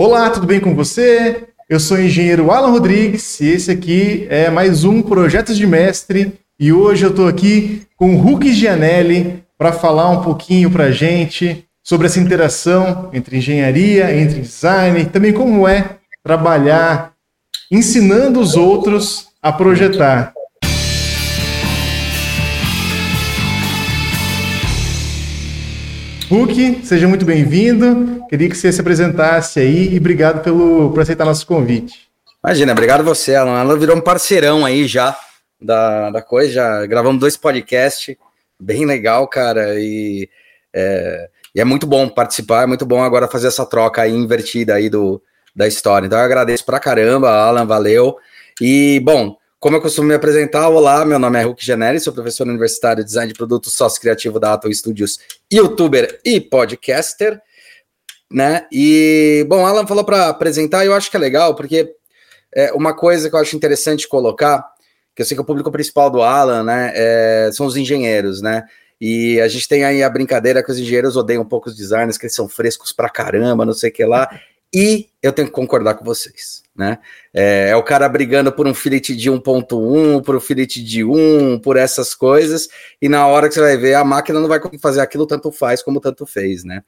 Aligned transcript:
Olá, 0.00 0.30
tudo 0.30 0.46
bem 0.46 0.60
com 0.60 0.76
você? 0.76 1.48
Eu 1.68 1.80
sou 1.80 1.96
o 1.96 2.00
engenheiro 2.00 2.52
Alan 2.52 2.70
Rodrigues 2.70 3.40
e 3.40 3.48
esse 3.48 3.68
aqui 3.68 4.28
é 4.30 4.48
mais 4.48 4.84
um 4.84 5.02
Projetos 5.02 5.56
de 5.56 5.66
Mestre 5.66 6.34
e 6.56 6.72
hoje 6.72 7.04
eu 7.04 7.10
estou 7.10 7.26
aqui 7.26 7.82
com 7.96 8.14
o 8.14 8.16
Hulk 8.16 8.52
Gianelli 8.52 9.42
para 9.58 9.72
falar 9.72 10.08
um 10.10 10.22
pouquinho 10.22 10.70
para 10.70 10.84
a 10.84 10.92
gente 10.92 11.64
sobre 11.82 12.06
essa 12.06 12.20
interação 12.20 13.10
entre 13.12 13.38
engenharia, 13.38 14.16
entre 14.16 14.42
design, 14.42 15.00
e 15.00 15.06
também 15.06 15.32
como 15.32 15.66
é 15.66 15.96
trabalhar 16.22 17.14
ensinando 17.68 18.38
os 18.38 18.54
outros 18.54 19.26
a 19.42 19.50
projetar. 19.50 20.32
Hulk, 26.28 26.84
seja 26.84 27.08
muito 27.08 27.24
bem-vindo. 27.24 28.22
Queria 28.28 28.50
que 28.50 28.54
você 28.54 28.70
se 28.70 28.80
apresentasse 28.80 29.60
aí 29.60 29.94
e 29.94 29.96
obrigado 29.96 30.42
pelo, 30.42 30.90
por 30.90 31.00
aceitar 31.00 31.24
nosso 31.24 31.46
convite. 31.46 32.06
Imagina, 32.44 32.72
obrigado 32.72 33.02
você, 33.02 33.34
Alan. 33.34 33.58
Ela 33.58 33.78
virou 33.78 33.96
um 33.96 34.00
parceirão 34.00 34.62
aí 34.62 34.86
já 34.86 35.18
da, 35.58 36.10
da 36.10 36.20
coisa, 36.20 36.52
já 36.52 36.86
gravamos 36.86 37.18
dois 37.18 37.34
podcasts, 37.36 38.14
bem 38.60 38.84
legal, 38.84 39.26
cara, 39.26 39.80
e 39.80 40.28
é, 40.74 41.30
e 41.54 41.60
é 41.62 41.64
muito 41.64 41.86
bom 41.86 42.06
participar, 42.10 42.64
é 42.64 42.66
muito 42.66 42.84
bom 42.84 43.02
agora 43.02 43.26
fazer 43.26 43.48
essa 43.48 43.64
troca 43.64 44.02
aí 44.02 44.12
invertida 44.12 44.74
aí 44.74 44.90
do, 44.90 45.22
da 45.56 45.66
história. 45.66 46.06
Então 46.06 46.18
eu 46.18 46.24
agradeço 46.24 46.64
pra 46.64 46.78
caramba, 46.78 47.30
Alan, 47.30 47.64
valeu. 47.64 48.18
E, 48.60 49.00
bom, 49.02 49.34
como 49.60 49.76
eu 49.76 49.80
costumo 49.80 50.06
me 50.06 50.14
apresentar, 50.14 50.68
olá, 50.68 51.04
meu 51.04 51.18
nome 51.18 51.38
é 51.38 51.42
Hulk 51.42 51.64
Generi, 51.64 51.98
sou 51.98 52.12
professor 52.12 52.46
universitário 52.46 53.02
de 53.02 53.08
design 53.08 53.32
de 53.32 53.36
produtos 53.36 53.74
sócio 53.74 54.00
criativo 54.00 54.38
da 54.38 54.52
Atom 54.52 54.72
Studios, 54.72 55.18
youtuber 55.52 56.20
e 56.24 56.40
podcaster, 56.40 57.40
né? 58.30 58.66
E, 58.70 59.44
bom, 59.48 59.66
Alan 59.66 59.84
falou 59.84 60.04
para 60.04 60.28
apresentar, 60.28 60.86
eu 60.86 60.94
acho 60.94 61.10
que 61.10 61.16
é 61.16 61.20
legal, 61.20 61.56
porque 61.56 61.92
é 62.54 62.72
uma 62.72 62.94
coisa 62.94 63.28
que 63.28 63.34
eu 63.34 63.40
acho 63.40 63.56
interessante 63.56 64.06
colocar, 64.06 64.64
que 65.14 65.22
eu 65.22 65.26
sei 65.26 65.36
que 65.36 65.40
o 65.40 65.44
público 65.44 65.72
principal 65.72 66.08
do 66.08 66.22
Alan, 66.22 66.62
né, 66.62 66.92
é, 66.94 67.50
são 67.52 67.66
os 67.66 67.76
engenheiros, 67.76 68.40
né? 68.40 68.62
E 69.00 69.40
a 69.40 69.48
gente 69.48 69.66
tem 69.66 69.84
aí 69.84 70.04
a 70.04 70.10
brincadeira 70.10 70.62
que 70.62 70.70
os 70.70 70.78
engenheiros 70.78 71.16
odeiam 71.16 71.42
um 71.42 71.48
pouco 71.48 71.68
os 71.68 71.76
designers, 71.76 72.16
que 72.16 72.26
eles 72.26 72.34
são 72.34 72.48
frescos 72.48 72.92
pra 72.92 73.08
caramba, 73.08 73.64
não 73.64 73.72
sei 73.72 73.90
o 73.90 73.92
que 73.92 74.04
lá. 74.04 74.28
E 74.72 75.08
eu 75.22 75.32
tenho 75.32 75.48
que 75.48 75.54
concordar 75.54 75.94
com 75.94 76.04
vocês, 76.04 76.62
né? 76.76 76.98
É, 77.32 77.70
é 77.70 77.76
o 77.76 77.82
cara 77.82 78.06
brigando 78.08 78.52
por 78.52 78.66
um 78.66 78.74
fillet 78.74 79.16
de 79.16 79.30
1.1, 79.30 80.22
por 80.22 80.36
um 80.36 80.40
fillet 80.40 80.82
de 80.82 81.02
1, 81.02 81.58
por 81.60 81.76
essas 81.76 82.14
coisas, 82.14 82.68
e 83.00 83.08
na 83.08 83.26
hora 83.26 83.48
que 83.48 83.54
você 83.54 83.60
vai 83.60 83.76
ver, 83.78 83.94
a 83.94 84.04
máquina 84.04 84.38
não 84.40 84.48
vai 84.48 84.60
fazer 84.80 85.00
aquilo, 85.00 85.26
tanto 85.26 85.50
faz 85.50 85.82
como 85.82 86.00
tanto 86.00 86.26
fez, 86.26 86.64
né? 86.64 86.82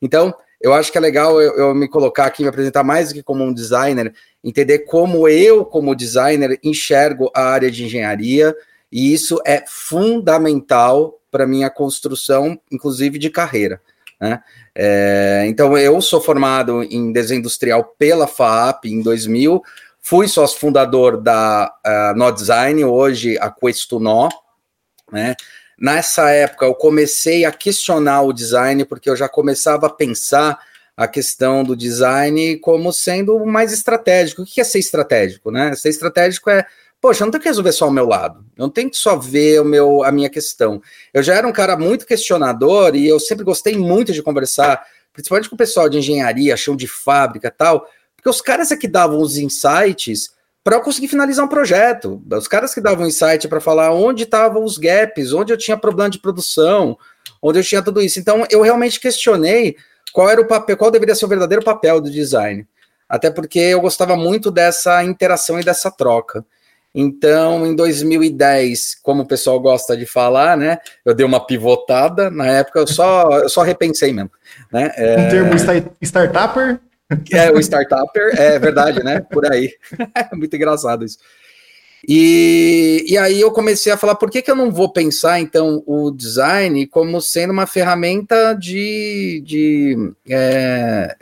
Então, 0.00 0.32
eu 0.60 0.72
acho 0.72 0.92
que 0.92 0.98
é 0.98 1.00
legal 1.00 1.40
eu, 1.42 1.56
eu, 1.56 1.74
me 1.74 1.88
colocar 1.88 2.26
aqui, 2.26 2.42
me 2.42 2.48
apresentar 2.48 2.84
mais 2.84 3.08
do 3.08 3.14
que 3.14 3.22
como 3.22 3.42
um 3.42 3.52
designer, 3.52 4.14
entender 4.42 4.80
como 4.80 5.28
eu, 5.28 5.64
como 5.64 5.94
designer, 5.94 6.58
enxergo 6.62 7.30
a 7.34 7.42
área 7.42 7.70
de 7.70 7.84
engenharia, 7.84 8.54
e 8.92 9.12
isso 9.12 9.40
é 9.44 9.64
fundamental 9.66 11.20
para 11.30 11.48
minha 11.48 11.68
construção, 11.68 12.58
inclusive 12.70 13.18
de 13.18 13.28
carreira. 13.28 13.80
Né? 14.20 14.40
É, 14.74 15.44
então, 15.46 15.78
eu 15.78 16.00
sou 16.00 16.20
formado 16.20 16.82
em 16.82 17.12
desenho 17.12 17.38
industrial 17.38 17.94
pela 17.98 18.26
FAP 18.26 18.86
em 18.86 19.02
2000, 19.02 19.62
fui 20.00 20.26
sócio 20.26 20.58
fundador 20.58 21.20
da 21.20 21.72
uh, 21.86 22.18
No 22.18 22.32
Design, 22.32 22.84
hoje 22.84 23.38
a 23.38 23.50
Questo 23.50 24.00
No, 24.00 24.28
né? 25.12 25.34
Nessa 25.78 26.30
época, 26.30 26.66
eu 26.66 26.74
comecei 26.74 27.44
a 27.44 27.52
questionar 27.52 28.22
o 28.22 28.32
design, 28.32 28.84
porque 28.84 29.10
eu 29.10 29.16
já 29.16 29.28
começava 29.28 29.86
a 29.86 29.90
pensar 29.90 30.58
a 30.96 31.08
questão 31.08 31.64
do 31.64 31.74
design 31.74 32.56
como 32.58 32.92
sendo 32.92 33.44
mais 33.44 33.72
estratégico. 33.72 34.42
O 34.42 34.46
que 34.46 34.60
é 34.60 34.64
ser 34.64 34.78
estratégico? 34.78 35.50
Né? 35.50 35.74
Ser 35.74 35.88
estratégico 35.88 36.48
é 36.48 36.64
poxa, 37.04 37.22
eu 37.22 37.26
não 37.26 37.32
tenho 37.32 37.42
que 37.42 37.48
resolver 37.50 37.72
só 37.72 37.86
o 37.86 37.90
meu 37.90 38.06
lado, 38.06 38.42
eu 38.56 38.62
não 38.62 38.70
tenho 38.70 38.88
que 38.88 38.96
só 38.96 39.14
ver 39.14 39.60
o 39.60 39.64
meu, 39.64 40.02
a 40.02 40.10
minha 40.10 40.30
questão. 40.30 40.80
Eu 41.12 41.22
já 41.22 41.34
era 41.34 41.46
um 41.46 41.52
cara 41.52 41.76
muito 41.76 42.06
questionador 42.06 42.96
e 42.96 43.06
eu 43.06 43.20
sempre 43.20 43.44
gostei 43.44 43.76
muito 43.76 44.10
de 44.10 44.22
conversar, 44.22 44.82
principalmente 45.12 45.50
com 45.50 45.54
o 45.54 45.58
pessoal 45.58 45.86
de 45.86 45.98
engenharia, 45.98 46.56
chão 46.56 46.74
de 46.74 46.88
fábrica 46.88 47.50
tal, 47.50 47.86
porque 48.16 48.30
os 48.30 48.40
caras 48.40 48.72
é 48.72 48.76
que 48.78 48.88
davam 48.88 49.20
os 49.20 49.36
insights 49.36 50.30
para 50.64 50.76
eu 50.76 50.80
conseguir 50.80 51.08
finalizar 51.08 51.44
um 51.44 51.48
projeto. 51.48 52.22
Os 52.32 52.48
caras 52.48 52.72
que 52.72 52.80
davam 52.80 53.06
insight 53.06 53.46
para 53.48 53.60
falar 53.60 53.92
onde 53.92 54.22
estavam 54.22 54.64
os 54.64 54.78
gaps, 54.78 55.34
onde 55.34 55.52
eu 55.52 55.58
tinha 55.58 55.76
problema 55.76 56.08
de 56.08 56.18
produção, 56.18 56.96
onde 57.42 57.58
eu 57.58 57.62
tinha 57.62 57.82
tudo 57.82 58.00
isso. 58.00 58.18
Então, 58.18 58.46
eu 58.50 58.62
realmente 58.62 58.98
questionei 58.98 59.76
qual 60.10 60.30
era 60.30 60.40
o 60.40 60.48
papel, 60.48 60.74
qual 60.78 60.90
deveria 60.90 61.14
ser 61.14 61.26
o 61.26 61.28
verdadeiro 61.28 61.62
papel 61.62 62.00
do 62.00 62.10
design. 62.10 62.66
Até 63.06 63.30
porque 63.30 63.58
eu 63.58 63.82
gostava 63.82 64.16
muito 64.16 64.50
dessa 64.50 65.04
interação 65.04 65.60
e 65.60 65.62
dessa 65.62 65.90
troca. 65.90 66.42
Então, 66.94 67.66
em 67.66 67.74
2010, 67.74 68.98
como 69.02 69.22
o 69.22 69.26
pessoal 69.26 69.58
gosta 69.58 69.96
de 69.96 70.06
falar, 70.06 70.56
né? 70.56 70.78
Eu 71.04 71.12
dei 71.12 71.26
uma 71.26 71.44
pivotada. 71.44 72.30
Na 72.30 72.46
época, 72.46 72.78
eu 72.78 72.86
só, 72.86 73.40
eu 73.40 73.48
só 73.48 73.62
repensei 73.62 74.12
mesmo. 74.12 74.30
Né? 74.72 74.92
É... 74.96 75.18
Um 75.18 75.28
termo 75.28 75.54
startupper? 76.00 76.80
É, 77.32 77.50
o 77.50 77.58
startupper, 77.58 78.40
é 78.40 78.58
verdade, 78.58 79.02
né? 79.02 79.20
Por 79.20 79.50
aí. 79.50 79.72
É 80.14 80.34
muito 80.34 80.54
engraçado 80.54 81.04
isso. 81.04 81.18
E, 82.06 83.04
e 83.08 83.18
aí 83.18 83.40
eu 83.40 83.50
comecei 83.50 83.90
a 83.90 83.96
falar, 83.96 84.14
por 84.14 84.30
que, 84.30 84.42
que 84.42 84.50
eu 84.50 84.54
não 84.54 84.70
vou 84.70 84.92
pensar, 84.92 85.40
então, 85.40 85.82
o 85.86 86.10
design 86.10 86.86
como 86.86 87.20
sendo 87.20 87.52
uma 87.52 87.66
ferramenta 87.66 88.54
de, 88.54 89.42
de 89.44 90.12
é, 90.28 91.16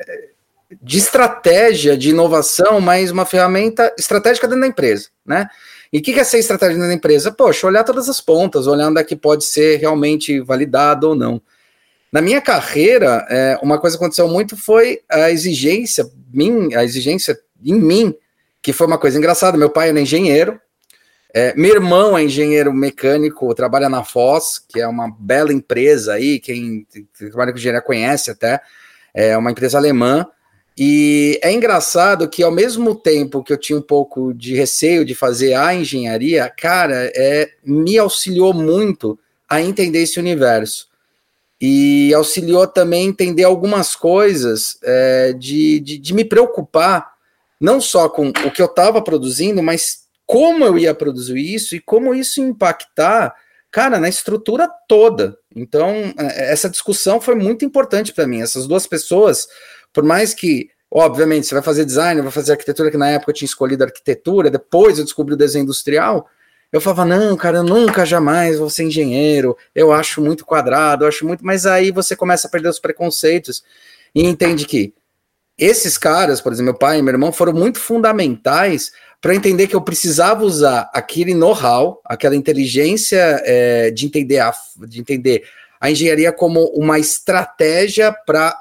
de 0.80 0.98
estratégia 0.98 1.96
de 1.96 2.10
inovação, 2.10 2.80
mas 2.80 3.10
uma 3.10 3.26
ferramenta 3.26 3.92
estratégica 3.98 4.46
dentro 4.46 4.62
da 4.62 4.68
empresa, 4.68 5.08
né? 5.24 5.48
E 5.92 5.98
o 5.98 6.02
que, 6.02 6.14
que 6.14 6.20
é 6.20 6.24
ser 6.24 6.38
estratégia 6.38 6.74
dentro 6.74 6.88
da 6.88 6.94
empresa? 6.94 7.30
Poxa, 7.30 7.66
olhar 7.66 7.84
todas 7.84 8.08
as 8.08 8.20
pontas, 8.20 8.66
olhar 8.66 8.88
onde 8.88 9.00
é 9.00 9.04
que 9.04 9.14
pode 9.14 9.44
ser 9.44 9.78
realmente 9.78 10.40
validado 10.40 11.10
ou 11.10 11.14
não. 11.14 11.42
Na 12.10 12.22
minha 12.22 12.40
carreira, 12.40 13.26
é, 13.28 13.58
uma 13.62 13.78
coisa 13.78 13.96
que 13.96 14.02
aconteceu 14.02 14.26
muito 14.28 14.56
foi 14.56 15.00
a 15.10 15.30
exigência, 15.30 16.10
mim, 16.32 16.74
a 16.74 16.82
exigência 16.82 17.38
em 17.62 17.74
mim, 17.74 18.14
que 18.62 18.72
foi 18.72 18.86
uma 18.86 18.98
coisa 18.98 19.18
engraçada. 19.18 19.58
Meu 19.58 19.68
pai 19.68 19.90
era 19.90 20.00
engenheiro, 20.00 20.58
é, 21.34 21.54
meu 21.56 21.74
irmão 21.74 22.16
é 22.16 22.22
engenheiro 22.22 22.72
mecânico, 22.72 23.54
trabalha 23.54 23.88
na 23.88 24.04
Foz, 24.04 24.58
que 24.58 24.80
é 24.80 24.86
uma 24.86 25.10
bela 25.18 25.52
empresa 25.52 26.12
aí, 26.12 26.38
quem 26.38 26.86
trabalha 27.18 27.52
com 27.52 27.58
engenharia 27.58 27.80
conhece 27.80 28.30
até, 28.30 28.60
é 29.14 29.36
uma 29.36 29.50
empresa 29.50 29.78
alemã. 29.78 30.26
E 30.76 31.38
é 31.42 31.52
engraçado 31.52 32.28
que, 32.28 32.42
ao 32.42 32.50
mesmo 32.50 32.94
tempo 32.94 33.42
que 33.42 33.52
eu 33.52 33.58
tinha 33.58 33.78
um 33.78 33.82
pouco 33.82 34.32
de 34.32 34.54
receio 34.54 35.04
de 35.04 35.14
fazer 35.14 35.54
a 35.54 35.74
engenharia, 35.74 36.48
cara, 36.48 37.12
é, 37.14 37.50
me 37.64 37.98
auxiliou 37.98 38.54
muito 38.54 39.18
a 39.48 39.60
entender 39.60 40.02
esse 40.02 40.18
universo. 40.18 40.88
E 41.60 42.12
auxiliou 42.14 42.66
também 42.66 43.06
a 43.06 43.08
entender 43.10 43.44
algumas 43.44 43.94
coisas 43.94 44.78
é, 44.82 45.32
de, 45.34 45.78
de, 45.80 45.98
de 45.98 46.14
me 46.14 46.24
preocupar, 46.24 47.12
não 47.60 47.80
só 47.80 48.08
com 48.08 48.30
o 48.30 48.50
que 48.50 48.60
eu 48.60 48.66
estava 48.66 49.00
produzindo, 49.02 49.62
mas 49.62 50.02
como 50.26 50.64
eu 50.64 50.78
ia 50.78 50.94
produzir 50.94 51.38
isso 51.38 51.76
e 51.76 51.80
como 51.80 52.14
isso 52.14 52.40
impactar, 52.40 53.34
cara, 53.70 54.00
na 54.00 54.08
estrutura 54.08 54.68
toda. 54.88 55.36
Então, 55.54 56.14
é, 56.18 56.50
essa 56.50 56.70
discussão 56.70 57.20
foi 57.20 57.34
muito 57.34 57.64
importante 57.64 58.12
para 58.12 58.26
mim. 58.26 58.40
Essas 58.40 58.66
duas 58.66 58.86
pessoas 58.86 59.46
por 59.92 60.04
mais 60.04 60.34
que, 60.34 60.70
obviamente, 60.90 61.46
você 61.46 61.54
vai 61.54 61.62
fazer 61.62 61.84
design, 61.84 62.20
vai 62.20 62.30
fazer 62.30 62.52
arquitetura, 62.52 62.90
que 62.90 62.96
na 62.96 63.10
época 63.10 63.30
eu 63.30 63.34
tinha 63.34 63.46
escolhido 63.46 63.84
arquitetura, 63.84 64.50
depois 64.50 64.98
eu 64.98 65.04
descobri 65.04 65.34
o 65.34 65.36
desenho 65.36 65.64
industrial, 65.64 66.28
eu 66.72 66.80
falava, 66.80 67.04
não, 67.04 67.36
cara, 67.36 67.58
eu 67.58 67.62
nunca 67.62 68.06
jamais 68.06 68.58
vou 68.58 68.70
ser 68.70 68.84
engenheiro, 68.84 69.56
eu 69.74 69.92
acho 69.92 70.22
muito 70.22 70.46
quadrado, 70.46 71.04
eu 71.04 71.08
acho 71.08 71.26
muito, 71.26 71.44
mas 71.44 71.66
aí 71.66 71.90
você 71.90 72.16
começa 72.16 72.48
a 72.48 72.50
perder 72.50 72.68
os 72.68 72.78
preconceitos 72.78 73.62
e 74.14 74.24
entende 74.24 74.64
que 74.64 74.94
esses 75.58 75.98
caras, 75.98 76.40
por 76.40 76.50
exemplo, 76.50 76.72
meu 76.72 76.78
pai 76.78 76.98
e 76.98 77.02
meu 77.02 77.12
irmão, 77.12 77.30
foram 77.30 77.52
muito 77.52 77.78
fundamentais 77.78 78.90
para 79.20 79.34
entender 79.34 79.68
que 79.68 79.76
eu 79.76 79.82
precisava 79.82 80.42
usar 80.44 80.90
aquele 80.92 81.34
know-how, 81.34 82.00
aquela 82.04 82.34
inteligência 82.34 83.40
é, 83.44 83.90
de, 83.90 84.06
entender 84.06 84.38
a, 84.38 84.52
de 84.88 84.98
entender 84.98 85.44
a 85.80 85.90
engenharia 85.90 86.32
como 86.32 86.64
uma 86.74 86.98
estratégia 86.98 88.12
para 88.26 88.56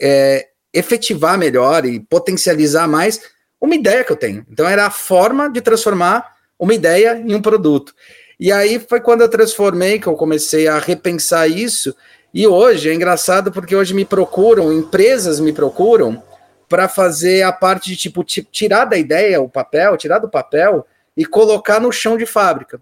é, 0.00 0.48
efetivar 0.72 1.38
melhor 1.38 1.84
e 1.84 2.00
potencializar 2.00 2.88
mais 2.88 3.20
uma 3.60 3.74
ideia 3.74 4.04
que 4.04 4.12
eu 4.12 4.16
tenho. 4.16 4.46
Então 4.50 4.66
era 4.66 4.86
a 4.86 4.90
forma 4.90 5.50
de 5.50 5.60
transformar 5.60 6.34
uma 6.58 6.74
ideia 6.74 7.16
em 7.16 7.34
um 7.34 7.42
produto. 7.42 7.94
E 8.38 8.50
aí 8.50 8.78
foi 8.78 9.00
quando 9.00 9.20
eu 9.20 9.28
transformei 9.28 9.98
que 9.98 10.06
eu 10.06 10.14
comecei 10.14 10.66
a 10.66 10.78
repensar 10.78 11.48
isso. 11.48 11.94
E 12.32 12.46
hoje 12.46 12.88
é 12.88 12.94
engraçado 12.94 13.52
porque 13.52 13.76
hoje 13.76 13.92
me 13.92 14.04
procuram, 14.04 14.72
empresas 14.72 15.40
me 15.40 15.52
procuram 15.52 16.22
para 16.68 16.88
fazer 16.88 17.42
a 17.42 17.52
parte 17.52 17.90
de 17.90 17.96
tipo 17.96 18.22
tirar 18.24 18.84
da 18.84 18.96
ideia 18.96 19.40
o 19.40 19.48
papel, 19.48 19.96
tirar 19.96 20.20
do 20.20 20.30
papel 20.30 20.86
e 21.16 21.26
colocar 21.26 21.80
no 21.80 21.92
chão 21.92 22.16
de 22.16 22.24
fábrica. 22.24 22.80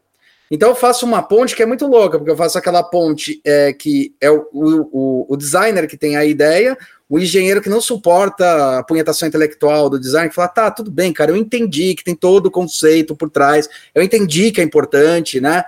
Então 0.50 0.70
eu 0.70 0.74
faço 0.74 1.04
uma 1.04 1.22
ponte 1.22 1.56
que 1.56 1.62
é 1.62 1.66
muito 1.66 1.86
louca, 1.86 2.18
porque 2.18 2.30
eu 2.30 2.36
faço 2.36 2.56
aquela 2.56 2.82
ponte 2.82 3.40
é, 3.44 3.72
que 3.72 4.14
é 4.20 4.30
o, 4.30 4.46
o, 4.52 5.26
o 5.28 5.36
designer 5.36 5.86
que 5.86 5.96
tem 5.96 6.16
a 6.16 6.24
ideia, 6.24 6.76
o 7.08 7.18
engenheiro 7.18 7.62
que 7.62 7.70
não 7.70 7.80
suporta 7.80 8.78
a 8.78 8.82
punhetação 8.82 9.26
intelectual 9.26 9.88
do 9.88 9.98
design, 9.98 10.30
fala, 10.32 10.48
tá, 10.48 10.70
tudo 10.70 10.90
bem, 10.90 11.12
cara, 11.12 11.30
eu 11.30 11.36
entendi 11.36 11.94
que 11.94 12.04
tem 12.04 12.14
todo 12.14 12.46
o 12.46 12.50
conceito 12.50 13.16
por 13.16 13.30
trás, 13.30 13.68
eu 13.94 14.02
entendi 14.02 14.52
que 14.52 14.60
é 14.60 14.64
importante, 14.64 15.40
né? 15.40 15.64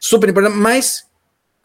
Super 0.00 0.30
importante, 0.30 0.56
mas 0.56 1.04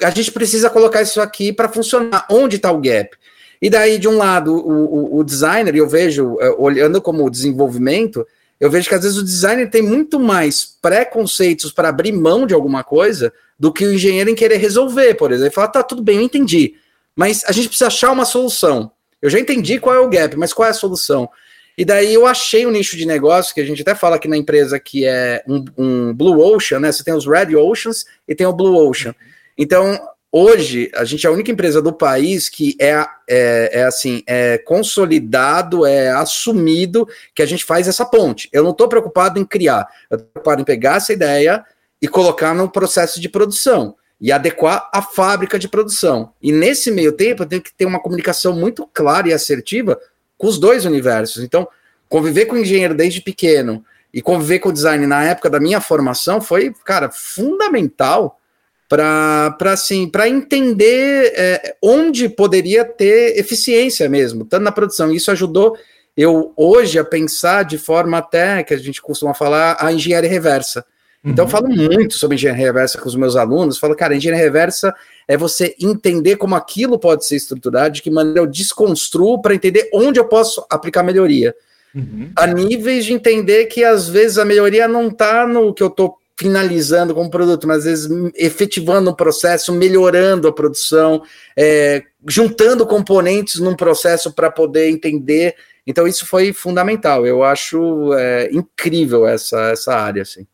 a 0.03 0.09
gente 0.09 0.31
precisa 0.31 0.69
colocar 0.69 1.01
isso 1.01 1.21
aqui 1.21 1.53
para 1.53 1.69
funcionar. 1.69 2.25
Onde 2.29 2.57
está 2.57 2.71
o 2.71 2.81
gap? 2.81 3.15
E 3.61 3.69
daí, 3.69 3.97
de 3.97 4.09
um 4.09 4.17
lado, 4.17 4.53
o, 4.53 5.15
o, 5.15 5.19
o 5.19 5.23
designer, 5.23 5.73
eu 5.75 5.87
vejo, 5.87 6.37
é, 6.41 6.49
olhando 6.57 7.01
como 7.01 7.29
desenvolvimento, 7.29 8.27
eu 8.59 8.69
vejo 8.69 8.89
que 8.89 8.95
às 8.95 9.03
vezes 9.03 9.17
o 9.17 9.23
designer 9.23 9.69
tem 9.69 9.81
muito 9.81 10.19
mais 10.19 10.77
preconceitos 10.81 11.71
para 11.71 11.89
abrir 11.89 12.11
mão 12.11 12.45
de 12.45 12.53
alguma 12.53 12.83
coisa 12.83 13.31
do 13.57 13.71
que 13.71 13.85
o 13.85 13.93
engenheiro 13.93 14.29
em 14.29 14.35
querer 14.35 14.57
resolver, 14.57 15.13
por 15.13 15.31
exemplo. 15.31 15.47
Ele 15.47 15.55
fala, 15.55 15.67
tá, 15.69 15.83
tudo 15.83 16.01
bem, 16.01 16.17
eu 16.17 16.23
entendi, 16.23 16.75
mas 17.15 17.43
a 17.45 17.51
gente 17.51 17.69
precisa 17.69 17.87
achar 17.87 18.11
uma 18.11 18.25
solução. 18.25 18.91
Eu 19.23 19.29
já 19.29 19.39
entendi 19.39 19.79
qual 19.79 19.95
é 19.95 19.99
o 20.01 20.09
gap, 20.09 20.35
mas 20.35 20.51
qual 20.51 20.67
é 20.67 20.71
a 20.71 20.73
solução? 20.73 21.29
E 21.77 21.85
daí 21.85 22.13
eu 22.13 22.27
achei 22.27 22.67
um 22.67 22.71
nicho 22.71 22.97
de 22.97 23.05
negócio 23.05 23.55
que 23.55 23.61
a 23.61 23.65
gente 23.65 23.81
até 23.81 23.95
fala 23.95 24.17
aqui 24.17 24.27
na 24.27 24.35
empresa 24.35 24.77
que 24.77 25.05
é 25.05 25.41
um, 25.47 25.63
um 25.77 26.13
Blue 26.13 26.41
Ocean, 26.41 26.81
né? 26.81 26.91
Você 26.91 27.05
tem 27.05 27.13
os 27.13 27.25
Red 27.25 27.55
Oceans 27.55 28.05
e 28.27 28.35
tem 28.35 28.45
o 28.45 28.51
Blue 28.51 28.75
Ocean. 28.85 29.15
Então, 29.57 29.97
hoje, 30.29 30.91
a 30.93 31.05
gente 31.05 31.25
é 31.25 31.29
a 31.29 31.31
única 31.31 31.49
empresa 31.49 31.81
do 31.81 31.93
país 31.93 32.49
que 32.49 32.75
é, 32.81 33.07
é, 33.29 33.69
é, 33.79 33.83
assim, 33.85 34.23
é 34.27 34.57
consolidado, 34.57 35.85
é 35.85 36.09
assumido 36.09 37.07
que 37.33 37.41
a 37.41 37.45
gente 37.45 37.63
faz 37.63 37.87
essa 37.87 38.05
ponte. 38.05 38.49
Eu 38.51 38.61
não 38.61 38.71
estou 38.71 38.89
preocupado 38.89 39.39
em 39.39 39.45
criar, 39.45 39.87
eu 40.11 40.17
estou 40.17 40.31
preocupado 40.33 40.61
em 40.61 40.65
pegar 40.65 40.97
essa 40.97 41.13
ideia 41.13 41.63
e 42.01 42.09
colocar 42.09 42.53
no 42.53 42.69
processo 42.69 43.21
de 43.21 43.29
produção 43.29 43.95
e 44.19 44.31
adequar 44.31 44.89
a 44.94 45.01
fábrica 45.01 45.60
de 45.60 45.68
produção. 45.68 46.31
E 46.42 46.51
nesse 46.51 46.92
meio 46.92 47.12
tempo, 47.12 47.44
eu 47.44 47.48
tenho 47.48 47.62
que 47.62 47.74
ter 47.74 47.86
uma 47.86 48.01
comunicação 48.01 48.54
muito 48.54 48.88
clara 48.94 49.27
e 49.27 49.33
assertiva 49.33 50.00
com 50.38 50.48
os 50.48 50.57
dois 50.57 50.86
universos. 50.86 51.44
Então, 51.44 51.68
conviver 52.07 52.45
com 52.45 52.56
o 52.56 52.60
engenheiro 52.60 52.94
desde 52.94 53.21
pequeno 53.21 53.83
e 54.13 54.21
conviver 54.21 54.60
com 54.60 54.69
o 54.69 54.74
design 54.74 55.06
na 55.07 55.24
época 55.24 55.50
da 55.50 55.60
minha 55.60 55.81
formação 55.81 56.39
foi, 56.39 56.74
cara, 56.86 57.10
fundamental 57.12 58.39
para 58.88 59.56
assim, 59.71 60.12
entender 60.27 61.33
é, 61.36 61.75
onde 61.81 62.30
poderia 62.30 62.86
ter 62.86 63.39
eficiência 63.39 64.07
mesmo, 64.07 64.45
tanto 64.45 64.63
na 64.63 64.71
produção. 64.71 65.12
Isso 65.12 65.31
ajudou 65.31 65.75
eu 66.15 66.54
hoje 66.56 67.00
a 67.00 67.04
pensar 67.04 67.63
de 67.63 67.77
forma 67.77 68.19
até 68.19 68.63
que 68.63 68.74
a 68.74 68.77
gente 68.77 69.01
costuma 69.01 69.33
falar 69.33 69.77
a 69.80 69.92
engenharia 69.92 70.30
reversa. 70.30 70.86
Então, 71.23 71.43
eu 71.43 71.47
uhum. 71.47 71.51
falo 71.51 71.69
muito 71.69 72.15
sobre 72.15 72.35
engenharia 72.35 72.65
reversa 72.65 72.99
com 72.99 73.07
os 73.07 73.15
meus 73.15 73.35
alunos. 73.37 73.77
Falo, 73.77 73.95
cara, 73.95 74.15
engenharia 74.15 74.43
reversa 74.43 74.93
é 75.25 75.37
você 75.37 75.73
entender 75.79 76.35
como 76.35 76.53
aquilo 76.53 76.99
pode 76.99 77.25
ser 77.25 77.37
estruturado, 77.37 77.95
de 77.95 78.01
que 78.01 78.11
maneira 78.11 78.41
eu 78.41 78.47
desconstruo 78.47 79.41
para 79.41 79.55
entender 79.55 79.89
onde 79.93 80.19
eu 80.19 80.25
posso 80.25 80.65
aplicar 80.69 81.01
melhoria. 81.01 81.55
Uhum. 81.95 82.31
A 82.35 82.45
níveis 82.47 83.05
de 83.05 83.13
entender 83.13 83.65
que 83.65 83.83
às 83.83 84.09
vezes 84.09 84.37
a 84.37 84.43
melhoria 84.43 84.87
não 84.87 85.07
está 85.07 85.47
no 85.47 85.73
que 85.73 85.81
eu 85.81 85.87
estou 85.87 86.17
finalizando 86.35 87.13
como 87.13 87.29
produto, 87.29 87.67
mas 87.67 87.79
às 87.79 87.83
vezes 87.85 88.31
efetivando 88.35 89.11
um 89.11 89.15
processo, 89.15 89.71
melhorando 89.71 90.47
a 90.47 90.53
produção, 90.53 91.21
é, 91.55 92.03
juntando 92.27 92.85
componentes 92.85 93.59
num 93.59 93.75
processo 93.75 94.33
para 94.33 94.51
poder 94.51 94.89
entender. 94.89 95.55
Então, 95.85 96.07
isso 96.07 96.25
foi 96.25 96.51
fundamental. 96.51 97.25
Eu 97.25 97.43
acho 97.43 98.13
é, 98.15 98.49
incrível 98.51 99.27
essa, 99.27 99.69
essa 99.69 99.93
área. 99.93 100.23
Assim. 100.23 100.45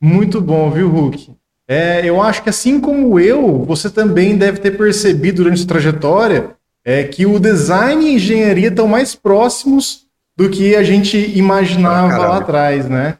Muito 0.00 0.40
bom, 0.40 0.70
viu, 0.70 0.88
Hulk? 0.88 1.34
É, 1.68 2.00
eu 2.04 2.22
acho 2.22 2.42
que 2.42 2.48
assim 2.48 2.80
como 2.80 3.18
eu, 3.18 3.64
você 3.64 3.90
também 3.90 4.36
deve 4.36 4.60
ter 4.60 4.76
percebido 4.76 5.42
durante 5.42 5.58
sua 5.58 5.68
trajetória 5.68 6.50
é, 6.84 7.02
que 7.02 7.26
o 7.26 7.40
design 7.40 8.04
e 8.04 8.10
a 8.10 8.12
engenharia 8.12 8.68
estão 8.68 8.86
mais 8.86 9.16
próximos 9.16 10.06
do 10.36 10.48
que 10.48 10.76
a 10.76 10.84
gente 10.84 11.16
imaginava 11.36 12.14
ah, 12.14 12.18
lá 12.18 12.36
atrás, 12.36 12.88
né? 12.88 13.18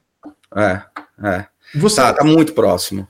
É, 0.55 0.81
é. 1.25 1.45
Você... 1.75 1.97
Tá, 1.97 2.13
tá 2.13 2.25
muito 2.25 2.53
próximo. 2.53 3.09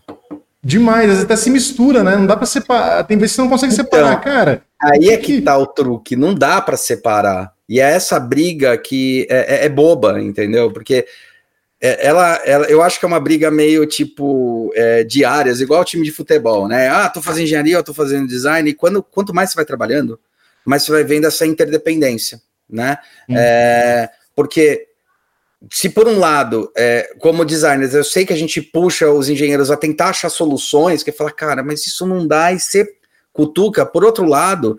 Demais, 0.62 1.02
às 1.02 1.08
vezes 1.08 1.24
até 1.24 1.36
se 1.36 1.50
mistura, 1.50 2.02
né? 2.02 2.16
Não 2.16 2.26
dá 2.26 2.36
para 2.36 2.46
separar. 2.46 3.04
Tem 3.04 3.18
vezes 3.18 3.32
que 3.32 3.36
você 3.36 3.42
não 3.42 3.50
consegue 3.50 3.72
então, 3.74 3.84
separar, 3.84 4.20
cara. 4.20 4.62
Aí 4.80 5.10
é 5.10 5.16
que 5.16 5.40
tá 5.40 5.56
o 5.56 5.66
truque, 5.66 6.16
não 6.16 6.34
dá 6.34 6.60
para 6.60 6.76
separar. 6.76 7.52
E 7.68 7.78
é 7.80 7.92
essa 7.92 8.18
briga 8.18 8.76
que 8.78 9.26
é, 9.30 9.56
é, 9.56 9.66
é 9.66 9.68
boba, 9.68 10.20
entendeu? 10.20 10.72
Porque 10.72 11.06
é, 11.80 12.06
ela, 12.06 12.36
ela, 12.44 12.66
eu 12.66 12.82
acho 12.82 12.98
que 12.98 13.04
é 13.04 13.08
uma 13.08 13.20
briga 13.20 13.50
meio 13.50 13.86
tipo 13.86 14.72
é, 14.74 15.04
de 15.04 15.24
áreas, 15.24 15.60
igual 15.60 15.82
o 15.82 15.84
time 15.84 16.04
de 16.04 16.12
futebol, 16.12 16.66
né? 16.66 16.88
Ah, 16.88 17.08
tô 17.08 17.20
fazendo 17.20 17.44
engenharia, 17.44 17.76
eu 17.76 17.84
tô 17.84 17.92
fazendo 17.92 18.26
design, 18.26 18.68
e 18.68 18.74
quando, 18.74 19.02
quanto 19.02 19.34
mais 19.34 19.50
você 19.50 19.56
vai 19.56 19.64
trabalhando, 19.64 20.18
mais 20.64 20.82
você 20.82 20.92
vai 20.92 21.04
vendo 21.04 21.26
essa 21.26 21.46
interdependência, 21.46 22.40
né? 22.68 22.98
Uhum. 23.28 23.36
É, 23.36 24.10
porque 24.34 24.88
se 25.70 25.88
por 25.88 26.08
um 26.08 26.18
lado, 26.18 26.70
é, 26.76 27.14
como 27.18 27.44
designers, 27.44 27.94
eu 27.94 28.04
sei 28.04 28.24
que 28.24 28.32
a 28.32 28.36
gente 28.36 28.60
puxa 28.60 29.10
os 29.10 29.28
engenheiros 29.28 29.70
a 29.70 29.76
tentar 29.76 30.10
achar 30.10 30.28
soluções, 30.28 31.02
que 31.02 31.12
fala, 31.12 31.30
cara, 31.30 31.62
mas 31.62 31.86
isso 31.86 32.06
não 32.06 32.26
dá, 32.26 32.52
e 32.52 32.60
você 32.60 32.86
cutuca. 33.32 33.84
Por 33.84 34.04
outro 34.04 34.24
lado, 34.24 34.78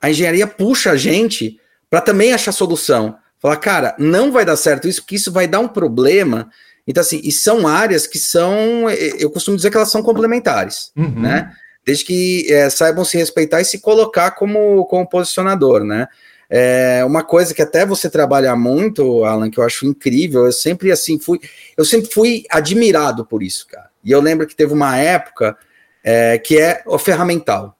a 0.00 0.10
engenharia 0.10 0.46
puxa 0.46 0.92
a 0.92 0.96
gente 0.96 1.60
para 1.88 2.00
também 2.00 2.32
achar 2.32 2.52
solução. 2.52 3.16
Falar, 3.42 3.56
cara, 3.56 3.96
não 3.98 4.30
vai 4.30 4.44
dar 4.44 4.54
certo 4.54 4.86
isso, 4.86 5.02
porque 5.02 5.16
isso 5.16 5.32
vai 5.32 5.48
dar 5.48 5.58
um 5.58 5.66
problema. 5.66 6.48
Então, 6.86 7.00
assim, 7.00 7.20
e 7.24 7.32
são 7.32 7.66
áreas 7.66 8.06
que 8.06 8.16
são, 8.16 8.88
eu 8.88 9.28
costumo 9.30 9.56
dizer 9.56 9.68
que 9.68 9.76
elas 9.76 9.90
são 9.90 10.00
complementares, 10.00 10.92
uhum. 10.96 11.20
né? 11.20 11.52
Desde 11.84 12.04
que 12.04 12.46
é, 12.48 12.70
saibam 12.70 13.04
se 13.04 13.18
respeitar 13.18 13.60
e 13.60 13.64
se 13.64 13.80
colocar 13.80 14.30
como, 14.30 14.84
como 14.86 15.08
posicionador, 15.08 15.82
né? 15.82 16.06
É 16.48 17.04
uma 17.04 17.24
coisa 17.24 17.52
que 17.52 17.62
até 17.62 17.84
você 17.84 18.08
trabalha 18.08 18.54
muito, 18.54 19.24
Alan, 19.24 19.50
que 19.50 19.58
eu 19.58 19.64
acho 19.64 19.86
incrível. 19.86 20.44
Eu 20.44 20.52
sempre 20.52 20.92
assim 20.92 21.18
fui, 21.18 21.40
eu 21.76 21.84
sempre 21.84 22.12
fui 22.12 22.44
admirado 22.48 23.24
por 23.24 23.42
isso, 23.42 23.66
cara. 23.66 23.88
E 24.04 24.12
eu 24.12 24.20
lembro 24.20 24.46
que 24.46 24.54
teve 24.54 24.72
uma 24.72 24.96
época 24.98 25.56
é, 26.04 26.38
que 26.38 26.58
é 26.58 26.82
o 26.86 26.98
ferramental. 26.98 27.76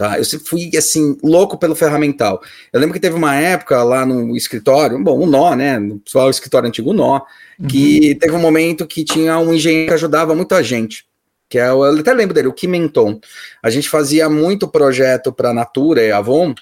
Tá? 0.00 0.16
Eu 0.16 0.24
sempre 0.24 0.46
fui 0.48 0.70
assim, 0.78 1.18
louco 1.22 1.58
pelo 1.58 1.74
ferramental. 1.74 2.40
Eu 2.72 2.80
lembro 2.80 2.94
que 2.94 3.00
teve 3.00 3.14
uma 3.14 3.36
época 3.36 3.82
lá 3.82 4.06
no 4.06 4.34
escritório, 4.34 4.98
bom, 4.98 5.18
o 5.18 5.24
um 5.24 5.26
nó, 5.26 5.54
né? 5.54 5.78
No 5.78 5.98
pessoal, 5.98 6.30
escritório 6.30 6.66
antigo, 6.66 6.94
nó, 6.94 7.20
que 7.68 8.12
uhum. 8.12 8.18
teve 8.18 8.32
um 8.34 8.40
momento 8.40 8.86
que 8.86 9.04
tinha 9.04 9.38
um 9.38 9.52
engenheiro 9.52 9.88
que 9.88 9.92
ajudava 9.92 10.34
muito 10.34 10.54
a 10.54 10.62
gente. 10.62 11.04
Que 11.50 11.58
é, 11.58 11.68
eu 11.68 11.84
até 11.84 12.14
lembro 12.14 12.32
dele, 12.32 12.48
o 12.48 12.52
Kimenton. 12.54 13.20
A 13.62 13.68
gente 13.68 13.90
fazia 13.90 14.26
muito 14.30 14.66
projeto 14.66 15.30
para 15.34 15.52
Natura 15.52 16.02
e 16.02 16.10
Avon, 16.10 16.54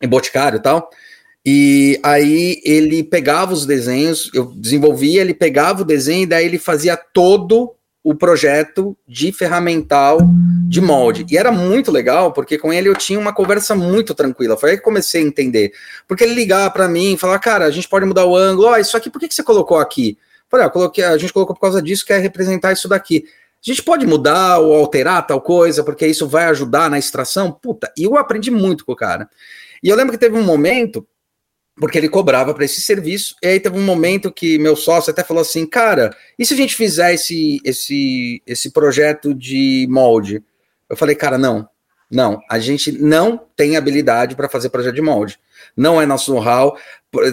em 0.00 0.06
Boticário 0.06 0.58
e 0.58 0.62
tal. 0.62 0.88
E 1.44 1.98
aí 2.04 2.62
ele 2.64 3.02
pegava 3.02 3.52
os 3.52 3.66
desenhos, 3.66 4.30
eu 4.32 4.52
desenvolvia, 4.54 5.20
ele 5.20 5.34
pegava 5.34 5.82
o 5.82 5.84
desenho 5.84 6.22
e 6.22 6.26
daí 6.26 6.46
ele 6.46 6.60
fazia 6.60 6.96
todo 6.96 7.74
o 8.02 8.14
projeto 8.14 8.96
de 9.06 9.32
ferramental 9.32 10.18
de 10.68 10.80
molde. 10.80 11.26
E 11.30 11.36
era 11.36 11.50
muito 11.50 11.90
legal, 11.90 12.32
porque 12.32 12.58
com 12.58 12.72
ele 12.72 12.88
eu 12.88 12.94
tinha 12.94 13.18
uma 13.18 13.32
conversa 13.32 13.74
muito 13.74 14.14
tranquila. 14.14 14.56
Foi 14.56 14.70
aí 14.70 14.76
que 14.76 14.82
comecei 14.82 15.22
a 15.22 15.26
entender. 15.26 15.72
Porque 16.06 16.24
ele 16.24 16.34
ligava 16.34 16.70
para 16.70 16.88
mim 16.88 17.14
e 17.14 17.18
falava, 17.18 17.38
cara, 17.38 17.64
a 17.64 17.70
gente 17.70 17.88
pode 17.88 18.06
mudar 18.06 18.24
o 18.24 18.36
ângulo. 18.36 18.68
Ó, 18.68 18.72
oh, 18.72 18.76
isso 18.76 18.96
aqui, 18.96 19.10
por 19.10 19.18
que, 19.18 19.28
que 19.28 19.34
você 19.34 19.42
colocou 19.42 19.78
aqui? 19.78 20.16
Falei, 20.48 20.66
ah, 20.66 20.70
coloquei, 20.70 21.04
a 21.04 21.18
gente 21.18 21.32
colocou 21.32 21.54
por 21.54 21.60
causa 21.60 21.82
disso, 21.82 22.06
quer 22.06 22.20
representar 22.20 22.72
isso 22.72 22.88
daqui. 22.88 23.24
A 23.26 23.70
gente 23.70 23.82
pode 23.82 24.06
mudar 24.06 24.58
ou 24.58 24.74
alterar 24.74 25.26
tal 25.26 25.40
coisa, 25.40 25.82
porque 25.82 26.06
isso 26.06 26.28
vai 26.28 26.44
ajudar 26.44 26.88
na 26.88 26.98
extração? 26.98 27.50
Puta, 27.50 27.92
e 27.96 28.04
eu 28.04 28.16
aprendi 28.16 28.50
muito 28.50 28.84
com 28.84 28.92
o 28.92 28.96
cara. 28.96 29.28
E 29.82 29.88
eu 29.88 29.96
lembro 29.96 30.12
que 30.12 30.18
teve 30.18 30.36
um 30.36 30.44
momento 30.44 31.06
porque 31.78 31.98
ele 31.98 32.08
cobrava 32.08 32.52
para 32.52 32.64
esse 32.64 32.80
serviço. 32.80 33.36
E 33.42 33.46
aí 33.46 33.60
teve 33.60 33.78
um 33.78 33.84
momento 33.84 34.32
que 34.32 34.58
meu 34.58 34.76
sócio 34.76 35.10
até 35.10 35.22
falou 35.22 35.40
assim, 35.40 35.66
cara, 35.66 36.14
e 36.38 36.44
se 36.44 36.54
a 36.54 36.56
gente 36.56 36.74
fizer 36.74 37.14
esse, 37.14 37.60
esse, 37.64 38.42
esse 38.46 38.70
projeto 38.70 39.34
de 39.34 39.86
molde? 39.88 40.42
Eu 40.88 40.96
falei, 40.96 41.14
cara, 41.14 41.38
não, 41.38 41.68
não, 42.10 42.40
a 42.50 42.58
gente 42.58 42.90
não 42.92 43.40
tem 43.54 43.76
habilidade 43.76 44.34
para 44.34 44.48
fazer 44.48 44.70
projeto 44.70 44.94
de 44.94 45.02
molde. 45.02 45.38
Não 45.76 46.00
é 46.00 46.06
nosso 46.06 46.32
know-how. 46.32 46.76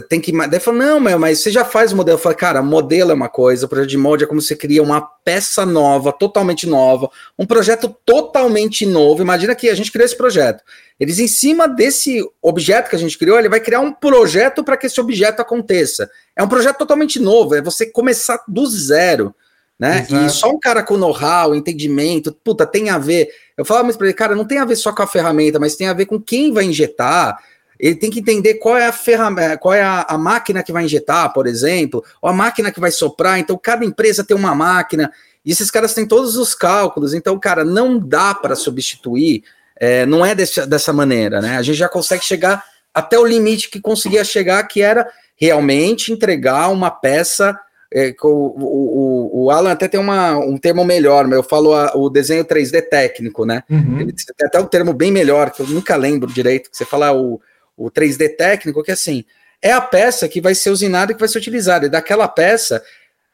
Tem 0.08 0.22
que. 0.22 0.32
Daí 0.48 0.60
falou, 0.60 0.80
não, 0.80 1.20
mas 1.20 1.40
você 1.40 1.52
já 1.52 1.66
faz 1.66 1.92
o 1.92 1.98
modelo. 1.98 2.18
Eu 2.18 2.22
falei, 2.22 2.38
cara, 2.38 2.62
modelo 2.62 3.12
é 3.12 3.14
uma 3.14 3.28
coisa, 3.28 3.66
o 3.66 3.70
projeto 3.70 3.90
de 3.90 3.98
molde 3.98 4.24
é 4.24 4.28
como 4.28 4.42
você 4.42 4.56
cria 4.56 4.82
uma 4.82 5.02
peça 5.02 5.66
nova, 5.66 6.14
totalmente 6.14 6.66
nova, 6.66 7.10
um 7.38 7.46
projeto 7.46 7.94
totalmente 8.06 8.86
novo. 8.86 9.22
Imagina 9.22 9.54
que 9.54 9.70
a 9.70 9.76
gente 9.76 9.92
criou 9.92 10.06
esse 10.06 10.16
projeto. 10.16 10.64
Eles, 10.98 11.20
em 11.20 11.28
cima 11.28 11.68
desse 11.68 12.26
objeto 12.42 12.90
que 12.90 12.96
a 12.96 13.00
gente 13.00 13.18
criou, 13.18 13.38
ele 13.38 13.50
vai 13.50 13.60
criar 13.60 13.82
um 13.82 13.92
projeto 13.92 14.64
para 14.64 14.78
que 14.78 14.88
esse 14.88 15.00
objeto 15.02 15.42
aconteça. 15.42 16.10
É 16.34 16.42
um 16.42 16.48
projeto 16.48 16.78
totalmente 16.78 17.20
novo, 17.20 17.54
é 17.54 17.62
você 17.62 17.86
começar 17.86 18.42
do 18.48 18.66
zero. 18.66 19.36
Né? 19.78 20.08
E 20.10 20.30
só 20.30 20.52
um 20.52 20.58
cara 20.58 20.82
com 20.82 20.96
know-how, 20.96 21.54
entendimento, 21.54 22.32
puta, 22.32 22.66
tem 22.66 22.90
a 22.90 22.98
ver. 22.98 23.28
Eu 23.58 23.66
falava 23.66 23.84
mais 23.84 23.98
para 23.98 24.08
ele, 24.08 24.16
cara, 24.16 24.34
não 24.34 24.46
tem 24.46 24.58
a 24.58 24.64
ver 24.64 24.78
só 24.78 24.94
com 24.94 25.04
a 25.04 25.08
ferramenta, 25.08 25.60
mas 25.60 25.76
tem 25.76 25.88
a 25.88 25.94
ver 25.94 26.06
com 26.06 26.18
quem 26.18 26.54
vai 26.54 26.64
injetar. 26.64 27.38
Ele 27.80 27.96
tem 27.96 28.10
que 28.10 28.20
entender 28.20 28.56
qual 28.56 28.78
é 28.78 28.88
a 28.88 28.92
ferramenta, 28.92 29.58
qual 29.58 29.74
é 29.74 29.82
a, 29.82 30.06
a, 30.08 30.18
máquina 30.18 30.64
que 30.64 30.72
vai 30.72 30.86
injetar, 30.86 31.34
por 31.34 31.48
exemplo, 31.48 32.04
ou 32.22 32.30
a 32.30 32.34
máquina 32.34 32.72
que 32.72 32.80
vai 32.80 32.92
soprar. 32.92 33.40
Então, 33.40 33.58
cada 33.62 33.84
empresa 33.84 34.24
tem 34.24 34.36
uma 34.36 34.56
máquina, 34.56 35.12
e 35.44 35.52
esses 35.52 35.70
caras 35.70 35.94
têm 35.94 36.08
todos 36.08 36.36
os 36.38 36.56
cálculos. 36.56 37.14
Então, 37.14 37.38
cara, 37.40 37.64
não 37.64 38.00
dá 38.00 38.34
para 38.34 38.56
substituir 38.56 39.44
é, 39.78 40.06
não 40.06 40.26
é 40.26 40.34
desse, 40.34 40.66
dessa 40.66 40.94
maneira, 40.94 41.42
né? 41.42 41.58
A 41.58 41.62
gente 41.62 41.78
já 41.78 41.90
consegue 41.90 42.24
chegar 42.24 42.64
até 42.94 43.20
o 43.20 43.26
limite 43.26 43.70
que 43.70 43.82
conseguia 43.82 44.24
chegar, 44.24 44.64
que 44.64 44.82
era 44.82 45.08
realmente 45.36 46.14
entregar 46.14 46.70
uma 46.70 46.90
peça. 46.90 47.58
É, 47.94 48.14
o, 48.24 48.28
o, 48.28 49.44
o, 49.44 49.52
Alan 49.52 49.72
até 49.72 49.88
tem 49.88 50.00
uma, 50.00 50.38
um 50.38 50.58
termo 50.58 50.84
melhor, 50.84 51.26
mas 51.28 51.38
eu 51.38 51.44
falo 51.44 51.74
a, 51.74 51.92
o 51.96 52.10
desenho 52.10 52.46
3D 52.46 52.82
técnico, 52.84 53.46
né? 53.46 53.64
Uhum. 53.70 54.00
Ele 54.00 54.14
tem 54.14 54.48
até 54.48 54.60
um 54.60 54.66
termo 54.66 54.94
bem 54.94 55.12
melhor, 55.12 55.52
que 55.52 55.62
eu 55.62 55.68
nunca 55.68 55.96
lembro 55.96 56.32
direito, 56.32 56.72
que 56.72 56.78
você 56.78 56.86
fala 56.86 57.14
o, 57.14 57.40
o 57.78 57.90
3D 57.90 58.36
técnico, 58.36 58.84
que 58.84 58.92
assim, 58.92 59.26
é 59.62 59.72
a 59.72 59.82
peça 59.82 60.28
que 60.28 60.42
vai 60.42 60.56
ser 60.56 60.70
usinada 60.70 61.12
e 61.12 61.16
que 61.16 61.20
vai 61.20 61.30
ser 61.30 61.38
utilizada. 61.38 61.86
E 61.86 61.90
daquela 61.90 62.28
peça, 62.28 62.84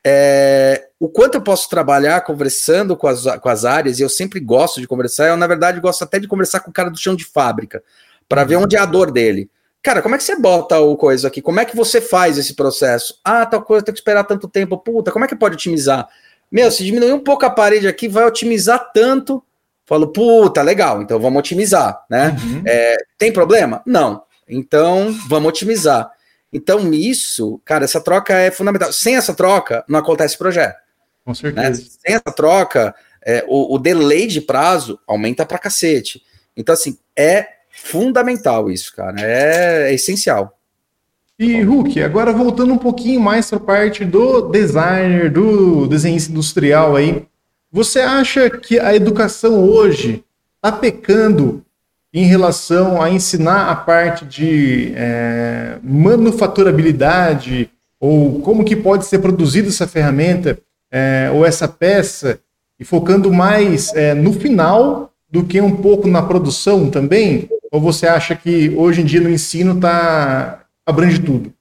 é, 0.03 0.87
o 0.99 1.09
quanto 1.09 1.35
eu 1.35 1.41
posso 1.41 1.69
trabalhar 1.69 2.21
conversando 2.21 2.95
com 2.95 3.07
as, 3.07 3.23
com 3.23 3.49
as 3.49 3.65
áreas, 3.65 3.99
e 3.99 4.01
eu 4.01 4.09
sempre 4.09 4.39
gosto 4.39 4.79
de 4.79 4.87
conversar, 4.87 5.27
eu, 5.27 5.37
na 5.37 5.47
verdade, 5.47 5.79
gosto 5.79 6.03
até 6.03 6.19
de 6.19 6.27
conversar 6.27 6.61
com 6.61 6.71
o 6.71 6.73
cara 6.73 6.89
do 6.89 6.97
chão 6.97 7.15
de 7.15 7.25
fábrica, 7.25 7.83
para 8.27 8.43
ver 8.43 8.55
onde 8.55 8.75
é 8.75 8.79
a 8.79 8.85
dor 8.85 9.11
dele. 9.11 9.49
Cara, 9.83 10.01
como 10.01 10.13
é 10.13 10.17
que 10.17 10.23
você 10.23 10.35
bota 10.35 10.79
o 10.79 10.95
coisa 10.95 11.27
aqui? 11.27 11.41
Como 11.41 11.59
é 11.59 11.65
que 11.65 11.75
você 11.75 11.99
faz 11.99 12.37
esse 12.37 12.53
processo? 12.53 13.19
Ah, 13.23 13.45
tal 13.45 13.63
coisa 13.63 13.83
tem 13.83 13.93
que 13.93 13.99
esperar 13.99 14.23
tanto 14.23 14.47
tempo. 14.47 14.77
Puta, 14.77 15.11
como 15.11 15.25
é 15.25 15.27
que 15.27 15.35
pode 15.35 15.55
otimizar? 15.55 16.07
Meu, 16.51 16.69
se 16.69 16.85
diminuir 16.85 17.13
um 17.13 17.19
pouco 17.19 17.45
a 17.45 17.49
parede 17.49 17.87
aqui, 17.87 18.07
vai 18.07 18.23
otimizar 18.25 18.91
tanto. 18.93 19.43
Falo, 19.85 20.07
puta, 20.07 20.61
legal, 20.61 21.01
então 21.01 21.19
vamos 21.19 21.39
otimizar, 21.39 22.05
né? 22.09 22.37
Uhum. 22.43 22.63
É, 22.65 22.95
tem 23.17 23.33
problema? 23.33 23.81
Não. 23.85 24.23
Então, 24.47 25.15
vamos 25.27 25.49
otimizar. 25.49 26.11
Então, 26.51 26.93
isso, 26.93 27.61
cara, 27.63 27.85
essa 27.85 28.01
troca 28.01 28.33
é 28.33 28.51
fundamental. 28.51 28.91
Sem 28.91 29.15
essa 29.15 29.33
troca, 29.33 29.85
não 29.87 29.99
acontece 29.99 30.37
projeto. 30.37 30.75
Com 31.23 31.33
certeza. 31.33 31.69
Né? 31.69 31.73
Sem 31.75 32.15
essa 32.15 32.35
troca, 32.35 32.93
é, 33.25 33.45
o, 33.47 33.75
o 33.75 33.79
delay 33.79 34.27
de 34.27 34.41
prazo 34.41 34.99
aumenta 35.07 35.45
pra 35.45 35.57
cacete. 35.57 36.21
Então, 36.55 36.73
assim, 36.73 36.97
é 37.15 37.47
fundamental 37.69 38.69
isso, 38.69 38.93
cara. 38.95 39.21
É, 39.21 39.91
é 39.91 39.93
essencial. 39.93 40.57
E 41.39 41.61
Hulk, 41.61 42.03
agora 42.03 42.31
voltando 42.31 42.73
um 42.73 42.77
pouquinho 42.77 43.19
mais 43.19 43.49
para 43.49 43.57
a 43.57 43.61
parte 43.61 44.05
do 44.05 44.49
designer, 44.49 45.31
do 45.31 45.87
desenhista 45.87 46.31
industrial 46.31 46.95
aí, 46.95 47.25
você 47.71 48.01
acha 48.01 48.49
que 48.49 48.77
a 48.77 48.93
educação 48.95 49.63
hoje 49.63 50.23
está 50.57 50.71
pecando 50.71 51.65
em 52.13 52.25
relação 52.25 53.01
a 53.01 53.09
ensinar 53.09 53.69
a 53.69 53.75
parte 53.75 54.25
de 54.25 54.91
é, 54.95 55.77
manufaturabilidade 55.81 57.69
ou 57.99 58.41
como 58.41 58.65
que 58.65 58.75
pode 58.75 59.05
ser 59.05 59.19
produzida 59.19 59.69
essa 59.69 59.87
ferramenta 59.87 60.57
é, 60.91 61.31
ou 61.33 61.45
essa 61.45 61.67
peça 61.67 62.39
e 62.79 62.83
focando 62.83 63.31
mais 63.31 63.93
é, 63.93 64.13
no 64.13 64.33
final 64.33 65.13
do 65.29 65.43
que 65.45 65.61
um 65.61 65.77
pouco 65.77 66.07
na 66.07 66.21
produção 66.21 66.89
também? 66.89 67.47
Ou 67.71 67.79
você 67.79 68.05
acha 68.05 68.35
que 68.35 68.69
hoje 68.75 69.01
em 69.01 69.05
dia 69.05 69.21
no 69.21 69.29
ensino 69.29 69.79
tá 69.79 70.65
abrange 70.85 71.19
tudo? 71.19 71.53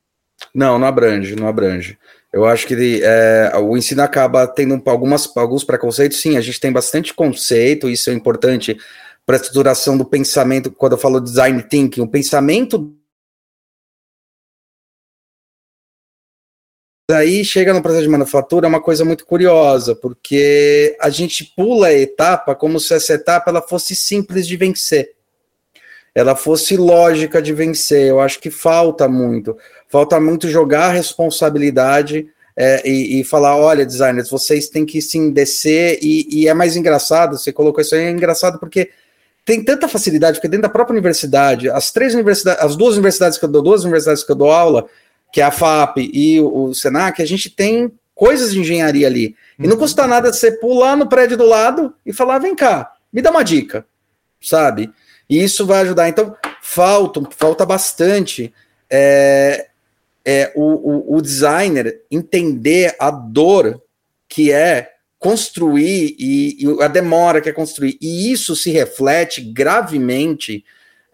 Não, 0.52 0.78
não 0.78 0.88
abrange, 0.88 1.37
não 1.37 1.47
abrange. 1.47 1.97
Eu 2.33 2.47
acho 2.47 2.66
que 2.66 3.00
é, 3.02 3.52
o 3.59 3.76
ensino 3.76 4.02
acaba 4.02 4.47
tendo 4.47 4.80
algumas, 4.87 5.30
alguns 5.37 5.62
preconceitos. 5.62 6.21
Sim, 6.21 6.37
a 6.37 6.40
gente 6.40 6.59
tem 6.59 6.73
bastante 6.73 7.12
conceito, 7.12 7.88
isso 7.88 8.11
é 8.11 8.12
importante 8.12 8.76
para 9.30 9.37
a 9.37 9.40
estruturação 9.40 9.96
do 9.96 10.04
pensamento. 10.04 10.72
Quando 10.72 10.92
eu 10.92 10.99
falo 10.99 11.20
design 11.20 11.62
thinking, 11.62 12.00
o 12.00 12.08
pensamento. 12.08 12.92
Aí 17.12 17.44
chega 17.44 17.72
no 17.72 17.80
processo 17.80 18.02
de 18.02 18.08
manufatura 18.08 18.66
é 18.66 18.68
uma 18.68 18.82
coisa 18.82 19.04
muito 19.04 19.25
curiosa, 19.25 19.94
porque 19.94 20.96
a 21.00 21.10
gente 21.10 21.44
pula 21.56 21.88
a 21.88 21.92
etapa 21.92 22.56
como 22.56 22.80
se 22.80 22.92
essa 22.92 23.14
etapa 23.14 23.50
ela 23.50 23.62
fosse 23.62 23.94
simples 23.94 24.49
de 24.49 24.56
vencer 24.56 25.14
ela 26.12 26.34
fosse 26.34 26.76
lógica 26.76 27.40
de 27.40 27.52
vencer. 27.52 28.08
Eu 28.08 28.18
acho 28.18 28.40
que 28.40 28.50
falta 28.50 29.08
muito. 29.08 29.56
Falta 29.88 30.18
muito 30.18 30.49
jogar 30.49 30.87
a 30.87 30.92
responsabilidade 30.92 32.26
é, 32.56 32.82
e, 32.84 33.20
e, 33.20 33.25
falar: 33.25 33.56
olha, 33.56 33.87
designers, 33.87 34.28
vocês 34.28 34.68
têm 34.68 34.84
que 34.84 35.00
sim 35.00 35.30
descer. 35.30 36.00
E, 36.02 36.26
e, 36.28 36.49
é 36.49 36.52
mais 36.52 36.75
engraçado, 36.75 37.38
você 37.38 37.52
colocou 37.52 37.80
isso 37.80 37.94
aí, 37.94 38.06
é 38.06 38.10
engraçado 38.10 38.58
porque 38.58 38.90
tem 39.44 39.64
tanta 39.64 39.88
facilidade, 39.88 40.38
porque 40.38 40.49
dentro 40.49 40.62
da 40.62 40.68
própria 40.68 40.94
universidade, 40.94 41.68
as 41.70 41.90
três 41.90 42.14
universidades, 42.14 42.62
as 42.62 42.76
duas 42.76 42.94
universidades 42.94 43.38
que 43.38 43.44
eu 43.44 43.49
dou, 43.49 43.62
duas 43.62 43.82
universidades 43.82 44.23
que 44.23 44.30
eu 44.30 44.37
dou 44.37 44.50
aula, 44.50 44.87
que 45.32 45.40
é 45.40 45.44
a 45.44 45.50
FAP 45.50 45.99
e 45.99 46.40
o, 46.40 46.64
o 46.64 46.75
Senac, 46.75 47.20
a 47.23 47.26
gente 47.26 47.50
tem 47.50 47.92
coisas 48.14 48.52
de 48.52 48.61
engenharia 48.61 49.06
ali. 49.06 49.35
E 49.59 49.66
não 49.66 49.76
custa 49.76 50.06
nada 50.06 50.32
você 50.32 50.52
pular 50.52 50.97
no 50.97 51.09
prédio 51.09 51.37
do 51.37 51.47
lado 51.47 51.94
e 52.04 52.12
falar: 52.12 52.38
vem 52.38 52.54
cá, 52.54 52.92
me 53.12 53.23
dá 53.23 53.30
uma 53.30 53.42
dica, 53.42 53.87
sabe? 54.40 54.92
E 55.28 55.42
isso 55.42 55.64
vai 55.64 55.82
ajudar. 55.82 56.09
Então, 56.09 56.37
falta, 56.61 57.23
falta 57.30 57.64
bastante 57.64 58.52
é, 58.90 59.68
é, 60.25 60.52
o, 60.54 61.14
o, 61.14 61.16
o 61.16 61.23
designer 61.23 62.02
entender 62.11 62.94
a 62.99 63.11
dor 63.11 63.80
que 64.28 64.52
é 64.52 64.92
construir 65.20 66.16
e, 66.18 66.64
e, 66.64 66.82
a 66.82 66.88
demora 66.88 67.42
que 67.42 67.48
é 67.48 67.52
construir. 67.52 67.98
E 68.00 68.32
isso 68.32 68.56
se 68.56 68.70
reflete 68.70 69.42
gravemente 69.42 70.64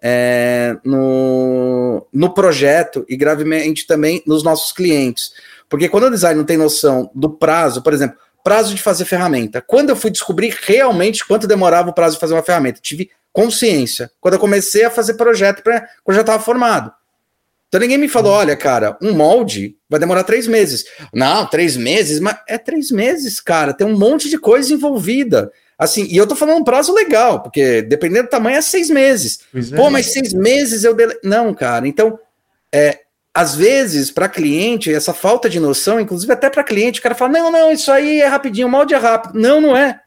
é, 0.01 0.77
no, 0.85 2.07
no 2.13 2.33
projeto 2.33 3.05
e 3.09 3.17
gravemente 3.17 3.85
também 3.85 4.23
nos 4.25 4.45
nossos 4.45 4.71
clientes. 4.71 5.33
Porque 5.69 5.89
quando 5.89 6.05
o 6.05 6.11
design 6.11 6.39
não 6.39 6.47
tem 6.47 6.57
noção 6.57 7.11
do 7.13 7.29
prazo, 7.29 7.83
por 7.83 7.93
exemplo, 7.93 8.17
prazo 8.45 8.73
de 8.73 8.81
fazer 8.81 9.05
ferramenta. 9.05 9.61
Quando 9.61 9.91
eu 9.91 9.97
fui 9.97 10.09
descobrir 10.09 10.57
realmente 10.63 11.27
quanto 11.27 11.49
demorava 11.49 11.91
o 11.91 11.93
prazo 11.93 12.15
de 12.15 12.21
fazer 12.21 12.35
uma 12.35 12.45
ferramenta, 12.45 12.79
tive 12.81 13.11
consciência. 13.33 14.09
Quando 14.21 14.35
eu 14.35 14.41
comecei 14.41 14.85
a 14.85 14.91
fazer 14.91 15.15
projeto, 15.15 15.65
pra, 15.65 15.81
quando 16.05 16.11
eu 16.11 16.15
já 16.15 16.21
estava 16.21 16.41
formado. 16.41 16.93
Então 17.69 17.81
ninguém 17.81 17.99
me 17.99 18.09
falou, 18.09 18.33
olha, 18.33 18.57
cara, 18.57 18.97
um 19.03 19.13
molde 19.13 19.77
vai 19.89 19.99
demorar 19.99 20.25
três 20.25 20.47
meses. 20.47 20.85
Não, 21.13 21.47
três 21.47 21.77
meses, 21.77 22.21
mas 22.21 22.37
é 22.49 22.57
três 22.57 22.91
meses, 22.91 23.41
cara. 23.41 23.75
Tem 23.75 23.87
um 23.87 23.99
monte 23.99 24.29
de 24.29 24.39
coisa 24.39 24.73
envolvida. 24.73 25.51
Assim, 25.79 26.07
e 26.09 26.17
eu 26.17 26.27
tô 26.27 26.35
falando 26.35 26.61
um 26.61 26.65
prazo 26.65 26.95
legal, 26.95 27.43
porque 27.43 27.83
dependendo 27.83 28.25
do 28.25 28.31
tamanho 28.31 28.57
é 28.57 28.63
seis 28.63 28.89
meses. 28.89 29.41
É. 29.55 29.77
Pô, 29.77 29.91
mas 29.91 30.07
seis 30.07 30.33
meses 30.33 30.85
eu 30.85 30.95
dele... 30.95 31.19
não, 31.23 31.53
cara. 31.53 31.87
Então, 31.87 32.19
é, 32.73 33.01
às 33.35 33.55
vezes 33.55 34.11
para 34.11 34.29
cliente 34.29 34.93
essa 34.93 35.13
falta 35.13 35.51
de 35.51 35.61
noção, 35.61 36.01
inclusive 36.01 36.33
até 36.33 36.49
para 36.49 36.65
cliente, 36.65 37.01
o 37.01 37.03
cara 37.03 37.15
fala, 37.15 37.33
não, 37.33 37.51
não, 37.51 37.73
isso 37.73 37.93
aí 37.93 38.21
é 38.21 38.27
rapidinho, 38.27 38.69
o 38.69 38.71
molde 38.71 38.95
é 38.95 38.97
rápido. 38.97 39.39
Não, 39.39 39.61
não 39.61 39.77
é. 39.77 40.01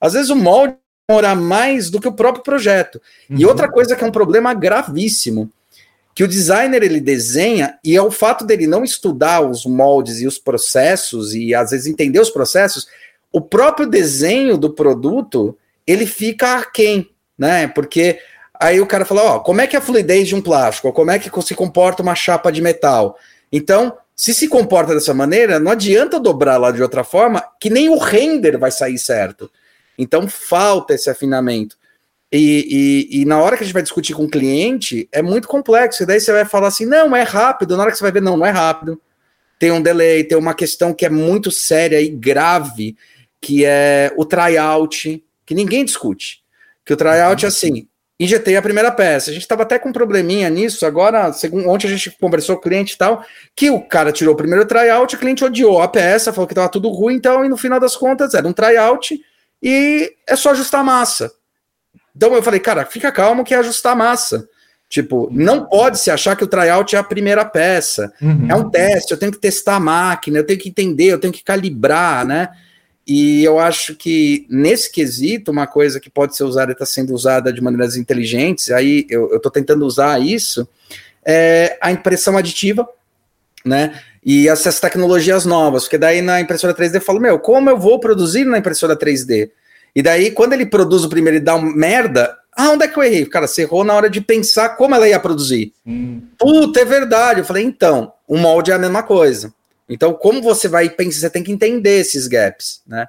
Às 0.00 0.12
vezes 0.12 0.28
o 0.28 0.36
molde 0.36 0.76
demorar 1.08 1.34
mais 1.34 1.90
do 1.90 2.00
que 2.00 2.06
o 2.06 2.12
próprio 2.12 2.44
projeto. 2.44 3.00
Uhum. 3.28 3.36
E 3.38 3.46
outra 3.46 3.68
coisa 3.68 3.96
que 3.96 4.04
é 4.04 4.06
um 4.06 4.12
problema 4.12 4.54
gravíssimo, 4.54 5.50
que 6.14 6.24
o 6.24 6.28
designer 6.28 6.82
ele 6.82 7.00
desenha 7.00 7.78
e 7.84 7.96
é 7.96 8.02
o 8.02 8.10
fato 8.10 8.44
dele 8.44 8.66
não 8.66 8.84
estudar 8.84 9.40
os 9.40 9.64
moldes 9.64 10.20
e 10.20 10.26
os 10.26 10.38
processos 10.38 11.34
e 11.34 11.54
às 11.54 11.70
vezes 11.70 11.86
entender 11.86 12.20
os 12.20 12.30
processos, 12.30 12.88
o 13.32 13.40
próprio 13.40 13.86
desenho 13.86 14.58
do 14.58 14.70
produto 14.70 15.56
ele 15.86 16.06
fica 16.06 16.58
aquém, 16.58 17.10
né? 17.38 17.68
Porque 17.68 18.18
aí 18.58 18.80
o 18.80 18.86
cara 18.86 19.04
fala, 19.04 19.22
ó, 19.22 19.38
como 19.40 19.60
é 19.60 19.66
que 19.66 19.76
é 19.76 19.78
a 19.78 19.82
fluidez 19.82 20.28
de 20.28 20.34
um 20.34 20.42
plástico? 20.42 20.92
Como 20.92 21.10
é 21.10 21.18
que 21.18 21.30
se 21.42 21.54
comporta 21.54 22.02
uma 22.02 22.14
chapa 22.14 22.50
de 22.50 22.60
metal? 22.60 23.16
Então, 23.50 23.96
se 24.14 24.34
se 24.34 24.48
comporta 24.48 24.92
dessa 24.92 25.14
maneira, 25.14 25.58
não 25.58 25.72
adianta 25.72 26.20
dobrar 26.20 26.58
lá 26.58 26.70
de 26.70 26.82
outra 26.82 27.02
forma, 27.02 27.42
que 27.58 27.70
nem 27.70 27.88
o 27.88 27.96
render 27.96 28.58
vai 28.58 28.70
sair 28.70 28.98
certo. 28.98 29.50
Então 29.96 30.28
falta 30.28 30.92
esse 30.92 31.08
afinamento. 31.08 31.76
E, 32.32 33.08
e, 33.10 33.22
e, 33.22 33.24
na 33.24 33.40
hora 33.40 33.56
que 33.56 33.64
a 33.64 33.66
gente 33.66 33.74
vai 33.74 33.82
discutir 33.82 34.14
com 34.14 34.24
o 34.24 34.30
cliente, 34.30 35.08
é 35.10 35.20
muito 35.20 35.48
complexo. 35.48 36.02
E 36.02 36.06
daí 36.06 36.20
você 36.20 36.32
vai 36.32 36.44
falar 36.44 36.68
assim: 36.68 36.86
não, 36.86 37.14
é 37.14 37.22
rápido. 37.22 37.76
Na 37.76 37.82
hora 37.82 37.90
que 37.90 37.98
você 37.98 38.04
vai 38.04 38.12
ver, 38.12 38.22
não, 38.22 38.36
não 38.36 38.46
é 38.46 38.50
rápido. 38.50 39.00
Tem 39.58 39.70
um 39.72 39.82
delay, 39.82 40.24
tem 40.24 40.38
uma 40.38 40.54
questão 40.54 40.94
que 40.94 41.04
é 41.04 41.10
muito 41.10 41.50
séria 41.50 42.00
e 42.00 42.08
grave, 42.08 42.96
que 43.40 43.64
é 43.64 44.12
o 44.16 44.24
tryout, 44.24 45.22
que 45.44 45.54
ninguém 45.54 45.84
discute. 45.84 46.42
Que 46.84 46.92
o 46.92 46.96
tryout 46.96 47.44
é 47.44 47.48
assim: 47.48 47.88
injetei 48.18 48.56
a 48.56 48.62
primeira 48.62 48.92
peça. 48.92 49.30
A 49.30 49.32
gente 49.32 49.42
estava 49.42 49.64
até 49.64 49.76
com 49.76 49.88
um 49.88 49.92
probleminha 49.92 50.48
nisso. 50.48 50.86
Agora, 50.86 51.32
segundo, 51.32 51.68
ontem 51.68 51.88
a 51.88 51.90
gente 51.90 52.16
conversou 52.20 52.54
com 52.54 52.60
o 52.60 52.62
cliente 52.62 52.94
e 52.94 52.98
tal, 52.98 53.24
que 53.56 53.70
o 53.70 53.80
cara 53.80 54.12
tirou 54.12 54.34
o 54.34 54.36
primeiro 54.36 54.64
tryout, 54.66 55.16
o 55.16 55.18
cliente 55.18 55.44
odiou 55.44 55.82
a 55.82 55.88
peça, 55.88 56.32
falou 56.32 56.46
que 56.46 56.52
estava 56.52 56.68
tudo 56.68 56.90
ruim, 56.90 57.16
então, 57.16 57.44
e 57.44 57.48
no 57.48 57.56
final 57.56 57.80
das 57.80 57.96
contas 57.96 58.34
era 58.34 58.46
um 58.46 58.52
tryout 58.52 59.20
e 59.60 60.12
é 60.28 60.36
só 60.36 60.50
ajustar 60.50 60.82
a 60.82 60.84
massa. 60.84 61.39
Então 62.14 62.34
eu 62.34 62.42
falei, 62.42 62.60
cara, 62.60 62.84
fica 62.84 63.12
calmo 63.12 63.44
que 63.44 63.54
é 63.54 63.58
ajustar 63.58 63.92
a 63.92 63.96
massa. 63.96 64.48
Tipo, 64.88 65.28
não 65.30 65.66
pode 65.66 66.00
se 66.00 66.10
achar 66.10 66.34
que 66.34 66.42
o 66.42 66.48
tryout 66.48 66.96
é 66.96 66.98
a 66.98 67.04
primeira 67.04 67.44
peça. 67.44 68.12
Uhum. 68.20 68.46
É 68.50 68.54
um 68.56 68.68
teste, 68.68 69.12
eu 69.12 69.18
tenho 69.18 69.30
que 69.30 69.38
testar 69.38 69.76
a 69.76 69.80
máquina, 69.80 70.38
eu 70.38 70.44
tenho 70.44 70.58
que 70.58 70.68
entender, 70.68 71.12
eu 71.12 71.20
tenho 71.20 71.32
que 71.32 71.44
calibrar, 71.44 72.26
né? 72.26 72.48
E 73.06 73.44
eu 73.44 73.58
acho 73.58 73.94
que 73.94 74.46
nesse 74.50 74.90
quesito, 74.90 75.52
uma 75.52 75.66
coisa 75.66 76.00
que 76.00 76.10
pode 76.10 76.36
ser 76.36 76.42
usada 76.42 76.72
e 76.72 76.74
está 76.74 76.84
sendo 76.84 77.14
usada 77.14 77.52
de 77.52 77.60
maneiras 77.60 77.96
inteligentes, 77.96 78.70
aí 78.70 79.06
eu 79.08 79.36
estou 79.36 79.50
tentando 79.50 79.86
usar 79.86 80.20
isso, 80.20 80.68
é 81.24 81.78
a 81.80 81.92
impressão 81.92 82.36
aditiva, 82.36 82.88
né? 83.64 84.00
E 84.24 84.48
essas 84.48 84.80
tecnologias 84.80 85.46
novas, 85.46 85.84
porque 85.84 85.98
daí 85.98 86.20
na 86.20 86.40
impressora 86.40 86.74
3D 86.74 86.96
eu 86.96 87.00
falo, 87.00 87.20
meu, 87.20 87.38
como 87.38 87.70
eu 87.70 87.78
vou 87.78 87.98
produzir 88.00 88.44
na 88.44 88.58
impressora 88.58 88.96
3D? 88.96 89.50
E 89.94 90.02
daí, 90.02 90.30
quando 90.30 90.52
ele 90.52 90.66
produz 90.66 91.04
o 91.04 91.08
primeiro 91.08 91.38
e 91.38 91.40
dá 91.40 91.54
uma 91.54 91.74
merda, 91.74 92.36
Ah, 92.56 92.70
onde 92.70 92.84
é 92.84 92.88
que 92.88 92.98
eu 92.98 93.02
errei? 93.02 93.24
Cara, 93.26 93.46
você 93.46 93.62
errou 93.62 93.84
na 93.84 93.94
hora 93.94 94.10
de 94.10 94.20
pensar 94.20 94.70
como 94.70 94.94
ela 94.94 95.08
ia 95.08 95.20
produzir. 95.20 95.72
Hum. 95.86 96.20
Puta, 96.36 96.80
é 96.80 96.84
verdade. 96.84 97.40
Eu 97.40 97.44
falei, 97.44 97.64
então, 97.64 98.12
o 98.26 98.36
molde 98.36 98.70
é 98.70 98.74
a 98.74 98.78
mesma 98.78 99.02
coisa. 99.02 99.54
Então, 99.88 100.12
como 100.12 100.42
você 100.42 100.68
vai 100.68 100.90
pensar, 100.90 101.20
você 101.20 101.30
tem 101.30 101.42
que 101.42 101.52
entender 101.52 101.98
esses 101.98 102.26
gaps, 102.26 102.82
né? 102.86 103.06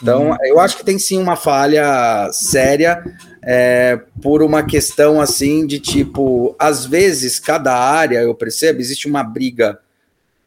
Então, 0.00 0.34
eu 0.44 0.58
acho 0.58 0.78
que 0.78 0.84
tem 0.84 0.98
sim 0.98 1.18
uma 1.18 1.36
falha 1.36 2.30
séria 2.32 3.04
é, 3.42 4.00
por 4.22 4.42
uma 4.42 4.62
questão 4.62 5.20
assim 5.20 5.66
de 5.66 5.78
tipo, 5.78 6.56
às 6.58 6.86
vezes, 6.86 7.38
cada 7.38 7.74
área, 7.76 8.22
eu 8.22 8.34
percebo, 8.34 8.80
existe 8.80 9.06
uma 9.06 9.22
briga 9.22 9.78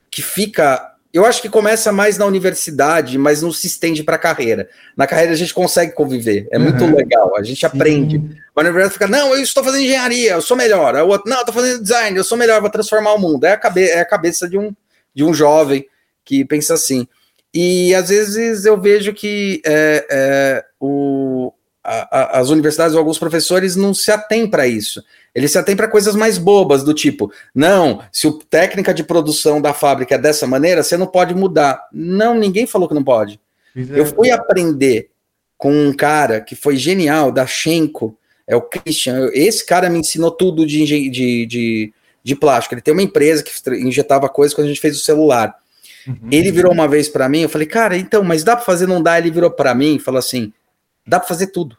que 0.09 0.21
fica. 0.23 0.95
Eu 1.17 1.25
acho 1.25 1.41
que 1.41 1.49
começa 1.49 1.91
mais 1.91 2.15
na 2.15 2.27
universidade, 2.27 3.17
mas 3.17 3.41
não 3.41 3.51
se 3.51 3.65
estende 3.65 4.03
para 4.03 4.17
a 4.17 4.19
carreira. 4.19 4.69
Na 4.95 5.07
carreira 5.07 5.31
a 5.31 5.35
gente 5.35 5.51
consegue 5.51 5.91
conviver, 5.93 6.47
é 6.51 6.59
uhum. 6.59 6.65
muito 6.65 6.85
legal, 6.95 7.35
a 7.35 7.41
gente 7.41 7.59
sim. 7.59 7.65
aprende. 7.65 8.21
Mas 8.55 8.65
na 8.65 8.71
verdade 8.71 8.93
fica, 8.93 9.07
não, 9.07 9.33
eu 9.33 9.41
estou 9.41 9.63
fazendo 9.63 9.81
engenharia, 9.81 10.33
eu 10.33 10.41
sou 10.43 10.55
melhor. 10.55 10.95
O 10.97 11.07
outro, 11.07 11.27
não, 11.27 11.37
eu 11.37 11.41
estou 11.41 11.55
fazendo 11.55 11.81
design, 11.81 12.15
eu 12.15 12.23
sou 12.23 12.37
melhor, 12.37 12.61
vou 12.61 12.69
transformar 12.69 13.13
o 13.13 13.17
mundo. 13.17 13.45
É 13.45 13.53
a, 13.53 13.57
cabe 13.57 13.83
é 13.83 13.99
a 13.99 14.05
cabeça 14.05 14.47
de 14.47 14.59
um, 14.59 14.71
de 15.11 15.23
um 15.23 15.33
jovem 15.33 15.87
que 16.23 16.45
pensa 16.45 16.75
assim. 16.75 17.07
E 17.51 17.95
às 17.95 18.09
vezes 18.09 18.65
eu 18.65 18.79
vejo 18.79 19.11
que 19.11 19.59
é, 19.65 20.05
é, 20.11 20.65
o, 20.79 21.51
a, 21.87 22.19
a, 22.19 22.39
as 22.39 22.49
universidades 22.49 22.93
ou 22.93 22.99
alguns 22.99 23.17
professores 23.17 23.77
não 23.77 23.93
se 23.93 24.11
atêm 24.11 24.45
para 24.45 24.67
isso. 24.67 25.01
Eles 25.33 25.51
se 25.51 25.57
atêm 25.57 25.75
para 25.75 25.87
coisas 25.87 26.15
mais 26.15 26.37
bobas, 26.37 26.83
do 26.83 26.93
tipo, 26.93 27.31
não, 27.55 28.01
se 28.11 28.27
a 28.27 28.31
técnica 28.49 28.93
de 28.93 29.03
produção 29.03 29.61
da 29.61 29.73
fábrica 29.73 30.15
é 30.15 30.17
dessa 30.17 30.45
maneira, 30.45 30.83
você 30.83 30.97
não 30.97 31.07
pode 31.07 31.33
mudar. 31.33 31.87
Não, 31.93 32.37
ninguém 32.37 32.67
falou 32.67 32.89
que 32.89 32.93
não 32.93 33.03
pode. 33.03 33.39
Eu 33.73 34.05
fui 34.07 34.31
aprender 34.31 35.11
com 35.55 35.71
um 35.71 35.93
cara 35.93 36.41
que 36.41 36.55
foi 36.55 36.75
genial, 36.75 37.31
da 37.31 37.45
Schenko, 37.45 38.17
é 38.47 38.55
o 38.55 38.61
Christian. 38.61 39.29
Esse 39.33 39.65
cara 39.65 39.89
me 39.89 39.99
ensinou 39.99 40.31
tudo 40.31 40.65
de, 40.65 40.83
de, 40.83 41.45
de, 41.45 41.93
de 42.23 42.35
plástico. 42.35 42.73
Ele 42.73 42.81
tem 42.81 42.93
uma 42.93 43.03
empresa 43.03 43.43
que 43.43 43.51
injetava 43.75 44.27
coisas 44.27 44.53
quando 44.55 44.65
a 44.65 44.69
gente 44.69 44.81
fez 44.81 44.97
o 44.97 45.03
celular. 45.03 45.55
Uhum. 46.07 46.29
Ele 46.31 46.51
virou 46.51 46.71
uma 46.71 46.87
vez 46.87 47.07
para 47.07 47.29
mim, 47.29 47.41
eu 47.41 47.49
falei, 47.49 47.67
cara, 47.67 47.97
então, 47.97 48.23
mas 48.23 48.43
dá 48.43 48.55
para 48.55 48.65
fazer, 48.65 48.87
não 48.87 49.03
dá? 49.03 49.19
Ele 49.19 49.29
virou 49.29 49.51
para 49.51 49.75
mim 49.75 49.97
e 49.97 49.99
falou 49.99 50.19
assim: 50.19 50.51
dá 51.07 51.19
para 51.19 51.27
fazer 51.27 51.47
tudo. 51.47 51.77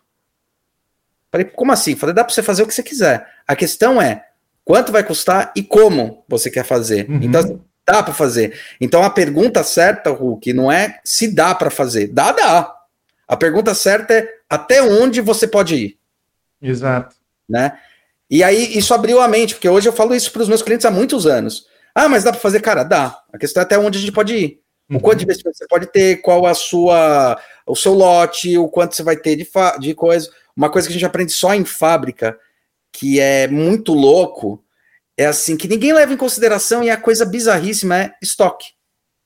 Falei, 1.31 1.47
como 1.47 1.73
assim? 1.73 1.95
Falei, 1.95 2.15
dá 2.15 2.25
para 2.25 2.33
você 2.33 2.43
fazer 2.43 2.63
o 2.63 2.67
que 2.67 2.75
você 2.75 2.83
quiser. 2.83 3.27
A 3.47 3.55
questão 3.55 4.01
é 4.01 4.25
quanto 4.65 4.93
vai 4.93 5.05
custar 5.05 5.53
e 5.55 5.63
como 5.63 6.25
você 6.29 6.51
quer 6.51 6.65
fazer. 6.65 7.09
Uhum. 7.09 7.21
Então, 7.23 7.61
dá 7.87 8.03
para 8.03 8.15
fazer. 8.15 8.59
Então, 8.81 9.03
a 9.03 9.11
pergunta 9.11 9.63
certa, 9.63 10.11
Hulk, 10.11 10.53
não 10.53 10.71
é 10.71 11.01
se 11.05 11.29
dá 11.29 11.55
para 11.55 11.71
fazer. 11.71 12.09
Dá, 12.09 12.33
dá. 12.33 12.75
A 13.27 13.37
pergunta 13.37 13.75
certa 13.75 14.15
é 14.15 14.29
até 14.49 14.83
onde 14.83 15.21
você 15.21 15.47
pode 15.47 15.75
ir. 15.75 15.99
Exato. 16.61 17.15
Né? 17.49 17.79
E 18.31 18.43
aí, 18.43 18.77
isso 18.77 18.93
abriu 18.93 19.21
a 19.21 19.29
mente, 19.29 19.55
porque 19.55 19.69
hoje 19.69 19.89
eu 19.89 19.93
falo 19.93 20.15
isso 20.15 20.33
para 20.33 20.43
os 20.43 20.49
meus 20.49 20.63
clientes 20.63 20.87
há 20.87 20.91
muitos 20.91 21.27
anos. 21.27 21.67
Ah, 21.95 22.09
mas 22.09 22.25
dá 22.25 22.31
para 22.31 22.41
fazer, 22.41 22.61
cara? 22.61 22.85
Dá. 22.85 23.23
A 23.33 23.39
questão 23.39 23.61
é 23.63 23.65
até 23.65 23.79
onde 23.79 23.99
a 23.99 24.01
gente 24.01 24.13
pode 24.13 24.35
ir. 24.35 24.61
Uhum. 24.89 24.97
O 24.97 25.01
quanto 25.01 25.19
de 25.19 25.25
investimento 25.25 25.59
você 25.59 25.67
pode 25.67 25.87
ter, 25.87 26.23
qual 26.23 26.47
a 26.47 26.55
sua, 26.55 27.39
o 27.69 27.77
seu 27.77 27.95
lote, 27.95 28.57
o 28.59 28.69
quanto 28.69 28.95
você 28.95 29.03
vai 29.03 29.17
ter 29.17 29.37
de, 29.37 29.49
de 29.79 29.95
coisa. 29.95 30.31
Uma 30.57 30.71
coisa 30.71 30.89
que 30.89 30.93
a 30.93 30.95
gente 30.95 31.07
aprende 31.07 31.33
só 31.33 31.55
em 31.55 31.65
fábrica, 31.65 32.39
que 32.93 33.21
é 33.21 33.47
muito 33.47 33.93
louco, 33.95 34.63
é 35.17 35.27
assim, 35.27 35.57
que 35.57 35.69
ninguém 35.69 35.93
leva 35.93 36.13
em 36.13 36.17
consideração 36.17 36.83
e 36.83 36.91
a 36.91 36.97
coisa 36.97 37.25
bizarríssima 37.25 37.97
é 37.97 38.13
estoque, 38.23 38.69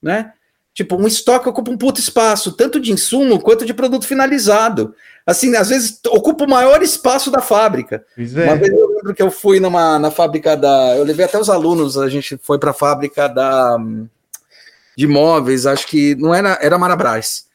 né? 0.02 0.32
Tipo, 0.74 0.96
um 0.96 1.06
estoque 1.06 1.48
ocupa 1.48 1.70
um 1.70 1.76
puto 1.76 2.00
espaço, 2.00 2.52
tanto 2.52 2.80
de 2.80 2.92
insumo 2.92 3.38
quanto 3.38 3.66
de 3.66 3.74
produto 3.74 4.06
finalizado. 4.06 4.94
Assim, 5.26 5.54
às 5.54 5.68
vezes 5.68 6.00
ocupa 6.08 6.44
o 6.44 6.48
maior 6.48 6.82
espaço 6.82 7.30
da 7.30 7.42
fábrica. 7.42 8.04
É. 8.18 8.44
Uma 8.44 8.56
vez 8.56 8.72
eu 8.72 8.88
lembro 8.88 9.14
que 9.14 9.22
eu 9.22 9.30
fui 9.30 9.60
numa, 9.60 9.98
na 9.98 10.10
fábrica 10.10 10.56
da. 10.56 10.96
Eu 10.96 11.04
levei 11.04 11.26
até 11.26 11.38
os 11.38 11.50
alunos, 11.50 11.98
a 11.98 12.08
gente 12.08 12.38
foi 12.38 12.58
para 12.58 12.70
a 12.70 12.74
fábrica 12.74 13.28
da 13.28 13.76
de 14.96 15.06
móveis, 15.06 15.66
acho 15.66 15.86
que 15.86 16.14
não 16.16 16.34
era, 16.34 16.58
era 16.60 16.78
Marabras. 16.78 17.46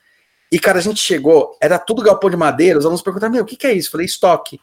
E, 0.51 0.60
cara, 0.60 0.79
a 0.79 0.81
gente 0.81 1.00
chegou, 1.00 1.57
era 1.62 1.77
tudo 1.77 2.01
galpão 2.01 2.29
de 2.29 2.38
madeira, 2.38 2.79
os 2.79 2.86
alunos 2.86 3.01
perguntaram, 3.01 3.33
meu, 3.33 3.44
o 3.44 3.46
que, 3.46 3.55
que 3.55 3.68
é 3.68 3.74
isso? 3.74 3.90
Eu 3.90 3.92
falei, 3.92 4.05
estoque. 4.05 4.60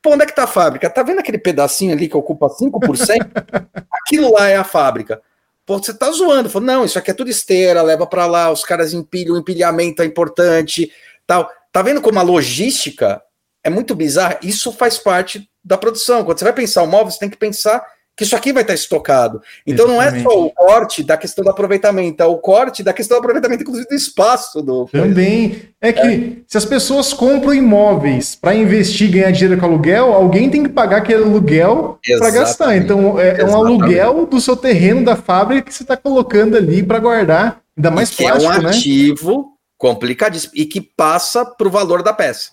Pô, 0.00 0.12
onde 0.12 0.24
é 0.24 0.26
que 0.26 0.34
tá 0.34 0.44
a 0.44 0.46
fábrica? 0.46 0.90
Tá 0.90 1.02
vendo 1.02 1.20
aquele 1.20 1.38
pedacinho 1.38 1.92
ali 1.92 2.08
que 2.08 2.16
ocupa 2.16 2.48
5%? 2.48 3.30
Aquilo 3.90 4.32
lá 4.32 4.48
é 4.48 4.56
a 4.56 4.64
fábrica. 4.64 5.20
Pô, 5.64 5.78
você 5.78 5.94
tá 5.94 6.10
zoando. 6.10 6.50
Falei, 6.50 6.66
não, 6.66 6.84
isso 6.84 6.98
aqui 6.98 7.10
é 7.10 7.14
tudo 7.14 7.30
esteira, 7.30 7.80
leva 7.82 8.06
para 8.06 8.26
lá, 8.26 8.50
os 8.50 8.62
caras 8.62 8.92
empilham, 8.92 9.34
o 9.34 9.38
empilhamento 9.38 10.02
é 10.02 10.04
importante, 10.04 10.92
tal. 11.26 11.50
Tá 11.72 11.82
vendo 11.82 12.02
como 12.02 12.18
a 12.18 12.22
logística 12.22 13.22
é 13.62 13.70
muito 13.70 13.94
bizarra? 13.94 14.38
Isso 14.42 14.70
faz 14.72 14.98
parte 14.98 15.48
da 15.64 15.78
produção. 15.78 16.22
Quando 16.22 16.38
você 16.38 16.44
vai 16.44 16.52
pensar 16.52 16.82
o 16.82 16.86
móvel, 16.86 17.10
você 17.10 17.18
tem 17.18 17.30
que 17.30 17.36
pensar 17.36 17.82
que 18.16 18.22
isso 18.22 18.36
aqui 18.36 18.52
vai 18.52 18.62
estar 18.62 18.74
estocado. 18.74 19.42
Então 19.66 19.86
Exatamente. 19.86 20.24
não 20.24 20.30
é 20.30 20.34
só 20.34 20.44
o 20.44 20.50
corte 20.50 21.02
da 21.02 21.16
questão 21.16 21.44
do 21.44 21.50
aproveitamento, 21.50 22.22
é 22.22 22.26
o 22.26 22.38
corte 22.38 22.82
da 22.82 22.92
questão 22.92 23.16
do 23.16 23.20
aproveitamento, 23.20 23.62
inclusive, 23.62 23.88
do 23.88 23.94
espaço. 23.94 24.62
Do... 24.62 24.86
Também. 24.86 25.62
É 25.80 25.92
que 25.92 26.00
é. 26.00 26.32
se 26.46 26.56
as 26.56 26.64
pessoas 26.64 27.12
compram 27.12 27.52
imóveis 27.52 28.34
para 28.34 28.54
investir 28.54 29.08
e 29.08 29.12
ganhar 29.12 29.32
dinheiro 29.32 29.60
com 29.60 29.66
aluguel, 29.66 30.12
alguém 30.12 30.48
tem 30.48 30.62
que 30.62 30.68
pagar 30.68 30.98
aquele 30.98 31.24
aluguel 31.24 31.98
para 32.18 32.30
gastar. 32.30 32.76
Então 32.76 33.18
é, 33.18 33.40
é, 33.40 33.44
um 33.44 33.56
aluguel 33.56 34.26
do 34.26 34.40
seu 34.40 34.56
terreno, 34.56 35.04
da 35.04 35.16
fábrica, 35.16 35.62
que 35.62 35.74
você 35.74 35.82
está 35.82 35.96
colocando 35.96 36.56
ali 36.56 36.82
para 36.82 37.00
guardar. 37.00 37.60
Ainda 37.76 37.90
mais 37.90 38.12
e 38.12 38.16
plástico, 38.16 38.52
é 38.52 38.58
um 38.58 38.62
né? 38.62 38.70
ativo 38.70 39.54
complicadíssimo 39.76 40.52
e 40.54 40.64
que 40.64 40.80
passa 40.80 41.44
para 41.44 41.66
o 41.66 41.70
valor 41.70 42.02
da 42.02 42.12
peça. 42.12 42.52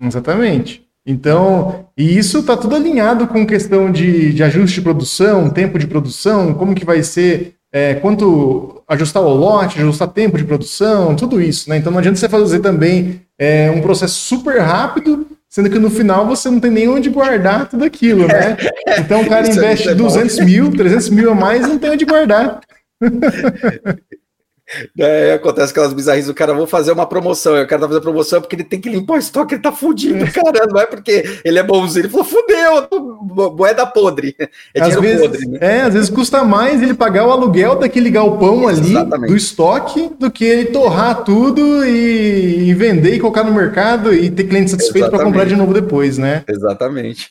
Exatamente. 0.00 0.87
Então, 1.10 1.86
e 1.96 2.18
isso 2.18 2.40
está 2.40 2.54
tudo 2.54 2.76
alinhado 2.76 3.26
com 3.26 3.46
questão 3.46 3.90
de, 3.90 4.30
de 4.34 4.42
ajuste 4.42 4.74
de 4.74 4.82
produção, 4.82 5.48
tempo 5.48 5.78
de 5.78 5.86
produção, 5.86 6.52
como 6.52 6.74
que 6.74 6.84
vai 6.84 7.02
ser, 7.02 7.54
é, 7.72 7.94
quanto 7.94 8.82
ajustar 8.86 9.22
o 9.22 9.32
lote, 9.32 9.78
ajustar 9.78 10.08
tempo 10.08 10.36
de 10.36 10.44
produção, 10.44 11.16
tudo 11.16 11.40
isso, 11.40 11.70
né? 11.70 11.78
Então 11.78 11.90
não 11.90 11.98
adianta 11.98 12.18
você 12.18 12.28
fazer 12.28 12.58
também 12.58 13.22
é, 13.38 13.70
um 13.70 13.80
processo 13.80 14.20
super 14.20 14.60
rápido, 14.60 15.26
sendo 15.48 15.70
que 15.70 15.78
no 15.78 15.88
final 15.88 16.26
você 16.26 16.50
não 16.50 16.60
tem 16.60 16.70
nem 16.70 16.86
onde 16.90 17.08
guardar 17.08 17.70
tudo 17.70 17.84
aquilo, 17.84 18.28
né? 18.28 18.58
Então 19.00 19.22
o 19.22 19.28
cara 19.28 19.46
é 19.46 19.50
investe 19.50 19.94
200 19.94 20.40
mil, 20.40 20.70
300 20.70 21.08
mil 21.08 21.30
a 21.30 21.34
mais 21.34 21.64
e 21.64 21.70
não 21.70 21.78
tem 21.78 21.90
onde 21.90 22.04
guardar. 22.04 22.60
É, 24.98 25.32
acontece 25.32 25.72
aquelas 25.72 25.92
bizarrices, 25.92 26.28
o 26.28 26.34
cara, 26.34 26.52
vou 26.52 26.66
fazer 26.66 26.92
uma 26.92 27.06
promoção, 27.06 27.56
e 27.56 27.62
o 27.62 27.66
cara 27.66 27.80
tá 27.80 27.88
fazendo 27.88 28.02
promoção 28.02 28.40
porque 28.40 28.56
ele 28.56 28.64
tem 28.64 28.80
que 28.80 28.88
limpar 28.88 29.14
o 29.14 29.18
estoque, 29.18 29.54
ele 29.54 29.62
tá 29.62 29.72
fudido, 29.72 30.30
caramba, 30.30 30.66
não 30.72 30.80
é 30.80 30.86
porque 30.86 31.40
ele 31.44 31.58
é 31.58 31.62
bonzinho, 31.62 32.04
ele 32.04 32.08
falou, 32.10 32.26
fudeu, 32.26 32.88
moeda 33.56 33.86
podre, 33.86 34.36
é 34.74 34.82
às 34.82 34.94
vezes, 34.96 35.26
podre, 35.26 35.46
né? 35.46 35.58
É, 35.60 35.80
às 35.82 35.94
vezes 35.94 36.10
custa 36.10 36.44
mais 36.44 36.82
ele 36.82 36.92
pagar 36.92 37.26
o 37.26 37.30
aluguel 37.30 37.76
daquele 37.76 38.10
galpão 38.10 38.68
ali, 38.68 38.90
Exatamente. 38.90 39.30
do 39.30 39.36
estoque, 39.36 40.10
do 40.18 40.30
que 40.30 40.44
ele 40.44 40.66
torrar 40.66 41.24
tudo 41.24 41.84
e, 41.86 42.68
e, 42.68 42.74
vender 42.74 43.14
e 43.14 43.20
colocar 43.20 43.44
no 43.44 43.52
mercado 43.52 44.12
e 44.12 44.30
ter 44.30 44.44
cliente 44.44 44.70
satisfeito 44.70 45.10
para 45.10 45.24
comprar 45.24 45.46
de 45.46 45.56
novo 45.56 45.72
depois, 45.72 46.18
né? 46.18 46.44
Exatamente. 46.46 47.30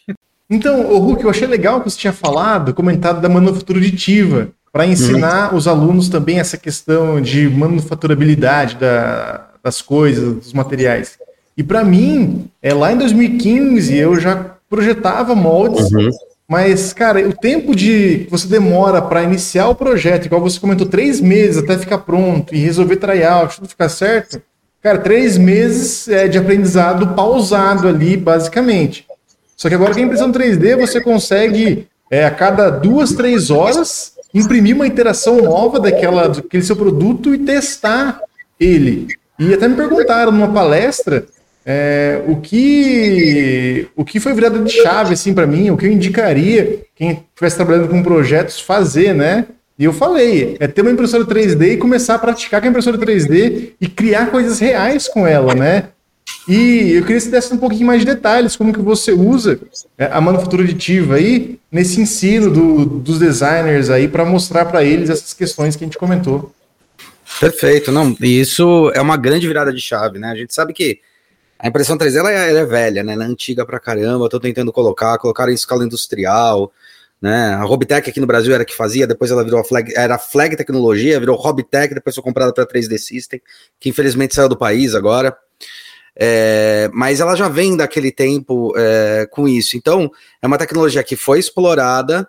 Então, 0.50 0.90
o 0.92 0.98
Hulk, 0.98 1.24
eu 1.24 1.30
achei 1.30 1.46
legal 1.46 1.82
que 1.82 1.90
você 1.90 1.98
tinha 1.98 2.14
falado, 2.14 2.74
comentado 2.74 3.20
da 3.20 3.28
manufatura 3.28 3.80
aditiva, 3.80 4.50
para 4.78 4.86
ensinar 4.86 5.52
uhum. 5.52 5.58
os 5.58 5.68
alunos 5.68 6.08
também 6.08 6.40
essa 6.40 6.56
questão 6.56 7.20
de 7.20 7.50
manufaturabilidade 7.50 8.76
da, 8.76 9.48
das 9.64 9.82
coisas, 9.82 10.36
dos 10.36 10.54
materiais. 10.54 11.18
E 11.58 11.64
para 11.64 11.84
mim, 11.84 12.48
é, 12.62 12.76
lá 12.76 12.94
em 12.94 12.98
2015 13.00 13.98
eu 13.98 14.20
já 14.20 14.36
projetava 14.70 15.34
moldes, 15.34 15.92
uhum. 15.92 16.12
mas, 16.48 16.94
cara, 16.94 17.28
o 17.28 17.34
tempo 17.34 17.76
de 17.76 18.26
que 18.26 18.28
você 18.30 18.48
demora 18.48 19.02
para 19.02 19.24
iniciar 19.24 19.68
o 19.68 19.74
projeto, 19.74 20.28
igual 20.28 20.42
você 20.42 20.60
comentou, 20.60 20.86
três 20.86 21.20
meses 21.20 21.58
até 21.58 21.76
ficar 21.76 21.98
pronto 21.98 22.54
e 22.54 22.60
resolver 22.60 22.98
tryout, 22.98 23.56
tudo 23.56 23.70
ficar 23.70 23.90
certo, 23.90 24.40
cara, 24.80 25.00
três 25.00 25.40
meses 25.40 26.08
é, 26.08 26.28
de 26.28 26.38
aprendizado 26.38 27.16
pausado 27.16 27.88
ali, 27.88 28.16
basicamente. 28.16 29.08
Só 29.56 29.70
que 29.70 29.74
agora 29.74 29.96
com 29.96 30.00
a 30.00 30.04
impressão 30.04 30.32
3D 30.32 30.78
você 30.78 31.02
consegue, 31.02 31.88
é, 32.12 32.28
a 32.28 32.30
cada 32.30 32.70
duas, 32.70 33.14
três 33.14 33.50
horas, 33.50 34.16
imprimir 34.38 34.76
uma 34.76 34.88
interação 34.88 35.42
nova 35.42 35.80
daquela, 35.80 36.28
daquele 36.28 36.64
seu 36.64 36.76
produto 36.76 37.34
e 37.34 37.40
testar 37.40 38.22
ele. 38.60 39.08
E 39.40 39.54
até 39.54 39.68
me 39.68 39.76
perguntaram 39.76 40.32
numa 40.32 40.52
palestra 40.52 41.26
é, 41.66 42.22
o 42.28 42.38
que 42.38 43.88
o 43.96 44.06
que 44.06 44.20
foi 44.20 44.34
virada 44.34 44.60
de 44.60 44.72
chave 44.72 45.14
assim 45.14 45.34
para 45.34 45.46
mim, 45.46 45.70
o 45.70 45.78
que 45.78 45.86
eu 45.86 45.92
indicaria 45.92 46.80
quem 46.96 47.12
estivesse 47.12 47.58
trabalhando 47.58 47.90
com 47.90 48.02
projetos 48.02 48.60
fazer, 48.60 49.14
né? 49.14 49.46
E 49.78 49.84
eu 49.84 49.94
falei, 49.94 50.58
é 50.60 50.68
ter 50.68 50.82
uma 50.82 50.90
impressora 50.90 51.24
3D 51.24 51.74
e 51.74 51.78
começar 51.78 52.16
a 52.16 52.20
praticar 52.20 52.62
com 52.62 52.68
a 52.68 52.70
impressora 52.70 52.98
3D 52.98 53.74
e 53.80 53.88
criar 53.88 54.32
coisas 54.32 54.60
reais 54.60 55.08
com 55.08 55.28
ela, 55.28 55.54
né? 55.54 55.90
E 56.48 56.94
eu 56.94 57.02
queria 57.02 57.18
que 57.18 57.22
você 57.22 57.30
desse 57.30 57.54
um 57.54 57.58
pouquinho 57.58 57.88
mais 57.88 58.02
de 58.02 58.06
detalhes, 58.06 58.56
como 58.56 58.74
que 58.74 58.82
você 58.82 59.12
usa 59.12 59.60
é, 59.98 60.06
a 60.06 60.22
manufatura 60.22 60.64
aditiva 60.64 61.16
aí 61.16 61.60
nesse 61.72 62.00
ensino 62.00 62.50
do, 62.50 62.86
dos 62.86 63.20
designers 63.20 63.90
aí 63.90 64.08
para 64.08 64.24
mostrar 64.26 64.66
para 64.66 64.84
eles 64.84 65.10
essas 65.10 65.34
questões 65.34 65.76
que 65.76 65.84
a 65.84 65.88
gente 65.88 65.98
comentou. 65.98 66.54
Perfeito, 67.40 67.92
não, 67.92 68.16
e 68.22 68.40
isso 68.40 68.92
é 68.96 69.02
uma 69.02 69.18
grande 69.18 69.48
virada 69.48 69.74
de 69.74 69.82
chave, 69.82 70.18
né? 70.18 70.30
A 70.30 70.36
gente 70.36 70.54
sabe 70.54 70.74
que 70.74 71.00
A 71.60 71.68
impressão 71.68 71.98
3D 71.98 72.16
ela 72.16 72.32
é, 72.32 72.50
ela 72.50 72.60
é 72.60 72.66
velha, 72.66 73.04
né? 73.04 73.14
Ela 73.14 73.24
é 73.24 73.28
antiga 73.28 73.66
pra 73.66 73.80
caramba. 73.80 74.30
Tô 74.30 74.40
tentando 74.40 74.72
colocar, 74.72 75.18
colocar 75.18 75.50
em 75.50 75.54
escala 75.54 75.84
industrial. 75.84 76.72
Né? 77.22 77.50
A 77.56 77.64
Robitech 77.64 78.10
aqui 78.10 78.20
no 78.20 78.28
Brasil 78.28 78.54
era 78.54 78.64
que 78.64 78.76
fazia, 78.76 79.08
depois 79.08 79.32
ela 79.32 79.44
virou 79.44 79.60
a 79.60 79.64
Flag, 79.64 79.92
era 79.96 80.20
Flag 80.20 80.56
Tecnologia, 80.56 81.20
virou 81.20 81.36
Robitech, 81.36 81.96
depois 81.96 82.16
foi 82.16 82.24
comprada 82.24 82.54
para 82.54 82.68
3D 82.68 82.98
System, 83.00 83.42
que 83.80 83.90
infelizmente 83.90 84.36
saiu 84.36 84.48
do 84.48 84.56
país 84.56 84.94
agora. 84.94 85.36
É, 86.20 86.90
mas 86.94 87.20
ela 87.20 87.36
já 87.36 87.48
vem 87.48 87.78
daquele 87.78 88.12
tempo 88.12 88.74
é, 88.76 89.28
com 89.30 89.48
isso. 89.48 89.78
Então, 89.78 90.12
é 90.42 90.48
uma 90.48 90.58
tecnologia 90.58 91.04
que 91.04 91.16
foi 91.16 91.38
explorada, 91.38 92.28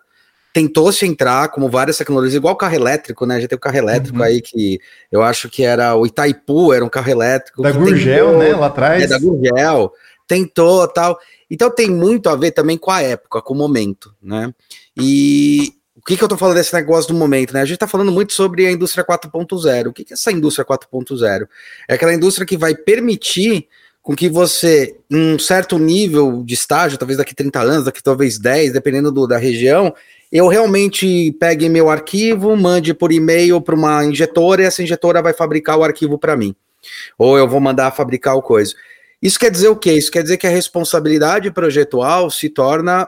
tentou 0.52 0.92
se 0.92 1.06
entrar, 1.06 1.48
como 1.48 1.70
várias 1.70 1.96
tecnologias, 1.96 2.34
igual 2.34 2.56
carro 2.56 2.74
elétrico, 2.74 3.24
né? 3.24 3.40
Já 3.40 3.48
tem 3.48 3.56
o 3.56 3.60
carro 3.60 3.78
elétrico 3.78 4.18
uhum. 4.18 4.24
aí 4.24 4.42
que 4.42 4.78
eu 5.10 5.22
acho 5.22 5.48
que 5.48 5.62
era 5.62 5.94
o 5.94 6.04
Itaipu, 6.04 6.72
era 6.72 6.84
um 6.84 6.88
carro 6.88 7.10
elétrico. 7.10 7.62
Da 7.62 7.72
Gurgel, 7.72 8.26
tentou, 8.26 8.38
né? 8.38 8.54
Lá 8.54 8.66
atrás. 8.66 9.04
É, 9.04 9.06
da 9.06 9.18
Gurgel, 9.18 9.92
tentou 10.26 10.86
tal. 10.88 11.18
Então 11.50 11.70
tem 11.70 11.90
muito 11.90 12.28
a 12.28 12.36
ver 12.36 12.50
também 12.50 12.76
com 12.76 12.90
a 12.90 13.00
época, 13.00 13.40
com 13.40 13.54
o 13.54 13.56
momento, 13.56 14.14
né? 14.22 14.52
E 14.96 15.77
o 15.98 16.02
que, 16.06 16.16
que 16.16 16.22
eu 16.22 16.28
tô 16.28 16.36
falando 16.36 16.56
desse 16.56 16.72
negócio 16.72 17.12
do 17.12 17.18
momento, 17.18 17.52
né? 17.52 17.60
A 17.60 17.64
gente 17.64 17.78
tá 17.78 17.88
falando 17.88 18.12
muito 18.12 18.32
sobre 18.32 18.66
a 18.66 18.70
indústria 18.70 19.04
4.0. 19.04 19.88
O 19.88 19.92
que, 19.92 20.04
que 20.04 20.12
é 20.12 20.14
essa 20.14 20.30
indústria 20.30 20.64
4.0? 20.64 21.48
É 21.88 21.94
aquela 21.94 22.14
indústria 22.14 22.46
que 22.46 22.56
vai 22.56 22.74
permitir 22.74 23.66
com 24.00 24.14
que 24.14 24.28
você, 24.28 24.96
em 25.10 25.34
um 25.34 25.38
certo 25.38 25.76
nível 25.76 26.44
de 26.44 26.54
estágio, 26.54 26.96
talvez 26.96 27.18
daqui 27.18 27.34
30 27.34 27.60
anos, 27.60 27.84
daqui 27.84 28.02
talvez 28.02 28.38
10, 28.38 28.72
dependendo 28.72 29.10
do, 29.10 29.26
da 29.26 29.36
região, 29.36 29.92
eu 30.30 30.46
realmente 30.46 31.32
pegue 31.32 31.68
meu 31.68 31.90
arquivo, 31.90 32.56
mande 32.56 32.94
por 32.94 33.12
e-mail 33.12 33.60
para 33.60 33.74
uma 33.74 34.04
injetora 34.04 34.62
e 34.62 34.66
essa 34.66 34.82
injetora 34.82 35.20
vai 35.20 35.32
fabricar 35.32 35.76
o 35.76 35.82
arquivo 35.82 36.16
para 36.16 36.36
mim. 36.36 36.54
Ou 37.18 37.36
eu 37.36 37.48
vou 37.48 37.60
mandar 37.60 37.90
fabricar 37.90 38.36
o 38.36 38.42
coisa. 38.42 38.72
Isso 39.20 39.38
quer 39.38 39.50
dizer 39.50 39.68
o 39.68 39.76
quê? 39.76 39.94
Isso 39.94 40.12
quer 40.12 40.22
dizer 40.22 40.36
que 40.36 40.46
a 40.46 40.50
responsabilidade 40.50 41.50
projetual 41.50 42.30
se 42.30 42.48
torna 42.48 43.06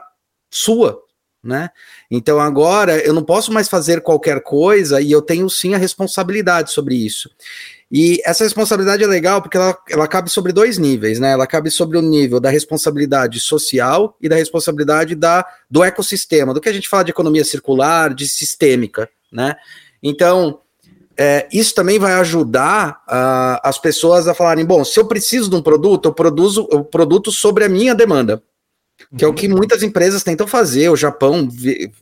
sua, 0.51 1.01
né? 1.43 1.69
Então 2.09 2.39
agora 2.39 2.97
eu 2.99 3.13
não 3.13 3.23
posso 3.23 3.51
mais 3.51 3.67
fazer 3.67 4.01
qualquer 4.01 4.41
coisa 4.41 5.01
e 5.01 5.11
eu 5.11 5.21
tenho 5.21 5.49
sim 5.49 5.73
a 5.73 5.77
responsabilidade 5.77 6.71
sobre 6.71 6.95
isso. 6.95 7.29
E 7.91 8.21
essa 8.25 8.45
responsabilidade 8.45 9.03
é 9.03 9.07
legal 9.07 9.41
porque 9.41 9.57
ela, 9.57 9.77
ela 9.89 10.07
cabe 10.07 10.29
sobre 10.29 10.53
dois 10.53 10.77
níveis, 10.77 11.19
né? 11.19 11.31
Ela 11.31 11.45
cabe 11.45 11.69
sobre 11.69 11.97
o 11.97 12.01
nível 12.01 12.39
da 12.39 12.49
responsabilidade 12.49 13.39
social 13.41 14.15
e 14.21 14.29
da 14.29 14.37
responsabilidade 14.37 15.13
da, 15.13 15.45
do 15.69 15.83
ecossistema, 15.83 16.53
do 16.53 16.61
que 16.61 16.69
a 16.69 16.73
gente 16.73 16.87
fala 16.87 17.03
de 17.03 17.11
economia 17.11 17.43
circular, 17.43 18.13
de 18.13 18.29
sistêmica, 18.29 19.09
né? 19.29 19.55
Então, 20.01 20.61
é, 21.17 21.47
isso 21.51 21.75
também 21.75 21.99
vai 21.99 22.13
ajudar 22.13 23.03
uh, 23.07 23.59
as 23.61 23.77
pessoas 23.77 24.27
a 24.27 24.33
falarem: 24.33 24.65
bom, 24.65 24.85
se 24.85 24.97
eu 24.97 25.05
preciso 25.05 25.49
de 25.49 25.55
um 25.55 25.61
produto, 25.61 26.07
eu 26.07 26.13
produzo 26.13 26.67
o 26.71 26.85
produto 26.85 27.29
sobre 27.29 27.65
a 27.65 27.69
minha 27.69 27.93
demanda. 27.93 28.41
Que 29.17 29.25
é 29.25 29.27
o 29.27 29.33
que 29.33 29.47
uhum. 29.47 29.57
muitas 29.57 29.83
empresas 29.83 30.23
tentam 30.23 30.47
fazer. 30.47 30.89
O 30.89 30.95
Japão 30.95 31.47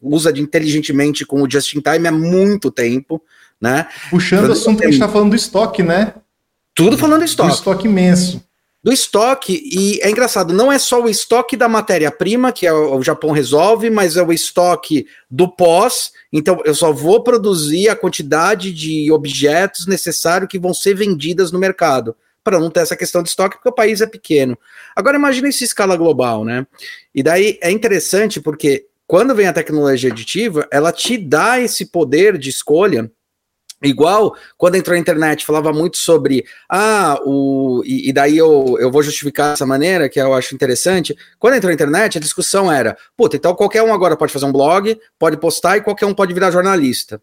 usa 0.02 0.32
de 0.32 0.42
inteligentemente 0.42 1.26
com 1.26 1.42
o 1.42 1.50
just 1.50 1.74
in 1.74 1.82
time 1.82 2.08
há 2.08 2.12
muito 2.12 2.72
tempo 2.72 3.22
né? 3.60 3.88
Puxando 4.10 4.50
o 4.50 4.52
assunto 4.54 4.80
que 4.80 4.86
a 4.86 4.88
gente 4.88 5.02
está 5.02 5.10
falando 5.10 5.32
do 5.32 5.36
estoque, 5.36 5.84
né? 5.84 6.14
Tudo 6.74 6.98
falando 6.98 7.20
do 7.20 7.26
estoque. 7.26 7.50
Do 7.50 7.56
estoque 7.56 7.88
imenso. 7.88 8.44
Do 8.82 8.94
estoque, 8.94 9.62
e 9.66 10.00
é 10.02 10.10
engraçado, 10.10 10.54
não 10.54 10.72
é 10.72 10.80
só 10.80 11.04
o 11.04 11.10
estoque 11.10 11.58
da 11.58 11.68
matéria-prima 11.68 12.54
que 12.54 12.66
é 12.66 12.72
o 12.72 13.04
Japão 13.04 13.32
resolve, 13.32 13.90
mas 13.90 14.16
é 14.16 14.24
o 14.24 14.32
estoque 14.32 15.06
do 15.30 15.50
pós. 15.50 16.14
Então, 16.32 16.62
eu 16.64 16.74
só 16.74 16.94
vou 16.94 17.22
produzir 17.22 17.90
a 17.90 17.96
quantidade 17.96 18.72
de 18.72 19.12
objetos 19.12 19.86
necessários 19.86 20.50
que 20.50 20.58
vão 20.58 20.74
ser 20.74 20.96
vendidas 20.96 21.52
no 21.52 21.60
mercado, 21.60 22.16
para 22.44 22.60
não 22.60 22.70
ter 22.70 22.82
essa 22.82 22.96
questão 22.96 23.22
de 23.22 23.30
estoque, 23.30 23.56
porque 23.58 23.70
o 23.70 23.74
país 23.74 24.02
é 24.02 24.08
pequeno. 24.08 24.58
Agora, 24.96 25.18
imagine 25.18 25.50
essa 25.50 25.64
escala 25.64 25.96
global, 25.96 26.44
né? 26.44 26.66
E 27.14 27.22
daí 27.22 27.60
é 27.62 27.72
interessante 27.72 28.40
porque 28.40 28.88
quando 29.08 29.36
vem 29.36 29.48
a 29.48 29.54
tecnologia 29.54 30.12
aditiva, 30.12 30.68
ela 30.72 30.92
te 30.92 31.18
dá 31.18 31.60
esse 31.60 31.86
poder 31.86 32.38
de 32.38 32.50
escolha 32.50 33.12
Igual 33.82 34.36
quando 34.58 34.76
entrou 34.76 34.96
a 34.96 35.00
internet, 35.00 35.46
falava 35.46 35.72
muito 35.72 35.98
sobre 35.98 36.46
ah, 36.68 37.18
o. 37.24 37.82
E, 37.86 38.10
e, 38.10 38.14
daí 38.14 38.38
eu, 38.38 38.78
eu 38.78 38.92
vou 38.92 39.02
justificar 39.02 39.52
dessa 39.52 39.66
maneira, 39.66 40.10
que 40.10 40.20
eu 40.20 40.34
acho 40.34 40.54
interessante. 40.54 41.16
Quando 41.38 41.56
entrou 41.56 41.72
a 41.72 41.74
internet, 41.74 42.18
a 42.18 42.22
discussão 42.22 42.70
era: 42.70 42.98
puta, 43.16 43.38
então 43.38 43.56
qualquer 43.56 43.82
um 43.82 43.94
agora 43.94 44.18
pode 44.18 44.34
fazer 44.34 44.46
um 44.46 44.52
blog, 44.52 45.00
pode 45.18 45.38
postar 45.38 45.78
e 45.78 45.82
qualquer 45.82 46.06
um 46.06 46.14
pode 46.14 46.34
virar 46.34 46.52
jornalista. 46.52 47.22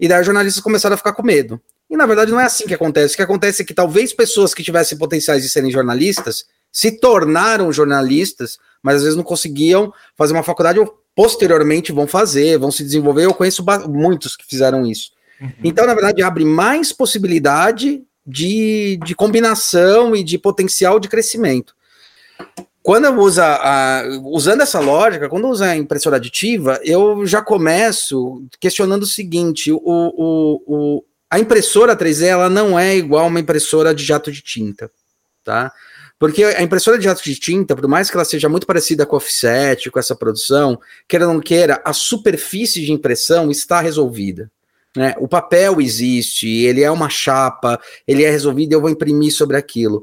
E 0.00 0.08
daí 0.08 0.20
os 0.20 0.26
jornalistas 0.26 0.62
começaram 0.62 0.94
a 0.94 0.96
ficar 0.96 1.12
com 1.12 1.22
medo. 1.22 1.60
E 1.90 1.96
na 1.96 2.06
verdade 2.06 2.30
não 2.30 2.40
é 2.40 2.44
assim 2.44 2.66
que 2.66 2.74
acontece. 2.74 3.14
O 3.14 3.16
que 3.16 3.22
acontece 3.22 3.62
é 3.62 3.64
que 3.64 3.74
talvez 3.74 4.12
pessoas 4.12 4.54
que 4.54 4.62
tivessem 4.62 4.96
potenciais 4.96 5.42
de 5.42 5.48
serem 5.48 5.70
jornalistas 5.70 6.46
se 6.72 6.92
tornaram 6.92 7.72
jornalistas, 7.72 8.58
mas 8.82 8.96
às 8.96 9.02
vezes 9.02 9.16
não 9.16 9.24
conseguiam 9.24 9.92
fazer 10.16 10.32
uma 10.32 10.42
faculdade 10.42 10.78
ou 10.78 11.00
posteriormente 11.14 11.92
vão 11.92 12.06
fazer, 12.06 12.58
vão 12.58 12.70
se 12.70 12.84
desenvolver. 12.84 13.24
Eu 13.24 13.34
conheço 13.34 13.64
muitos 13.88 14.36
que 14.36 14.46
fizeram 14.46 14.86
isso. 14.86 15.10
Uhum. 15.40 15.52
Então, 15.64 15.86
na 15.86 15.94
verdade, 15.94 16.22
abre 16.22 16.44
mais 16.44 16.92
possibilidade 16.92 18.02
de, 18.26 18.98
de 19.04 19.14
combinação 19.14 20.14
e 20.14 20.22
de 20.22 20.38
potencial 20.38 21.00
de 21.00 21.08
crescimento. 21.08 21.74
Quando 22.82 23.10
uso 23.20 23.42
a, 23.42 24.02
usando 24.24 24.62
essa 24.62 24.80
lógica, 24.80 25.28
quando 25.28 25.48
uso 25.48 25.62
a 25.62 25.76
impressora 25.76 26.16
aditiva, 26.16 26.80
eu 26.82 27.26
já 27.26 27.42
começo 27.42 28.42
questionando 28.58 29.02
o 29.02 29.06
seguinte: 29.06 29.70
o, 29.70 29.78
o, 29.84 30.62
o, 30.66 31.04
a 31.30 31.38
impressora 31.38 31.94
3D 31.94 32.24
ela 32.24 32.48
não 32.48 32.78
é 32.78 32.96
igual 32.96 33.26
uma 33.26 33.40
impressora 33.40 33.94
de 33.94 34.02
jato 34.04 34.32
de 34.32 34.40
tinta, 34.40 34.90
tá? 35.44 35.70
Porque 36.18 36.44
a 36.44 36.62
impressora 36.62 36.98
de 36.98 37.04
jato 37.04 37.22
de 37.22 37.34
tinta, 37.34 37.74
por 37.74 37.88
mais 37.88 38.10
que 38.10 38.16
ela 38.16 38.26
seja 38.26 38.48
muito 38.48 38.66
parecida 38.66 39.06
com 39.06 39.16
a 39.16 39.18
offset, 39.18 39.90
com 39.90 39.98
essa 39.98 40.14
produção, 40.14 40.78
queira 41.08 41.26
ou 41.26 41.32
não 41.32 41.40
queira, 41.40 41.80
a 41.82 41.94
superfície 41.94 42.82
de 42.82 42.92
impressão 42.92 43.50
está 43.50 43.80
resolvida. 43.80 44.50
Né? 44.94 45.14
O 45.18 45.28
papel 45.28 45.80
existe, 45.80 46.46
ele 46.46 46.82
é 46.82 46.90
uma 46.90 47.08
chapa, 47.08 47.80
ele 48.06 48.22
é 48.22 48.30
resolvido 48.30 48.72
eu 48.72 48.80
vou 48.80 48.90
imprimir 48.90 49.32
sobre 49.32 49.56
aquilo. 49.56 50.02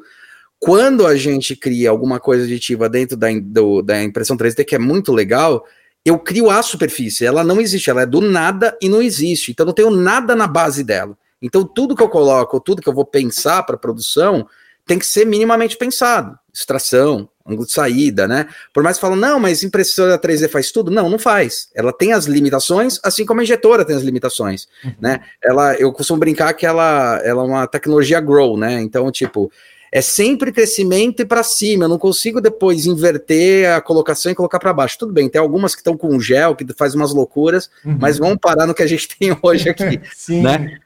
Quando 0.60 1.06
a 1.06 1.15
gente 1.15 1.56
cria 1.56 1.89
alguma 1.89 2.20
coisa 2.20 2.46
aditiva 2.46 2.89
dentro 2.89 3.15
da, 3.15 3.28
do, 3.41 3.82
da 3.82 4.04
impressão 4.04 4.36
3D, 4.36 4.65
que 4.65 4.76
é 4.76 4.80
muito 4.80 5.13
legal, 5.13 5.65
eu 6.04 6.17
crio 6.17 6.50
a 6.50 6.62
superfície, 6.63 7.26
ela 7.26 7.43
não 7.43 7.60
existe, 7.62 7.89
ela 7.89 8.02
é 8.02 8.06
do 8.06 8.22
nada 8.22 8.78
e 8.82 8.89
não 8.89 9.02
existe, 9.02 9.52
então 9.52 9.65
não 9.65 9.74
tenho 9.74 9.91
nada 9.91 10.36
na 10.36 10.48
base 10.48 10.84
dela. 10.84 11.17
Então 11.41 11.63
tudo 11.63 11.96
que 11.96 12.02
eu 12.02 12.10
coloco, 12.10 12.60
tudo 12.60 12.82
que 12.82 12.89
eu 12.89 12.93
vou 12.93 13.06
pensar 13.06 13.63
para 13.63 13.78
produção, 13.78 14.48
tem 14.88 14.98
que 14.98 15.06
ser 15.06 15.26
minimamente 15.26 15.78
pensado. 15.78 16.39
Extração, 16.52 17.30
ângulo 17.46 17.67
de 17.67 17.74
saída, 17.74 18.28
né? 18.28 18.48
Por 18.74 18.82
mais 18.82 18.98
que 18.98 19.02
falam, 19.02 19.17
não, 19.17 19.39
mas 19.39 19.63
impressora 19.63 20.17
3D 20.17 20.50
faz 20.50 20.72
tudo. 20.72 20.89
Não, 20.89 21.10
não 21.10 21.20
faz. 21.20 21.70
Ela 21.76 21.93
tem 21.93 22.13
as 22.13 22.26
limitações, 22.26 23.00
assim 23.04 23.26
como 23.26 23.41
a 23.41 23.43
injetora 23.43 23.86
tem 23.86 23.96
as 23.96 24.02
limitações, 24.02 24.67
uhum. 24.84 24.93
né? 25.00 25.20
Ela, 25.43 25.76
eu 25.76 25.91
costumo 25.91 26.20
brincar 26.20 26.54
que 26.54 26.65
ela, 26.65 27.22
ela 27.24 27.43
é 27.43 27.46
uma 27.46 27.67
tecnologia 27.67 28.20
grow, 28.22 28.58
né? 28.58 28.82
Então, 28.82 29.12
tipo, 29.12 29.52
é 29.91 30.02
sempre 30.02 30.52
crescimento 30.52 31.21
e 31.21 31.26
para 31.26 31.43
cima. 31.43 31.86
Eu 31.86 31.89
não 31.89 31.97
consigo 31.97 32.41
depois 32.41 32.86
inverter 32.86 33.71
a 33.71 33.82
colocação 33.82 34.32
e 34.32 34.36
colocar 34.36 34.60
para 34.60 34.73
baixo. 34.73 34.97
Tudo 35.00 35.13
bem, 35.13 35.30
tem 35.30 35.39
algumas 35.39 35.73
que 35.73 35.82
estão 35.82 35.97
com 35.97 36.19
gel, 36.19 36.56
que 36.56 36.65
faz 36.73 36.93
umas 36.93 37.13
loucuras, 37.13 37.69
uhum. 37.86 37.97
mas 38.00 38.17
vamos 38.17 38.38
parar 38.41 38.65
no 38.65 38.73
que 38.73 38.84
a 38.84 38.88
gente 38.88 39.08
tem 39.17 39.38
hoje 39.41 39.69
aqui, 39.69 40.02
né? 40.30 40.80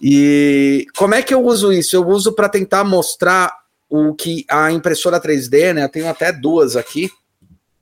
E 0.00 0.86
como 0.96 1.14
é 1.14 1.22
que 1.22 1.34
eu 1.34 1.44
uso 1.44 1.72
isso? 1.72 1.96
Eu 1.96 2.06
uso 2.06 2.32
para 2.32 2.48
tentar 2.48 2.84
mostrar 2.84 3.52
o 3.88 4.14
que 4.14 4.44
a 4.48 4.70
impressora 4.70 5.20
3D, 5.20 5.74
né? 5.74 5.84
Eu 5.84 5.88
tenho 5.88 6.08
até 6.08 6.32
duas 6.32 6.76
aqui, 6.76 7.10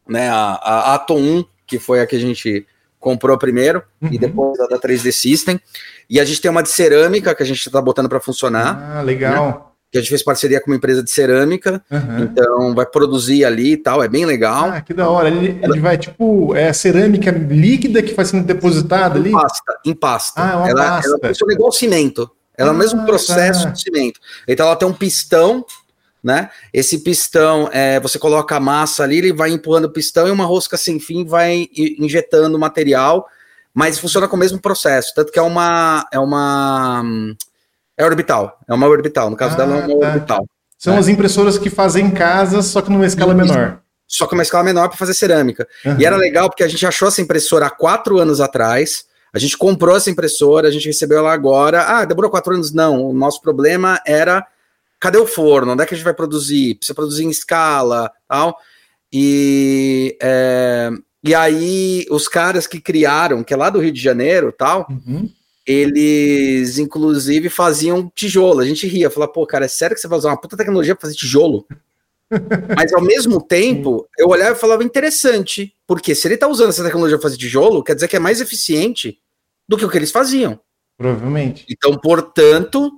né? 0.08 0.30
A, 0.30 0.54
a 0.54 0.94
Atom 0.94 1.18
1, 1.18 1.44
que 1.66 1.78
foi 1.78 2.00
a 2.00 2.06
que 2.06 2.16
a 2.16 2.20
gente 2.20 2.66
comprou 2.98 3.36
primeiro, 3.36 3.82
uhum. 4.00 4.08
e 4.10 4.18
depois 4.18 4.58
a 4.60 4.66
da 4.66 4.78
3D 4.78 5.12
System. 5.12 5.60
E 6.08 6.18
a 6.18 6.24
gente 6.24 6.40
tem 6.40 6.50
uma 6.50 6.62
de 6.62 6.70
cerâmica 6.70 7.34
que 7.34 7.42
a 7.42 7.46
gente 7.46 7.66
está 7.66 7.80
botando 7.80 8.08
para 8.08 8.20
funcionar. 8.20 8.96
Ah, 8.96 9.02
legal. 9.02 9.46
Né? 9.46 9.73
Que 9.94 9.98
a 9.98 10.00
gente 10.00 10.10
fez 10.10 10.24
parceria 10.24 10.60
com 10.60 10.72
uma 10.72 10.76
empresa 10.76 11.04
de 11.04 11.10
cerâmica, 11.12 11.80
uhum. 11.88 12.24
então 12.24 12.74
vai 12.74 12.84
produzir 12.84 13.44
ali 13.44 13.74
e 13.74 13.76
tal, 13.76 14.02
é 14.02 14.08
bem 14.08 14.26
legal. 14.26 14.70
Ah, 14.70 14.80
que 14.80 14.92
da 14.92 15.08
hora. 15.08 15.28
Ele, 15.28 15.56
ele 15.62 15.78
vai, 15.78 15.96
tipo, 15.96 16.52
é 16.52 16.72
cerâmica 16.72 17.30
líquida 17.30 18.02
que 18.02 18.12
vai 18.12 18.24
sendo 18.24 18.44
depositada 18.44 19.20
ali? 19.20 19.28
Em 19.28 19.32
pasta, 19.32 19.78
em 19.86 19.94
pasta. 19.94 20.42
Ah, 20.42 20.50
é 20.50 20.56
uma 20.56 20.68
ela, 20.68 20.84
pasta. 20.84 21.10
Ela 21.10 21.28
funciona 21.28 21.52
igual 21.52 21.70
cimento. 21.70 22.28
Ela 22.58 22.70
ah, 22.70 22.72
é 22.72 22.74
o 22.74 22.76
mesmo 22.76 23.02
ah, 23.02 23.04
processo 23.04 23.62
tá. 23.62 23.70
de 23.70 23.82
cimento. 23.82 24.18
Então 24.48 24.66
ela 24.66 24.74
tem 24.74 24.88
um 24.88 24.92
pistão 24.92 25.64
né? 26.20 26.50
Esse 26.72 26.98
pistão, 26.98 27.68
é, 27.70 28.00
você 28.00 28.18
coloca 28.18 28.56
a 28.56 28.60
massa 28.60 29.04
ali, 29.04 29.18
ele 29.18 29.32
vai 29.32 29.50
empurrando 29.50 29.84
o 29.84 29.92
pistão 29.92 30.26
e 30.26 30.30
uma 30.32 30.46
rosca 30.46 30.76
sem 30.76 30.98
fim 30.98 31.24
vai 31.24 31.68
injetando 32.00 32.58
material, 32.58 33.28
mas 33.72 33.98
funciona 33.98 34.26
com 34.26 34.34
o 34.34 34.38
mesmo 34.38 34.58
processo, 34.58 35.12
tanto 35.14 35.30
que 35.30 35.38
é 35.38 35.42
uma 35.42 36.08
é 36.10 36.18
uma 36.18 37.04
é 37.96 38.04
orbital, 38.04 38.58
é 38.68 38.74
uma 38.74 38.86
orbital, 38.86 39.30
no 39.30 39.36
caso 39.36 39.54
ah, 39.54 39.56
dela 39.56 39.76
é 39.76 39.86
uma 39.86 40.00
tá. 40.00 40.06
orbital. 40.06 40.46
São 40.78 40.94
né? 40.94 40.98
as 40.98 41.08
impressoras 41.08 41.56
que 41.56 41.70
fazem 41.70 42.06
em 42.06 42.10
casa, 42.10 42.62
só 42.62 42.82
que 42.82 42.90
numa 42.90 43.06
escala 43.06 43.34
menor. 43.34 43.80
Só 44.06 44.26
que 44.26 44.34
uma 44.34 44.42
escala 44.42 44.64
menor 44.64 44.88
para 44.88 44.98
fazer 44.98 45.14
cerâmica. 45.14 45.66
Uhum. 45.84 45.96
E 45.98 46.04
era 46.04 46.16
legal 46.16 46.48
porque 46.48 46.62
a 46.62 46.68
gente 46.68 46.84
achou 46.86 47.08
essa 47.08 47.22
impressora 47.22 47.66
há 47.66 47.70
quatro 47.70 48.18
anos 48.18 48.40
atrás. 48.40 49.06
A 49.32 49.38
gente 49.38 49.56
comprou 49.56 49.96
essa 49.96 50.10
impressora, 50.10 50.68
a 50.68 50.70
gente 50.70 50.86
recebeu 50.86 51.18
ela 51.18 51.32
agora. 51.32 51.82
Ah, 51.82 52.04
demorou 52.04 52.30
quatro 52.30 52.54
anos? 52.54 52.72
Não. 52.72 53.02
O 53.06 53.14
nosso 53.14 53.40
problema 53.40 54.00
era 54.06 54.46
cadê 55.00 55.18
o 55.18 55.26
forno? 55.26 55.72
Onde 55.72 55.82
é 55.82 55.86
que 55.86 55.94
a 55.94 55.96
gente 55.96 56.04
vai 56.04 56.14
produzir? 56.14 56.76
Precisa 56.76 56.94
produzir 56.94 57.24
em 57.24 57.30
escala, 57.30 58.10
tal. 58.28 58.56
E, 59.12 60.16
é, 60.22 60.90
e 61.22 61.34
aí, 61.34 62.06
os 62.10 62.26
caras 62.26 62.66
que 62.66 62.80
criaram, 62.80 63.44
que 63.44 63.52
é 63.52 63.56
lá 63.56 63.70
do 63.70 63.80
Rio 63.80 63.92
de 63.92 64.00
Janeiro, 64.00 64.50
tal, 64.50 64.86
uhum. 64.90 65.30
Eles, 65.66 66.78
inclusive, 66.78 67.48
faziam 67.48 68.10
tijolo. 68.14 68.60
A 68.60 68.66
gente 68.66 68.86
ria, 68.86 69.10
falava, 69.10 69.32
pô, 69.32 69.46
cara, 69.46 69.64
é 69.64 69.68
sério 69.68 69.94
que 69.94 70.00
você 70.00 70.08
vai 70.08 70.18
usar 70.18 70.30
uma 70.30 70.40
puta 70.40 70.56
tecnologia 70.56 70.94
para 70.94 71.02
fazer 71.02 71.14
tijolo? 71.14 71.66
Mas 72.76 72.92
ao 72.92 73.00
mesmo 73.00 73.40
tempo, 73.40 74.06
eu 74.18 74.28
olhava 74.28 74.56
e 74.56 74.60
falava 74.60 74.84
interessante, 74.84 75.74
porque 75.86 76.14
se 76.14 76.26
ele 76.26 76.34
está 76.34 76.48
usando 76.48 76.70
essa 76.70 76.84
tecnologia 76.84 77.16
para 77.16 77.28
fazer 77.28 77.36
tijolo, 77.36 77.82
quer 77.82 77.94
dizer 77.94 78.08
que 78.08 78.16
é 78.16 78.20
mais 78.20 78.40
eficiente 78.40 79.18
do 79.68 79.76
que 79.76 79.84
o 79.84 79.90
que 79.90 79.96
eles 79.96 80.10
faziam. 80.10 80.58
Provavelmente. 80.96 81.64
Então, 81.68 81.96
portanto, 81.98 82.92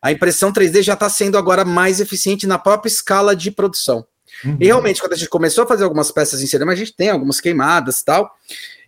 a 0.00 0.12
impressão 0.12 0.52
3D 0.52 0.82
já 0.82 0.94
está 0.94 1.08
sendo 1.08 1.36
agora 1.36 1.64
mais 1.64 2.00
eficiente 2.00 2.46
na 2.46 2.58
própria 2.58 2.88
escala 2.88 3.36
de 3.36 3.50
produção. 3.50 4.06
Uhum. 4.44 4.56
E 4.58 4.66
realmente, 4.66 5.00
quando 5.00 5.12
a 5.12 5.16
gente 5.16 5.28
começou 5.28 5.64
a 5.64 5.66
fazer 5.66 5.84
algumas 5.84 6.10
peças 6.10 6.42
em 6.42 6.46
cerâmica, 6.46 6.74
a 6.74 6.78
gente 6.78 6.94
tem 6.94 7.10
algumas 7.10 7.40
queimadas 7.40 8.00
e 8.00 8.04
tal. 8.04 8.34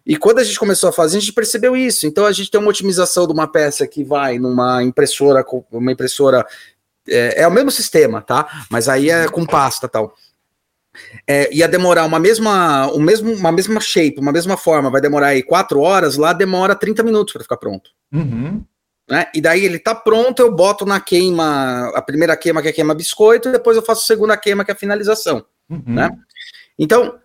E 0.06 0.16
quando 0.16 0.38
a 0.38 0.44
gente 0.44 0.58
começou 0.58 0.90
a 0.90 0.92
fazer, 0.92 1.16
a 1.16 1.20
gente 1.20 1.32
percebeu 1.32 1.76
isso. 1.76 2.06
Então 2.06 2.26
a 2.26 2.32
gente 2.32 2.50
tem 2.50 2.60
uma 2.60 2.70
otimização 2.70 3.26
de 3.26 3.32
uma 3.32 3.46
peça 3.46 3.86
que 3.86 4.04
vai 4.04 4.38
numa 4.38 4.82
impressora, 4.82 5.44
uma 5.72 5.92
impressora 5.92 6.46
é, 7.08 7.42
é 7.42 7.48
o 7.48 7.50
mesmo 7.50 7.70
sistema, 7.70 8.20
tá? 8.20 8.66
Mas 8.70 8.88
aí 8.88 9.10
é 9.10 9.28
com 9.28 9.46
pasta 9.46 9.88
tal. 9.88 10.14
É, 11.26 11.52
ia 11.54 11.66
demorar 11.66 12.04
uma 12.04 12.18
mesma, 12.18 12.86
um 12.92 13.00
mesmo, 13.00 13.32
uma 13.32 13.50
mesma 13.50 13.80
shape, 13.80 14.20
uma 14.20 14.30
mesma 14.30 14.56
forma, 14.56 14.90
vai 14.90 15.00
demorar 15.00 15.28
aí 15.28 15.42
quatro 15.42 15.80
horas, 15.80 16.16
lá 16.16 16.32
demora 16.32 16.74
30 16.74 17.02
minutos 17.02 17.32
para 17.32 17.42
ficar 17.42 17.56
pronto. 17.56 17.90
Uhum. 18.12 18.64
Né? 19.08 19.26
E 19.34 19.40
daí 19.40 19.64
ele 19.64 19.78
tá 19.78 19.94
pronto, 19.94 20.40
eu 20.40 20.54
boto 20.54 20.86
na 20.86 21.00
queima, 21.00 21.90
a 21.94 22.00
primeira 22.00 22.36
queima 22.36 22.62
que 22.62 22.68
é 22.68 22.72
queima 22.72 22.94
biscoito, 22.94 23.48
e 23.48 23.52
depois 23.52 23.76
eu 23.76 23.82
faço 23.82 24.02
a 24.02 24.06
segunda 24.06 24.36
queima 24.36 24.64
que 24.64 24.70
é 24.70 24.74
a 24.74 24.78
finalização. 24.78 25.44
Uhum. 25.68 25.82
Né? 25.86 26.10
Então, 26.78 27.18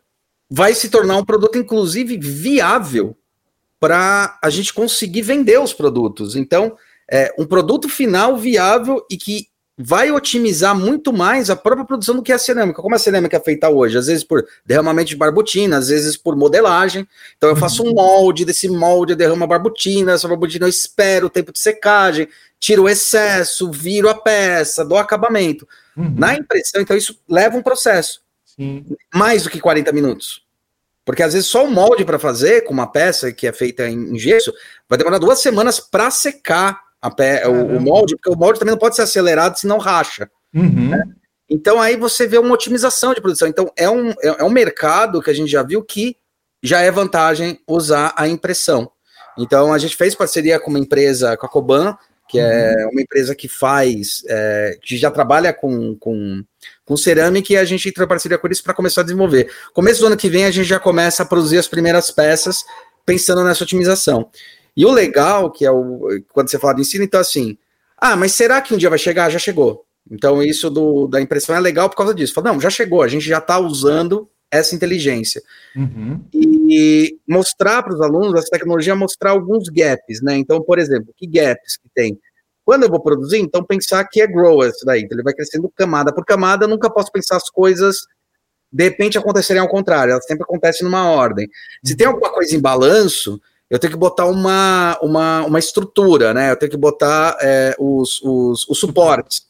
vai 0.49 0.73
se 0.73 0.89
tornar 0.89 1.17
um 1.17 1.25
produto, 1.25 1.57
inclusive, 1.57 2.17
viável 2.17 3.15
para 3.79 4.37
a 4.41 4.49
gente 4.49 4.73
conseguir 4.73 5.21
vender 5.21 5.59
os 5.59 5.73
produtos. 5.73 6.35
Então, 6.35 6.75
é 7.09 7.33
um 7.37 7.45
produto 7.45 7.87
final 7.87 8.37
viável 8.37 9.05
e 9.09 9.17
que 9.17 9.47
vai 9.81 10.11
otimizar 10.11 10.77
muito 10.77 11.13
mais 11.13 11.49
a 11.49 11.55
própria 11.55 11.85
produção 11.85 12.13
do 12.13 12.21
que 12.21 12.33
a 12.33 12.37
cerâmica. 12.37 12.81
Como 12.81 12.93
a 12.93 12.99
cerâmica 12.99 13.37
é 13.37 13.39
feita 13.39 13.69
hoje? 13.69 13.97
Às 13.97 14.07
vezes 14.07 14.25
por 14.25 14.45
derramamento 14.65 15.07
de 15.07 15.15
barbutina, 15.15 15.77
às 15.77 15.87
vezes 15.87 16.17
por 16.17 16.35
modelagem. 16.35 17.07
Então 17.37 17.47
eu 17.49 17.55
faço 17.55 17.83
um 17.83 17.87
uhum. 17.87 17.95
molde, 17.95 18.43
desse 18.43 18.67
molde 18.67 19.13
eu 19.13 19.17
derramo 19.17 19.45
a 19.45 19.47
barbutina, 19.47 20.11
essa 20.11 20.27
barbutina 20.27 20.65
eu 20.65 20.69
espero 20.69 21.27
o 21.27 21.29
tempo 21.29 21.53
de 21.53 21.59
secagem, 21.59 22.27
tiro 22.59 22.83
o 22.83 22.89
excesso, 22.89 23.71
viro 23.71 24.09
a 24.09 24.15
peça, 24.15 24.83
dou 24.83 24.97
acabamento. 24.97 25.65
Uhum. 25.95 26.13
Na 26.17 26.35
impressão, 26.35 26.81
então 26.81 26.97
isso 26.97 27.17
leva 27.27 27.57
um 27.57 27.63
processo. 27.63 28.21
Sim. 28.59 28.85
Mais 29.15 29.43
do 29.43 29.49
que 29.49 29.61
40 29.61 29.91
minutos. 29.93 30.43
Porque 31.05 31.23
às 31.23 31.33
vezes 31.33 31.47
só 31.47 31.63
o 31.65 31.71
molde 31.71 32.03
para 32.03 32.19
fazer 32.19 32.65
com 32.65 32.73
uma 32.73 32.91
peça 32.91 33.31
que 33.31 33.47
é 33.47 33.53
feita 33.53 33.87
em 33.87 34.19
gesso 34.19 34.53
vai 34.87 34.97
demorar 34.97 35.17
duas 35.17 35.39
semanas 35.39 35.79
para 35.79 36.11
secar 36.11 36.81
pé, 37.15 37.47
o, 37.47 37.77
o, 37.77 37.79
molde, 37.79 38.15
porque 38.17 38.29
o 38.29 38.37
molde 38.37 38.59
também 38.59 38.73
não 38.73 38.79
pode 38.79 38.97
ser 38.97 39.03
acelerado, 39.03 39.57
senão 39.57 39.77
racha. 39.77 40.29
Uhum. 40.53 40.89
Né? 40.89 41.01
Então 41.49 41.81
aí 41.81 41.95
você 41.95 42.27
vê 42.27 42.37
uma 42.37 42.53
otimização 42.53 43.13
de 43.13 43.21
produção. 43.21 43.47
Então 43.47 43.71
é 43.77 43.89
um, 43.89 44.09
é, 44.09 44.27
é 44.39 44.43
um 44.43 44.49
mercado 44.49 45.21
que 45.21 45.29
a 45.29 45.33
gente 45.33 45.49
já 45.49 45.63
viu 45.63 45.81
que 45.81 46.17
já 46.61 46.81
é 46.81 46.91
vantagem 46.91 47.59
usar 47.65 48.13
a 48.17 48.27
impressão. 48.27 48.91
Então 49.37 49.71
a 49.71 49.77
gente 49.77 49.95
fez 49.95 50.13
parceria 50.13 50.59
com 50.59 50.69
uma 50.69 50.79
empresa, 50.79 51.37
com 51.37 51.45
a 51.45 51.49
Coban, 51.49 51.97
que 52.29 52.37
é 52.37 52.75
uhum. 52.85 52.91
uma 52.91 53.01
empresa 53.01 53.33
que 53.33 53.47
faz, 53.47 54.23
é, 54.27 54.77
que 54.83 54.95
já 54.95 55.09
trabalha 55.09 55.51
com, 55.51 55.95
com, 55.95 56.43
com 56.85 56.95
cerâmica 56.95 57.51
e 57.51 57.57
a 57.57 57.65
gente 57.65 57.89
entrou 57.89 58.05
em 58.05 58.07
parceria 58.07 58.37
com 58.37 58.45
eles 58.45 58.61
para 58.61 58.73
começar 58.73 59.01
a 59.01 59.03
desenvolver. 59.03 59.51
Começo 59.73 59.99
do 59.99 60.07
ano 60.07 60.15
que 60.15 60.29
vem 60.29 60.45
a 60.45 60.51
gente 60.51 60.67
já 60.67 60.79
começa 60.79 61.23
a 61.23 61.25
produzir 61.25 61.57
as 61.57 61.67
primeiras 61.67 62.11
peças 62.11 62.63
pensando 63.03 63.43
nessa 63.43 63.63
otimização. 63.63 64.29
E 64.77 64.85
o 64.85 64.91
legal, 64.91 65.51
que 65.51 65.65
é 65.65 65.71
o 65.71 66.21
quando 66.31 66.51
você 66.51 66.59
fala 66.59 66.75
de 66.75 66.81
ensino, 66.81 67.03
então 67.03 67.19
assim, 67.19 67.57
ah, 67.97 68.15
mas 68.15 68.33
será 68.33 68.61
que 68.61 68.75
um 68.75 68.77
dia 68.77 68.91
vai 68.91 68.99
chegar? 68.99 69.31
Já 69.31 69.39
chegou. 69.39 69.83
Então 70.09 70.43
isso 70.43 70.69
do, 70.69 71.07
da 71.07 71.19
impressão 71.19 71.55
é 71.55 71.59
legal 71.59 71.89
por 71.89 71.95
causa 71.95 72.13
disso. 72.13 72.35
Fala, 72.35 72.53
não, 72.53 72.61
já 72.61 72.69
chegou, 72.69 73.01
a 73.01 73.07
gente 73.07 73.25
já 73.25 73.39
está 73.39 73.57
usando 73.57 74.29
essa 74.51 74.75
inteligência. 74.75 75.41
Uhum. 75.75 76.23
E 76.33 77.17
mostrar 77.27 77.83
para 77.83 77.93
os 77.93 78.01
alunos, 78.01 78.39
essa 78.39 78.49
tecnologia 78.51 78.95
mostrar 78.95 79.31
alguns 79.31 79.69
gaps, 79.69 80.21
né? 80.21 80.37
Então, 80.37 80.61
por 80.61 80.79
exemplo, 80.79 81.13
que 81.15 81.27
gaps 81.27 81.77
que 81.77 81.89
tem? 81.93 82.19
Quando 82.65 82.83
eu 82.83 82.89
vou 82.89 83.01
produzir, 83.01 83.39
então 83.39 83.63
pensar 83.63 84.03
que 84.05 84.21
é 84.21 84.27
grow 84.27 84.63
isso 84.63 84.85
daí, 84.85 85.01
então 85.01 85.15
ele 85.15 85.23
vai 85.23 85.33
crescendo 85.33 85.71
camada 85.75 86.13
por 86.13 86.23
camada, 86.23 86.67
nunca 86.67 86.89
posso 86.89 87.11
pensar 87.11 87.37
as 87.37 87.49
coisas 87.49 87.97
de 88.71 88.83
repente 88.83 89.17
acontecerem 89.17 89.61
ao 89.61 89.67
contrário, 89.67 90.11
elas 90.11 90.25
sempre 90.25 90.43
acontecem 90.43 90.83
numa 90.85 91.09
ordem. 91.09 91.49
Se 91.83 91.95
tem 91.95 92.05
alguma 92.05 92.31
coisa 92.31 92.55
em 92.55 92.59
balanço, 92.59 93.41
eu 93.69 93.79
tenho 93.79 93.93
que 93.93 93.99
botar 93.99 94.25
uma, 94.25 94.97
uma, 95.01 95.45
uma 95.45 95.59
estrutura, 95.59 96.33
né? 96.33 96.51
Eu 96.51 96.55
tenho 96.55 96.71
que 96.71 96.77
botar 96.77 97.37
é, 97.41 97.75
os, 97.79 98.21
os, 98.21 98.67
os 98.67 98.79
suportes. 98.79 99.43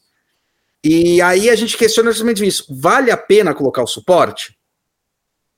E 0.82 1.20
aí 1.20 1.50
a 1.50 1.56
gente 1.56 1.76
questiona 1.76 2.10
justamente 2.10 2.46
isso. 2.46 2.64
Vale 2.70 3.10
a 3.10 3.16
pena 3.16 3.54
colocar 3.54 3.82
o 3.82 3.86
suporte? 3.86 4.56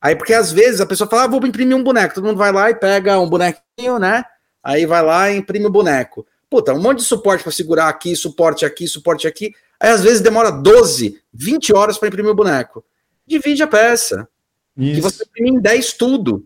Aí, 0.02 0.16
porque 0.16 0.34
às 0.34 0.50
vezes 0.50 0.80
a 0.80 0.86
pessoa 0.86 1.08
fala, 1.08 1.22
ah, 1.22 1.26
vou 1.28 1.46
imprimir 1.46 1.76
um 1.76 1.84
boneco. 1.84 2.16
Todo 2.16 2.24
mundo 2.24 2.36
vai 2.36 2.50
lá 2.50 2.68
e 2.68 2.74
pega 2.74 3.20
um 3.20 3.28
bonequinho, 3.28 4.00
né? 4.00 4.24
Aí 4.60 4.84
vai 4.84 5.00
lá 5.00 5.30
e 5.30 5.36
imprime 5.36 5.66
o 5.66 5.70
boneco. 5.70 6.26
Puta, 6.50 6.74
um 6.74 6.82
monte 6.82 6.98
de 6.98 7.04
suporte 7.04 7.44
para 7.44 7.52
segurar 7.52 7.88
aqui, 7.88 8.16
suporte 8.16 8.64
aqui, 8.64 8.88
suporte 8.88 9.28
aqui. 9.28 9.54
Aí 9.78 9.90
às 9.90 10.02
vezes 10.02 10.20
demora 10.20 10.50
12, 10.50 11.22
20 11.32 11.72
horas 11.72 11.98
para 11.98 12.08
imprimir 12.08 12.32
o 12.32 12.34
boneco. 12.34 12.84
Divide 13.24 13.62
a 13.62 13.66
peça. 13.68 14.28
Isso. 14.76 14.94
Que 14.96 15.00
você 15.00 15.22
imprime 15.22 15.50
em 15.50 15.60
10 15.60 15.92
tudo. 15.92 16.44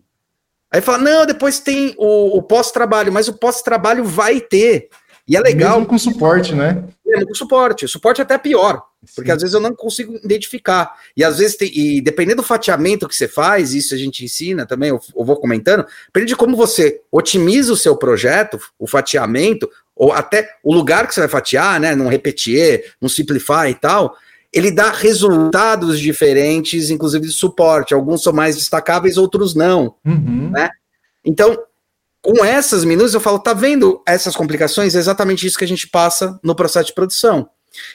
Aí 0.69 0.79
fala, 0.79 0.99
não, 0.99 1.25
depois 1.25 1.59
tem 1.59 1.95
o, 1.97 2.37
o 2.37 2.43
pós-trabalho, 2.43 3.11
mas 3.11 3.27
o 3.27 3.33
pós-trabalho 3.33 4.03
vai 4.03 4.39
ter. 4.39 4.89
E 5.27 5.35
é 5.35 5.39
legal. 5.41 5.73
Mesmo 5.73 5.87
com 5.87 5.97
suporte, 5.97 6.55
né? 6.55 6.83
Mesmo 7.05 7.27
com 7.27 7.35
suporte. 7.35 7.85
O 7.85 7.89
suporte 7.89 8.21
é 8.21 8.23
até 8.23 8.37
pior, 8.37 8.81
porque 9.13 9.29
Sim. 9.29 9.35
às 9.35 9.41
vezes 9.41 9.53
eu 9.53 9.59
não 9.59 9.75
consigo 9.75 10.15
identificar. 10.23 10.93
E 11.15 11.23
às 11.23 11.39
vezes, 11.39 11.57
tem, 11.57 11.69
e 11.73 11.99
dependendo 11.99 12.41
do 12.41 12.47
fatiamento 12.47 13.07
que 13.07 13.15
você 13.15 13.27
faz, 13.27 13.73
isso 13.73 13.93
a 13.93 13.97
gente 13.97 14.23
ensina 14.23 14.65
também, 14.65 14.89
eu, 14.89 14.99
eu 15.15 15.25
vou 15.25 15.35
comentando, 15.35 15.85
depende 16.07 16.27
de 16.27 16.35
como 16.35 16.55
você 16.55 17.01
otimiza 17.11 17.73
o 17.73 17.77
seu 17.77 17.97
projeto, 17.97 18.59
o 18.79 18.87
fatiamento, 18.87 19.69
ou 19.95 20.13
até 20.13 20.49
o 20.63 20.73
lugar 20.73 21.07
que 21.07 21.13
você 21.13 21.19
vai 21.19 21.29
fatiar, 21.29 21.79
né? 21.79 21.95
Não 21.95 22.07
repetir, 22.07 22.93
não 23.01 23.09
simplify 23.09 23.69
e 23.69 23.75
tal 23.75 24.15
ele 24.53 24.71
dá 24.71 24.91
resultados 24.91 25.99
diferentes, 25.99 26.89
inclusive 26.89 27.27
de 27.27 27.33
suporte. 27.33 27.93
Alguns 27.93 28.23
são 28.23 28.33
mais 28.33 28.55
destacáveis, 28.55 29.17
outros 29.17 29.53
não. 29.53 29.95
Uhum. 30.05 30.49
Né? 30.51 30.69
Então, 31.23 31.57
com 32.27 32.43
essas 32.43 32.83
minúcias, 32.83 33.13
eu 33.13 33.21
falo, 33.21 33.39
tá 33.39 33.53
vendo 33.53 34.01
essas 34.05 34.35
complicações? 34.35 34.95
É 34.95 34.99
exatamente 34.99 35.47
isso 35.47 35.57
que 35.57 35.63
a 35.63 35.67
gente 35.67 35.87
passa 35.87 36.37
no 36.43 36.53
processo 36.53 36.87
de 36.87 36.93
produção. 36.93 37.49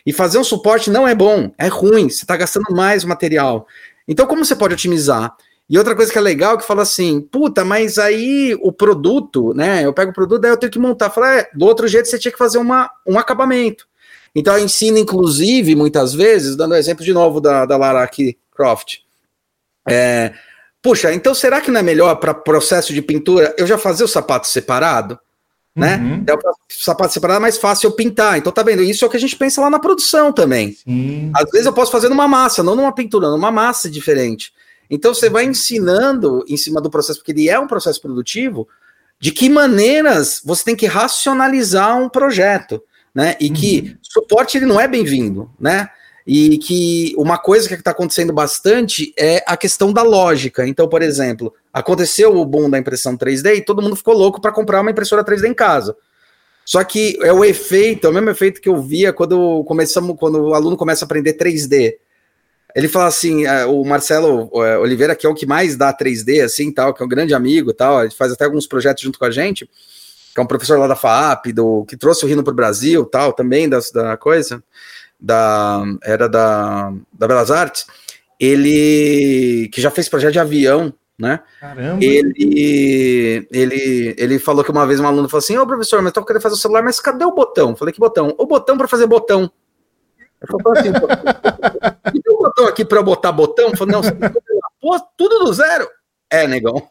E 0.06 0.12
fazer 0.12 0.38
um 0.38 0.44
suporte 0.44 0.90
não 0.90 1.06
é 1.06 1.14
bom, 1.14 1.52
é 1.58 1.68
ruim, 1.68 2.08
você 2.08 2.24
está 2.24 2.34
gastando 2.34 2.74
mais 2.74 3.04
material. 3.04 3.66
Então, 4.08 4.26
como 4.26 4.42
você 4.42 4.56
pode 4.56 4.72
otimizar? 4.72 5.36
E 5.68 5.76
outra 5.76 5.94
coisa 5.94 6.10
que 6.10 6.16
é 6.16 6.20
legal, 6.20 6.56
que 6.56 6.64
fala 6.64 6.80
assim, 6.80 7.20
puta, 7.20 7.62
mas 7.62 7.98
aí 7.98 8.56
o 8.62 8.72
produto, 8.72 9.52
né? 9.52 9.84
Eu 9.84 9.92
pego 9.92 10.12
o 10.12 10.14
produto, 10.14 10.40
daí 10.40 10.50
eu 10.50 10.56
tenho 10.56 10.72
que 10.72 10.78
montar. 10.78 11.10
Fala, 11.10 11.40
é, 11.40 11.50
do 11.54 11.66
outro 11.66 11.86
jeito 11.86 12.08
você 12.08 12.18
tinha 12.18 12.32
que 12.32 12.38
fazer 12.38 12.56
uma, 12.56 12.90
um 13.06 13.18
acabamento. 13.18 13.86
Então, 14.34 14.58
ensina, 14.58 14.98
inclusive, 14.98 15.74
muitas 15.74 16.14
vezes, 16.14 16.56
dando 16.56 16.74
exemplo 16.74 17.04
de 17.04 17.12
novo 17.12 17.38
da, 17.38 17.66
da 17.66 17.76
Lara 17.76 18.02
aqui, 18.02 18.38
Croft. 18.50 19.00
É, 19.86 20.32
puxa, 20.82 21.12
então 21.12 21.34
será 21.34 21.60
que 21.60 21.70
não 21.70 21.80
é 21.80 21.82
melhor 21.82 22.14
para 22.16 22.34
processo 22.34 22.92
de 22.92 23.00
pintura 23.00 23.54
eu 23.56 23.66
já 23.66 23.78
fazer 23.78 24.04
o 24.04 24.08
sapato 24.08 24.46
separado? 24.46 25.18
Né? 25.74 25.96
Uhum. 25.96 26.24
É 26.26 26.34
o 26.34 26.38
sapato 26.68 27.14
separado 27.14 27.38
é 27.38 27.40
mais 27.40 27.56
fácil 27.56 27.88
eu 27.88 27.92
pintar. 27.92 28.36
Então, 28.36 28.52
tá 28.52 28.62
vendo? 28.62 28.82
Isso 28.82 29.04
é 29.04 29.08
o 29.08 29.10
que 29.10 29.16
a 29.16 29.20
gente 29.20 29.36
pensa 29.36 29.60
lá 29.60 29.70
na 29.70 29.78
produção 29.78 30.30
também. 30.30 30.72
Sim. 30.72 31.30
Às 31.34 31.50
vezes 31.50 31.66
eu 31.66 31.72
posso 31.72 31.90
fazer 31.90 32.10
numa 32.10 32.28
massa, 32.28 32.62
não 32.62 32.76
numa 32.76 32.94
pintura, 32.94 33.30
numa 33.30 33.50
massa 33.50 33.88
diferente. 33.88 34.52
Então, 34.90 35.14
você 35.14 35.30
vai 35.30 35.46
ensinando 35.46 36.44
em 36.46 36.58
cima 36.58 36.78
do 36.78 36.90
processo, 36.90 37.20
porque 37.20 37.32
ele 37.32 37.48
é 37.48 37.58
um 37.58 37.66
processo 37.66 38.02
produtivo, 38.02 38.68
de 39.18 39.30
que 39.30 39.48
maneiras 39.48 40.42
você 40.44 40.62
tem 40.62 40.76
que 40.76 40.84
racionalizar 40.84 41.98
um 41.98 42.10
projeto 42.10 42.82
né? 43.14 43.36
E 43.40 43.48
uhum. 43.48 43.54
que 43.54 43.96
suporte 44.02 44.56
ele 44.56 44.66
não 44.66 44.80
é 44.80 44.88
bem-vindo, 44.88 45.50
né? 45.60 45.88
E 46.26 46.58
que 46.58 47.14
uma 47.16 47.36
coisa 47.36 47.68
que 47.68 47.74
está 47.74 47.90
acontecendo 47.90 48.32
bastante 48.32 49.12
é 49.18 49.42
a 49.46 49.56
questão 49.56 49.92
da 49.92 50.02
lógica. 50.02 50.66
Então, 50.66 50.88
por 50.88 51.02
exemplo, 51.02 51.52
aconteceu 51.72 52.36
o 52.36 52.44
boom 52.44 52.70
da 52.70 52.78
impressão 52.78 53.16
3D 53.16 53.56
e 53.56 53.64
todo 53.64 53.82
mundo 53.82 53.96
ficou 53.96 54.14
louco 54.14 54.40
para 54.40 54.52
comprar 54.52 54.80
uma 54.80 54.90
impressora 54.90 55.24
3D 55.24 55.48
em 55.48 55.54
casa. 55.54 55.96
Só 56.64 56.82
que 56.84 57.18
é 57.22 57.32
o 57.32 57.44
efeito, 57.44 58.06
é 58.06 58.10
o 58.10 58.12
mesmo 58.12 58.30
efeito 58.30 58.60
que 58.60 58.68
eu 58.68 58.80
via 58.80 59.12
quando 59.12 59.64
começamos, 59.64 60.16
quando 60.18 60.40
o 60.40 60.54
aluno 60.54 60.76
começa 60.76 61.04
a 61.04 61.06
aprender 61.06 61.34
3D. 61.34 61.94
Ele 62.74 62.88
fala 62.88 63.06
assim, 63.06 63.44
é, 63.44 63.66
o 63.66 63.84
Marcelo 63.84 64.48
é, 64.64 64.78
Oliveira, 64.78 65.16
que 65.16 65.26
é 65.26 65.28
o 65.28 65.34
que 65.34 65.44
mais 65.44 65.76
dá 65.76 65.92
3D, 65.92 66.42
assim, 66.44 66.72
tal, 66.72 66.94
que 66.94 67.02
é 67.02 67.06
um 67.06 67.08
grande 67.08 67.34
amigo, 67.34 67.74
tal, 67.74 68.02
ele 68.02 68.14
faz 68.14 68.32
até 68.32 68.44
alguns 68.44 68.66
projetos 68.66 69.02
junto 69.02 69.18
com 69.18 69.24
a 69.24 69.30
gente 69.30 69.68
que 70.34 70.40
é 70.40 70.42
um 70.42 70.46
professor 70.46 70.78
lá 70.78 70.86
da 70.86 70.96
FAAP, 70.96 71.52
do, 71.52 71.84
que 71.84 71.96
trouxe 71.96 72.24
o 72.24 72.28
Rino 72.28 72.42
para 72.42 72.52
o 72.52 72.56
Brasil, 72.56 73.04
tal, 73.04 73.32
também 73.32 73.68
da, 73.68 73.78
da 73.92 74.16
coisa. 74.16 74.62
Da 75.22 75.82
era 76.02 76.28
da, 76.28 76.92
da 77.12 77.28
Belas 77.28 77.50
Artes, 77.50 77.86
ele 78.40 79.68
que 79.72 79.80
já 79.80 79.90
fez 79.90 80.08
projeto 80.08 80.32
de 80.32 80.40
avião, 80.40 80.92
né? 81.16 81.40
Caramba. 81.60 82.04
Ele, 82.04 83.46
ele, 83.52 84.14
ele 84.18 84.38
falou 84.40 84.64
que 84.64 84.70
uma 84.72 84.84
vez 84.84 84.98
um 84.98 85.06
aluno 85.06 85.28
falou 85.28 85.38
assim: 85.38 85.56
Ô 85.56 85.66
professor, 85.66 86.02
mas 86.02 86.12
tô 86.12 86.24
querendo 86.24 86.42
fazer 86.42 86.56
o 86.56 86.58
celular, 86.58 86.82
mas 86.82 86.98
cadê 86.98 87.24
o 87.24 87.30
botão? 87.30 87.76
Falei: 87.76 87.94
Que 87.94 88.00
botão? 88.00 88.34
O 88.36 88.46
botão 88.46 88.76
para 88.76 88.88
fazer 88.88 89.06
botão. 89.06 89.48
Eu 90.40 90.58
falei 90.60 90.80
assim: 90.80 90.90
um 92.28 92.36
botão 92.42 92.66
aqui 92.66 92.84
para 92.84 93.00
botar 93.00 93.30
botão? 93.30 93.68
Eu 93.70 93.76
falei: 93.76 93.94
Não, 93.94 94.02
você 94.02 94.12
Pô, 94.80 94.98
tudo 95.16 95.44
do 95.44 95.52
zero. 95.52 95.88
É, 96.32 96.48
negão. 96.48 96.82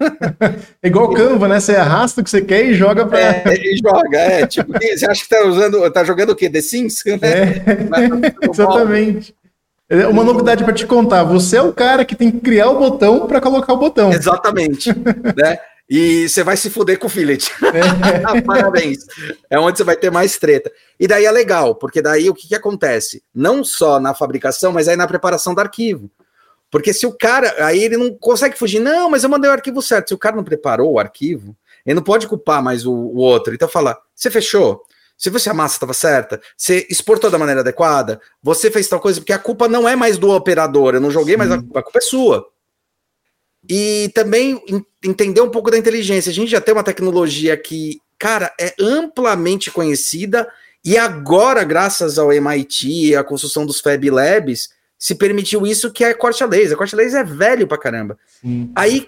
É 0.83 0.87
igual 0.87 1.05
o 1.05 1.13
Canva, 1.15 1.47
né? 1.47 1.59
Você 1.59 1.75
arrasta 1.75 2.21
o 2.21 2.23
que 2.23 2.29
você 2.29 2.43
quer 2.43 2.63
e 2.63 2.75
joga 2.75 3.07
pra. 3.07 3.19
É, 3.19 3.43
e 3.55 3.75
joga, 3.77 4.17
é. 4.19 4.45
Tipo, 4.45 4.71
você 4.71 5.05
acha 5.09 5.23
que 5.23 5.29
tá 5.29 5.43
usando, 5.45 5.91
tá 5.91 6.03
jogando 6.03 6.29
o 6.29 6.35
quê? 6.35 6.47
The 6.47 6.61
Sims? 6.61 7.03
Né? 7.03 7.19
É, 7.23 8.45
exatamente. 8.47 9.33
É 9.89 10.05
uma 10.07 10.23
novidade 10.23 10.63
para 10.63 10.73
te 10.73 10.85
contar. 10.85 11.23
Você 11.23 11.57
é 11.57 11.61
o 11.61 11.73
cara 11.73 12.05
que 12.05 12.15
tem 12.15 12.29
que 12.29 12.39
criar 12.39 12.69
o 12.69 12.77
botão 12.77 13.25
para 13.25 13.41
colocar 13.41 13.73
o 13.73 13.77
botão. 13.77 14.13
Exatamente. 14.13 14.89
né? 15.35 15.57
E 15.89 16.29
você 16.29 16.43
vai 16.43 16.55
se 16.55 16.69
fuder 16.69 16.99
com 16.99 17.07
o 17.07 17.09
fillet. 17.09 17.51
É. 17.73 18.39
Parabéns. 18.45 18.99
É 19.49 19.59
onde 19.59 19.77
você 19.77 19.83
vai 19.83 19.97
ter 19.97 20.11
mais 20.11 20.37
treta. 20.37 20.71
E 20.99 21.07
daí 21.07 21.25
é 21.25 21.31
legal, 21.31 21.75
porque 21.75 22.01
daí 22.01 22.29
o 22.29 22.33
que, 22.35 22.47
que 22.47 22.55
acontece? 22.55 23.23
Não 23.33 23.63
só 23.63 23.99
na 23.99 24.13
fabricação, 24.13 24.71
mas 24.71 24.87
aí 24.87 24.95
na 24.95 25.07
preparação 25.07 25.53
do 25.55 25.59
arquivo. 25.59 26.09
Porque 26.71 26.93
se 26.93 27.05
o 27.05 27.11
cara, 27.11 27.65
aí 27.65 27.83
ele 27.83 27.97
não 27.97 28.15
consegue 28.15 28.57
fugir, 28.57 28.79
não, 28.79 29.09
mas 29.09 29.23
eu 29.23 29.29
mandei 29.29 29.49
o 29.49 29.53
arquivo 29.53 29.81
certo. 29.81 30.07
Se 30.07 30.13
o 30.13 30.17
cara 30.17 30.37
não 30.37 30.43
preparou 30.43 30.93
o 30.93 30.99
arquivo, 30.99 31.55
ele 31.85 31.95
não 31.95 32.03
pode 32.03 32.27
culpar 32.27 32.63
mais 32.63 32.85
o, 32.85 32.93
o 32.93 33.17
outro. 33.17 33.53
Então 33.53 33.67
fala, 33.67 33.97
você 34.15 34.31
fechou? 34.31 34.81
Se 35.17 35.29
você 35.29 35.49
a 35.49 35.53
massa 35.53 35.75
estava 35.75 35.93
certa, 35.93 36.41
você 36.57 36.87
exportou 36.89 37.29
da 37.29 37.37
maneira 37.37 37.61
adequada, 37.61 38.19
você 38.41 38.71
fez 38.71 38.87
tal 38.87 38.99
coisa, 38.99 39.19
porque 39.19 39.33
a 39.33 39.37
culpa 39.37 39.67
não 39.67 39.87
é 39.87 39.95
mais 39.95 40.17
do 40.17 40.31
operador, 40.31 40.95
eu 40.95 41.01
não 41.01 41.11
joguei, 41.11 41.35
Sim. 41.35 41.37
mas 41.37 41.51
a, 41.51 41.55
a 41.55 41.83
culpa 41.83 41.97
é 41.97 42.01
sua. 42.01 42.47
E 43.69 44.09
também 44.15 44.59
entender 45.03 45.41
um 45.41 45.51
pouco 45.51 45.69
da 45.69 45.77
inteligência. 45.77 46.31
A 46.31 46.33
gente 46.33 46.49
já 46.49 46.59
tem 46.59 46.73
uma 46.73 46.83
tecnologia 46.83 47.55
que, 47.55 47.99
cara, 48.17 48.51
é 48.59 48.73
amplamente 48.79 49.69
conhecida 49.69 50.47
e 50.83 50.97
agora, 50.97 51.63
graças 51.63 52.17
ao 52.17 52.33
MIT, 52.33 53.15
a 53.15 53.23
construção 53.23 53.65
dos 53.65 53.79
Fab 53.79 54.09
Labs, 54.09 54.69
se 55.01 55.15
permitiu 55.15 55.65
isso 55.65 55.91
que 55.91 56.03
é 56.03 56.13
corte 56.13 56.43
a 56.43 56.45
laser. 56.45 56.77
Corte 56.77 56.93
a 56.93 56.97
laser 56.97 57.21
é 57.21 57.23
velho 57.23 57.65
pra 57.65 57.75
caramba. 57.75 58.19
Sim. 58.39 58.71
Aí 58.75 59.07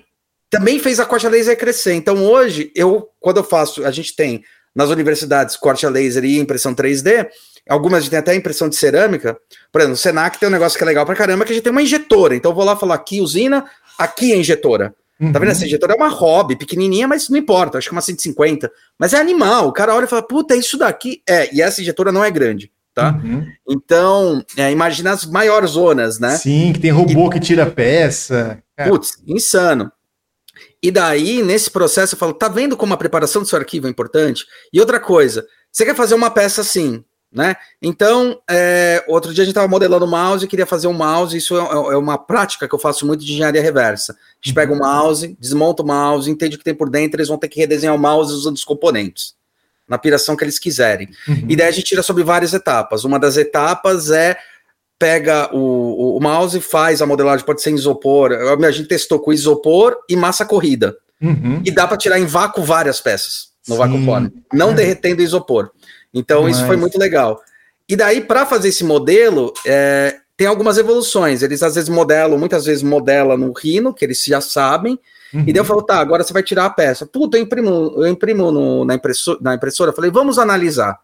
também 0.50 0.80
fez 0.80 1.00
a 1.00 1.06
corte 1.06 1.28
a 1.28 1.30
laser 1.30 1.56
crescer. 1.56 1.94
Então 1.94 2.26
hoje, 2.26 2.72
eu, 2.76 3.10
quando 3.20 3.38
eu 3.38 3.44
faço, 3.44 3.86
a 3.86 3.92
gente 3.92 4.16
tem 4.16 4.44
nas 4.76 4.90
universidades 4.90 5.56
corte 5.56 5.86
a 5.86 5.90
laser 5.90 6.26
e 6.26 6.40
impressão 6.40 6.74
3D, 6.74 7.30
algumas 7.70 8.00
a 8.00 8.02
gente 8.02 8.10
tem 8.10 8.18
até 8.18 8.34
impressão 8.34 8.68
de 8.68 8.76
cerâmica. 8.76 9.38
Por 9.72 9.82
exemplo, 9.82 9.92
no 9.92 9.98
Senac 9.98 10.40
tem 10.40 10.50
um 10.50 10.52
negócio 10.52 10.80
que 10.80 10.84
é 10.84 10.88
legal 10.88 11.06
pra 11.06 11.14
caramba, 11.14 11.46
que 11.46 11.52
a 11.52 11.54
gente 11.54 11.64
tem 11.64 11.72
uma 11.72 11.84
injetora. 11.84 12.36
Então 12.36 12.50
eu 12.50 12.56
vou 12.56 12.66
lá 12.66 12.76
falar 12.76 12.96
aqui 12.96 13.22
usina, 13.22 13.64
aqui 13.96 14.34
é 14.34 14.36
injetora. 14.36 14.96
Uhum. 15.20 15.32
Tá 15.32 15.38
vendo? 15.38 15.52
Essa 15.52 15.64
injetora 15.64 15.94
é 15.94 15.96
uma 15.96 16.10
hobby, 16.10 16.56
pequenininha, 16.56 17.08
mas 17.08 17.30
não 17.30 17.38
importa, 17.38 17.78
acho 17.78 17.88
que 17.88 17.94
é 17.94 17.98
uma 17.98 18.02
150. 18.02 18.72
Mas 18.98 19.14
é 19.14 19.20
animal, 19.20 19.68
o 19.68 19.72
cara 19.72 19.94
olha 19.94 20.06
e 20.06 20.10
fala, 20.10 20.24
puta, 20.24 20.56
é 20.56 20.58
isso 20.58 20.76
daqui. 20.76 21.22
É, 21.30 21.54
e 21.54 21.62
essa 21.62 21.82
injetora 21.82 22.12
não 22.12 22.24
é 22.24 22.32
grande 22.32 22.72
tá? 22.94 23.20
Uhum. 23.24 23.46
Então, 23.68 24.46
é, 24.56 24.72
imagina 24.72 25.12
as 25.12 25.26
maiores 25.26 25.72
zonas, 25.72 26.20
né? 26.20 26.38
Sim, 26.38 26.72
que 26.74 26.80
tem 26.80 26.92
robô 26.92 27.28
e, 27.28 27.32
que 27.32 27.40
tira 27.40 27.66
peça. 27.66 28.62
Putz, 28.88 29.18
insano. 29.26 29.92
E 30.82 30.92
daí, 30.92 31.42
nesse 31.42 31.72
processo, 31.72 32.16
eu 32.16 32.20
falo, 32.20 32.34
tá 32.34 32.48
vendo 32.48 32.78
como 32.78 32.94
a 32.94 32.98
preparação 32.98 33.42
do 33.42 33.48
seu 33.48 33.58
arquivo 33.58 33.88
é 33.88 33.90
importante? 33.90 34.46
E 34.72 34.80
outra 34.80 35.00
coisa, 35.00 35.46
você 35.72 35.86
quer 35.86 35.96
fazer 35.96 36.14
uma 36.14 36.30
peça 36.30 36.62
assim, 36.62 37.04
né? 37.32 37.56
Então, 37.82 38.40
é, 38.50 39.04
outro 39.08 39.34
dia 39.34 39.42
a 39.42 39.46
gente 39.46 39.54
estava 39.54 39.68
modelando 39.68 40.06
o 40.06 40.08
mouse 40.08 40.46
e 40.46 40.48
queria 40.48 40.66
fazer 40.66 40.88
um 40.88 40.94
mouse. 40.94 41.36
Isso 41.36 41.58
é, 41.58 41.62
é, 41.62 41.98
uma 41.98 42.18
prática 42.18 42.68
que 42.68 42.76
eu 42.76 42.80
faço 42.80 43.08
muito 43.08 43.26
de 43.26 43.34
engenharia 43.34 43.62
reversa. 43.62 44.14
A 44.14 44.16
gente 44.44 44.54
pega 44.54 44.72
o 44.72 44.78
mouse, 44.78 45.36
desmonta 45.40 45.82
o 45.82 45.88
mouse, 45.88 46.30
entende 46.30 46.56
o 46.56 46.60
que 46.60 46.66
tem 46.66 46.76
por 46.76 46.90
dentro, 46.90 47.18
eles 47.18 47.30
vão 47.30 47.38
ter 47.38 47.48
que 47.48 47.60
redesenhar 47.60 47.96
o 47.96 48.00
mouse 48.00 48.34
usando 48.34 48.56
os 48.56 48.66
componentes 48.66 49.34
na 49.88 49.98
piração 49.98 50.36
que 50.36 50.44
eles 50.44 50.60
quiserem. 50.60 51.10
Uhum. 51.28 51.46
E 51.50 51.56
daí 51.56 51.68
a 51.68 51.72
gente 51.72 51.86
tira 51.86 52.04
sobre 52.04 52.24
várias 52.24 52.54
etapas. 52.54 53.04
Uma 53.04 53.20
das 53.20 53.38
etapas 53.38 54.10
é 54.10 54.38
pega 54.98 55.54
o, 55.54 56.18
o, 56.18 56.20
mouse 56.22 56.58
e 56.58 56.62
faz 56.62 57.02
a 57.02 57.06
modelagem, 57.06 57.46
pode 57.46 57.62
ser 57.62 57.72
em 57.72 57.76
isopor. 57.76 58.32
A 58.32 58.72
gente 58.72 58.88
testou 58.88 59.20
com 59.20 59.34
isopor 59.34 59.98
e 60.10 60.16
massa 60.16 60.46
corrida. 60.46 60.96
Uhum. 61.22 61.62
E 61.66 61.72
dá 61.72 61.88
para 61.88 61.98
tirar 61.98 62.20
em 62.20 62.26
vácuo 62.26 62.64
várias 62.64 63.02
peças 63.02 63.54
no 63.68 63.78
vácuo 63.78 64.04
form, 64.04 64.28
não 64.52 64.72
é. 64.72 64.74
derretendo 64.74 65.22
isopor. 65.22 65.72
Então 66.14 66.44
Mas... 66.44 66.58
isso 66.58 66.66
foi 66.66 66.76
muito 66.76 66.98
legal. 66.98 67.42
E 67.88 67.96
daí, 67.96 68.22
para 68.22 68.46
fazer 68.46 68.70
esse 68.70 68.84
modelo, 68.84 69.54
é, 69.66 70.18
tem 70.38 70.48
algumas 70.48 70.78
evoluções. 70.78 71.42
Eles 71.42 71.62
às 71.64 71.76
vezes 71.76 71.90
modelam, 71.90 72.38
muitas 72.38 72.66
vezes 72.66 72.84
modelam 72.84 73.38
no 73.38 73.52
Rhino, 73.52 73.94
que 73.94 74.06
eles 74.06 74.24
já 74.24 74.42
sabem, 74.42 74.98
Uhum. 75.34 75.42
E 75.42 75.54
daí 75.54 75.58
eu 75.58 75.66
falo, 75.66 75.82
tá, 75.82 76.00
agora 76.00 76.24
você 76.24 76.32
vai 76.32 76.44
tirar 76.44 76.66
a 76.66 76.70
peça. 76.70 77.06
Puta, 77.06 77.38
eu 77.38 77.42
imprimo, 77.42 77.94
eu 77.98 78.08
imprimo 78.08 78.52
no, 78.52 78.86
na, 78.86 78.96
impressora, 78.96 79.40
na 79.42 79.56
impressora. 79.56 79.92
Falei, 79.92 80.12
vamos 80.12 80.38
analisar. 80.38 81.00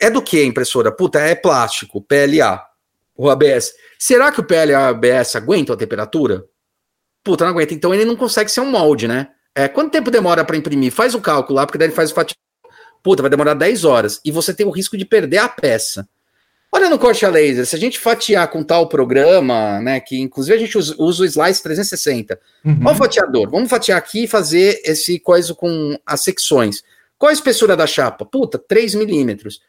É 0.00 0.10
do 0.10 0.22
que 0.22 0.40
a 0.40 0.44
impressora? 0.44 0.90
Puta, 0.90 1.18
é 1.20 1.34
plástico, 1.34 2.00
PLA, 2.00 2.64
o 3.16 3.30
ABS. 3.30 3.72
Será 3.98 4.32
que 4.32 4.40
o 4.40 4.44
PLA 4.44 4.88
ABS 4.88 5.36
aguenta 5.36 5.72
a 5.72 5.76
temperatura? 5.76 6.44
Puta, 7.22 7.44
não 7.44 7.52
aguenta. 7.52 7.74
Então 7.74 7.94
ele 7.94 8.04
não 8.04 8.16
consegue 8.16 8.50
ser 8.50 8.60
um 8.60 8.70
molde, 8.70 9.06
né? 9.06 9.28
É, 9.54 9.68
quanto 9.68 9.92
tempo 9.92 10.10
demora 10.10 10.44
para 10.44 10.56
imprimir? 10.56 10.92
Faz 10.92 11.14
o 11.14 11.20
cálculo 11.20 11.56
lá, 11.56 11.66
porque 11.66 11.78
daí 11.78 11.88
ele 11.88 11.94
faz 11.94 12.10
o 12.10 12.14
fatiamento. 12.14 12.38
Puta, 13.02 13.22
vai 13.22 13.30
demorar 13.30 13.54
10 13.54 13.84
horas. 13.84 14.20
E 14.24 14.30
você 14.30 14.52
tem 14.52 14.66
o 14.66 14.70
risco 14.70 14.96
de 14.96 15.04
perder 15.04 15.38
a 15.38 15.48
peça. 15.48 16.08
Olha 16.70 16.90
no 16.90 16.98
corte 16.98 17.24
a 17.24 17.30
laser, 17.30 17.64
se 17.64 17.74
a 17.74 17.78
gente 17.78 17.98
fatiar 17.98 18.46
com 18.48 18.62
tal 18.62 18.88
programa, 18.88 19.80
né, 19.80 20.00
que 20.00 20.20
inclusive 20.20 20.54
a 20.54 20.60
gente 20.60 20.76
usa, 20.76 20.94
usa 20.98 21.22
o 21.22 21.26
Slice 21.26 21.62
360. 21.62 22.38
Uhum. 22.64 22.80
Olha 22.84 22.94
o 22.94 22.98
fatiador, 22.98 23.50
vamos 23.50 23.70
fatiar 23.70 23.96
aqui 23.96 24.24
e 24.24 24.28
fazer 24.28 24.80
esse 24.84 25.18
coisa 25.18 25.54
com 25.54 25.98
as 26.04 26.20
secções. 26.20 26.82
Qual 27.16 27.30
a 27.30 27.32
espessura 27.32 27.74
da 27.74 27.86
chapa? 27.86 28.24
Puta, 28.24 28.58
3 28.58 28.94
milímetros. 28.96 29.60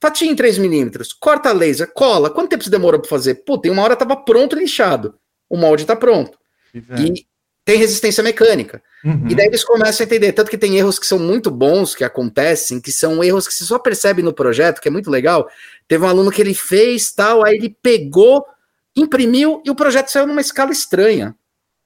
Fatia 0.00 0.30
em 0.30 0.34
3 0.34 0.58
milímetros, 0.58 1.12
corta 1.12 1.48
a 1.48 1.52
laser, 1.52 1.92
cola. 1.92 2.30
Quanto 2.30 2.50
tempo 2.50 2.62
você 2.62 2.70
demorou 2.70 3.00
para 3.00 3.08
fazer? 3.08 3.36
Puta, 3.36 3.66
em 3.66 3.70
uma 3.70 3.82
hora 3.82 3.96
tava 3.96 4.16
pronto 4.16 4.56
lixado. 4.56 5.14
O 5.48 5.56
molde 5.56 5.84
tá 5.84 5.96
pronto. 5.96 6.38
E 6.74 7.26
tem 7.64 7.76
resistência 7.76 8.22
mecânica. 8.22 8.82
Uhum. 9.04 9.26
E 9.28 9.34
daí 9.34 9.46
eles 9.46 9.62
começam 9.62 10.02
a 10.02 10.06
entender, 10.06 10.32
tanto 10.32 10.50
que 10.50 10.56
tem 10.56 10.78
erros 10.78 10.98
que 10.98 11.06
são 11.06 11.18
muito 11.18 11.50
bons 11.50 11.94
que 11.94 12.02
acontecem, 12.02 12.80
que 12.80 12.90
são 12.90 13.22
erros 13.22 13.46
que 13.46 13.54
você 13.54 13.64
só 13.64 13.78
percebe 13.78 14.22
no 14.22 14.32
projeto, 14.32 14.80
que 14.80 14.88
é 14.88 14.90
muito 14.90 15.10
legal, 15.10 15.48
Teve 15.88 16.04
um 16.04 16.08
aluno 16.08 16.30
que 16.30 16.40
ele 16.40 16.54
fez 16.54 17.10
tal, 17.10 17.44
aí 17.44 17.56
ele 17.56 17.74
pegou, 17.82 18.44
imprimiu 18.94 19.62
e 19.64 19.70
o 19.70 19.74
projeto 19.74 20.08
saiu 20.08 20.26
numa 20.26 20.40
escala 20.40 20.70
estranha. 20.70 21.34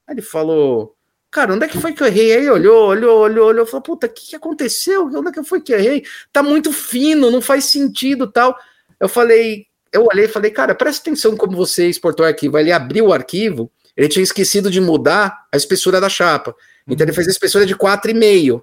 Aí 0.07 0.15
ele 0.15 0.23
falou: 0.23 0.97
Cara, 1.31 1.55
onde 1.55 1.65
é 1.65 1.69
que 1.69 1.81
foi 1.81 1.93
que 1.93 2.03
eu 2.03 2.07
errei? 2.09 2.37
Aí 2.37 2.51
olhou, 2.51 2.88
olhou, 2.88 3.21
olhou, 3.21 3.47
olhou, 3.47 3.67
falou: 3.67 3.83
Puta, 3.83 4.09
o 4.09 4.11
que, 4.11 4.31
que 4.31 4.37
aconteceu? 4.37 5.07
Onde 5.07 5.29
é 5.29 5.33
que 5.33 5.45
foi 5.45 5.61
que 5.61 5.73
eu 5.73 5.79
errei? 5.79 6.05
Tá 6.33 6.43
muito 6.43 6.73
fino, 6.73 7.31
não 7.31 7.41
faz 7.41 7.67
sentido 7.67 8.27
tal. 8.31 8.57
Eu 8.99 9.09
falei, 9.09 9.67
eu 9.93 10.07
olhei 10.11 10.25
e 10.25 10.29
falei, 10.29 10.51
cara, 10.51 10.75
presta 10.75 11.03
atenção 11.03 11.37
como 11.37 11.57
você 11.57 11.88
exportou 11.88 12.25
o 12.25 12.29
arquivo. 12.29 12.57
Aí 12.57 12.65
ele 12.65 12.73
abriu 12.73 13.07
o 13.07 13.12
arquivo, 13.12 13.71
ele 13.97 14.09
tinha 14.09 14.23
esquecido 14.23 14.71
de 14.71 14.81
mudar 14.81 15.47
a 15.53 15.57
espessura 15.57 16.01
da 16.01 16.09
chapa. 16.09 16.55
Então 16.88 17.05
ele 17.05 17.12
fez 17.12 17.29
a 17.29 17.31
espessura 17.31 17.67
de 17.67 17.77
4,5. 17.77 18.62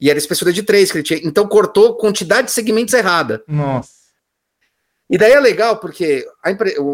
E 0.00 0.08
era 0.08 0.16
a 0.16 0.20
espessura 0.20 0.52
de 0.52 0.62
3 0.62 0.92
que 0.92 0.98
ele 0.98 1.04
tinha. 1.04 1.20
Então 1.24 1.48
cortou 1.48 1.96
quantidade 1.96 2.48
de 2.48 2.52
segmentos 2.52 2.94
errada. 2.94 3.42
Nossa. 3.48 3.97
E 5.08 5.16
daí 5.16 5.32
é 5.32 5.40
legal 5.40 5.78
porque 5.78 6.26
a, 6.42 6.50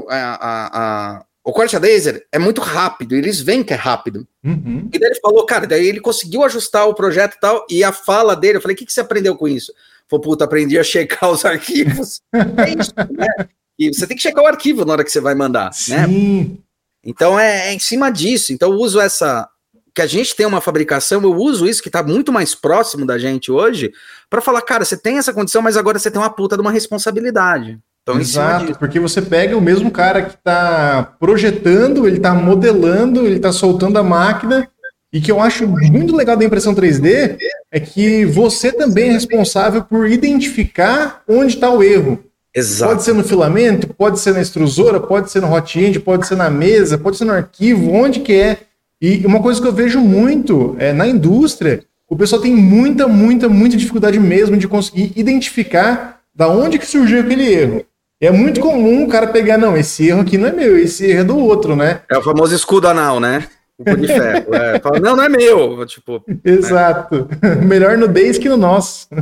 a, 0.08 0.70
a, 1.18 1.24
o 1.42 1.52
corte 1.52 1.76
a 1.76 1.78
laser 1.80 2.26
é 2.30 2.38
muito 2.38 2.60
rápido, 2.60 3.14
eles 3.14 3.40
veem 3.40 3.64
que 3.64 3.72
é 3.72 3.76
rápido. 3.76 4.26
Uhum. 4.42 4.88
E 4.92 4.98
daí 4.98 5.10
ele 5.10 5.20
falou, 5.20 5.44
cara, 5.44 5.66
daí 5.66 5.86
ele 5.86 6.00
conseguiu 6.00 6.44
ajustar 6.44 6.88
o 6.88 6.94
projeto 6.94 7.34
e 7.34 7.40
tal, 7.40 7.66
e 7.68 7.82
a 7.82 7.92
fala 7.92 8.36
dele, 8.36 8.58
eu 8.58 8.62
falei, 8.62 8.74
o 8.74 8.78
que, 8.78 8.86
que 8.86 8.92
você 8.92 9.00
aprendeu 9.00 9.36
com 9.36 9.48
isso? 9.48 9.72
Falei, 10.08 10.22
puta, 10.22 10.44
aprendi 10.44 10.78
a 10.78 10.84
checar 10.84 11.30
os 11.30 11.44
arquivos. 11.46 12.20
é 12.32 12.70
isso, 12.70 12.92
né? 13.10 13.48
E 13.78 13.92
você 13.92 14.06
tem 14.06 14.16
que 14.16 14.22
checar 14.22 14.44
o 14.44 14.46
arquivo 14.46 14.84
na 14.84 14.92
hora 14.92 15.04
que 15.04 15.10
você 15.10 15.20
vai 15.20 15.34
mandar, 15.34 15.70
né? 15.88 16.06
Sim. 16.06 16.38
né? 16.38 16.56
Então 17.04 17.38
é, 17.38 17.68
é 17.68 17.74
em 17.74 17.78
cima 17.78 18.10
disso. 18.10 18.52
Então 18.52 18.72
eu 18.72 18.78
uso 18.78 19.00
essa, 19.00 19.48
que 19.94 20.02
a 20.02 20.06
gente 20.06 20.34
tem 20.34 20.46
uma 20.46 20.60
fabricação, 20.60 21.22
eu 21.22 21.34
uso 21.34 21.66
isso 21.66 21.82
que 21.82 21.88
está 21.88 22.02
muito 22.02 22.32
mais 22.32 22.54
próximo 22.54 23.06
da 23.06 23.18
gente 23.18 23.52
hoje, 23.52 23.92
para 24.28 24.40
falar, 24.40 24.62
cara, 24.62 24.84
você 24.84 24.96
tem 24.96 25.18
essa 25.18 25.32
condição, 25.32 25.62
mas 25.62 25.76
agora 25.76 25.98
você 25.98 26.10
tem 26.10 26.20
uma 26.20 26.30
puta 26.30 26.56
de 26.56 26.62
uma 26.62 26.72
responsabilidade. 26.72 27.78
Então, 28.04 28.20
Exato, 28.20 28.78
porque 28.78 29.00
você 29.00 29.22
pega 29.22 29.56
o 29.56 29.62
mesmo 29.62 29.90
cara 29.90 30.20
que 30.20 30.34
está 30.34 31.14
projetando, 31.18 32.06
ele 32.06 32.18
está 32.18 32.34
modelando, 32.34 33.24
ele 33.26 33.36
está 33.36 33.50
soltando 33.50 33.98
a 33.98 34.02
máquina, 34.02 34.68
e 35.10 35.22
que 35.22 35.32
eu 35.32 35.40
acho 35.40 35.66
muito 35.66 36.14
legal 36.14 36.36
da 36.36 36.44
impressão 36.44 36.74
3D 36.74 37.38
é 37.72 37.80
que 37.80 38.26
você 38.26 38.70
também 38.70 39.08
é 39.08 39.12
responsável 39.12 39.82
por 39.82 40.10
identificar 40.10 41.22
onde 41.26 41.54
está 41.54 41.70
o 41.70 41.82
erro. 41.82 42.22
Exato. 42.54 42.92
Pode 42.92 43.04
ser 43.04 43.14
no 43.14 43.24
filamento, 43.24 43.86
pode 43.94 44.20
ser 44.20 44.34
na 44.34 44.42
extrusora, 44.42 45.00
pode 45.00 45.30
ser 45.30 45.40
no 45.40 45.50
hot 45.50 45.80
end, 45.80 45.98
pode 46.00 46.26
ser 46.26 46.36
na 46.36 46.50
mesa, 46.50 46.98
pode 46.98 47.16
ser 47.16 47.24
no 47.24 47.32
arquivo, 47.32 47.90
onde 47.90 48.20
que 48.20 48.34
é. 48.34 48.58
E 49.00 49.24
uma 49.24 49.40
coisa 49.40 49.62
que 49.62 49.66
eu 49.66 49.72
vejo 49.72 50.00
muito 50.00 50.76
é 50.78 50.92
na 50.92 51.06
indústria, 51.06 51.84
o 52.08 52.16
pessoal 52.16 52.42
tem 52.42 52.54
muita, 52.54 53.08
muita, 53.08 53.48
muita 53.48 53.76
dificuldade 53.76 54.18
mesmo 54.18 54.56
de 54.56 54.68
conseguir 54.68 55.12
identificar 55.16 56.20
da 56.34 56.48
onde 56.48 56.78
que 56.78 56.86
surgiu 56.86 57.20
aquele 57.20 57.50
erro. 57.50 57.86
É 58.26 58.30
muito 58.30 58.60
comum 58.60 59.04
o 59.04 59.08
cara 59.08 59.26
pegar, 59.26 59.58
não, 59.58 59.76
esse 59.76 60.08
erro 60.08 60.20
aqui 60.20 60.38
não 60.38 60.48
é 60.48 60.52
meu, 60.52 60.78
esse 60.78 61.04
erro 61.06 61.20
é 61.20 61.24
do 61.24 61.38
outro, 61.38 61.74
né? 61.74 62.02
É 62.08 62.16
o 62.16 62.22
famoso 62.22 62.54
escudo 62.54 62.88
anal, 62.88 63.18
né? 63.18 63.48
O 63.78 63.96
de 63.96 64.06
ferro. 64.06 64.54
É, 64.54 64.78
fala, 64.78 65.00
não, 65.00 65.16
não 65.16 65.24
é 65.24 65.28
meu. 65.28 65.84
Tipo, 65.84 66.24
Exato. 66.44 67.28
Né? 67.42 67.54
Melhor 67.66 67.98
no 67.98 68.06
deles 68.06 68.38
que 68.38 68.48
no 68.48 68.56
nosso. 68.56 69.08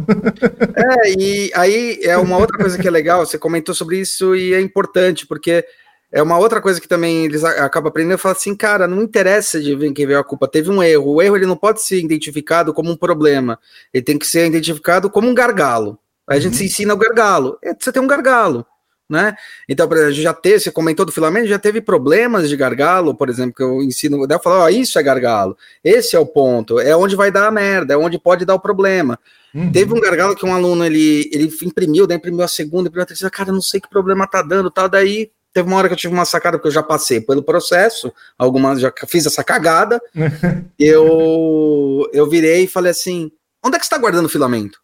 É, 0.75 1.13
e 1.19 1.51
aí 1.55 2.01
é 2.03 2.17
uma 2.17 2.37
outra 2.37 2.59
coisa 2.59 2.79
que 2.79 2.87
é 2.87 2.91
legal, 2.91 3.25
você 3.25 3.39
comentou 3.39 3.75
sobre 3.75 3.99
isso 3.99 4.35
e 4.35 4.53
é 4.53 4.61
importante, 4.61 5.27
porque 5.27 5.65
é 6.11 6.23
uma 6.23 6.39
outra 6.39 6.61
coisa 6.61 6.81
que 6.81 6.89
também 6.89 7.25
eles 7.25 7.45
acabam 7.45 7.89
aprendendo, 7.89 8.19
fala 8.19 8.35
assim, 8.35 8.55
cara, 8.55 8.87
não 8.87 9.03
interessa 9.03 9.61
de 9.61 9.77
quem 9.93 10.07
veio 10.07 10.19
a 10.19 10.25
culpa, 10.25 10.49
teve 10.49 10.71
um 10.71 10.83
erro. 10.83 11.15
O 11.15 11.23
erro 11.23 11.37
ele 11.37 11.47
não 11.47 11.57
pode 11.57 11.83
ser 11.83 12.03
identificado 12.03 12.73
como 12.75 12.91
um 12.91 12.97
problema, 12.97 13.59
ele 13.93 14.03
tem 14.03 14.19
que 14.19 14.27
ser 14.27 14.47
identificado 14.47 15.09
como 15.09 15.29
um 15.29 15.35
gargalo. 15.35 15.99
Aí 16.29 16.39
a 16.39 16.41
gente 16.41 16.53
uhum. 16.53 16.59
se 16.59 16.65
ensina 16.65 16.95
o 16.95 16.99
gargalo. 16.99 17.59
É, 17.63 17.75
você 17.79 17.93
tem 17.93 18.03
um 18.03 18.07
gargalo 18.07 18.67
né? 19.13 19.37
Então, 19.69 19.87
por 19.87 19.99
exemplo, 19.99 20.15
já 20.15 20.33
teve, 20.33 20.61
você 20.61 20.73
comentou 20.73 21.05
do 21.05 21.13
filamento, 21.13 21.47
já 21.47 21.59
teve 21.59 21.83
problemas 21.83 22.49
de 22.49 22.57
gargalo, 22.57 23.15
por 23.15 23.29
exemplo, 23.29 23.55
que 23.55 23.63
eu 23.63 23.83
ensino, 23.83 24.27
eu 24.29 24.41
falo, 24.41 24.63
ó, 24.63 24.69
isso 24.71 24.99
é 24.99 25.03
gargalo, 25.03 25.55
esse 25.85 26.17
é 26.17 26.19
o 26.19 26.25
ponto, 26.25 26.81
é 26.81 26.97
onde 26.97 27.15
vai 27.15 27.31
dar 27.31 27.47
a 27.47 27.51
merda, 27.51 27.93
é 27.93 27.97
onde 27.97 28.19
pode 28.19 28.47
dar 28.47 28.55
o 28.55 28.61
problema. 28.61 29.19
Uhum. 29.55 29.71
Teve 29.71 29.93
um 29.93 30.01
gargalo 30.01 30.35
que 30.35 30.47
um 30.47 30.55
aluno, 30.55 30.83
ele, 30.83 31.29
ele 31.31 31.55
imprimiu, 31.63 32.07
daí 32.07 32.17
imprimiu 32.17 32.43
a 32.43 32.49
segunda, 32.49 32.89
imprimiu 32.89 33.03
a 33.03 33.07
terceira, 33.07 33.31
cara, 33.31 33.53
não 33.53 33.61
sei 33.61 33.81
que 33.81 33.89
problema 33.91 34.27
tá 34.27 34.41
dando, 34.41 34.71
tal, 34.71 34.89
daí 34.89 35.31
teve 35.53 35.69
uma 35.69 35.77
hora 35.77 35.89
que 35.89 35.93
eu 35.93 35.99
tive 35.99 36.15
uma 36.15 36.25
sacada, 36.25 36.57
porque 36.57 36.69
eu 36.69 36.73
já 36.73 36.83
passei 36.83 37.21
pelo 37.21 37.43
processo, 37.43 38.11
algumas, 38.39 38.81
já 38.81 38.91
fiz 39.07 39.27
essa 39.27 39.45
cagada, 39.45 40.01
eu, 40.79 42.09
eu 42.15 42.27
virei 42.31 42.65
e 42.65 42.69
falei 42.69 42.93
assim, 42.93 43.31
onde 43.63 43.77
é 43.77 43.79
que 43.79 43.85
você 43.85 43.91
tá 43.91 43.99
guardando 43.99 44.25
o 44.25 44.31
filamento? 44.31 44.81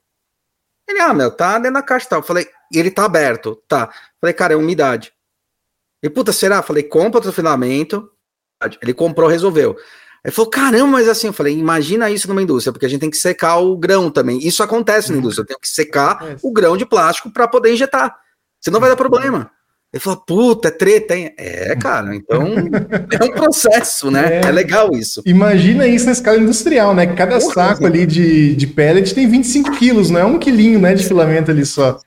Ele, 0.88 1.00
ah, 1.00 1.12
meu, 1.12 1.30
tá 1.30 1.58
dentro 1.58 1.74
da 1.74 1.82
caixa 1.82 2.08
tal. 2.08 2.20
Eu 2.20 2.24
falei, 2.24 2.48
ele 2.72 2.90
tá 2.90 3.04
aberto, 3.04 3.56
tá. 3.68 3.92
Falei, 4.20 4.32
cara, 4.32 4.54
é 4.54 4.56
umidade. 4.56 5.12
E 6.02 6.08
puta, 6.08 6.32
será? 6.32 6.62
Falei, 6.62 6.82
compra 6.82 7.18
outro 7.18 7.32
filamento. 7.32 8.10
Ele 8.82 8.94
comprou, 8.94 9.28
resolveu. 9.28 9.76
Ele 10.24 10.34
falou, 10.34 10.50
caramba, 10.50 10.92
mas 10.92 11.08
assim, 11.08 11.28
eu 11.28 11.32
falei, 11.32 11.56
imagina 11.56 12.10
isso 12.10 12.26
numa 12.28 12.42
indústria, 12.42 12.72
porque 12.72 12.86
a 12.86 12.88
gente 12.88 13.00
tem 13.00 13.10
que 13.10 13.16
secar 13.16 13.58
o 13.58 13.76
grão 13.76 14.10
também. 14.10 14.38
Isso 14.38 14.62
acontece 14.62 15.08
na 15.08 15.14
uhum. 15.14 15.20
indústria, 15.20 15.42
eu 15.42 15.46
tenho 15.46 15.60
que 15.60 15.68
secar 15.68 16.26
é. 16.26 16.36
o 16.42 16.52
grão 16.52 16.76
de 16.76 16.84
plástico 16.84 17.30
para 17.30 17.46
poder 17.46 17.72
injetar. 17.72 18.16
Senão 18.60 18.80
vai 18.80 18.90
dar 18.90 18.96
problema. 18.96 19.50
Ele 19.92 20.00
falou, 20.00 20.22
puta, 20.26 20.68
é 20.68 20.70
treta, 20.70 21.16
hein? 21.16 21.32
É, 21.38 21.74
cara, 21.76 22.14
então 22.14 22.42
é 23.18 23.24
um 23.24 23.32
processo, 23.32 24.10
né? 24.10 24.40
É, 24.44 24.48
é, 24.48 24.50
legal 24.50 24.92
isso. 24.92 25.22
Imagina 25.24 25.86
isso 25.86 26.06
na 26.06 26.12
escala 26.12 26.38
industrial, 26.38 26.94
né? 26.94 27.06
Cada 27.06 27.38
Porra, 27.38 27.54
saco 27.54 27.86
ali 27.86 28.04
de, 28.04 28.54
de 28.54 28.66
pellet 28.66 29.14
tem 29.14 29.26
25 29.26 29.72
quilos, 29.78 30.10
não 30.10 30.20
é 30.20 30.24
um 30.24 30.38
quilinho, 30.38 30.78
né, 30.78 30.94
de 30.94 31.06
filamento 31.06 31.50
ali 31.50 31.64
só. 31.64 31.98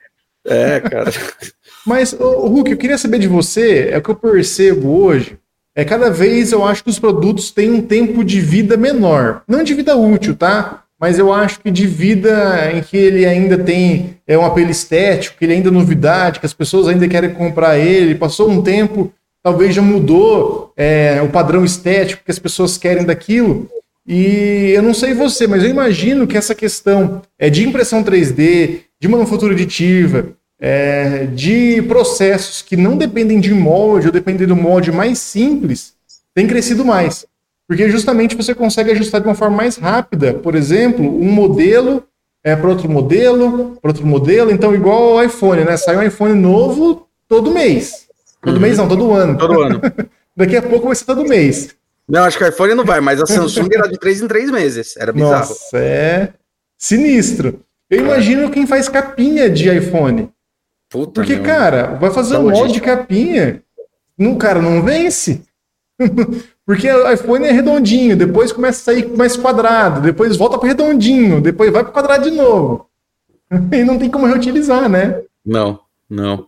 É, 0.46 0.80
cara. 0.80 1.12
Mas, 1.86 2.14
o 2.14 2.48
Hulk, 2.48 2.72
eu 2.72 2.78
queria 2.78 2.98
saber 2.98 3.18
de 3.18 3.28
você, 3.28 3.90
é 3.92 3.98
o 3.98 4.02
que 4.02 4.10
eu 4.10 4.16
percebo 4.16 5.04
hoje, 5.04 5.40
é 5.74 5.84
cada 5.84 6.12
vez 6.12 6.52
eu 6.52 6.64
acho 6.64 6.84
que 6.84 6.90
os 6.90 7.00
produtos 7.00 7.50
têm 7.50 7.72
um 7.72 7.82
tempo 7.82 8.24
de 8.24 8.40
vida 8.40 8.78
menor. 8.78 9.42
Não 9.48 9.64
de 9.64 9.74
vida 9.74 9.96
útil, 9.96 10.36
tá? 10.36 10.84
Mas 11.02 11.18
eu 11.18 11.34
acho 11.34 11.60
que 11.62 11.72
de 11.72 11.88
vida 11.88 12.72
em 12.76 12.82
que 12.84 12.96
ele 12.96 13.26
ainda 13.26 13.58
tem 13.58 14.18
é, 14.28 14.38
um 14.38 14.46
apelo 14.46 14.70
estético, 14.70 15.36
que 15.36 15.46
ele 15.46 15.54
ainda 15.54 15.70
é 15.70 15.72
novidade, 15.72 16.40
que 16.40 16.46
as 16.46 16.54
pessoas 16.54 16.88
ainda 16.88 17.08
querem 17.08 17.32
comprar 17.32 17.80
ele, 17.80 18.14
passou 18.14 18.48
um 18.48 18.62
tempo, 18.62 19.12
talvez 19.42 19.74
já 19.74 19.82
mudou 19.82 20.72
é, 20.78 21.20
o 21.24 21.30
padrão 21.30 21.66
estético 21.66 22.24
que 22.24 22.30
as 22.30 22.38
pessoas 22.38 22.78
querem 22.78 23.04
daquilo. 23.04 23.68
E 24.08 24.74
eu 24.76 24.84
não 24.84 24.94
sei 24.94 25.16
você, 25.16 25.48
mas 25.48 25.64
eu 25.64 25.72
imagino 25.72 26.28
que 26.28 26.38
essa 26.38 26.54
questão 26.54 27.24
é 27.40 27.50
de 27.50 27.68
impressão 27.68 28.04
3D, 28.04 28.82
de 29.00 29.08
manufatura 29.08 29.54
aditiva, 29.54 30.28
é, 30.60 31.26
de 31.34 31.82
processos 31.88 32.62
que 32.62 32.78
não 32.78 32.96
dependem 32.96 33.40
de 33.40 33.56
molde 33.56 34.06
ou 34.06 34.14
dependem 34.14 34.46
do 34.46 34.56
molde 34.56 34.92
mais 34.92 35.18
simples, 35.18 35.96
tem 36.36 36.46
crescido 36.46 36.86
mais. 36.86 37.26
Porque 37.72 37.90
justamente 37.90 38.36
você 38.36 38.54
consegue 38.54 38.92
ajustar 38.92 39.22
de 39.22 39.28
uma 39.28 39.34
forma 39.34 39.56
mais 39.56 39.78
rápida, 39.78 40.34
por 40.34 40.56
exemplo, 40.56 41.06
um 41.06 41.32
modelo 41.32 42.04
é, 42.44 42.54
para 42.54 42.68
outro 42.68 42.90
modelo, 42.90 43.78
para 43.82 43.92
outro 43.92 44.06
modelo. 44.06 44.52
Então, 44.52 44.76
igual 44.76 45.18
ao 45.18 45.24
iPhone, 45.24 45.64
né? 45.64 45.78
Sai 45.78 45.96
um 45.96 46.04
iPhone 46.04 46.34
novo 46.34 47.08
todo 47.30 47.50
mês. 47.50 48.08
Todo 48.42 48.56
uhum. 48.56 48.62
mês 48.62 48.78
não, 48.78 48.90
todo 48.90 49.14
ano. 49.14 49.38
Todo 49.38 49.62
ano. 49.62 49.80
Daqui 50.36 50.58
a 50.58 50.62
pouco 50.62 50.88
vai 50.88 50.96
ser 50.98 51.06
todo 51.06 51.24
mês. 51.24 51.74
Não, 52.10 52.26
acho 52.26 52.38
que 52.38 52.44
o 52.44 52.50
iPhone 52.50 52.74
não 52.76 52.84
vai, 52.84 53.00
mas 53.00 53.22
a 53.22 53.26
Samsung 53.26 53.70
era 53.74 53.88
de 53.88 53.98
3 53.98 54.24
em 54.24 54.28
3 54.28 54.52
meses. 54.52 54.98
Era 54.98 55.14
bizarro. 55.14 55.48
Nossa, 55.48 55.78
é 55.78 56.34
sinistro. 56.78 57.62
Eu 57.90 58.00
imagino 58.00 58.52
quem 58.52 58.68
faz 58.68 58.90
capinha 58.90 59.50
de 59.50 59.74
iPhone. 59.74 60.30
Puta 60.90 61.22
Porque, 61.22 61.36
meu. 61.36 61.44
cara, 61.46 61.96
vai 61.96 62.12
fazer 62.12 62.36
um 62.36 62.50
molde 62.50 62.74
de 62.74 62.82
capinha. 62.82 63.64
Não, 64.18 64.36
cara, 64.36 64.62
não 64.62 64.84
vence. 64.84 65.42
Porque 66.66 66.90
o 66.90 67.12
iPhone 67.12 67.46
é 67.46 67.52
redondinho, 67.52 68.16
depois 68.16 68.52
começa 68.52 68.80
a 68.80 68.94
sair 68.94 69.08
mais 69.16 69.36
quadrado, 69.36 70.02
depois 70.02 70.38
volta 70.38 70.58
para 70.58 70.70
redondinho, 70.70 71.42
depois 71.42 71.72
vai 71.72 71.84
para 71.84 71.92
quadrado 71.92 72.30
de 72.30 72.36
novo. 72.36 72.88
E 73.72 73.84
não 73.84 74.00
tem 74.00 74.10
como 74.10 74.26
reutilizar, 74.26 74.88
né? 74.88 75.22
Não, 75.46 75.82
não. 76.10 76.48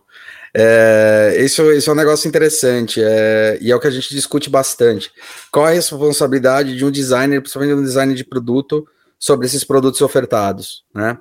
É, 0.56 1.36
isso, 1.40 1.70
isso 1.72 1.90
é 1.90 1.92
um 1.92 1.96
negócio 1.96 2.28
interessante 2.28 2.98
é, 3.02 3.58
e 3.60 3.70
é 3.70 3.76
o 3.76 3.80
que 3.80 3.88
a 3.88 3.90
gente 3.90 4.08
discute 4.08 4.48
bastante. 4.48 5.10
Qual 5.52 5.66
é 5.66 5.72
a 5.72 5.74
responsabilidade 5.74 6.76
de 6.76 6.84
um 6.84 6.90
designer, 6.90 7.40
principalmente 7.40 7.74
um 7.74 7.82
designer 7.82 8.14
de 8.14 8.24
produto, 8.24 8.86
sobre 9.18 9.46
esses 9.46 9.64
produtos 9.64 10.00
ofertados, 10.00 10.84
né? 10.94 11.18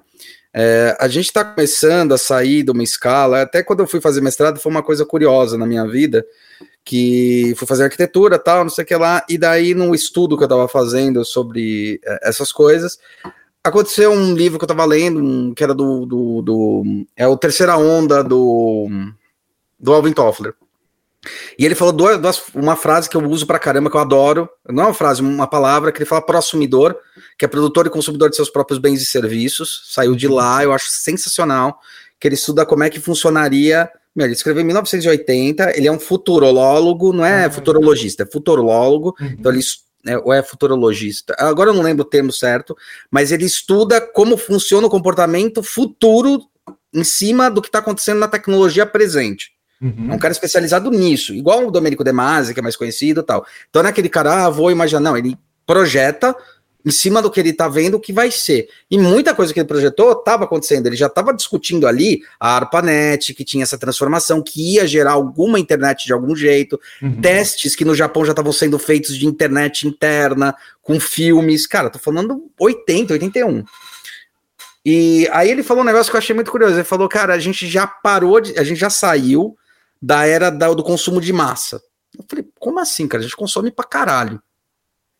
É, 0.53 0.95
a 0.99 1.07
gente 1.07 1.25
está 1.25 1.43
começando 1.43 2.13
a 2.13 2.17
sair 2.17 2.61
de 2.61 2.71
uma 2.71 2.83
escala, 2.83 3.41
até 3.41 3.63
quando 3.63 3.79
eu 3.79 3.87
fui 3.87 3.99
fazer 3.99 4.21
mestrado 4.21 4.59
foi 4.59 4.71
uma 4.71 4.83
coisa 4.83 5.03
curiosa 5.03 5.57
na 5.57 5.65
minha 5.65 5.87
vida, 5.87 6.23
que 6.85 7.55
fui 7.57 7.67
fazer 7.67 7.85
arquitetura 7.85 8.37
tal, 8.37 8.63
não 8.63 8.69
sei 8.69 8.83
o 8.83 8.87
que 8.87 8.95
lá, 8.95 9.25
e 9.27 9.37
daí 9.37 9.73
no 9.73 9.95
estudo 9.95 10.37
que 10.37 10.43
eu 10.43 10.47
estava 10.47 10.67
fazendo 10.67 11.25
sobre 11.25 11.99
é, 12.05 12.29
essas 12.29 12.51
coisas, 12.51 12.99
aconteceu 13.63 14.11
um 14.11 14.35
livro 14.35 14.59
que 14.59 14.63
eu 14.63 14.67
estava 14.71 14.85
lendo, 14.85 15.55
que 15.55 15.63
era 15.63 15.73
do, 15.73 16.05
do, 16.05 16.41
do, 16.43 16.83
é 17.15 17.27
o 17.27 17.37
Terceira 17.37 17.75
Onda 17.75 18.23
do, 18.23 18.87
do 19.79 19.91
Alvin 19.91 20.13
Toffler. 20.13 20.53
E 21.57 21.65
ele 21.65 21.75
falou 21.75 21.93
duas, 21.93 22.43
uma 22.53 22.75
frase 22.75 23.09
que 23.09 23.15
eu 23.15 23.23
uso 23.29 23.47
pra 23.47 23.59
caramba, 23.59 23.89
que 23.89 23.95
eu 23.95 24.01
adoro. 24.01 24.49
Não 24.69 24.83
é 24.83 24.87
uma 24.87 24.93
frase, 24.93 25.21
uma 25.21 25.47
palavra 25.47 25.91
que 25.91 25.99
ele 25.99 26.05
fala 26.05 26.25
prosumidor, 26.25 26.95
que 27.37 27.45
é 27.45 27.47
produtor 27.47 27.87
e 27.87 27.89
consumidor 27.89 28.29
de 28.29 28.35
seus 28.35 28.49
próprios 28.49 28.79
bens 28.79 29.01
e 29.01 29.05
serviços. 29.05 29.83
Saiu 29.91 30.15
de 30.15 30.27
lá, 30.27 30.63
eu 30.63 30.73
acho 30.73 30.87
sensacional. 30.89 31.79
Que 32.19 32.27
ele 32.27 32.35
estuda 32.35 32.65
como 32.65 32.83
é 32.83 32.89
que 32.89 32.99
funcionaria. 32.99 33.89
Meu, 34.15 34.25
ele 34.25 34.33
escreveu 34.33 34.61
em 34.61 34.65
1980, 34.65 35.75
ele 35.75 35.87
é 35.87 35.91
um 35.91 35.99
futurolólogo, 35.99 37.11
não 37.11 37.25
é 37.25 37.45
ah, 37.45 37.51
futurologista, 37.51 38.23
é 38.23 38.25
futurológico. 38.25 39.15
Uhum. 39.19 39.35
Então 39.39 39.51
ele 39.51 39.61
é, 40.05 40.17
ou 40.17 40.33
é 40.33 40.43
futurologista. 40.43 41.33
Agora 41.39 41.69
eu 41.69 41.73
não 41.73 41.81
lembro 41.81 42.03
o 42.03 42.09
termo 42.09 42.31
certo, 42.31 42.75
mas 43.09 43.31
ele 43.31 43.45
estuda 43.45 44.01
como 44.01 44.37
funciona 44.37 44.85
o 44.85 44.89
comportamento 44.89 45.63
futuro 45.63 46.41
em 46.93 47.03
cima 47.03 47.49
do 47.49 47.61
que 47.61 47.69
está 47.69 47.79
acontecendo 47.79 48.19
na 48.19 48.27
tecnologia 48.27 48.85
presente. 48.85 49.52
Uhum. 49.83 50.11
É 50.11 50.13
um 50.15 50.17
cara 50.17 50.31
especializado 50.31 50.89
nisso, 50.89 51.33
igual 51.33 51.67
o 51.67 51.71
Domenico 51.71 52.05
De 52.05 52.13
Masi, 52.13 52.53
que 52.53 52.59
é 52.61 52.63
mais 52.63 52.77
conhecido 52.77 53.19
e 53.19 53.23
tal. 53.23 53.45
Então 53.69 53.83
não 53.83 53.89
é 53.89 53.91
aquele 53.91 54.07
cara, 54.07 54.45
ah, 54.45 54.49
vou 54.49 54.71
imaginar, 54.71 55.01
não, 55.01 55.17
ele 55.17 55.37
projeta 55.65 56.33
em 56.85 56.91
cima 56.91 57.21
do 57.21 57.31
que 57.31 57.39
ele 57.39 57.49
está 57.49 57.67
vendo 57.67 57.95
o 57.95 57.99
que 57.99 58.11
vai 58.11 58.29
ser. 58.29 58.67
E 58.91 58.97
muita 58.97 59.33
coisa 59.33 59.53
que 59.53 59.59
ele 59.59 59.67
projetou 59.67 60.11
estava 60.11 60.43
acontecendo. 60.43 60.87
Ele 60.87 60.95
já 60.95 61.07
estava 61.07 61.33
discutindo 61.33 61.87
ali 61.87 62.21
a 62.39 62.55
ARPANET, 62.55 63.33
que 63.33 63.43
tinha 63.43 63.63
essa 63.63 63.77
transformação, 63.77 64.41
que 64.41 64.73
ia 64.73 64.85
gerar 64.85 65.13
alguma 65.13 65.59
internet 65.59 66.05
de 66.05 66.13
algum 66.13 66.35
jeito, 66.35 66.79
uhum. 67.01 67.21
testes 67.21 67.75
que 67.75 67.85
no 67.85 67.95
Japão 67.95 68.25
já 68.25 68.31
estavam 68.31 68.51
sendo 68.51 68.77
feitos 68.77 69.17
de 69.17 69.25
internet 69.25 69.87
interna, 69.87 70.53
com 70.81 70.99
filmes. 70.99 71.65
Cara, 71.65 71.89
tô 71.89 71.99
falando 71.99 72.51
80, 72.59 73.13
81. 73.13 73.63
E 74.85 75.29
aí 75.31 75.49
ele 75.49 75.63
falou 75.63 75.83
um 75.83 75.85
negócio 75.85 76.11
que 76.11 76.17
eu 76.17 76.19
achei 76.19 76.35
muito 76.35 76.51
curioso. 76.51 76.75
Ele 76.75 76.83
falou, 76.83 77.07
cara, 77.07 77.33
a 77.33 77.39
gente 77.39 77.67
já 77.67 77.87
parou 77.87 78.41
de. 78.41 78.59
A 78.59 78.63
gente 78.63 78.79
já 78.79 78.89
saiu 78.89 79.57
da 80.03 80.27
era 80.27 80.49
do 80.49 80.83
consumo 80.83 81.21
de 81.21 81.31
massa. 81.31 81.81
Eu 82.17 82.25
falei, 82.27 82.45
como 82.59 82.77
assim, 82.77 83.07
cara? 83.07 83.21
A 83.21 83.23
gente 83.23 83.37
consome 83.37 83.71
pra 83.71 83.85
caralho. 83.85 84.43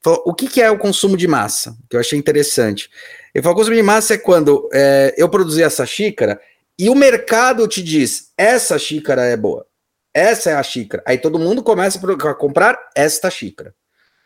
Falou, 0.04 0.22
o 0.26 0.34
que, 0.34 0.50
que 0.50 0.62
é 0.62 0.70
o 0.70 0.78
consumo 0.78 1.16
de 1.16 1.26
massa? 1.26 1.78
Que 1.90 1.96
eu 1.96 2.02
achei 2.02 2.20
interessante. 2.20 2.90
Ele 3.34 3.42
falou: 3.42 3.56
consumo 3.58 3.78
de 3.78 3.82
massa 3.82 4.16
é 4.16 4.18
quando 4.18 4.70
é, 4.74 5.16
eu 5.18 5.30
produzi 5.30 5.64
essa 5.64 5.86
xícara 5.86 6.38
e 6.78 6.90
o 6.90 6.96
mercado 6.96 7.66
te 7.66 7.82
diz: 7.82 8.34
essa 8.38 8.78
xícara 8.78 9.24
é 9.24 9.38
boa, 9.38 9.66
essa 10.14 10.50
é 10.50 10.56
a 10.56 10.62
xícara. 10.62 11.02
Aí 11.08 11.18
todo 11.18 11.40
mundo 11.40 11.64
começa 11.64 11.98
a 11.98 12.34
comprar 12.36 12.78
esta 12.94 13.30
xícara. 13.30 13.74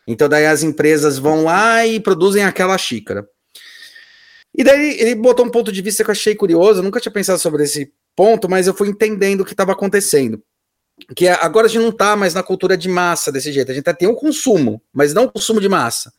Então 0.08 0.28
daí 0.28 0.46
as 0.46 0.64
empresas 0.64 1.18
vão 1.18 1.44
lá 1.44 1.86
e 1.86 2.00
produzem 2.00 2.42
aquela 2.42 2.76
xícara. 2.76 3.24
E 4.52 4.64
daí 4.64 4.98
ele 4.98 5.14
botou 5.14 5.46
um 5.46 5.50
ponto 5.50 5.70
de 5.70 5.80
vista 5.80 6.02
que 6.02 6.10
eu 6.10 6.12
achei 6.12 6.34
curioso, 6.34 6.80
eu 6.80 6.82
nunca 6.82 6.98
tinha 6.98 7.12
pensado 7.12 7.38
sobre 7.38 7.62
esse 7.62 7.92
ponto, 8.18 8.48
mas 8.48 8.66
eu 8.66 8.74
fui 8.74 8.88
entendendo 8.88 9.42
o 9.42 9.44
que 9.44 9.52
estava 9.52 9.70
acontecendo. 9.70 10.42
Que 11.14 11.28
é, 11.28 11.34
agora 11.34 11.66
a 11.66 11.70
gente 11.70 11.82
não 11.82 11.90
está 11.90 12.16
mais 12.16 12.34
na 12.34 12.42
cultura 12.42 12.76
de 12.76 12.88
massa 12.88 13.30
desse 13.30 13.52
jeito, 13.52 13.70
a 13.70 13.74
gente 13.74 13.88
até 13.88 14.00
tem 14.00 14.08
o 14.08 14.16
consumo, 14.16 14.82
mas 14.92 15.14
não 15.14 15.26
o 15.26 15.30
consumo 15.30 15.60
de 15.60 15.68
massa. 15.68 16.12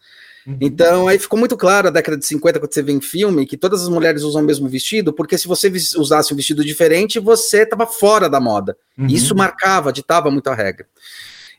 Uhum. 0.48 0.58
Então, 0.62 1.10
aí 1.10 1.20
ficou 1.20 1.38
muito 1.38 1.58
claro 1.58 1.90
a 1.90 1.92
década 1.92 2.16
de 2.16 2.26
50, 2.26 2.58
quando 2.58 2.74
você 2.74 2.82
vê 2.82 2.94
em 2.94 3.02
filme, 3.02 3.46
que 3.46 3.58
todas 3.58 3.84
as 3.84 3.90
mulheres 3.90 4.24
usam 4.24 4.42
o 4.42 4.46
mesmo 4.46 4.70
vestido, 4.70 5.12
porque 5.12 5.38
se 5.38 5.46
você 5.46 5.70
usasse 5.98 6.34
um 6.34 6.38
vestido 6.38 6.64
diferente, 6.64 7.20
você 7.20 7.64
estava 7.64 7.86
fora 7.86 8.30
da 8.30 8.40
moda. 8.40 8.78
Uhum. 8.98 9.08
Isso 9.08 9.36
marcava, 9.36 9.92
ditava 9.92 10.32
muito 10.32 10.48
a 10.48 10.56
regra. 10.56 10.88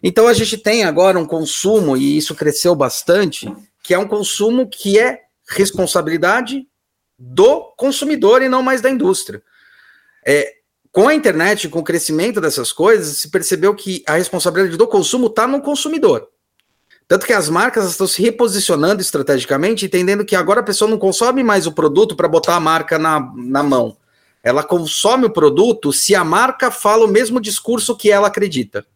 Então, 0.03 0.26
a 0.26 0.32
gente 0.32 0.57
tem 0.57 0.84
agora 0.84 1.18
um 1.18 1.26
consumo, 1.26 1.99
e 1.99 2.16
isso 2.16 2.34
cresceu 2.34 2.74
bastante, 2.74 3.53
que 3.82 3.93
é 3.93 3.99
um 3.99 4.09
consumo 4.09 4.66
que 4.66 4.99
é 4.99 5.20
responsabilidade 5.47 6.66
do 7.18 7.74
consumidor 7.76 8.41
e 8.41 8.49
não 8.49 8.62
mais 8.62 8.80
da 8.80 8.88
indústria. 8.88 9.43
É, 10.27 10.55
com 10.93 11.09
a 11.09 11.14
internet, 11.14 11.68
com 11.68 11.79
o 11.79 11.85
crescimento 11.85 12.41
dessas 12.41 12.73
coisas, 12.73 13.18
se 13.18 13.31
percebeu 13.31 13.75
que 13.75 14.03
a 14.07 14.14
responsabilidade 14.14 14.77
do 14.77 14.89
consumo 14.89 15.29
está 15.29 15.47
no 15.47 15.61
consumidor. 15.61 16.29
Tanto 17.07 17.27
que 17.27 17.33
as 17.33 17.49
marcas 17.49 17.91
estão 17.91 18.07
se 18.07 18.23
reposicionando 18.23 19.01
estrategicamente, 19.01 19.85
entendendo 19.85 20.25
que 20.25 20.37
agora 20.37 20.61
a 20.61 20.64
pessoa 20.64 20.89
não 20.89 20.99
consome 20.99 21.43
mais 21.43 21.66
o 21.66 21.73
produto 21.73 22.14
para 22.14 22.29
botar 22.29 22.55
a 22.55 22.61
marca 22.61 22.99
na, 22.99 23.33
na 23.37 23.62
mão. 23.62 23.97
Ela 24.43 24.62
consome 24.62 25.27
o 25.27 25.33
produto 25.33 25.93
se 25.93 26.14
a 26.14 26.25
marca 26.25 26.71
fala 26.71 27.05
o 27.05 27.11
mesmo 27.11 27.41
discurso 27.41 27.97
que 27.97 28.11
ela 28.11 28.29
acredita. 28.29 28.87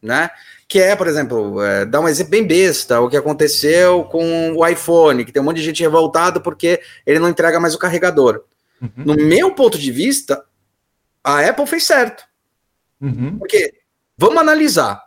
Né? 0.00 0.30
Que 0.68 0.78
é, 0.78 0.94
por 0.94 1.06
exemplo, 1.06 1.62
é, 1.62 1.84
dar 1.84 2.00
um 2.00 2.08
exemplo 2.08 2.30
bem 2.30 2.46
besta, 2.46 3.00
o 3.00 3.08
que 3.08 3.16
aconteceu 3.16 4.04
com 4.04 4.52
o 4.54 4.66
iPhone, 4.66 5.24
que 5.24 5.32
tem 5.32 5.40
um 5.42 5.44
monte 5.44 5.56
de 5.56 5.64
gente 5.64 5.82
revoltado 5.82 6.40
porque 6.42 6.80
ele 7.06 7.18
não 7.18 7.28
entrega 7.28 7.58
mais 7.58 7.74
o 7.74 7.78
carregador. 7.78 8.42
Uhum. 8.80 8.90
No 9.06 9.14
meu 9.16 9.54
ponto 9.54 9.78
de 9.78 9.90
vista, 9.90 10.44
a 11.22 11.40
Apple 11.40 11.66
fez 11.66 11.84
certo. 11.84 12.24
Uhum. 13.00 13.38
Porque, 13.38 13.74
vamos 14.16 14.38
analisar, 14.38 15.02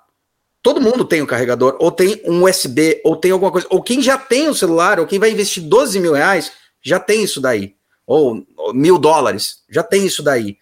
Todo 0.64 0.80
mundo 0.80 1.04
tem 1.04 1.22
um 1.24 1.26
carregador, 1.26 1.76
ou 1.80 1.92
tem 1.92 2.22
um 2.24 2.44
USB, 2.44 3.02
ou 3.04 3.16
tem 3.16 3.32
alguma 3.32 3.52
coisa. 3.52 3.68
Ou 3.72 3.82
quem 3.82 4.02
já 4.02 4.18
tem 4.18 4.48
o 4.48 4.52
um 4.52 4.54
celular, 4.54 5.00
ou 5.00 5.08
quem 5.08 5.18
vai 5.18 5.32
investir 5.32 5.64
12 5.64 6.00
mil 6.00 6.14
reais, 6.14 6.52
já 6.82 7.00
tem 7.00 7.24
isso 7.24 7.42
daí. 7.42 7.76
Ou, 8.06 8.46
ou 8.56 8.74
mil 8.74 9.00
dólares, 9.00 9.64
já 9.68 9.82
tem 9.82 10.06
isso 10.06 10.22
daí. 10.22 10.58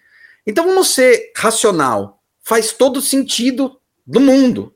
Então 0.47 0.65
vamos 0.65 0.93
ser 0.93 1.33
racional. 1.35 2.23
Faz 2.41 2.71
todo 2.71 3.01
sentido 3.01 3.77
do 4.07 4.21
mundo 4.21 4.73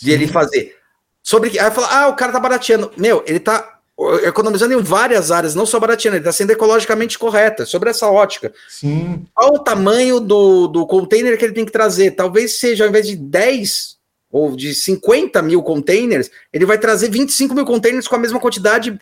de 0.00 0.06
Sim. 0.06 0.12
ele 0.12 0.26
fazer. 0.26 0.76
Sobre 1.22 1.58
aí 1.58 1.70
fala, 1.70 1.88
ah, 1.94 2.08
o 2.08 2.16
cara 2.16 2.32
tá 2.32 2.40
barateando. 2.40 2.90
Meu, 2.96 3.22
ele 3.26 3.38
tá 3.38 3.71
economizando 4.24 4.74
em 4.74 4.82
várias 4.82 5.30
áreas, 5.30 5.54
não 5.54 5.66
só 5.66 5.78
barateando, 5.78 6.16
ele 6.16 6.24
tá 6.24 6.32
sendo 6.32 6.50
ecologicamente 6.50 7.18
correta, 7.18 7.66
sobre 7.66 7.90
essa 7.90 8.08
ótica. 8.10 8.52
Sim. 8.68 9.24
Qual 9.34 9.54
o 9.54 9.58
tamanho 9.58 10.18
do, 10.18 10.66
do 10.66 10.86
container 10.86 11.38
que 11.38 11.44
ele 11.44 11.52
tem 11.52 11.64
que 11.64 11.72
trazer? 11.72 12.12
Talvez 12.12 12.58
seja, 12.58 12.84
ao 12.84 12.90
invés 12.90 13.06
de 13.06 13.16
10 13.16 13.96
ou 14.30 14.56
de 14.56 14.74
50 14.74 15.42
mil 15.42 15.62
containers, 15.62 16.30
ele 16.52 16.64
vai 16.64 16.78
trazer 16.78 17.10
25 17.10 17.54
mil 17.54 17.66
containers 17.66 18.08
com 18.08 18.16
a 18.16 18.18
mesma 18.18 18.40
quantidade, 18.40 18.98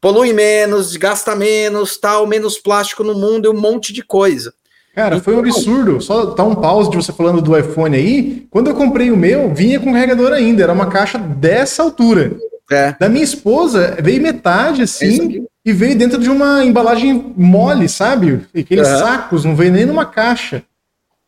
polui 0.00 0.32
menos, 0.32 0.96
gasta 0.96 1.34
menos, 1.36 1.96
tal, 1.96 2.26
menos 2.26 2.58
plástico 2.58 3.04
no 3.04 3.14
mundo 3.14 3.46
e 3.46 3.48
um 3.48 3.58
monte 3.58 3.92
de 3.92 4.02
coisa. 4.02 4.52
Cara, 4.94 5.20
foi 5.20 5.34
um 5.34 5.40
então, 5.40 5.50
absurdo. 5.50 6.00
Só 6.00 6.26
tá 6.26 6.44
um 6.44 6.54
pause 6.54 6.88
de 6.88 6.96
você 6.96 7.12
falando 7.12 7.42
do 7.42 7.56
iPhone 7.56 7.96
aí. 7.96 8.46
Quando 8.48 8.70
eu 8.70 8.76
comprei 8.76 9.10
o 9.10 9.16
meu, 9.16 9.52
vinha 9.52 9.80
com 9.80 9.92
carregador 9.92 10.32
ainda. 10.32 10.62
Era 10.62 10.72
uma 10.72 10.86
caixa 10.86 11.18
dessa 11.18 11.82
altura. 11.82 12.36
É. 12.70 12.94
Da 12.98 13.08
minha 13.08 13.24
esposa, 13.24 13.96
veio 14.00 14.22
metade 14.22 14.82
assim 14.82 15.38
é 15.38 15.54
e 15.64 15.72
veio 15.72 15.96
dentro 15.96 16.18
de 16.18 16.30
uma 16.30 16.64
embalagem 16.64 17.32
mole, 17.36 17.88
sabe? 17.88 18.46
Aqueles 18.56 18.88
uhum. 18.88 18.98
sacos, 18.98 19.44
não 19.44 19.56
veio 19.56 19.72
nem 19.72 19.86
numa 19.86 20.06
caixa. 20.06 20.62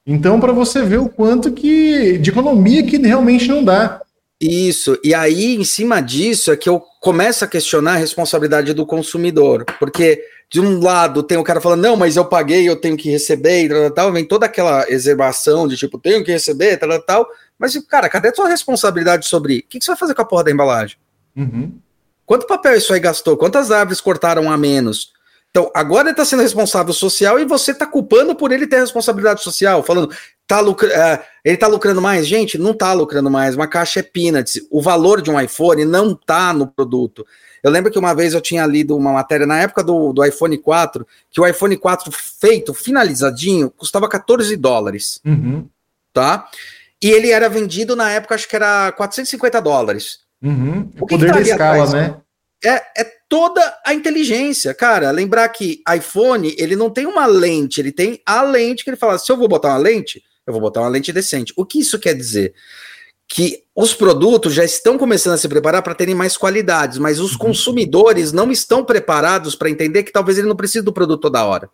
Então, 0.06 0.38
para 0.38 0.52
você 0.52 0.82
ver 0.82 0.98
o 0.98 1.08
quanto 1.08 1.52
que 1.52 2.18
de 2.18 2.30
economia 2.30 2.82
que 2.84 2.96
realmente 2.96 3.48
não 3.48 3.64
dá. 3.64 4.00
Isso, 4.40 4.98
e 5.02 5.14
aí, 5.14 5.56
em 5.56 5.64
cima 5.64 6.00
disso, 6.00 6.52
é 6.52 6.56
que 6.56 6.68
eu 6.68 6.82
começo 7.00 7.42
a 7.42 7.48
questionar 7.48 7.94
a 7.94 7.96
responsabilidade 7.96 8.74
do 8.74 8.84
consumidor, 8.84 9.64
porque 9.78 10.22
de 10.50 10.60
um 10.60 10.78
lado 10.78 11.22
tem 11.22 11.38
o 11.38 11.42
cara 11.42 11.60
falando, 11.60 11.82
não, 11.82 11.96
mas 11.96 12.16
eu 12.16 12.24
paguei, 12.24 12.68
eu 12.68 12.76
tenho 12.76 12.98
que 12.98 13.10
receber, 13.10 13.64
e 13.64 13.68
tal, 13.68 13.90
tal, 13.90 14.12
vem 14.12 14.26
toda 14.26 14.44
aquela 14.44 14.84
exervação 14.90 15.66
de 15.66 15.74
tipo, 15.74 15.98
tenho 15.98 16.22
que 16.22 16.30
receber, 16.30 16.76
tal, 16.76 17.00
tal, 17.02 17.26
mas, 17.58 17.74
cara, 17.86 18.10
cadê 18.10 18.28
a 18.28 18.32
tua 18.32 18.48
responsabilidade 18.48 19.26
sobre 19.26 19.58
o 19.58 19.62
que, 19.62 19.78
que 19.78 19.84
você 19.84 19.92
vai 19.92 19.98
fazer 19.98 20.14
com 20.14 20.22
a 20.22 20.26
porra 20.26 20.44
da 20.44 20.50
embalagem? 20.50 20.98
Uhum. 21.36 21.78
Quanto 22.24 22.46
papel 22.46 22.76
isso 22.76 22.92
aí 22.92 23.00
gastou? 23.00 23.36
Quantas 23.36 23.70
árvores 23.70 24.00
cortaram 24.00 24.50
a 24.50 24.56
menos? 24.56 25.12
Então, 25.50 25.70
agora 25.74 26.08
ele 26.08 26.10
está 26.10 26.24
sendo 26.24 26.42
responsável 26.42 26.92
social 26.92 27.38
e 27.38 27.44
você 27.44 27.70
está 27.70 27.86
culpando 27.86 28.34
por 28.34 28.52
ele 28.52 28.66
ter 28.66 28.80
responsabilidade 28.80 29.42
social, 29.42 29.82
falando, 29.82 30.14
tá 30.46 30.60
lucra 30.60 30.88
uh, 30.88 31.24
ele 31.42 31.54
está 31.54 31.66
lucrando 31.66 32.02
mais? 32.02 32.26
Gente, 32.26 32.58
não 32.58 32.72
está 32.72 32.92
lucrando 32.92 33.30
mais. 33.30 33.54
Uma 33.54 33.66
caixa 33.66 34.00
é 34.00 34.02
peanuts. 34.02 34.60
O 34.70 34.82
valor 34.82 35.22
de 35.22 35.30
um 35.30 35.40
iPhone 35.40 35.84
não 35.84 36.12
está 36.12 36.52
no 36.52 36.66
produto. 36.66 37.26
Eu 37.62 37.70
lembro 37.70 37.90
que 37.90 37.98
uma 37.98 38.14
vez 38.14 38.34
eu 38.34 38.40
tinha 38.40 38.66
lido 38.66 38.96
uma 38.96 39.12
matéria 39.12 39.46
na 39.46 39.58
época 39.58 39.82
do, 39.82 40.12
do 40.12 40.24
iPhone 40.24 40.58
4, 40.58 41.06
que 41.30 41.40
o 41.40 41.46
iPhone 41.46 41.76
4 41.76 42.12
feito, 42.12 42.74
finalizadinho, 42.74 43.70
custava 43.70 44.08
14 44.08 44.54
dólares. 44.56 45.20
Uhum. 45.24 45.66
Tá? 46.12 46.48
E 47.02 47.10
ele 47.10 47.30
era 47.30 47.48
vendido 47.48 47.96
na 47.96 48.10
época, 48.10 48.34
acho 48.34 48.48
que 48.48 48.56
era 48.56 48.92
450 48.92 49.60
dólares. 49.62 50.25
Uhum. 50.42 50.90
O, 51.00 51.04
o 51.04 51.06
poder 51.06 51.32
da 51.32 51.40
escala, 51.40 51.84
atrás? 51.84 51.92
né? 51.92 52.16
É, 52.64 53.00
é 53.00 53.16
toda 53.28 53.78
a 53.84 53.94
inteligência. 53.94 54.72
Cara, 54.74 55.10
lembrar 55.10 55.48
que 55.48 55.82
iPhone, 55.94 56.54
ele 56.58 56.76
não 56.76 56.90
tem 56.90 57.06
uma 57.06 57.26
lente, 57.26 57.80
ele 57.80 57.92
tem 57.92 58.20
a 58.24 58.42
lente 58.42 58.84
que 58.84 58.90
ele 58.90 58.96
fala, 58.96 59.18
se 59.18 59.30
eu 59.30 59.36
vou 59.36 59.48
botar 59.48 59.68
uma 59.68 59.78
lente, 59.78 60.22
eu 60.46 60.52
vou 60.52 60.60
botar 60.60 60.80
uma 60.80 60.88
lente 60.88 61.12
decente. 61.12 61.52
O 61.56 61.64
que 61.64 61.80
isso 61.80 61.98
quer 61.98 62.14
dizer? 62.14 62.54
Que 63.28 63.64
os 63.74 63.92
produtos 63.92 64.54
já 64.54 64.64
estão 64.64 64.96
começando 64.96 65.34
a 65.34 65.38
se 65.38 65.48
preparar 65.48 65.82
para 65.82 65.94
terem 65.94 66.14
mais 66.14 66.36
qualidades, 66.36 66.98
mas 66.98 67.18
os 67.18 67.32
uhum. 67.32 67.38
consumidores 67.38 68.32
não 68.32 68.50
estão 68.50 68.84
preparados 68.84 69.54
para 69.54 69.70
entender 69.70 70.04
que 70.04 70.12
talvez 70.12 70.38
ele 70.38 70.48
não 70.48 70.56
precise 70.56 70.84
do 70.84 70.92
produto 70.92 71.22
toda 71.22 71.44
hora. 71.44 71.68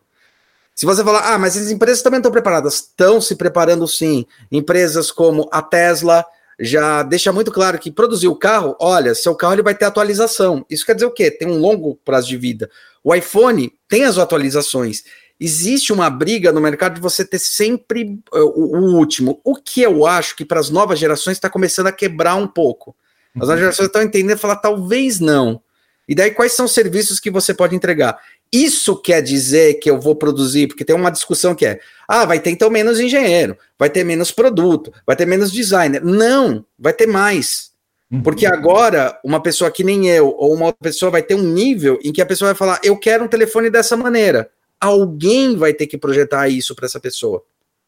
Se 0.75 0.87
você 0.87 1.05
falar, 1.05 1.35
ah, 1.35 1.39
mas 1.39 1.57
as 1.57 1.71
empresas 1.71 2.03
também 2.03 2.19
estão 2.19 2.33
preparadas, 2.33 2.77
estão 2.77 3.21
se 3.21 3.37
preparando 3.37 3.87
sim. 3.87 4.25
Empresas 4.51 5.11
como 5.11 5.47
a 5.53 5.61
Tesla, 5.61 6.25
já 6.65 7.03
deixa 7.03 7.33
muito 7.33 7.51
claro 7.51 7.77
que 7.77 7.91
produzir 7.91 8.29
o 8.29 8.37
carro, 8.37 8.77
olha, 8.81 9.17
seu 9.17 9.35
carro 9.35 9.55
ele 9.55 9.63
vai 9.63 9.75
ter 9.75 9.85
atualização. 9.85 10.65
Isso 10.71 10.87
quer 10.87 10.95
dizer 10.95 11.07
o 11.07 11.11
quê? 11.11 11.29
Tem 11.29 11.49
um 11.49 11.59
longo 11.59 11.97
prazo 12.05 12.29
de 12.29 12.37
vida. 12.37 12.71
O 13.03 13.13
iPhone 13.13 13.73
tem 13.89 14.05
as 14.05 14.17
atualizações. 14.17 15.03
Existe 15.41 15.93
uma 15.93 16.09
briga 16.09 16.53
no 16.53 16.61
mercado 16.61 16.95
de 16.95 17.01
você 17.01 17.25
ter 17.25 17.41
sempre 17.41 18.17
uh, 18.33 18.45
o, 18.55 18.77
o, 18.77 18.97
último. 18.97 19.41
O 19.43 19.57
que 19.57 19.83
eu 19.83 20.07
acho 20.07 20.37
que 20.37 20.45
para 20.45 20.61
as 20.61 20.71
novas 20.71 21.01
gerações 21.01 21.37
está 21.37 21.51
começando 21.51 21.89
a 21.89 21.93
quebrar 21.93 22.37
um 22.37 22.47
pouco. 22.47 22.95
As 23.35 23.41
novas 23.41 23.57
uhum. 23.57 23.61
gerações 23.63 23.87
estão 23.87 24.03
entendendo 24.03 24.37
e 24.37 24.41
falar, 24.41 24.57
talvez 24.57 25.19
não. 25.19 25.61
E 26.07 26.15
daí, 26.15 26.31
quais 26.31 26.53
são 26.53 26.67
os 26.67 26.73
serviços 26.73 27.19
que 27.19 27.31
você 27.31 27.53
pode 27.53 27.75
entregar? 27.75 28.21
Isso 28.53 28.95
quer 28.97 29.23
dizer 29.23 29.75
que 29.75 29.91
eu 29.91 29.99
vou 29.99 30.15
produzir, 30.15 30.67
porque 30.67 30.85
tem 30.85 30.95
uma 30.95 31.11
discussão 31.11 31.55
que 31.55 31.65
é: 31.65 31.81
ah, 32.07 32.27
vai 32.27 32.39
ter 32.39 32.51
então 32.51 32.69
menos 32.69 33.01
engenheiro, 33.01 33.57
vai 33.79 33.89
ter 33.89 34.05
menos 34.05 34.31
produto, 34.31 34.93
vai 35.07 35.17
ter 35.17 35.27
menos 35.27 35.51
designer. 35.51 36.05
Não, 36.05 36.65
vai 36.79 36.93
ter 36.93 37.07
mais. 37.07 37.73
Uhum. 38.11 38.23
Porque 38.23 38.45
agora, 38.45 39.19
uma 39.25 39.43
pessoa 39.43 39.71
que 39.71 39.83
nem 39.83 40.09
eu, 40.11 40.29
ou 40.37 40.53
uma 40.53 40.67
outra 40.67 40.81
pessoa 40.83 41.11
vai 41.11 41.23
ter 41.23 41.35
um 41.35 41.43
nível 41.43 41.99
em 42.05 42.13
que 42.13 42.21
a 42.21 42.27
pessoa 42.27 42.51
vai 42.51 42.59
falar: 42.59 42.79
eu 42.85 42.99
quero 42.99 43.25
um 43.25 43.29
telefone 43.29 43.71
dessa 43.71 43.97
maneira. 43.97 44.51
Alguém 44.79 45.57
vai 45.57 45.73
ter 45.73 45.87
que 45.87 45.97
projetar 45.97 46.49
isso 46.49 46.75
para 46.75 46.87
essa 46.87 47.01
pessoa. 47.01 47.43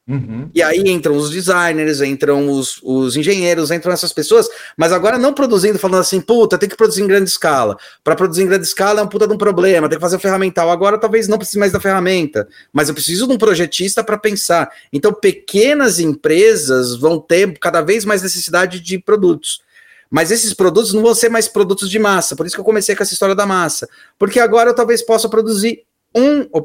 Uhum. 0.06 0.50
E 0.54 0.62
aí 0.62 0.82
entram 0.86 1.16
os 1.16 1.30
designers, 1.30 2.02
entram 2.02 2.50
os, 2.50 2.78
os, 2.82 3.16
engenheiros, 3.16 3.70
entram 3.70 3.90
essas 3.90 4.12
pessoas, 4.12 4.46
mas 4.76 4.92
agora 4.92 5.16
não 5.16 5.32
produzindo, 5.32 5.78
falando 5.78 6.02
assim, 6.02 6.20
puta, 6.20 6.58
tem 6.58 6.68
que 6.68 6.76
produzir 6.76 7.02
em 7.02 7.06
grande 7.06 7.30
escala. 7.30 7.78
Para 8.02 8.14
produzir 8.14 8.42
em 8.42 8.46
grande 8.46 8.66
escala 8.66 9.00
é 9.00 9.02
um 9.02 9.08
puta 9.08 9.26
de 9.26 9.32
um 9.32 9.38
problema, 9.38 9.88
tem 9.88 9.96
que 9.96 10.02
fazer 10.02 10.16
o 10.16 10.20
ferramental. 10.20 10.70
Agora 10.70 10.98
talvez 10.98 11.26
não 11.26 11.38
precise 11.38 11.58
mais 11.58 11.72
da 11.72 11.80
ferramenta, 11.80 12.46
mas 12.70 12.88
eu 12.88 12.94
preciso 12.94 13.26
de 13.26 13.32
um 13.32 13.38
projetista 13.38 14.04
para 14.04 14.18
pensar. 14.18 14.70
Então, 14.92 15.12
pequenas 15.12 15.98
empresas 15.98 16.96
vão 16.96 17.18
ter 17.18 17.58
cada 17.58 17.80
vez 17.80 18.04
mais 18.04 18.22
necessidade 18.22 18.80
de 18.80 18.98
produtos. 18.98 19.62
Mas 20.10 20.30
esses 20.30 20.52
produtos 20.52 20.92
não 20.92 21.02
vão 21.02 21.14
ser 21.14 21.30
mais 21.30 21.48
produtos 21.48 21.88
de 21.88 21.98
massa, 21.98 22.36
por 22.36 22.44
isso 22.44 22.54
que 22.54 22.60
eu 22.60 22.64
comecei 22.64 22.94
com 22.94 23.02
essa 23.02 23.14
história 23.14 23.34
da 23.34 23.46
massa. 23.46 23.88
Porque 24.18 24.38
agora 24.38 24.70
eu 24.70 24.74
talvez 24.74 25.00
possa 25.00 25.30
produzir 25.30 25.82
um, 26.14 26.46
ou 26.52 26.62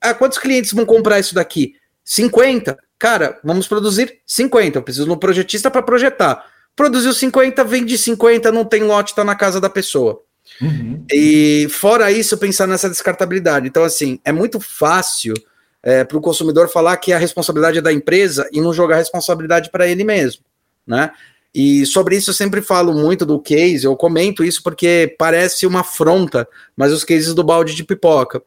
ah, 0.00 0.14
quantos 0.14 0.38
clientes 0.38 0.72
vão 0.72 0.84
comprar 0.84 1.18
isso 1.18 1.34
daqui? 1.34 1.74
50. 2.04 2.78
Cara, 2.98 3.38
vamos 3.42 3.66
produzir 3.66 4.20
50. 4.26 4.78
Eu 4.78 4.82
preciso 4.82 5.06
de 5.06 5.12
um 5.12 5.16
projetista 5.16 5.70
para 5.70 5.82
projetar. 5.82 6.46
Produziu 6.74 7.12
50, 7.12 7.64
vende 7.64 7.98
50, 7.98 8.50
não 8.50 8.64
tem 8.64 8.82
lote, 8.82 9.12
está 9.12 9.24
na 9.24 9.34
casa 9.34 9.60
da 9.60 9.68
pessoa. 9.68 10.22
Uhum. 10.60 11.04
E 11.10 11.66
fora 11.70 12.10
isso, 12.10 12.38
pensar 12.38 12.66
nessa 12.66 12.88
descartabilidade. 12.88 13.66
Então, 13.66 13.84
assim, 13.84 14.18
é 14.24 14.32
muito 14.32 14.60
fácil 14.60 15.34
é, 15.82 16.04
para 16.04 16.16
o 16.16 16.20
consumidor 16.20 16.68
falar 16.68 16.96
que 16.96 17.12
a 17.12 17.18
responsabilidade 17.18 17.78
é 17.78 17.82
da 17.82 17.92
empresa 17.92 18.48
e 18.52 18.60
não 18.60 18.72
jogar 18.72 18.96
a 18.96 18.98
responsabilidade 18.98 19.70
para 19.70 19.88
ele 19.88 20.04
mesmo, 20.04 20.42
né? 20.86 21.10
E 21.54 21.84
sobre 21.84 22.16
isso 22.16 22.30
eu 22.30 22.34
sempre 22.34 22.62
falo 22.62 22.94
muito 22.94 23.26
do 23.26 23.38
case, 23.38 23.84
eu 23.84 23.94
comento 23.94 24.42
isso 24.42 24.62
porque 24.62 25.14
parece 25.18 25.66
uma 25.66 25.80
afronta, 25.80 26.48
mas 26.74 26.92
os 26.92 27.04
cases 27.04 27.34
do 27.34 27.44
balde 27.44 27.74
de 27.74 27.84
pipoca. 27.84 28.42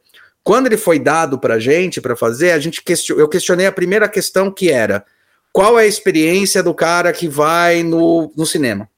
Quando 0.46 0.66
ele 0.66 0.76
foi 0.76 1.00
dado 1.00 1.40
para 1.40 1.54
a 1.54 1.58
gente 1.58 2.00
para 2.00 2.14
fazer, 2.14 2.52
a 2.52 2.60
gente 2.60 2.80
question... 2.80 3.18
eu 3.18 3.28
questionei 3.28 3.66
a 3.66 3.72
primeira 3.72 4.08
questão 4.08 4.48
que 4.48 4.70
era 4.70 5.04
qual 5.52 5.76
é 5.76 5.82
a 5.82 5.86
experiência 5.88 6.62
do 6.62 6.72
cara 6.72 7.12
que 7.12 7.26
vai 7.26 7.82
no, 7.82 8.32
no 8.36 8.46
cinema? 8.46 8.88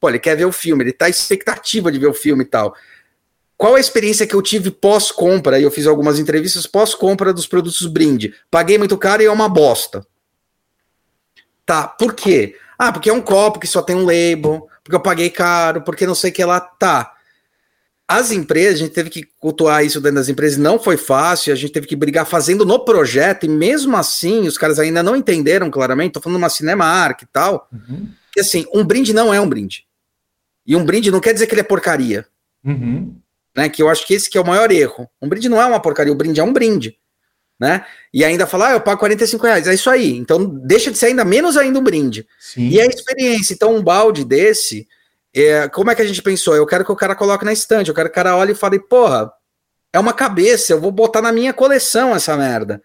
Pô, 0.00 0.08
ele 0.08 0.18
quer 0.18 0.36
ver 0.36 0.46
o 0.46 0.50
filme, 0.50 0.82
ele 0.82 0.92
tá 0.92 1.08
expectativa 1.08 1.92
de 1.92 2.00
ver 2.00 2.08
o 2.08 2.12
filme 2.12 2.42
e 2.42 2.46
tal. 2.48 2.74
Qual 3.56 3.76
a 3.76 3.80
experiência 3.80 4.26
que 4.26 4.34
eu 4.34 4.42
tive 4.42 4.72
pós-compra? 4.72 5.56
E 5.56 5.62
eu 5.62 5.70
fiz 5.70 5.86
algumas 5.86 6.18
entrevistas 6.18 6.66
pós-compra 6.66 7.32
dos 7.32 7.46
produtos 7.46 7.86
brinde. 7.86 8.34
Paguei 8.50 8.76
muito 8.76 8.98
caro 8.98 9.22
e 9.22 9.26
é 9.26 9.30
uma 9.30 9.48
bosta. 9.48 10.04
Tá, 11.64 11.86
por 11.86 12.12
quê? 12.12 12.56
Ah, 12.76 12.90
porque 12.90 13.08
é 13.08 13.12
um 13.12 13.22
copo 13.22 13.60
que 13.60 13.68
só 13.68 13.82
tem 13.82 13.94
um 13.94 14.04
label, 14.04 14.66
porque 14.82 14.96
eu 14.96 15.00
paguei 15.00 15.30
caro, 15.30 15.82
porque 15.84 16.08
não 16.08 16.14
sei 16.16 16.32
o 16.32 16.34
que 16.34 16.44
lá 16.44 16.58
tá. 16.58 17.14
As 18.10 18.32
empresas, 18.32 18.74
a 18.74 18.78
gente 18.84 18.92
teve 18.92 19.08
que 19.08 19.28
cultuar 19.38 19.84
isso 19.84 20.00
dentro 20.00 20.16
das 20.16 20.28
empresas, 20.28 20.58
não 20.58 20.78
foi 20.78 20.96
fácil, 20.96 21.52
a 21.52 21.56
gente 21.56 21.72
teve 21.72 21.86
que 21.86 21.94
brigar 21.94 22.26
fazendo 22.26 22.64
no 22.64 22.84
projeto, 22.84 23.44
e 23.44 23.48
mesmo 23.48 23.96
assim, 23.96 24.48
os 24.48 24.58
caras 24.58 24.78
ainda 24.78 25.02
não 25.02 25.14
entenderam 25.14 25.70
claramente, 25.70 26.12
tô 26.12 26.20
falando 26.20 26.38
de 26.38 26.42
uma 26.42 26.50
Cinemark 26.50 27.22
e 27.22 27.26
tal, 27.26 27.68
uhum. 27.72 28.08
que 28.32 28.40
assim, 28.40 28.66
um 28.74 28.84
brinde 28.84 29.12
não 29.12 29.32
é 29.32 29.40
um 29.40 29.48
brinde. 29.48 29.86
E 30.66 30.74
um 30.74 30.84
brinde 30.84 31.10
não 31.10 31.20
quer 31.20 31.32
dizer 31.32 31.46
que 31.46 31.54
ele 31.54 31.60
é 31.60 31.64
porcaria. 31.64 32.26
Uhum. 32.64 33.16
Né, 33.56 33.68
que 33.68 33.82
eu 33.82 33.88
acho 33.88 34.06
que 34.06 34.14
esse 34.14 34.28
que 34.28 34.38
é 34.38 34.40
o 34.40 34.46
maior 34.46 34.70
erro. 34.70 35.08
Um 35.20 35.28
brinde 35.28 35.48
não 35.48 35.60
é 35.60 35.66
uma 35.66 35.80
porcaria, 35.80 36.12
o 36.12 36.16
brinde 36.16 36.40
é 36.40 36.44
um 36.44 36.52
brinde 36.52 37.00
né? 37.60 37.84
E 38.12 38.24
ainda 38.24 38.46
falar, 38.46 38.70
ah, 38.70 38.72
eu 38.72 38.80
pago 38.80 38.98
45 38.98 39.44
reais. 39.44 39.66
É 39.68 39.74
isso 39.74 39.90
aí. 39.90 40.16
Então 40.16 40.46
deixa 40.46 40.90
de 40.90 40.96
ser 40.96 41.06
ainda 41.06 41.26
menos 41.26 41.58
ainda 41.58 41.78
um 41.78 41.82
brinde. 41.82 42.26
Sim. 42.40 42.70
E 42.70 42.80
a 42.80 42.86
experiência. 42.86 43.52
Então, 43.52 43.76
um 43.76 43.82
balde 43.82 44.24
desse, 44.24 44.88
é, 45.34 45.68
como 45.68 45.90
é 45.90 45.94
que 45.94 46.02
a 46.02 46.06
gente 46.06 46.22
pensou? 46.22 46.54
Eu 46.54 46.66
quero 46.66 46.84
que 46.84 46.92
o 46.92 46.96
cara 46.96 47.14
coloque 47.14 47.44
na 47.44 47.52
estante, 47.52 47.88
eu 47.88 47.94
quero 47.94 48.08
que 48.08 48.12
o 48.12 48.14
cara 48.14 48.36
olhe 48.36 48.52
e 48.52 48.56
fale, 48.56 48.78
porra, 48.78 49.32
é 49.92 49.98
uma 49.98 50.12
cabeça, 50.12 50.72
eu 50.72 50.80
vou 50.80 50.90
botar 50.90 51.22
na 51.22 51.32
minha 51.32 51.52
coleção 51.52 52.14
essa 52.14 52.36
merda. 52.36 52.82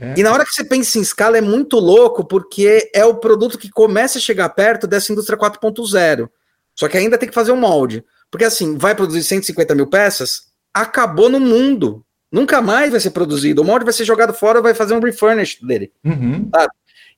É. 0.00 0.14
E 0.16 0.22
na 0.22 0.32
hora 0.32 0.44
que 0.44 0.52
você 0.52 0.64
pensa 0.64 0.98
em 0.98 1.02
escala, 1.02 1.38
é 1.38 1.40
muito 1.40 1.78
louco, 1.78 2.24
porque 2.24 2.90
é 2.94 3.04
o 3.04 3.16
produto 3.16 3.58
que 3.58 3.70
começa 3.70 4.18
a 4.18 4.20
chegar 4.20 4.48
perto 4.50 4.86
dessa 4.86 5.12
indústria 5.12 5.38
4.0. 5.38 6.28
Só 6.74 6.88
que 6.88 6.96
ainda 6.96 7.18
tem 7.18 7.28
que 7.28 7.34
fazer 7.34 7.52
um 7.52 7.56
molde. 7.56 8.04
Porque 8.30 8.44
assim, 8.44 8.78
vai 8.78 8.94
produzir 8.94 9.22
150 9.22 9.74
mil 9.74 9.86
peças, 9.86 10.44
acabou 10.72 11.28
no 11.28 11.38
mundo. 11.38 12.04
Nunca 12.30 12.62
mais 12.62 12.90
vai 12.90 12.98
ser 12.98 13.10
produzido. 13.10 13.60
O 13.60 13.64
molde 13.64 13.84
vai 13.84 13.92
ser 13.92 14.06
jogado 14.06 14.32
fora, 14.32 14.62
vai 14.62 14.72
fazer 14.72 14.94
um 14.94 15.00
refurnish 15.00 15.58
dele. 15.60 15.92
Uhum. 16.02 16.50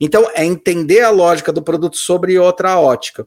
Então, 0.01 0.29
é 0.35 0.45
entender 0.45 1.03
a 1.03 1.11
lógica 1.11 1.53
do 1.53 1.63
produto 1.63 1.97
sobre 1.97 2.37
outra 2.37 2.79
ótica. 2.81 3.27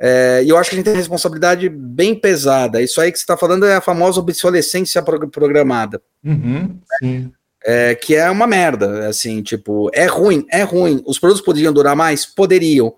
É, 0.00 0.42
e 0.44 0.48
eu 0.48 0.56
acho 0.56 0.70
que 0.70 0.76
a 0.76 0.78
gente 0.78 0.86
tem 0.86 0.94
responsabilidade 0.94 1.68
bem 1.68 2.14
pesada. 2.14 2.80
Isso 2.80 3.00
aí 3.00 3.10
que 3.10 3.18
você 3.18 3.24
está 3.24 3.36
falando 3.36 3.66
é 3.66 3.74
a 3.74 3.80
famosa 3.80 4.20
obsolescência 4.20 5.02
programada. 5.02 6.00
Uhum, 6.24 6.78
é, 7.64 7.94
que 7.94 8.14
é 8.14 8.30
uma 8.30 8.46
merda, 8.46 9.08
assim, 9.08 9.42
tipo, 9.42 9.90
é 9.92 10.06
ruim, 10.06 10.46
é 10.50 10.62
ruim. 10.62 11.02
Os 11.04 11.18
produtos 11.18 11.44
poderiam 11.44 11.72
durar 11.72 11.96
mais? 11.96 12.24
Poderiam. 12.24 12.94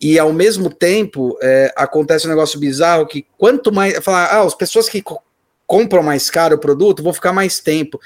E 0.00 0.16
ao 0.16 0.32
mesmo 0.32 0.70
tempo, 0.70 1.36
é, 1.42 1.72
acontece 1.76 2.26
um 2.26 2.30
negócio 2.30 2.60
bizarro 2.60 3.06
que 3.06 3.26
quanto 3.36 3.72
mais. 3.72 3.98
Falar, 3.98 4.26
ah, 4.26 4.42
as 4.42 4.54
pessoas 4.54 4.88
que 4.88 5.02
compram 5.66 6.02
mais 6.02 6.30
caro 6.30 6.54
o 6.54 6.60
produto, 6.60 7.02
vou 7.02 7.12
ficar 7.12 7.32
mais 7.32 7.58
tempo. 7.58 8.00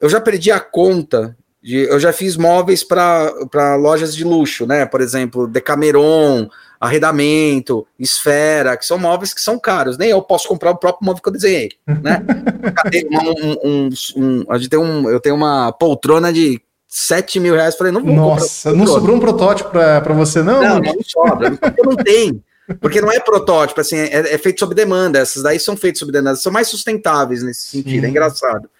Eu 0.00 0.08
já 0.08 0.20
perdi 0.20 0.50
a 0.50 0.58
conta. 0.58 1.36
De, 1.66 1.78
eu 1.78 1.98
já 1.98 2.12
fiz 2.12 2.36
móveis 2.36 2.84
para 2.84 3.74
lojas 3.74 4.14
de 4.14 4.22
luxo, 4.22 4.64
né? 4.68 4.86
Por 4.86 5.00
exemplo, 5.00 5.48
Decameron, 5.48 6.48
Arredamento, 6.80 7.84
Esfera, 7.98 8.76
que 8.76 8.86
são 8.86 8.96
móveis 8.96 9.34
que 9.34 9.40
são 9.40 9.58
caros. 9.58 9.98
Nem 9.98 10.10
eu 10.10 10.22
posso 10.22 10.46
comprar 10.46 10.70
o 10.70 10.76
próprio 10.76 11.04
móvel 11.04 11.20
que 11.20 11.28
eu 11.28 11.32
desenhei, 11.32 11.70
né? 11.84 12.22
um, 13.10 13.68
um, 13.68 13.90
um, 14.16 14.44
a 14.48 14.58
gente 14.58 14.70
tem 14.70 14.78
um, 14.78 15.10
eu 15.10 15.18
tenho 15.18 15.34
uma 15.34 15.72
poltrona 15.72 16.32
de 16.32 16.62
7 16.86 17.40
mil 17.40 17.56
reais. 17.56 17.74
Falei, 17.74 17.92
não 17.92 18.04
vou 18.04 18.14
Nossa, 18.14 18.72
não 18.72 18.86
sobrou 18.86 19.16
um 19.16 19.20
protótipo 19.20 19.70
para 19.70 20.14
você, 20.14 20.44
não? 20.44 20.62
Não, 20.62 20.78
não 20.78 21.02
sobra. 21.04 21.50
não 21.84 21.96
tem. 21.96 22.40
Porque 22.80 23.00
não 23.00 23.10
é 23.10 23.18
protótipo, 23.18 23.80
assim, 23.80 23.96
é, 23.96 24.34
é, 24.34 24.38
feito 24.38 24.60
sob 24.60 24.72
demanda. 24.72 25.18
Essas 25.18 25.42
daí 25.42 25.58
são 25.58 25.76
feitas 25.76 25.98
sob 25.98 26.12
demanda, 26.12 26.36
são 26.36 26.52
mais 26.52 26.68
sustentáveis 26.68 27.42
nesse 27.42 27.66
sentido, 27.70 28.02
Sim. 28.02 28.06
é 28.06 28.08
engraçado. 28.08 28.70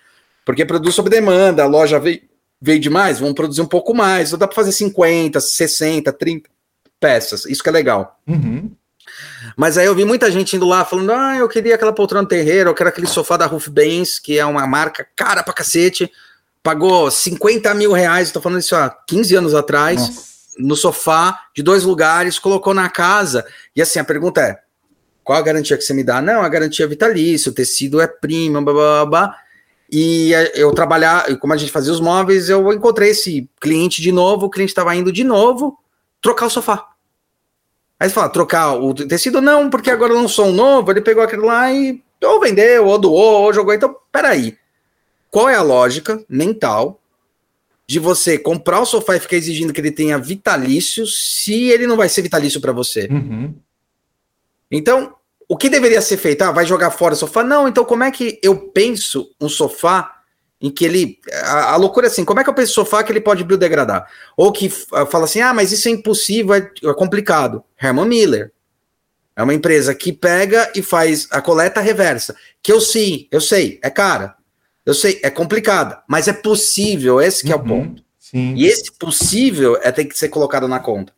Porque 0.44 0.64
produz 0.64 0.94
sob 0.94 1.10
demanda, 1.10 1.64
a 1.64 1.66
loja 1.66 1.98
veio, 1.98 2.20
veio 2.60 2.80
demais, 2.80 3.18
vamos 3.18 3.34
produzir 3.34 3.60
um 3.60 3.66
pouco 3.66 3.94
mais. 3.94 4.28
Então 4.28 4.38
dá 4.38 4.46
para 4.46 4.54
fazer 4.54 4.72
50, 4.72 5.40
60, 5.40 6.12
30 6.12 6.50
peças, 7.00 7.44
isso 7.46 7.62
que 7.62 7.68
é 7.68 7.72
legal. 7.72 8.18
Uhum. 8.26 8.70
Mas 9.56 9.78
aí 9.78 9.86
eu 9.86 9.94
vi 9.94 10.04
muita 10.04 10.30
gente 10.30 10.56
indo 10.56 10.66
lá 10.66 10.84
falando: 10.84 11.12
ah, 11.12 11.36
eu 11.36 11.48
queria 11.48 11.74
aquela 11.74 11.92
poltrona 11.92 12.28
terreiro, 12.28 12.70
eu 12.70 12.74
quero 12.74 12.88
aquele 12.88 13.06
sofá 13.06 13.36
da 13.36 13.46
Roof 13.46 13.68
Benz, 13.68 14.18
que 14.18 14.38
é 14.38 14.44
uma 14.44 14.66
marca 14.66 15.06
cara 15.14 15.42
pra 15.42 15.54
cacete, 15.54 16.10
pagou 16.62 17.10
50 17.10 17.72
mil 17.74 17.92
reais, 17.92 18.28
estou 18.28 18.42
falando 18.42 18.60
isso 18.60 18.74
há 18.74 18.90
15 18.90 19.36
anos 19.36 19.54
atrás. 19.54 20.00
Nossa 20.00 20.36
no 20.58 20.76
sofá 20.76 21.48
de 21.54 21.62
dois 21.62 21.84
lugares, 21.84 22.38
colocou 22.38 22.72
na 22.72 22.88
casa. 22.88 23.44
E 23.74 23.82
assim, 23.82 23.98
a 23.98 24.04
pergunta 24.04 24.40
é: 24.40 24.58
qual 25.22 25.38
a 25.38 25.42
garantia 25.42 25.76
que 25.76 25.82
você 25.82 25.94
me 25.94 26.02
dá? 26.02 26.20
Não, 26.22 26.42
a 26.42 26.48
garantia 26.48 26.84
é 26.84 26.88
vitalícia, 26.88 27.50
o 27.50 27.54
tecido 27.54 28.00
é 28.00 28.06
prima, 28.06 28.62
blá, 28.62 28.72
blá, 28.72 29.06
blá. 29.06 29.38
E 29.90 30.32
eu 30.54 30.72
trabalhar, 30.72 31.38
como 31.38 31.52
a 31.52 31.56
gente 31.56 31.70
fazia 31.70 31.92
os 31.92 32.00
móveis, 32.00 32.48
eu 32.48 32.72
encontrei 32.72 33.10
esse 33.10 33.48
cliente 33.60 34.02
de 34.02 34.10
novo, 34.10 34.46
o 34.46 34.50
cliente 34.50 34.70
estava 34.70 34.94
indo 34.94 35.12
de 35.12 35.22
novo 35.22 35.78
trocar 36.20 36.46
o 36.46 36.50
sofá. 36.50 36.88
Aí 37.98 38.08
você 38.08 38.14
fala, 38.14 38.28
trocar 38.28 38.74
o 38.74 38.92
tecido? 38.92 39.40
Não, 39.40 39.70
porque 39.70 39.90
agora 39.90 40.12
lançou 40.12 40.46
um 40.46 40.52
novo, 40.52 40.90
ele 40.90 41.00
pegou 41.00 41.22
aquele 41.22 41.42
lá 41.42 41.72
e 41.72 42.02
ou 42.22 42.40
vendeu, 42.40 42.86
ou 42.86 42.98
doou, 42.98 43.42
ou 43.42 43.52
jogou. 43.52 43.72
Então, 43.72 43.94
peraí. 44.10 44.56
Qual 45.30 45.48
é 45.48 45.54
a 45.54 45.62
lógica 45.62 46.24
mental 46.28 47.00
de 47.86 47.98
você 47.98 48.36
comprar 48.36 48.80
o 48.80 48.86
sofá 48.86 49.16
e 49.16 49.20
ficar 49.20 49.36
exigindo 49.36 49.72
que 49.72 49.80
ele 49.80 49.92
tenha 49.92 50.18
vitalício 50.18 51.06
se 51.06 51.68
ele 51.68 51.86
não 51.86 51.96
vai 51.96 52.08
ser 52.08 52.22
vitalício 52.22 52.60
para 52.60 52.72
você. 52.72 53.06
Uhum. 53.10 53.54
Então, 54.70 55.14
o 55.48 55.56
que 55.56 55.68
deveria 55.68 56.00
ser 56.00 56.16
feito? 56.16 56.42
Ah, 56.42 56.50
vai 56.50 56.66
jogar 56.66 56.90
fora 56.90 57.14
o 57.14 57.16
sofá? 57.16 57.44
Não, 57.44 57.68
então 57.68 57.84
como 57.84 58.04
é 58.04 58.10
que 58.10 58.38
eu 58.42 58.56
penso 58.70 59.30
um 59.40 59.48
sofá 59.48 60.12
em 60.60 60.70
que 60.70 60.84
ele. 60.84 61.18
A, 61.44 61.74
a 61.74 61.76
loucura 61.76 62.06
é 62.06 62.10
assim, 62.10 62.24
como 62.24 62.40
é 62.40 62.44
que 62.44 62.50
eu 62.50 62.54
penso 62.54 62.72
um 62.72 62.84
sofá 62.84 63.02
que 63.02 63.12
ele 63.12 63.20
pode 63.20 63.44
biodegradar? 63.44 64.08
Ou 64.36 64.50
que 64.50 64.66
uh, 64.66 65.06
fala 65.06 65.24
assim, 65.24 65.40
ah, 65.40 65.54
mas 65.54 65.72
isso 65.72 65.88
é 65.88 65.90
impossível, 65.90 66.54
é, 66.54 66.70
é 66.84 66.94
complicado. 66.94 67.62
Herman 67.80 68.06
Miller. 68.06 68.52
É 69.36 69.42
uma 69.42 69.52
empresa 69.52 69.94
que 69.94 70.14
pega 70.14 70.72
e 70.74 70.80
faz 70.80 71.28
a 71.30 71.42
coleta 71.42 71.80
reversa. 71.80 72.34
Que 72.62 72.72
eu 72.72 72.80
sim, 72.80 73.28
eu 73.30 73.40
sei, 73.40 73.78
é 73.82 73.90
cara. 73.90 74.34
Eu 74.84 74.94
sei, 74.94 75.20
é 75.22 75.28
complicada, 75.28 76.02
mas 76.08 76.26
é 76.26 76.32
possível, 76.32 77.20
esse 77.20 77.44
que 77.44 77.52
uhum, 77.52 77.52
é 77.52 77.56
o 77.56 77.60
uhum, 77.60 77.68
ponto. 77.68 78.02
Sim. 78.18 78.54
E 78.54 78.66
esse 78.66 78.90
possível 78.92 79.78
é 79.82 79.92
ter 79.92 80.06
que 80.06 80.18
ser 80.18 80.28
colocado 80.28 80.66
na 80.66 80.80
conta. 80.80 81.12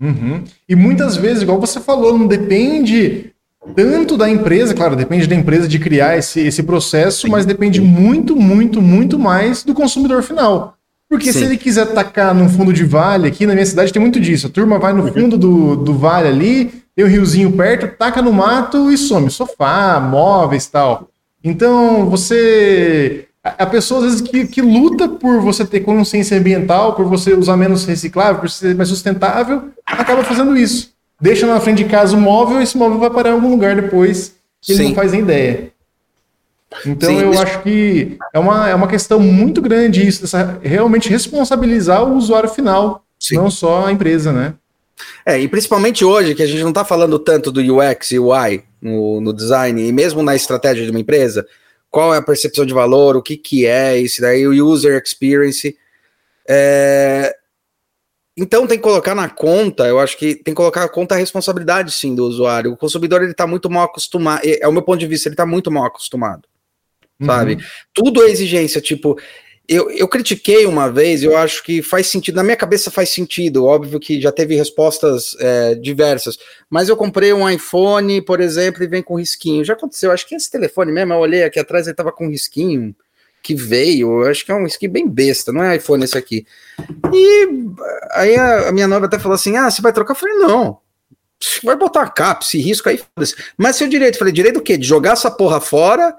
Uhum. 0.00 0.42
E 0.68 0.74
muitas 0.74 1.16
vezes, 1.16 1.42
igual 1.42 1.60
você 1.60 1.78
falou, 1.78 2.16
não 2.16 2.26
depende 2.26 3.32
tanto 3.74 4.16
da 4.16 4.28
empresa, 4.28 4.74
claro, 4.74 4.96
depende 4.96 5.26
da 5.26 5.34
empresa 5.34 5.68
de 5.68 5.78
criar 5.78 6.16
esse, 6.16 6.40
esse 6.40 6.62
processo, 6.62 7.28
mas 7.28 7.44
depende 7.44 7.80
muito, 7.80 8.34
muito, 8.34 8.80
muito 8.80 9.18
mais 9.18 9.62
do 9.62 9.74
consumidor 9.74 10.22
final. 10.22 10.76
Porque 11.08 11.32
Sim. 11.32 11.40
se 11.40 11.44
ele 11.44 11.56
quiser 11.56 11.86
tacar 11.92 12.32
num 12.32 12.48
fundo 12.48 12.72
de 12.72 12.84
vale, 12.84 13.26
aqui 13.26 13.44
na 13.44 13.52
minha 13.52 13.66
cidade 13.66 13.92
tem 13.92 14.00
muito 14.00 14.20
disso. 14.20 14.46
A 14.46 14.50
turma 14.50 14.78
vai 14.78 14.92
no 14.92 15.12
fundo 15.12 15.36
do, 15.36 15.74
do 15.74 15.92
vale 15.92 16.28
ali, 16.28 16.72
tem 16.94 17.04
um 17.04 17.08
riozinho 17.08 17.50
perto, 17.52 17.96
taca 17.98 18.22
no 18.22 18.32
mato 18.32 18.90
e 18.92 18.96
some. 18.96 19.28
Sofá, 19.28 19.98
móveis 20.00 20.68
tal. 20.68 21.08
Então, 21.42 22.08
você. 22.08 23.26
A 23.42 23.64
pessoa, 23.64 24.00
às 24.00 24.06
vezes, 24.06 24.20
que, 24.20 24.46
que 24.46 24.60
luta 24.60 25.08
por 25.08 25.40
você 25.40 25.64
ter 25.64 25.80
consciência 25.80 26.36
ambiental, 26.36 26.94
por 26.94 27.06
você 27.06 27.32
usar 27.32 27.56
menos 27.56 27.86
reciclável, 27.86 28.40
por 28.40 28.50
ser 28.50 28.74
mais 28.74 28.90
sustentável, 28.90 29.70
acaba 29.86 30.22
fazendo 30.22 30.56
isso. 30.56 30.92
Deixa 31.18 31.46
na 31.46 31.60
frente 31.60 31.84
de 31.84 31.90
casa 31.90 32.16
o 32.16 32.20
móvel 32.20 32.60
e 32.60 32.64
esse 32.64 32.76
móvel 32.76 32.98
vai 32.98 33.10
parar 33.10 33.30
em 33.30 33.32
algum 33.34 33.50
lugar 33.50 33.74
depois 33.74 34.34
que 34.60 34.72
ele 34.72 34.82
Sim. 34.82 34.88
não 34.88 34.94
faz 34.94 35.12
nem 35.12 35.22
ideia. 35.22 35.72
Então 36.86 37.10
Sim, 37.10 37.20
eu 37.20 37.30
isso... 37.32 37.42
acho 37.42 37.62
que 37.62 38.16
é 38.32 38.38
uma, 38.38 38.68
é 38.68 38.74
uma 38.74 38.86
questão 38.86 39.18
muito 39.18 39.60
grande 39.60 40.06
isso, 40.06 40.22
dessa, 40.22 40.58
realmente 40.62 41.08
responsabilizar 41.08 42.04
o 42.04 42.16
usuário 42.16 42.48
final, 42.48 43.04
Sim. 43.18 43.36
não 43.36 43.50
só 43.50 43.86
a 43.86 43.92
empresa, 43.92 44.32
né? 44.32 44.54
É, 45.24 45.38
e 45.38 45.48
principalmente 45.48 46.04
hoje, 46.04 46.34
que 46.34 46.42
a 46.42 46.46
gente 46.46 46.62
não 46.62 46.70
está 46.70 46.84
falando 46.84 47.18
tanto 47.18 47.50
do 47.50 47.60
UX 47.60 48.12
e 48.12 48.18
UI 48.18 48.62
no, 48.80 49.20
no, 49.20 49.32
design, 49.32 49.82
e 49.82 49.92
mesmo 49.92 50.22
na 50.22 50.36
estratégia 50.36 50.84
de 50.84 50.90
uma 50.90 51.00
empresa, 51.00 51.46
qual 51.90 52.14
é 52.14 52.18
a 52.18 52.22
percepção 52.22 52.64
de 52.64 52.72
valor, 52.72 53.16
o 53.16 53.22
que, 53.22 53.36
que 53.36 53.66
é 53.66 53.98
isso 53.98 54.20
daí, 54.20 54.46
o 54.46 54.64
user 54.64 55.00
experience. 55.04 55.76
É... 56.48 57.34
Então 58.36 58.66
tem 58.66 58.78
que 58.78 58.84
colocar 58.84 59.14
na 59.14 59.28
conta, 59.28 59.86
eu 59.86 59.98
acho 59.98 60.16
que 60.16 60.34
tem 60.34 60.54
que 60.54 60.56
colocar 60.56 60.80
na 60.80 60.88
conta 60.88 61.14
a 61.14 61.18
responsabilidade 61.18 61.92
sim 61.92 62.14
do 62.14 62.24
usuário. 62.24 62.72
O 62.72 62.76
consumidor 62.76 63.22
ele 63.22 63.32
está 63.32 63.46
muito 63.46 63.68
mal 63.68 63.84
acostumado, 63.84 64.42
é 64.44 64.66
o 64.66 64.72
meu 64.72 64.82
ponto 64.82 64.98
de 64.98 65.06
vista, 65.06 65.28
ele 65.28 65.34
está 65.34 65.44
muito 65.44 65.70
mal 65.70 65.84
acostumado. 65.84 66.48
Uhum. 67.20 67.26
Sabe? 67.26 67.58
Tudo 67.92 68.22
é 68.22 68.30
exigência, 68.30 68.80
tipo, 68.80 69.20
eu, 69.70 69.88
eu 69.88 70.08
critiquei 70.08 70.66
uma 70.66 70.90
vez, 70.90 71.22
eu 71.22 71.36
acho 71.36 71.62
que 71.62 71.80
faz 71.80 72.08
sentido, 72.08 72.34
na 72.34 72.42
minha 72.42 72.56
cabeça 72.56 72.90
faz 72.90 73.10
sentido, 73.10 73.64
óbvio 73.64 74.00
que 74.00 74.20
já 74.20 74.32
teve 74.32 74.56
respostas 74.56 75.36
é, 75.38 75.76
diversas, 75.76 76.36
mas 76.68 76.88
eu 76.88 76.96
comprei 76.96 77.32
um 77.32 77.48
iPhone, 77.48 78.20
por 78.20 78.40
exemplo, 78.40 78.82
e 78.82 78.88
vem 78.88 79.00
com 79.00 79.16
risquinho. 79.16 79.64
Já 79.64 79.74
aconteceu, 79.74 80.10
acho 80.10 80.26
que 80.26 80.34
esse 80.34 80.50
telefone 80.50 80.90
mesmo, 80.90 81.12
eu 81.12 81.18
olhei 81.18 81.44
aqui 81.44 81.60
atrás, 81.60 81.86
ele 81.86 81.94
tava 81.94 82.10
com 82.10 82.28
risquinho 82.28 82.92
que 83.40 83.54
veio, 83.54 84.28
acho 84.28 84.44
que 84.44 84.50
é 84.50 84.54
um 84.56 84.64
risquinho 84.64 84.90
bem 84.90 85.08
besta, 85.08 85.52
não 85.52 85.62
é 85.62 85.76
iPhone 85.76 86.02
esse 86.02 86.18
aqui. 86.18 86.44
E 87.14 87.48
aí 88.10 88.34
a, 88.34 88.70
a 88.70 88.72
minha 88.72 88.88
noiva 88.88 89.06
até 89.06 89.20
falou 89.20 89.36
assim: 89.36 89.56
ah, 89.56 89.70
você 89.70 89.80
vai 89.80 89.92
trocar? 89.92 90.14
Eu 90.14 90.18
falei, 90.18 90.34
não, 90.34 90.78
vai 91.62 91.76
botar 91.76 92.10
cap, 92.10 92.44
se 92.44 92.58
risco 92.58 92.88
aí, 92.88 92.98
foda-se. 92.98 93.36
Mas 93.56 93.76
seu 93.76 93.86
direito, 93.88 94.18
falei, 94.18 94.32
direito 94.32 94.56
do 94.56 94.62
quê? 94.62 94.76
De 94.76 94.86
jogar 94.86 95.12
essa 95.12 95.30
porra 95.30 95.60
fora, 95.60 96.14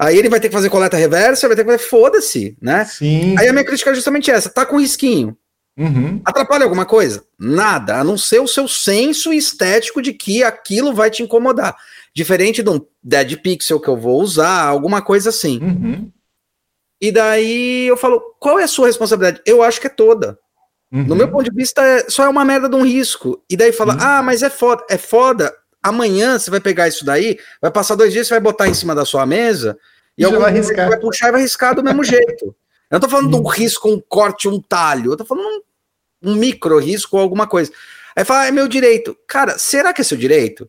aí 0.00 0.16
ele 0.16 0.30
vai 0.30 0.40
ter 0.40 0.48
que 0.48 0.54
fazer 0.54 0.70
coleta 0.70 0.96
reversa, 0.96 1.46
vai 1.46 1.54
ter 1.54 1.62
que 1.62 1.70
fazer, 1.70 1.84
foda-se, 1.84 2.56
né? 2.60 2.86
Sim. 2.86 3.36
Aí 3.38 3.46
a 3.46 3.52
minha 3.52 3.64
crítica 3.64 3.90
é 3.90 3.94
justamente 3.94 4.30
essa, 4.30 4.48
tá 4.48 4.64
com 4.64 4.80
risquinho. 4.80 5.36
Uhum. 5.78 6.20
Atrapalha 6.24 6.64
alguma 6.64 6.86
coisa? 6.86 7.22
Nada, 7.38 7.98
a 7.98 8.04
não 8.04 8.16
ser 8.16 8.40
o 8.40 8.46
seu 8.46 8.66
senso 8.66 9.32
estético 9.32 10.00
de 10.00 10.12
que 10.12 10.42
aquilo 10.42 10.94
vai 10.94 11.10
te 11.10 11.22
incomodar. 11.22 11.76
Diferente 12.14 12.62
de 12.62 12.70
um 12.70 12.84
Dead 13.02 13.36
Pixel 13.40 13.78
que 13.78 13.88
eu 13.88 13.96
vou 13.96 14.20
usar, 14.20 14.62
alguma 14.62 15.02
coisa 15.02 15.28
assim. 15.28 15.58
Uhum. 15.62 16.10
E 17.00 17.12
daí 17.12 17.86
eu 17.86 17.96
falo, 17.96 18.20
qual 18.38 18.58
é 18.58 18.64
a 18.64 18.68
sua 18.68 18.86
responsabilidade? 18.86 19.42
Eu 19.46 19.62
acho 19.62 19.80
que 19.80 19.86
é 19.86 19.90
toda. 19.90 20.38
Uhum. 20.92 21.04
No 21.04 21.16
meu 21.16 21.30
ponto 21.30 21.44
de 21.44 21.54
vista, 21.54 21.82
é, 21.82 22.08
só 22.08 22.24
é 22.24 22.28
uma 22.28 22.44
merda 22.44 22.68
de 22.68 22.76
um 22.76 22.84
risco. 22.84 23.42
E 23.48 23.56
daí 23.56 23.72
fala, 23.72 23.96
ah, 24.00 24.22
mas 24.22 24.42
é 24.42 24.50
foda. 24.50 24.84
É 24.90 24.98
foda. 24.98 25.54
Amanhã 25.82 26.38
você 26.38 26.50
vai 26.50 26.60
pegar 26.60 26.88
isso 26.88 27.04
daí, 27.04 27.38
vai 27.60 27.70
passar 27.70 27.94
dois 27.94 28.12
dias, 28.12 28.26
você 28.26 28.34
vai 28.34 28.40
botar 28.40 28.68
em 28.68 28.74
cima 28.74 28.94
da 28.94 29.04
sua 29.04 29.24
mesa 29.24 29.78
e 30.16 30.22
Já 30.22 30.28
algum 30.28 30.40
vai 30.40 30.52
riscar. 30.52 30.88
vai 30.88 31.00
puxar 31.00 31.28
e 31.28 31.32
vai 31.32 31.40
riscar 31.40 31.74
do 31.74 31.82
mesmo 31.82 32.04
jeito. 32.04 32.54
Eu 32.90 32.96
não 32.96 33.00
tô 33.00 33.08
falando 33.08 33.30
de 33.30 33.36
um 33.36 33.50
Sim. 33.50 33.60
risco, 33.60 33.88
um 33.88 34.00
corte, 34.00 34.48
um 34.48 34.60
talho. 34.60 35.12
Eu 35.12 35.16
tô 35.16 35.24
falando 35.24 35.46
um, 36.22 36.32
um 36.32 36.34
micro 36.34 36.78
risco 36.78 37.16
ou 37.16 37.22
alguma 37.22 37.46
coisa. 37.46 37.72
Aí 38.16 38.24
fala, 38.24 38.42
ah, 38.42 38.46
é 38.46 38.50
meu 38.50 38.66
direito. 38.66 39.16
Cara, 39.26 39.56
será 39.58 39.92
que 39.92 40.00
é 40.00 40.04
seu 40.04 40.18
direito? 40.18 40.68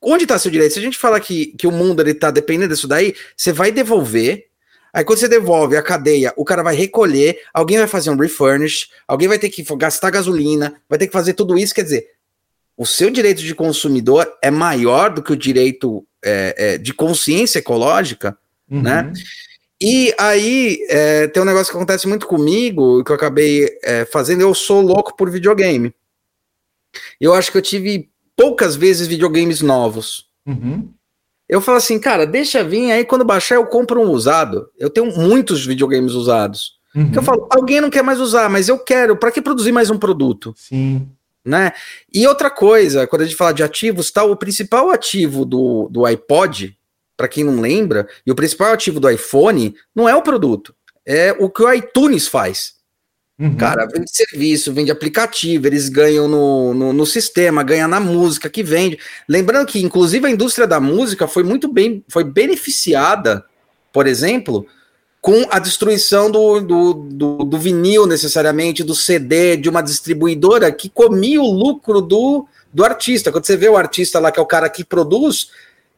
Onde 0.00 0.26
tá 0.26 0.38
seu 0.38 0.50
direito? 0.50 0.72
Se 0.72 0.78
a 0.78 0.82
gente 0.82 0.96
fala 0.96 1.20
que, 1.20 1.46
que 1.58 1.66
o 1.66 1.72
mundo 1.72 2.00
ele 2.00 2.14
tá 2.14 2.30
dependendo 2.30 2.74
disso 2.74 2.88
daí, 2.88 3.14
você 3.36 3.52
vai 3.52 3.70
devolver. 3.70 4.46
Aí 4.92 5.04
quando 5.04 5.18
você 5.18 5.28
devolve 5.28 5.76
a 5.76 5.82
cadeia, 5.82 6.32
o 6.36 6.44
cara 6.44 6.62
vai 6.62 6.74
recolher, 6.74 7.38
alguém 7.52 7.76
vai 7.76 7.86
fazer 7.86 8.10
um 8.10 8.16
refurnish, 8.16 8.88
alguém 9.06 9.28
vai 9.28 9.38
ter 9.38 9.50
que 9.50 9.62
gastar 9.76 10.10
gasolina, 10.10 10.80
vai 10.88 10.98
ter 10.98 11.06
que 11.06 11.12
fazer 11.12 11.34
tudo 11.34 11.58
isso. 11.58 11.74
Quer 11.74 11.82
dizer, 11.82 12.06
o 12.78 12.86
seu 12.86 13.10
direito 13.10 13.42
de 13.42 13.54
consumidor 13.56 14.32
é 14.40 14.52
maior 14.52 15.12
do 15.12 15.20
que 15.22 15.32
o 15.32 15.36
direito 15.36 16.06
é, 16.24 16.54
é, 16.56 16.78
de 16.78 16.94
consciência 16.94 17.58
ecológica, 17.58 18.38
Uhum. 18.70 18.82
né? 18.82 19.12
E 19.80 20.14
aí 20.18 20.78
é, 20.90 21.26
tem 21.28 21.42
um 21.42 21.46
negócio 21.46 21.70
que 21.70 21.76
acontece 21.76 22.06
muito 22.06 22.26
comigo, 22.26 23.02
que 23.02 23.10
eu 23.10 23.16
acabei 23.16 23.68
é, 23.82 24.04
fazendo, 24.04 24.42
eu 24.42 24.54
sou 24.54 24.82
louco 24.82 25.16
por 25.16 25.30
videogame. 25.30 25.94
Eu 27.20 27.32
acho 27.32 27.50
que 27.50 27.58
eu 27.58 27.62
tive 27.62 28.10
poucas 28.36 28.76
vezes 28.76 29.06
videogames 29.06 29.62
novos. 29.62 30.26
Uhum. 30.46 30.92
Eu 31.48 31.60
falo 31.60 31.78
assim, 31.78 31.98
cara, 31.98 32.26
deixa 32.26 32.62
vir, 32.62 32.90
aí 32.92 33.04
quando 33.04 33.24
baixar 33.24 33.54
eu 33.54 33.66
compro 33.66 34.00
um 34.02 34.10
usado. 34.10 34.68
Eu 34.76 34.90
tenho 34.90 35.16
muitos 35.16 35.64
videogames 35.64 36.12
usados. 36.12 36.78
Uhum. 36.94 37.10
Que 37.10 37.18
eu 37.18 37.22
falo, 37.22 37.46
alguém 37.50 37.80
não 37.80 37.90
quer 37.90 38.02
mais 38.02 38.20
usar, 38.20 38.50
mas 38.50 38.68
eu 38.68 38.78
quero, 38.78 39.16
para 39.16 39.30
que 39.30 39.40
produzir 39.40 39.72
mais 39.72 39.90
um 39.90 39.98
produto? 39.98 40.52
Sim. 40.56 41.08
Né? 41.48 41.72
E 42.12 42.26
outra 42.26 42.50
coisa, 42.50 43.06
quando 43.06 43.22
a 43.22 43.24
gente 43.24 43.36
fala 43.36 43.52
de 43.52 43.62
ativos, 43.62 44.10
tal, 44.10 44.30
o 44.30 44.36
principal 44.36 44.90
ativo 44.90 45.44
do, 45.44 45.88
do 45.90 46.04
iPod, 46.04 46.76
para 47.16 47.26
quem 47.26 47.42
não 47.42 47.60
lembra, 47.60 48.06
e 48.24 48.30
o 48.30 48.34
principal 48.34 48.72
ativo 48.72 49.00
do 49.00 49.10
iPhone 49.10 49.74
não 49.94 50.08
é 50.08 50.14
o 50.14 50.22
produto, 50.22 50.74
é 51.04 51.34
o 51.38 51.50
que 51.50 51.62
o 51.62 51.72
iTunes 51.72 52.28
faz. 52.28 52.78
Uhum. 53.38 53.56
Cara, 53.56 53.86
vende 53.86 54.10
serviço, 54.10 54.72
vende 54.72 54.90
aplicativo, 54.90 55.66
eles 55.66 55.88
ganham 55.88 56.26
no, 56.26 56.74
no, 56.74 56.92
no 56.92 57.06
sistema, 57.06 57.62
ganham 57.62 57.88
na 57.88 58.00
música 58.00 58.50
que 58.50 58.64
vende. 58.64 58.98
Lembrando 59.28 59.66
que, 59.66 59.80
inclusive, 59.80 60.26
a 60.26 60.30
indústria 60.30 60.66
da 60.66 60.80
música 60.80 61.28
foi 61.28 61.44
muito 61.44 61.72
bem, 61.72 62.04
foi 62.08 62.24
beneficiada, 62.24 63.44
por 63.92 64.08
exemplo, 64.08 64.66
com 65.28 65.44
a 65.50 65.58
destruição 65.58 66.30
do, 66.30 66.58
do, 66.58 66.94
do, 66.94 67.36
do 67.44 67.58
vinil 67.58 68.06
necessariamente, 68.06 68.82
do 68.82 68.94
CD, 68.94 69.58
de 69.58 69.68
uma 69.68 69.82
distribuidora 69.82 70.72
que 70.72 70.88
comia 70.88 71.38
o 71.42 71.50
lucro 71.52 72.00
do, 72.00 72.46
do 72.72 72.82
artista. 72.82 73.30
Quando 73.30 73.44
você 73.44 73.54
vê 73.54 73.68
o 73.68 73.76
artista 73.76 74.18
lá, 74.18 74.32
que 74.32 74.40
é 74.40 74.42
o 74.42 74.46
cara 74.46 74.70
que 74.70 74.82
produz, 74.82 75.50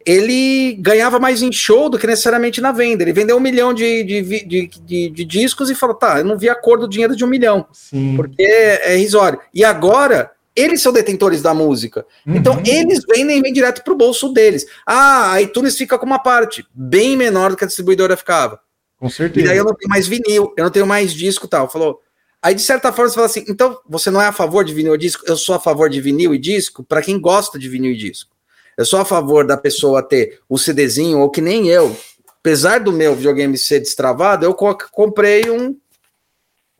ele 0.04 0.72
ganhava 0.80 1.20
mais 1.20 1.42
em 1.42 1.52
show 1.52 1.88
do 1.88 1.96
que 1.96 2.08
necessariamente 2.08 2.60
na 2.60 2.72
venda. 2.72 3.04
Ele 3.04 3.12
vendeu 3.12 3.36
um 3.36 3.40
milhão 3.40 3.72
de, 3.72 4.02
de, 4.02 4.22
de, 4.44 4.70
de- 4.84 5.10
de 5.10 5.24
discos 5.24 5.70
e 5.70 5.76
falou: 5.76 5.94
tá, 5.94 6.18
eu 6.18 6.24
não 6.24 6.36
vi 6.36 6.48
a 6.48 6.54
cor 6.56 6.80
do 6.80 6.88
dinheiro 6.88 7.14
de 7.14 7.24
um 7.24 7.28
milhão, 7.28 7.66
Sim. 7.72 8.16
porque 8.16 8.42
é 8.42 8.96
irrisório. 8.98 9.38
E 9.54 9.62
agora, 9.64 10.32
eles 10.56 10.82
são 10.82 10.92
detentores 10.92 11.40
da 11.40 11.54
música. 11.54 12.04
Então, 12.26 12.54
Uhum. 12.54 12.62
eles 12.66 13.04
vendem 13.08 13.40
vêm 13.40 13.52
direto 13.52 13.84
pro 13.84 13.94
bolso 13.94 14.30
deles. 14.32 14.66
Ah, 14.84 15.34
a 15.34 15.40
iTunes 15.42 15.76
fica 15.76 15.96
com 15.96 16.06
uma 16.06 16.18
parte 16.18 16.66
bem 16.74 17.16
menor 17.16 17.50
do 17.50 17.56
que 17.56 17.62
a 17.62 17.68
distribuidora 17.68 18.16
ficava. 18.16 18.58
Com 19.00 19.08
E 19.08 19.10
certeza. 19.10 19.46
daí 19.48 19.56
eu 19.56 19.64
não 19.64 19.74
tenho 19.74 19.88
mais 19.90 20.06
vinil, 20.06 20.54
eu 20.56 20.62
não 20.64 20.70
tenho 20.70 20.86
mais 20.86 21.12
disco 21.12 21.46
e 21.46 21.48
tal. 21.48 21.68
Falou. 21.68 22.00
Aí, 22.42 22.54
de 22.54 22.62
certa 22.62 22.92
forma, 22.92 23.08
você 23.08 23.14
fala 23.16 23.26
assim: 23.26 23.44
então 23.48 23.76
você 23.88 24.10
não 24.10 24.20
é 24.22 24.26
a 24.26 24.32
favor 24.32 24.64
de 24.64 24.72
vinil 24.72 24.94
e 24.94 24.98
disco? 24.98 25.24
Eu 25.26 25.36
sou 25.36 25.54
a 25.54 25.58
favor 25.60 25.90
de 25.90 26.00
vinil 26.00 26.32
e 26.34 26.38
disco 26.38 26.84
para 26.84 27.02
quem 27.02 27.18
gosta 27.20 27.58
de 27.58 27.68
vinil 27.68 27.90
e 27.92 27.96
disco. 27.96 28.30
Eu 28.76 28.84
sou 28.84 29.00
a 29.00 29.04
favor 29.04 29.44
da 29.46 29.56
pessoa 29.56 30.02
ter 30.02 30.38
o 30.48 30.56
CDzinho, 30.58 31.18
ou 31.18 31.30
que 31.30 31.40
nem 31.40 31.68
eu. 31.68 31.96
Apesar 32.38 32.78
do 32.80 32.92
meu 32.92 33.14
videogame 33.16 33.58
ser 33.58 33.80
destravado, 33.80 34.46
eu 34.46 34.54
co- 34.54 34.78
comprei 34.92 35.50
um 35.50 35.76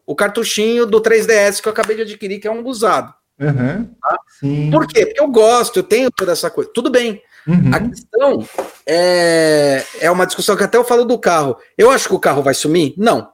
o 0.06 0.14
cartuchinho 0.14 0.86
do 0.86 1.00
3DS 1.00 1.60
que 1.60 1.68
eu 1.68 1.72
acabei 1.72 1.96
de 1.96 2.02
adquirir, 2.02 2.38
que 2.40 2.48
é 2.48 2.50
um 2.50 2.66
usado. 2.66 3.14
Uhum. 3.38 3.88
Sim. 4.40 4.70
Por 4.70 4.86
quê? 4.86 5.06
Porque 5.06 5.20
eu 5.20 5.28
gosto, 5.28 5.78
eu 5.78 5.82
tenho 5.82 6.10
toda 6.10 6.32
essa 6.32 6.50
coisa. 6.50 6.70
Tudo 6.74 6.90
bem. 6.90 7.22
Uhum. 7.46 7.70
A 7.74 7.80
questão 7.80 8.48
é, 8.86 9.84
é 10.00 10.10
uma 10.10 10.26
discussão 10.26 10.56
que 10.56 10.62
até 10.64 10.76
eu 10.76 10.84
falo 10.84 11.04
do 11.04 11.18
carro. 11.18 11.56
Eu 11.76 11.90
acho 11.90 12.08
que 12.08 12.14
o 12.14 12.20
carro 12.20 12.42
vai 12.42 12.54
sumir? 12.54 12.94
Não. 12.96 13.30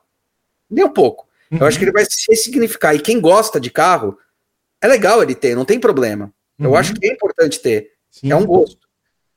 Nem 0.70 0.84
um 0.84 0.92
pouco. 0.92 1.26
Uhum. 1.50 1.58
Eu 1.58 1.66
acho 1.66 1.78
que 1.78 1.84
ele 1.84 1.92
vai 1.92 2.04
se 2.04 2.26
ressignificar. 2.28 2.94
E 2.94 3.00
quem 3.00 3.20
gosta 3.20 3.60
de 3.60 3.70
carro, 3.70 4.16
é 4.80 4.86
legal 4.88 5.22
ele 5.22 5.34
ter, 5.34 5.54
não 5.54 5.64
tem 5.64 5.78
problema. 5.78 6.32
Eu 6.58 6.70
Uhum. 6.70 6.76
acho 6.76 6.94
que 6.94 7.06
é 7.06 7.12
importante 7.12 7.60
ter. 7.60 7.90
Sim. 8.10 8.32
É 8.32 8.36
um 8.36 8.46
gosto. 8.46 8.86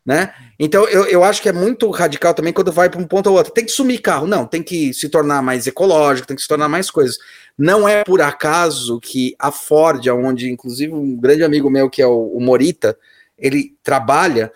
Né? 0.05 0.33
Então 0.57 0.87
eu, 0.87 1.05
eu 1.05 1.23
acho 1.23 1.39
que 1.41 1.49
é 1.49 1.51
muito 1.51 1.87
radical 1.91 2.33
também 2.33 2.51
quando 2.51 2.71
vai 2.71 2.89
para 2.89 2.99
um 2.99 3.05
ponto 3.05 3.27
ou 3.29 3.35
outro. 3.37 3.53
Tem 3.53 3.65
que 3.65 3.71
sumir 3.71 3.99
carro. 4.01 4.25
Não, 4.25 4.45
tem 4.45 4.63
que 4.63 4.93
se 4.93 5.07
tornar 5.09 5.41
mais 5.41 5.67
ecológico, 5.67 6.27
tem 6.27 6.35
que 6.35 6.41
se 6.41 6.47
tornar 6.47 6.67
mais 6.67 6.89
coisas. 6.89 7.17
Não 7.57 7.87
é 7.87 8.03
por 8.03 8.21
acaso 8.21 8.99
que 8.99 9.35
a 9.37 9.51
Ford, 9.51 10.07
onde 10.07 10.49
inclusive 10.49 10.93
um 10.93 11.15
grande 11.15 11.43
amigo 11.43 11.69
meu, 11.69 11.89
que 11.89 12.01
é 12.01 12.07
o, 12.07 12.31
o 12.33 12.39
Morita, 12.39 12.97
ele 13.39 13.75
trabalha, 13.83 14.51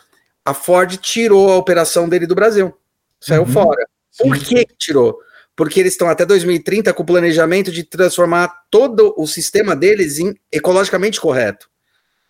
a 0.46 0.54
Ford 0.54 0.96
tirou 0.98 1.52
a 1.52 1.58
operação 1.58 2.08
dele 2.10 2.28
do 2.28 2.36
Brasil. 2.36 2.74
Saiu 3.20 3.44
Uhum. 3.44 3.48
fora. 3.48 3.86
Por 4.20 4.38
Sim. 4.38 4.44
que 4.44 4.66
tirou? 4.78 5.18
Porque 5.56 5.80
eles 5.80 5.94
estão 5.94 6.10
até 6.10 6.26
2030 6.26 6.92
com 6.94 7.04
o 7.04 7.06
planejamento 7.06 7.72
de 7.72 7.84
transformar 7.84 8.52
todo 8.70 9.14
o 9.18 9.26
sistema 9.28 9.76
deles 9.76 10.18
em 10.20 10.36
ecologicamente 10.52 11.22
correto. 11.22 11.70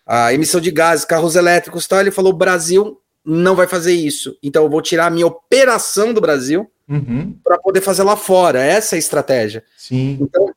A 0.06 0.32
emissão 0.34 0.60
de 0.60 0.70
gases, 0.70 1.04
carros 1.04 1.34
elétricos 1.34 1.84
e 1.84 1.88
tal, 1.88 2.00
ele 2.00 2.10
falou: 2.10 2.32
o 2.32 2.36
Brasil 2.36 3.00
não 3.24 3.56
vai 3.56 3.66
fazer 3.66 3.94
isso. 3.94 4.36
Então 4.42 4.62
eu 4.64 4.68
vou 4.70 4.82
tirar 4.82 5.06
a 5.06 5.10
minha 5.10 5.26
operação 5.26 6.12
do 6.12 6.20
Brasil 6.20 6.70
Uhum. 6.86 7.34
para 7.42 7.56
poder 7.58 7.80
fazer 7.80 8.02
lá 8.02 8.14
fora. 8.14 8.62
Essa 8.62 8.94
é 8.94 8.96
a 8.96 8.98
estratégia. 8.98 9.64
Sim. 9.78 10.18
Então, 10.20 10.54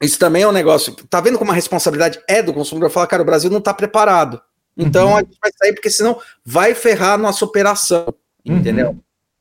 isso 0.00 0.16
também 0.18 0.42
é 0.44 0.48
um 0.48 0.52
negócio. 0.52 0.94
Tá 1.10 1.20
vendo 1.20 1.38
como 1.38 1.50
a 1.50 1.54
responsabilidade 1.54 2.20
é 2.28 2.40
do 2.40 2.54
consumidor? 2.54 2.88
Falar, 2.90 3.08
cara, 3.08 3.22
o 3.22 3.26
Brasil 3.26 3.50
não 3.50 3.58
está 3.58 3.74
preparado. 3.74 4.40
Então 4.76 5.10
Uhum. 5.10 5.16
a 5.16 5.20
gente 5.20 5.38
vai 5.40 5.50
sair, 5.58 5.72
porque 5.72 5.90
senão 5.90 6.18
vai 6.44 6.74
ferrar 6.74 7.14
a 7.14 7.18
nossa 7.18 7.44
operação. 7.44 8.06
Entendeu? 8.44 8.90
Uhum. 8.90 9.00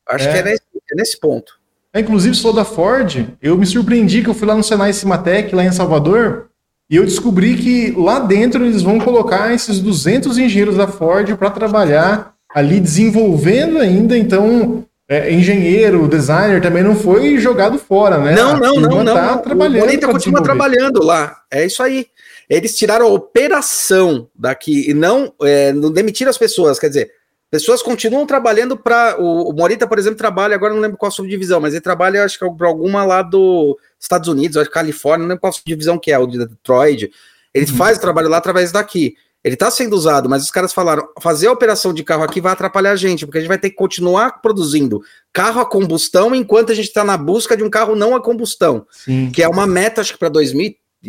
Acho 0.09 0.27
É. 0.27 0.31
que 0.31 0.37
é 0.39 0.43
nesse, 0.43 0.61
é 0.91 0.95
nesse 0.95 1.19
ponto. 1.19 1.53
É, 1.93 1.99
Inclusive, 1.99 2.35
sou 2.35 2.51
da 2.53 2.65
Ford, 2.65 3.27
eu 3.41 3.57
me 3.57 3.65
surpreendi 3.65 4.21
que 4.21 4.29
eu 4.29 4.33
fui 4.33 4.47
lá 4.47 4.55
no 4.55 4.63
Senai 4.63 4.91
Cimatec, 4.93 5.53
lá 5.55 5.63
em 5.63 5.71
Salvador, 5.71 6.47
e 6.89 6.95
eu 6.97 7.05
descobri 7.05 7.55
que 7.55 7.91
lá 7.97 8.19
dentro 8.19 8.65
eles 8.65 8.81
vão 8.81 8.99
colocar 8.99 9.53
esses 9.53 9.79
200 9.79 10.37
engenheiros 10.37 10.75
da 10.75 10.87
Ford 10.87 11.35
para 11.35 11.49
trabalhar 11.49 12.33
ali 12.53 12.79
desenvolvendo 12.79 13.79
ainda, 13.79 14.17
então 14.17 14.85
é, 15.07 15.31
engenheiro, 15.31 16.07
designer 16.07 16.61
também 16.61 16.83
não 16.83 16.95
foi 16.95 17.37
jogado 17.37 17.77
fora, 17.77 18.17
né? 18.17 18.33
Não, 18.35 18.57
não, 18.57 18.75
não, 18.75 19.03
não. 19.03 19.13
Tá 19.13 19.35
não. 19.35 19.37
trabalhando 19.39 19.83
o 19.83 19.85
Bonita 19.85 20.07
continua 20.07 20.41
trabalhando 20.43 21.03
lá. 21.03 21.37
É 21.51 21.65
isso 21.65 21.81
aí. 21.83 22.07
Eles 22.49 22.77
tiraram 22.77 23.07
a 23.07 23.09
operação 23.09 24.29
daqui 24.35 24.89
e 24.89 24.93
não, 24.93 25.33
é, 25.41 25.71
não 25.73 25.91
demitiram 25.91 26.29
as 26.29 26.37
pessoas. 26.37 26.79
Quer 26.79 26.87
dizer, 26.89 27.11
pessoas 27.51 27.81
continuam 27.81 28.25
trabalhando 28.25 28.77
para. 28.77 29.17
O, 29.19 29.49
o 29.49 29.53
Morita, 29.53 29.87
por 29.87 29.97
exemplo, 29.97 30.17
trabalha, 30.17 30.55
agora 30.55 30.73
não 30.73 30.81
lembro 30.81 30.97
qual 30.97 31.11
subdivisão, 31.11 31.59
mas 31.59 31.73
ele 31.73 31.81
trabalha, 31.81 32.23
acho 32.23 32.37
que 32.37 32.49
para 32.57 32.67
alguma 32.67 33.05
lá 33.05 33.21
dos 33.21 33.75
Estados 33.99 34.27
Unidos, 34.27 34.57
acho 34.57 34.69
que 34.69 34.73
Califórnia, 34.73 35.23
não 35.23 35.29
lembro 35.29 35.41
qual 35.41 35.53
subdivisão 35.53 35.97
que 35.97 36.11
é, 36.11 36.19
o 36.19 36.27
de 36.27 36.39
Detroit. 36.39 37.11
Ele 37.53 37.71
Uhum. 37.71 37.77
faz 37.77 37.97
o 37.97 38.01
trabalho 38.01 38.27
lá 38.27 38.37
através 38.37 38.71
daqui. 38.71 39.15
Ele 39.41 39.53
está 39.53 39.69
sendo 39.69 39.95
usado, 39.95 40.27
mas 40.27 40.43
os 40.43 40.49
caras 40.49 40.73
falaram: 40.73 41.07
fazer 41.21 41.47
a 41.47 41.51
operação 41.51 41.93
de 41.93 42.03
carro 42.03 42.23
aqui 42.23 42.41
vai 42.41 42.51
atrapalhar 42.51 42.91
a 42.91 42.95
gente, 42.95 43.25
porque 43.25 43.37
a 43.37 43.41
gente 43.41 43.47
vai 43.47 43.59
ter 43.59 43.69
que 43.69 43.75
continuar 43.75 44.41
produzindo 44.41 45.01
carro 45.31 45.61
a 45.61 45.65
combustão 45.65 46.33
enquanto 46.33 46.71
a 46.71 46.75
gente 46.75 46.87
está 46.87 47.03
na 47.03 47.15
busca 47.15 47.55
de 47.55 47.63
um 47.63 47.69
carro 47.69 47.95
não 47.95 48.15
a 48.15 48.21
combustão, 48.21 48.87
Sim. 48.89 49.31
que 49.31 49.43
é 49.43 49.47
uma 49.47 49.67
meta, 49.67 50.01
acho 50.01 50.13
que 50.13 50.19
para 50.19 50.29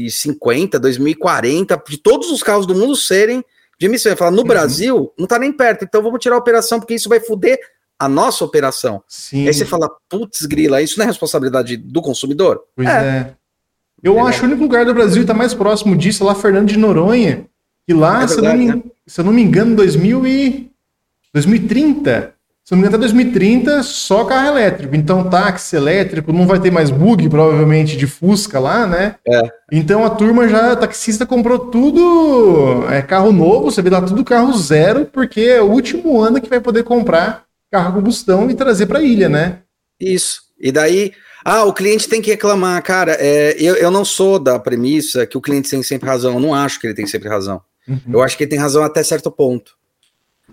2050, 0.03 0.79
2040, 0.79 1.83
de 1.89 1.97
todos 1.99 2.31
os 2.31 2.43
carros 2.43 2.67
do 2.67 2.75
mundo 2.75 2.95
serem 2.97 3.45
de 3.79 3.87
emissão. 3.87 4.11
Ele 4.13 4.17
fala: 4.19 4.31
no 4.31 4.39
Uhum. 4.43 4.45
Brasil, 4.47 5.13
não 5.19 5.25
está 5.25 5.39
nem 5.39 5.53
perto, 5.53 5.85
então 5.85 6.03
vamos 6.03 6.21
tirar 6.21 6.37
a 6.37 6.39
operação, 6.39 6.79
porque 6.79 6.95
isso 6.95 7.09
vai 7.09 7.21
foder 7.21 7.59
a 7.99 8.09
nossa 8.09 8.45
operação. 8.45 9.03
Sim. 9.09 9.47
Aí 9.47 9.55
você 9.55 9.65
fala: 9.65 9.91
putz, 10.09 10.45
grila, 10.47 10.83
isso 10.83 10.99
não 10.99 11.05
é 11.05 11.07
responsabilidade 11.09 11.77
do 11.77 12.01
consumidor? 12.03 12.63
Pois 12.75 12.89
É. 12.89 12.93
é. 12.93 13.35
Eu 14.03 14.13
Entendeu? 14.13 14.29
acho 14.29 14.39
que 14.41 14.45
o 14.45 14.49
único 14.49 14.63
lugar 14.63 14.85
do 14.85 14.93
Brasil 14.95 15.17
que 15.17 15.21
está 15.23 15.33
mais 15.35 15.55
próximo 15.55 15.97
disso 15.97 16.23
é 16.23 16.27
lá 16.27 16.35
Fernando 16.35 16.69
de 16.69 16.77
Noronha. 16.77 17.47
Que 17.87 17.95
lá, 17.95 18.23
É 18.23 18.29
se, 18.29 18.37
não 18.37 18.43
verdade, 18.57 18.77
me, 18.77 18.93
se 19.07 19.21
eu 19.21 19.25
não 19.25 19.33
me 19.33 19.43
engano, 19.43 19.75
2000 19.75 20.27
e 20.27 20.71
2030. 21.33 22.35
Se 22.67 22.73
não 22.73 22.79
me 22.79 22.89
engano, 22.89 22.97
até 22.97 23.12
2030, 23.12 23.85
só 23.85 24.25
carro 24.25 24.49
elétrico. 24.49 24.97
Então, 24.97 25.31
táxi 25.31 25.77
elétrico, 25.77 26.33
não 26.33 26.49
vai 26.49 26.59
ter 26.59 26.73
mais 26.73 26.91
bug, 26.91 27.29
provavelmente, 27.29 27.97
de 27.97 28.09
Fusca 28.09 28.59
lá, 28.59 28.89
né? 28.89 29.14
É. 29.25 29.43
Então, 29.71 30.05
a 30.05 30.11
turma 30.11 30.49
já, 30.49 30.73
a 30.73 30.77
taxista 30.77 31.25
comprou 31.25 31.61
tudo, 31.61 32.85
é 32.91 33.01
carro 33.03 33.31
novo, 33.31 33.71
você 33.71 33.81
vê 33.81 33.89
lá 33.89 34.03
tudo 34.03 34.25
carro 34.25 34.53
zero, 34.59 35.07
porque 35.07 35.43
é 35.43 35.62
o 35.62 35.71
último 35.71 36.21
ano 36.21 36.41
que 36.41 36.51
vai 36.51 36.59
poder 36.59 36.83
comprar 36.83 37.45
carro 37.71 37.95
combustão 37.95 38.51
e 38.51 38.55
trazer 38.55 38.87
para 38.87 38.99
a 38.99 39.03
ilha, 39.03 39.29
né? 39.29 39.61
Isso. 40.01 40.41
E 40.61 40.73
daí, 40.73 41.12
ah, 41.45 41.62
o 41.62 41.73
cliente 41.73 42.09
tem 42.09 42.21
que 42.21 42.33
reclamar. 42.33 42.83
Cara, 42.83 43.17
é, 43.21 43.55
eu, 43.61 43.77
eu 43.77 43.93
não 43.93 44.05
sou 44.05 44.41
da 44.41 44.59
premissa 44.59 45.25
que 45.25 45.39
o 45.39 45.41
cliente 45.41 45.71
tem 45.71 45.85
sempre 45.85 46.09
razão. 46.09 46.35
Eu 46.35 46.41
não 46.41 46.53
acho 46.53 46.81
que 46.81 46.89
ele 46.89 46.95
tem 46.95 47.07
sempre 47.07 47.29
razão. 47.29 47.62
Uhum. 47.87 48.01
Eu 48.14 48.23
acho 48.25 48.37
que 48.37 48.43
ele 48.43 48.51
tem 48.51 48.59
razão 48.59 48.83
até 48.83 49.05
certo 49.05 49.31
ponto. 49.31 49.77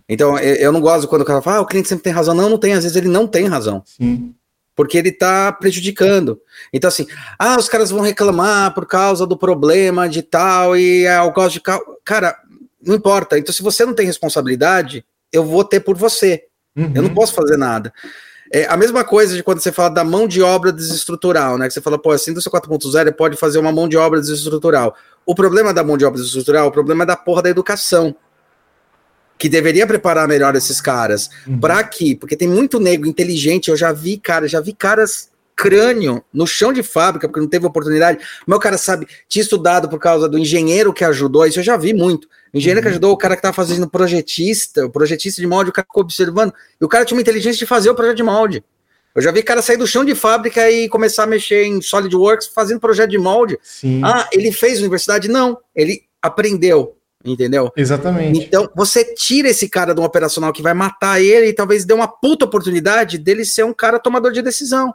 Então, 0.07 0.37
eu 0.37 0.71
não 0.71 0.81
gosto 0.81 1.07
quando 1.07 1.21
o 1.21 1.25
cara 1.25 1.41
fala, 1.41 1.57
ah, 1.57 1.61
o 1.61 1.65
cliente 1.65 1.87
sempre 1.87 2.03
tem 2.03 2.13
razão. 2.13 2.35
Não, 2.35 2.49
não 2.49 2.57
tem. 2.57 2.73
Às 2.73 2.83
vezes 2.83 2.97
ele 2.97 3.07
não 3.07 3.27
tem 3.27 3.47
razão. 3.47 3.81
Sim. 3.85 4.33
Porque 4.75 4.97
ele 4.97 5.09
está 5.09 5.51
prejudicando. 5.51 6.39
Então, 6.71 6.87
assim, 6.87 7.07
ah, 7.37 7.57
os 7.57 7.69
caras 7.69 7.91
vão 7.91 8.01
reclamar 8.01 8.73
por 8.73 8.85
causa 8.85 9.25
do 9.25 9.37
problema 9.37 10.09
de 10.09 10.21
tal 10.21 10.75
e 10.75 11.05
é, 11.05 11.19
eu 11.19 11.31
gosto 11.31 11.53
de 11.53 11.61
carro. 11.61 11.83
Cara, 12.03 12.37
não 12.81 12.95
importa. 12.95 13.37
Então, 13.37 13.53
se 13.53 13.63
você 13.63 13.85
não 13.85 13.93
tem 13.93 14.05
responsabilidade, 14.05 15.05
eu 15.31 15.45
vou 15.45 15.63
ter 15.63 15.79
por 15.79 15.95
você. 15.95 16.43
Uhum. 16.75 16.91
Eu 16.95 17.01
não 17.03 17.09
uhum. 17.09 17.15
posso 17.15 17.33
fazer 17.33 17.55
nada. 17.55 17.93
É 18.51 18.65
a 18.65 18.77
mesma 18.77 19.03
coisa 19.03 19.35
de 19.35 19.41
quando 19.41 19.59
você 19.59 19.71
fala 19.71 19.89
da 19.89 20.03
mão 20.03 20.27
de 20.27 20.41
obra 20.41 20.71
desestrutural, 20.71 21.57
né? 21.57 21.67
Que 21.67 21.73
você 21.73 21.81
fala, 21.81 21.97
pô, 21.97 22.11
assim 22.11 22.33
do 22.33 22.41
seu 22.41 22.51
4.0 22.51 23.11
pode 23.13 23.37
fazer 23.37 23.57
uma 23.57 23.71
mão 23.71 23.87
de 23.87 23.97
obra 23.97 24.19
desestrutural. 24.19 24.95
O 25.25 25.33
problema 25.33 25.73
da 25.73 25.83
mão 25.83 25.97
de 25.97 26.05
obra 26.05 26.19
desestrutural, 26.19 26.67
o 26.67 26.71
problema 26.71 27.03
é 27.03 27.07
da 27.07 27.15
porra 27.15 27.43
da 27.43 27.49
educação 27.49 28.15
que 29.37 29.49
deveria 29.49 29.85
preparar 29.85 30.27
melhor 30.27 30.55
esses 30.55 30.79
caras. 30.79 31.29
Uhum. 31.47 31.59
Para 31.59 31.83
quê? 31.83 32.17
Porque 32.19 32.35
tem 32.35 32.47
muito 32.47 32.79
nego 32.79 33.05
inteligente. 33.05 33.69
Eu 33.69 33.77
já 33.77 33.91
vi, 33.91 34.17
cara, 34.17 34.47
já 34.47 34.61
vi 34.61 34.73
caras 34.73 35.29
crânio 35.55 36.23
no 36.33 36.47
chão 36.47 36.73
de 36.73 36.81
fábrica, 36.81 37.27
porque 37.27 37.39
não 37.39 37.47
teve 37.47 37.65
oportunidade. 37.65 38.19
Meu 38.47 38.59
cara 38.59 38.77
sabe, 38.77 39.07
tinha 39.27 39.43
estudado 39.43 39.87
por 39.87 39.99
causa 39.99 40.27
do 40.27 40.37
engenheiro 40.37 40.93
que 40.93 41.03
ajudou, 41.03 41.45
isso 41.45 41.59
eu 41.59 41.63
já 41.63 41.77
vi 41.77 41.93
muito. 41.93 42.27
O 42.53 42.57
engenheiro 42.57 42.79
uhum. 42.79 42.83
que 42.83 42.89
ajudou 42.89 43.11
o 43.11 43.17
cara 43.17 43.35
que 43.35 43.41
tava 43.41 43.53
fazendo 43.53 43.89
projetista, 43.89 44.85
o 44.85 44.89
projetista 44.89 45.41
de 45.41 45.47
molde, 45.47 45.69
o 45.69 45.73
cara 45.73 45.85
ficou 45.85 46.03
observando, 46.03 46.53
e 46.79 46.85
o 46.85 46.87
cara 46.87 47.05
tinha 47.05 47.15
uma 47.15 47.21
inteligência 47.21 47.59
de 47.59 47.65
fazer 47.65 47.89
o 47.89 47.95
projeto 47.95 48.17
de 48.17 48.23
molde. 48.23 48.63
Eu 49.15 49.21
já 49.21 49.31
vi 49.31 49.43
cara 49.43 49.61
sair 49.61 49.77
do 49.77 49.85
chão 49.85 50.03
de 50.03 50.15
fábrica 50.15 50.69
e 50.71 50.89
começar 50.89 51.23
a 51.23 51.27
mexer 51.27 51.65
em 51.65 51.81
SolidWorks 51.81 52.47
fazendo 52.47 52.79
projeto 52.79 53.11
de 53.11 53.19
molde. 53.19 53.59
Sim. 53.61 54.01
Ah, 54.03 54.27
ele 54.31 54.51
fez 54.51 54.79
universidade? 54.79 55.27
Não, 55.27 55.57
ele 55.75 56.01
aprendeu 56.19 56.97
entendeu? 57.23 57.71
Exatamente. 57.75 58.39
Então, 58.39 58.69
você 58.75 59.03
tira 59.15 59.49
esse 59.49 59.69
cara 59.69 59.93
de 59.93 60.01
um 60.01 60.03
operacional 60.03 60.51
que 60.51 60.61
vai 60.61 60.73
matar 60.73 61.21
ele 61.21 61.47
e 61.47 61.53
talvez 61.53 61.85
dê 61.85 61.93
uma 61.93 62.07
puta 62.07 62.45
oportunidade 62.45 63.17
dele 63.17 63.45
ser 63.45 63.63
um 63.63 63.73
cara 63.73 63.99
tomador 63.99 64.31
de 64.31 64.41
decisão. 64.41 64.93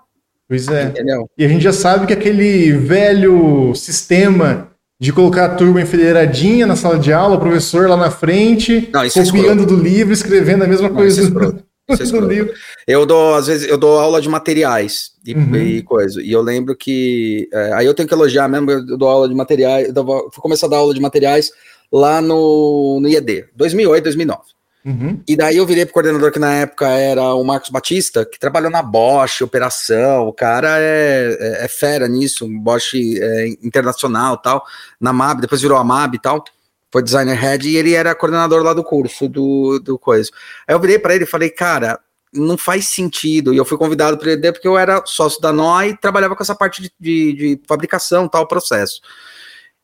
Pois 0.49 0.67
é. 0.69 0.85
Entendeu? 0.85 1.29
E 1.37 1.45
a 1.45 1.49
gente 1.49 1.63
já 1.63 1.73
sabe 1.73 2.07
que 2.07 2.13
aquele 2.13 2.73
velho 2.73 3.75
sistema 3.75 4.69
de 5.01 5.13
colocar 5.13 5.45
a 5.45 5.55
turma 5.55 5.81
enfileiradinha 5.81 6.67
na 6.67 6.75
sala 6.75 6.99
de 6.99 7.13
aula, 7.13 7.37
o 7.37 7.41
professor 7.41 7.89
lá 7.89 7.97
na 7.97 8.11
frente, 8.11 8.89
Não, 8.93 9.03
é 9.03 9.11
copiando 9.11 9.63
é 9.63 9.67
do 9.67 9.77
livro, 9.77 10.13
escrevendo 10.13 10.65
a 10.65 10.67
mesma 10.67 10.89
Não, 10.89 10.97
coisa. 10.97 11.23
Isso 11.23 11.33
é 11.39 11.69
isso 12.03 12.17
é 12.17 12.21
livro. 12.21 12.53
Eu 12.87 13.07
dou, 13.07 13.35
às 13.35 13.47
vezes, 13.47 13.69
eu 13.69 13.79
dou 13.79 13.99
aula 13.99 14.21
de 14.21 14.29
materiais 14.29 15.13
e, 15.25 15.35
uhum. 15.35 15.57
e 15.57 15.83
coisa. 15.83 16.21
E 16.21 16.33
eu 16.33 16.43
lembro 16.43 16.77
que. 16.77 17.49
É, 17.53 17.73
aí 17.75 17.87
eu 17.87 17.95
tenho 17.95 18.09
que 18.09 18.15
elogiar 18.15 18.49
mesmo, 18.49 18.71
eu 18.71 18.99
dou 18.99 19.09
aula 19.09 19.29
de 19.29 19.35
materiais. 19.35 19.89
Eu 19.89 19.93
dou, 19.93 20.31
fui 20.33 20.43
começar 20.43 20.67
a 20.67 20.71
dar 20.71 20.79
aula 20.79 20.93
de 20.93 21.01
materiais 21.01 21.51
lá 21.93 22.21
no, 22.21 22.99
no 23.01 23.09
IED, 23.09 23.49
2008, 23.55 24.05
2009. 24.05 24.59
Uhum. 24.85 25.23
E 25.27 25.37
daí 25.37 25.57
eu 25.57 25.67
virei 25.67 25.85
pro 25.85 25.93
coordenador 25.93 26.33
que 26.33 26.39
na 26.39 26.55
época 26.55 26.89
era 26.89 27.35
o 27.35 27.45
Marcos 27.45 27.69
Batista, 27.69 28.25
que 28.25 28.39
trabalhou 28.39 28.71
na 28.71 28.83
Bosch, 28.83 29.43
operação, 29.43 30.27
o 30.27 30.33
cara 30.33 30.79
é, 30.79 31.37
é, 31.39 31.65
é 31.65 31.69
fera 31.69 32.09
nisso, 32.09 32.49
Bosch 32.49 32.95
é, 32.95 33.49
internacional 33.63 34.39
tal, 34.39 34.65
na 35.01 35.13
MAB, 35.13 35.43
depois 35.43 35.61
virou 35.61 35.77
a 35.77 35.85
MAB 35.85 36.15
e 36.15 36.19
tal, 36.19 36.43
foi 36.91 37.03
designer 37.03 37.37
head 37.37 37.69
e 37.69 37.77
ele 37.77 37.93
era 37.93 38.15
coordenador 38.15 38.63
lá 38.63 38.73
do 38.73 38.85
curso, 38.85 39.29
do, 39.29 39.79
do 39.79 39.99
coisa. 39.99 40.31
Aí 40.67 40.75
eu 40.75 40.81
virei 40.81 40.99
para 40.99 41.15
ele 41.15 41.25
e 41.25 41.27
falei, 41.27 41.51
cara, 41.51 42.01
não 42.33 42.57
faz 42.57 42.89
sentido, 42.89 43.53
e 43.53 43.57
eu 43.57 43.65
fui 43.65 43.77
convidado 43.77 44.17
para 44.17 44.33
ele 44.33 44.53
porque 44.53 44.69
eu 44.69 44.79
era 44.79 45.03
sócio 45.05 45.41
da 45.41 45.53
NOI 45.53 45.91
e 45.91 45.97
trabalhava 45.97 46.37
com 46.37 46.43
essa 46.43 46.55
parte 46.55 46.81
de, 46.83 46.93
de, 46.99 47.33
de 47.33 47.61
fabricação, 47.67 48.29
tal, 48.29 48.47
processo. 48.47 49.01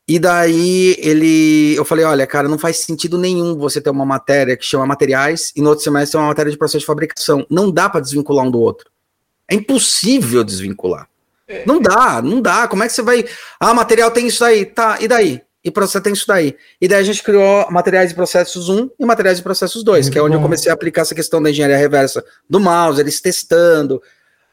E 0.07 0.19
daí 0.19 0.95
ele, 0.99 1.75
eu 1.75 1.83
falei, 1.83 2.05
olha, 2.05 2.27
cara, 2.27 2.47
não 2.47 2.59
faz 2.59 2.77
sentido 2.77 3.17
nenhum 3.17 3.57
você 3.57 3.81
ter 3.81 3.89
uma 3.89 4.05
matéria 4.05 4.55
que 4.55 4.63
chama 4.63 4.85
materiais 4.85 5.51
e 5.55 5.61
no 5.61 5.69
outro 5.69 5.83
semestre 5.83 6.17
uma 6.17 6.27
matéria 6.27 6.51
de 6.51 6.57
processo 6.57 6.81
de 6.81 6.85
fabricação. 6.85 7.45
Não 7.49 7.71
dá 7.71 7.89
para 7.89 8.01
desvincular 8.01 8.45
um 8.45 8.51
do 8.51 8.59
outro. 8.59 8.89
É 9.49 9.55
impossível 9.55 10.43
desvincular. 10.43 11.07
É. 11.47 11.63
Não 11.65 11.81
dá, 11.81 12.21
não 12.21 12.39
dá. 12.39 12.67
Como 12.67 12.83
é 12.83 12.87
que 12.87 12.93
você 12.93 13.01
vai? 13.01 13.25
Ah, 13.59 13.73
material 13.73 14.11
tem 14.11 14.27
isso 14.27 14.45
aí, 14.45 14.65
tá? 14.65 14.97
E 14.99 15.07
daí? 15.07 15.41
E 15.63 15.71
processo 15.71 16.03
tem 16.03 16.13
isso 16.13 16.27
daí. 16.27 16.55
E 16.79 16.87
daí 16.87 16.99
a 16.99 17.03
gente 17.03 17.23
criou 17.23 17.65
materiais 17.71 18.11
e 18.11 18.13
processos 18.13 18.69
1 18.69 18.91
e 18.99 19.05
materiais 19.05 19.39
e 19.39 19.41
processos 19.41 19.83
2, 19.83 20.09
que 20.09 20.19
é 20.19 20.21
onde 20.21 20.33
bom. 20.33 20.37
eu 20.37 20.43
comecei 20.43 20.71
a 20.71 20.75
aplicar 20.75 21.01
essa 21.01 21.15
questão 21.15 21.41
da 21.41 21.49
engenharia 21.49 21.77
reversa 21.77 22.23
do 22.47 22.59
mouse, 22.59 23.01
eles 23.01 23.19
testando, 23.19 23.99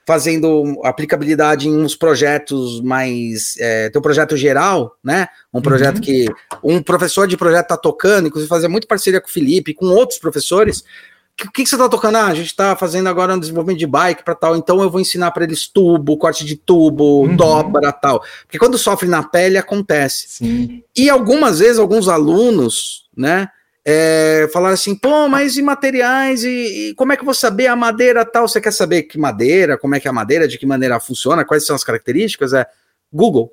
fazendo 0.06 0.80
aplicabilidade 0.84 1.68
em 1.68 1.76
uns 1.76 1.94
projetos 1.94 2.80
mais. 2.80 3.56
É, 3.58 3.90
tem 3.90 3.98
um 3.98 4.02
projeto 4.02 4.36
geral, 4.36 4.96
né? 5.02 5.28
Um 5.52 5.60
projeto 5.60 5.96
uhum. 5.96 6.02
que 6.02 6.26
um 6.62 6.82
professor 6.82 7.26
de 7.26 7.36
projeto 7.36 7.64
está 7.64 7.76
tocando, 7.76 8.26
inclusive 8.28 8.48
fazer 8.48 8.68
muito 8.68 8.86
parceria 8.86 9.20
com 9.20 9.28
o 9.28 9.32
Felipe, 9.32 9.74
com 9.74 9.86
outros 9.86 10.18
professores. 10.18 10.84
O 11.32 11.50
que, 11.52 11.64
que, 11.64 11.66
você 11.66 11.76
está 11.76 11.88
tocando? 11.88 12.16
Ah, 12.16 12.26
a 12.26 12.34
gente 12.34 12.48
está 12.48 12.76
fazendo 12.76 13.08
agora 13.08 13.34
um 13.34 13.38
desenvolvimento 13.38 13.78
de 13.78 13.86
bike 13.86 14.22
para 14.22 14.34
tal, 14.34 14.54
então 14.54 14.82
eu 14.82 14.90
vou 14.90 15.00
ensinar 15.00 15.30
para 15.30 15.44
eles 15.44 15.66
tubo, 15.66 16.18
corte 16.18 16.44
de 16.44 16.56
tubo, 16.56 17.22
uhum. 17.22 17.34
dobra 17.34 17.90
tal. 17.90 18.22
Porque 18.42 18.58
quando 18.58 18.76
sofre 18.76 19.08
na 19.08 19.22
pele, 19.22 19.56
acontece. 19.56 20.26
Sim. 20.28 20.84
E 20.94 21.08
algumas 21.08 21.58
vezes, 21.60 21.78
alguns 21.78 22.08
alunos, 22.08 23.08
né? 23.16 23.48
É, 23.84 24.48
falaram 24.52 24.74
assim, 24.74 24.94
pô, 24.94 25.28
mas 25.28 25.56
e 25.56 25.62
materiais, 25.62 26.44
e, 26.44 26.90
e, 26.90 26.94
como 26.94 27.12
é 27.12 27.16
que 27.16 27.22
eu 27.22 27.26
vou 27.26 27.34
saber 27.34 27.66
a 27.66 27.74
madeira 27.74 28.24
tal? 28.24 28.46
Você 28.46 28.60
quer 28.60 28.72
saber 28.72 29.02
que 29.02 29.18
madeira, 29.18 29.76
como 29.76 29.94
é 29.94 30.00
que 30.00 30.06
é 30.06 30.10
a 30.10 30.14
madeira, 30.14 30.46
de 30.46 30.56
que 30.56 30.66
maneira 30.66 31.00
funciona, 31.00 31.44
quais 31.44 31.66
são 31.66 31.74
as 31.74 31.82
características? 31.82 32.52
É 32.52 32.66
Google. 33.12 33.52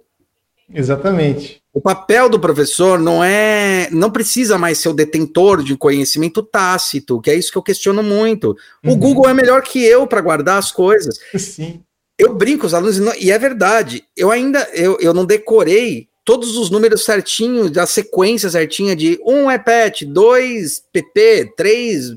Exatamente. 0.71 1.63
O 1.73 1.81
papel 1.81 2.29
do 2.29 2.39
professor 2.39 2.99
não 2.99 3.23
é, 3.23 3.89
não 3.91 4.11
precisa 4.11 4.57
mais 4.57 4.77
ser 4.77 4.89
o 4.89 4.93
detentor 4.93 5.63
de 5.63 5.75
conhecimento 5.75 6.43
tácito, 6.43 7.19
que 7.21 7.31
é 7.31 7.35
isso 7.35 7.51
que 7.51 7.57
eu 7.57 7.63
questiono 7.63 8.03
muito. 8.03 8.55
O 8.85 8.89
uhum. 8.89 8.97
Google 8.99 9.29
é 9.29 9.33
melhor 9.33 9.61
que 9.63 9.83
eu 9.83 10.05
para 10.05 10.21
guardar 10.21 10.59
as 10.59 10.71
coisas. 10.71 11.19
Sim. 11.35 11.81
Eu 12.17 12.35
brinco 12.35 12.65
os 12.65 12.73
alunos, 12.73 12.99
e 13.19 13.31
é 13.31 13.39
verdade. 13.39 14.03
Eu 14.15 14.29
ainda, 14.29 14.67
eu, 14.73 14.97
eu 14.99 15.13
não 15.13 15.25
decorei 15.25 16.08
todos 16.23 16.57
os 16.57 16.69
números 16.69 17.03
certinhos, 17.03 17.71
da 17.71 17.85
sequência 17.85 18.49
certinha 18.49 18.95
de 18.95 19.19
um 19.25 19.49
é 19.49 19.57
PET, 19.57 20.05
dois 20.05 20.83
PP, 20.91 21.53
três 21.55 22.15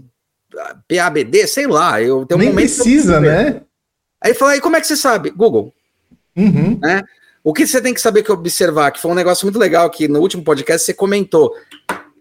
PABD, 0.89 1.47
sei 1.47 1.67
lá. 1.67 2.01
Eu 2.01 2.27
tenho 2.27 2.41
um 2.41 2.45
Nem 2.45 2.55
precisa, 2.55 3.21
né? 3.21 3.63
Aí 4.21 4.35
fala, 4.35 4.53
aí 4.53 4.61
como 4.61 4.77
é 4.77 4.81
que 4.81 4.87
você 4.87 4.97
sabe? 4.97 5.31
Google. 5.31 5.73
Uhum. 6.37 6.79
Né? 6.81 7.03
O 7.45 7.53
que 7.53 7.67
você 7.67 7.81
tem 7.81 7.93
que 7.93 8.01
saber 8.01 8.23
que 8.23 8.31
observar, 8.31 8.93
que 8.93 9.01
foi 9.01 9.11
um 9.11 9.17
negócio 9.17 9.45
muito 9.45 9.59
legal 9.59 9.91
que 9.91 10.07
no 10.07 10.21
último 10.21 10.45
podcast 10.45 10.87
você 10.87 10.95
comentou 10.95 11.53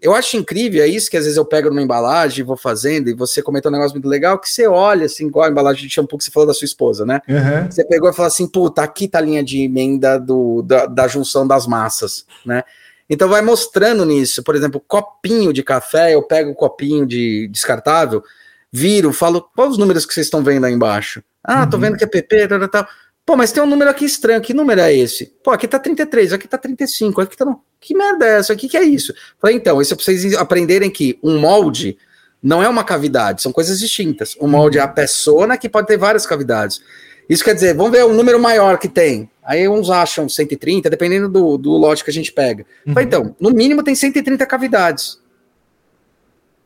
eu 0.02 0.14
acho 0.14 0.36
incrível, 0.36 0.82
é 0.82 0.88
isso 0.88 1.08
que 1.08 1.16
às 1.16 1.22
vezes 1.22 1.36
eu 1.36 1.44
pego 1.44 1.68
numa 1.68 1.80
embalagem 1.80 2.40
e 2.40 2.42
vou 2.46 2.56
fazendo, 2.56 3.08
e 3.08 3.14
você 3.14 3.40
comentou 3.40 3.70
um 3.70 3.72
negócio 3.72 3.94
muito 3.94 4.08
legal, 4.08 4.36
que 4.36 4.50
você 4.50 4.66
olha 4.66 5.06
assim, 5.06 5.28
igual 5.28 5.46
a 5.46 5.50
embalagem 5.50 5.86
de 5.86 5.94
shampoo 5.94 6.18
que 6.18 6.24
você 6.24 6.30
falou 6.30 6.46
da 6.46 6.52
sua 6.52 6.64
esposa, 6.64 7.06
né? 7.06 7.20
Uhum. 7.28 7.70
Você 7.70 7.84
pegou 7.84 8.10
e 8.10 8.12
falou 8.12 8.26
assim, 8.26 8.48
puta, 8.48 8.82
aqui 8.82 9.06
tá 9.06 9.18
a 9.18 9.22
linha 9.22 9.44
de 9.44 9.62
emenda 9.62 10.18
do, 10.18 10.60
da, 10.62 10.86
da 10.86 11.06
junção 11.06 11.46
das 11.46 11.68
massas, 11.68 12.26
né? 12.44 12.64
Então 13.08 13.28
vai 13.28 13.42
mostrando 13.42 14.04
nisso, 14.04 14.42
por 14.42 14.56
exemplo, 14.56 14.82
copinho 14.86 15.52
de 15.52 15.62
café, 15.62 16.14
eu 16.14 16.22
pego 16.22 16.50
o 16.50 16.54
copinho 16.54 17.06
de 17.06 17.46
descartável, 17.48 18.24
viro, 18.72 19.12
falo, 19.12 19.48
qual 19.54 19.68
os 19.68 19.78
números 19.78 20.04
que 20.04 20.12
vocês 20.12 20.26
estão 20.26 20.42
vendo 20.42 20.66
aí 20.66 20.72
embaixo? 20.72 21.22
Ah, 21.44 21.62
uhum. 21.62 21.70
tô 21.70 21.78
vendo 21.78 21.96
que 21.96 22.04
é 22.04 22.08
PP, 22.08 22.48
tal, 22.48 22.68
tal. 22.68 22.88
Pô, 23.24 23.36
mas 23.36 23.52
tem 23.52 23.62
um 23.62 23.66
número 23.66 23.90
aqui 23.90 24.04
estranho. 24.04 24.40
Que 24.40 24.52
número 24.52 24.80
é 24.80 24.92
esse? 24.94 25.26
Pô, 25.42 25.50
aqui 25.50 25.68
tá 25.68 25.78
33, 25.78 26.32
aqui 26.32 26.48
tá 26.48 26.58
35, 26.58 27.20
aqui 27.20 27.36
tá. 27.36 27.46
Que 27.80 27.94
merda 27.94 28.26
é 28.26 28.38
essa? 28.38 28.52
O 28.52 28.56
que, 28.56 28.68
que 28.68 28.76
é 28.76 28.82
isso? 28.82 29.14
Falei, 29.40 29.56
então, 29.56 29.80
isso 29.80 29.92
é 29.92 29.96
pra 29.96 30.04
vocês 30.04 30.34
aprenderem 30.34 30.90
que 30.90 31.18
um 31.22 31.38
molde 31.38 31.96
não 32.42 32.62
é 32.62 32.68
uma 32.68 32.82
cavidade, 32.82 33.40
são 33.40 33.52
coisas 33.52 33.78
distintas. 33.78 34.36
Um 34.40 34.48
molde 34.48 34.78
é 34.78 34.80
a 34.80 34.88
persona 34.88 35.56
que 35.56 35.68
pode 35.68 35.86
ter 35.86 35.96
várias 35.96 36.26
cavidades. 36.26 36.80
Isso 37.28 37.44
quer 37.44 37.54
dizer, 37.54 37.74
vamos 37.74 37.92
ver 37.92 38.04
o 38.04 38.12
número 38.12 38.40
maior 38.40 38.78
que 38.78 38.88
tem. 38.88 39.30
Aí 39.44 39.68
uns 39.68 39.90
acham 39.90 40.28
130, 40.28 40.90
dependendo 40.90 41.28
do, 41.28 41.56
do 41.56 41.70
lote 41.70 42.02
que 42.02 42.10
a 42.10 42.12
gente 42.12 42.32
pega. 42.32 42.66
Uhum. 42.84 42.92
Falei, 42.92 43.06
então, 43.06 43.36
no 43.40 43.50
mínimo 43.50 43.82
tem 43.82 43.94
130 43.94 44.44
cavidades. 44.46 45.20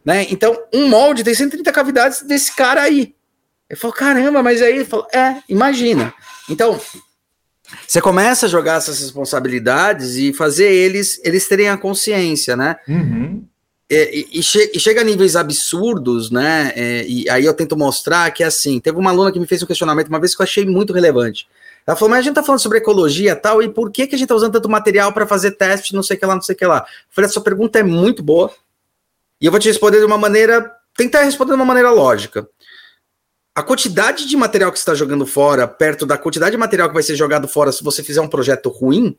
Né? 0.04 0.26
Então, 0.30 0.56
um 0.72 0.88
molde 0.88 1.22
tem 1.22 1.34
130 1.34 1.70
cavidades 1.72 2.22
desse 2.22 2.54
cara 2.54 2.82
aí. 2.82 3.14
Ele 3.68 3.78
falou, 3.78 3.94
caramba, 3.94 4.42
mas 4.42 4.62
aí 4.62 4.76
ele 4.76 4.84
falou, 4.84 5.06
é, 5.12 5.42
imagina. 5.48 6.14
Então, 6.48 6.80
você 7.86 8.00
começa 8.00 8.46
a 8.46 8.48
jogar 8.48 8.76
essas 8.76 9.00
responsabilidades 9.00 10.16
e 10.16 10.32
fazer 10.32 10.72
eles 10.72 11.20
eles 11.24 11.48
terem 11.48 11.68
a 11.68 11.76
consciência, 11.76 12.56
né? 12.56 12.76
Uhum. 12.88 13.44
e, 13.90 14.28
e, 14.32 14.42
che 14.42 14.70
e, 14.74 14.80
chega 14.80 15.00
a 15.00 15.04
níveis 15.04 15.36
absurdos, 15.36 16.30
né? 16.30 16.72
É, 16.76 17.04
e 17.06 17.28
aí 17.28 17.44
eu 17.44 17.54
tento 17.54 17.76
mostrar 17.76 18.30
que 18.30 18.44
assim, 18.44 18.78
teve 18.78 18.98
uma 18.98 19.10
aluna 19.10 19.32
que 19.32 19.40
me 19.40 19.46
fez 19.46 19.62
um 19.62 19.66
questionamento 19.66 20.08
uma 20.08 20.20
vez 20.20 20.34
que 20.34 20.42
eu 20.42 20.44
achei 20.44 20.64
muito 20.64 20.92
relevante. 20.92 21.48
Ela 21.86 21.96
falou, 21.96 22.10
mas 22.10 22.18
a 22.18 22.22
gente 22.22 22.34
tá 22.34 22.42
falando 22.42 22.60
sobre 22.60 22.78
ecologia 22.78 23.30
e 23.30 23.36
tal, 23.36 23.62
e 23.62 23.68
por 23.68 23.92
que, 23.92 24.08
que 24.08 24.16
a 24.16 24.18
gente 24.18 24.26
tá 24.26 24.34
usando 24.34 24.52
tanto 24.52 24.68
material 24.68 25.12
para 25.12 25.24
fazer 25.24 25.52
teste, 25.52 25.94
não 25.94 26.02
sei 26.02 26.16
o 26.16 26.20
que 26.20 26.26
lá, 26.26 26.34
não 26.34 26.42
sei 26.42 26.54
o 26.56 26.58
que 26.58 26.66
lá? 26.66 26.78
Eu 26.78 26.84
falei, 27.10 27.30
a 27.30 27.32
sua 27.32 27.42
pergunta 27.42 27.78
é 27.78 27.82
muito 27.84 28.24
boa, 28.24 28.52
e 29.40 29.46
eu 29.46 29.52
vou 29.52 29.60
te 29.60 29.68
responder 29.68 30.00
de 30.00 30.04
uma 30.04 30.18
maneira, 30.18 30.68
tentar 30.96 31.22
responder 31.22 31.52
de 31.52 31.56
uma 31.56 31.64
maneira 31.64 31.92
lógica. 31.92 32.48
A 33.56 33.62
quantidade 33.62 34.26
de 34.26 34.36
material 34.36 34.70
que 34.70 34.78
você 34.78 34.82
está 34.82 34.94
jogando 34.94 35.24
fora, 35.26 35.66
perto 35.66 36.04
da 36.04 36.18
quantidade 36.18 36.50
de 36.50 36.58
material 36.58 36.88
que 36.88 36.94
vai 36.94 37.02
ser 37.02 37.16
jogado 37.16 37.48
fora 37.48 37.72
se 37.72 37.82
você 37.82 38.02
fizer 38.02 38.20
um 38.20 38.28
projeto 38.28 38.68
ruim, 38.68 39.16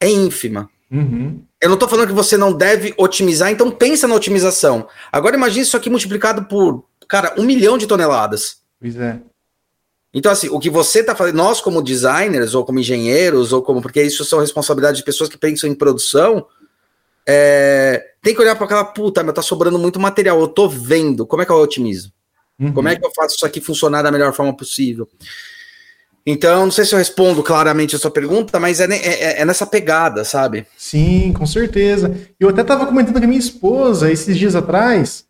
é 0.00 0.08
ínfima. 0.08 0.70
Uhum. 0.90 1.44
Eu 1.60 1.68
não 1.68 1.74
estou 1.74 1.86
falando 1.86 2.06
que 2.06 2.14
você 2.14 2.38
não 2.38 2.54
deve 2.54 2.94
otimizar, 2.96 3.50
então 3.50 3.70
pensa 3.70 4.08
na 4.08 4.14
otimização. 4.14 4.88
Agora 5.12 5.36
imagine 5.36 5.60
isso 5.60 5.76
aqui 5.76 5.90
multiplicado 5.90 6.46
por, 6.46 6.86
cara, 7.06 7.34
um 7.36 7.44
milhão 7.44 7.76
de 7.76 7.86
toneladas. 7.86 8.62
Pois 8.80 8.96
é. 8.96 9.20
Então, 10.14 10.32
assim, 10.32 10.48
o 10.48 10.58
que 10.58 10.70
você 10.70 11.00
está 11.00 11.14
fazendo, 11.14 11.36
nós 11.36 11.60
como 11.60 11.82
designers, 11.82 12.54
ou 12.54 12.64
como 12.64 12.78
engenheiros, 12.78 13.52
ou 13.52 13.60
como. 13.60 13.82
Porque 13.82 14.00
isso 14.02 14.24
são 14.24 14.40
responsabilidades 14.40 15.00
de 15.00 15.04
pessoas 15.04 15.28
que 15.28 15.36
pensam 15.36 15.68
em 15.68 15.74
produção, 15.74 16.46
é, 17.28 18.02
tem 18.22 18.34
que 18.34 18.40
olhar 18.40 18.56
para 18.56 18.64
aquela 18.64 18.84
puta, 18.86 19.22
mas 19.22 19.34
tá 19.34 19.42
sobrando 19.42 19.78
muito 19.78 20.00
material. 20.00 20.40
Eu 20.40 20.48
tô 20.48 20.66
vendo. 20.66 21.26
Como 21.26 21.42
é 21.42 21.44
que 21.44 21.52
eu 21.52 21.56
otimizo? 21.56 22.10
Uhum. 22.58 22.72
Como 22.72 22.88
é 22.88 22.96
que 22.96 23.04
eu 23.04 23.12
faço 23.14 23.36
isso 23.36 23.46
aqui 23.46 23.60
funcionar 23.60 24.02
da 24.02 24.12
melhor 24.12 24.32
forma 24.32 24.56
possível? 24.56 25.08
Então, 26.26 26.64
não 26.64 26.72
sei 26.72 26.84
se 26.86 26.94
eu 26.94 26.98
respondo 26.98 27.42
claramente 27.42 27.94
a 27.94 27.98
sua 27.98 28.10
pergunta, 28.10 28.58
mas 28.58 28.80
é, 28.80 28.86
é, 28.86 29.40
é 29.42 29.44
nessa 29.44 29.66
pegada, 29.66 30.24
sabe? 30.24 30.66
Sim, 30.76 31.34
com 31.36 31.44
certeza. 31.44 32.16
Eu 32.40 32.48
até 32.48 32.62
estava 32.62 32.86
comentando 32.86 33.18
com 33.18 33.24
a 33.24 33.26
minha 33.26 33.38
esposa 33.38 34.10
esses 34.10 34.36
dias 34.36 34.54
atrás 34.54 35.26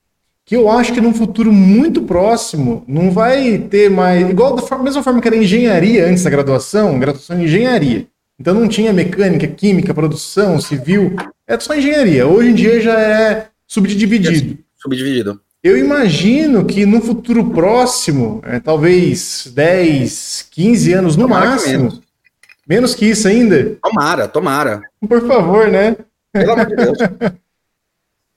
que 0.46 0.54
eu 0.54 0.68
acho 0.70 0.92
que 0.92 1.00
num 1.00 1.14
futuro 1.14 1.52
muito 1.52 2.02
próximo 2.02 2.84
não 2.86 3.10
vai 3.10 3.58
ter 3.58 3.90
mais. 3.90 4.28
Igual 4.28 4.54
da 4.54 4.78
mesma 4.78 5.02
forma 5.02 5.20
que 5.20 5.26
era 5.26 5.36
engenharia 5.36 6.06
antes 6.06 6.22
da 6.22 6.30
graduação, 6.30 6.98
graduação 6.98 7.40
em 7.40 7.44
engenharia. 7.44 8.06
Então 8.38 8.52
não 8.52 8.68
tinha 8.68 8.92
mecânica, 8.92 9.46
química, 9.46 9.94
produção, 9.94 10.60
civil, 10.60 11.16
é 11.46 11.58
só 11.58 11.74
engenharia. 11.74 12.26
Hoje 12.26 12.50
em 12.50 12.54
dia 12.54 12.80
já 12.80 13.00
é 13.00 13.48
subdividido. 13.66 14.58
Subdividido. 14.76 15.40
Eu 15.64 15.78
imagino 15.78 16.66
que 16.66 16.84
no 16.84 17.00
futuro 17.00 17.48
próximo, 17.48 18.42
é, 18.44 18.60
talvez 18.60 19.50
10, 19.50 20.48
15 20.50 20.92
anos 20.92 21.16
no 21.16 21.22
tomara 21.22 21.52
máximo, 21.52 21.84
menos. 21.84 22.02
menos 22.68 22.94
que 22.94 23.06
isso 23.06 23.26
ainda. 23.26 23.74
Tomara, 23.82 24.28
tomara. 24.28 24.82
Por 25.08 25.26
favor, 25.26 25.68
né? 25.68 25.96
Pelo 26.30 26.52
amor 26.52 26.66
de 26.66 26.76
Deus. 26.76 26.98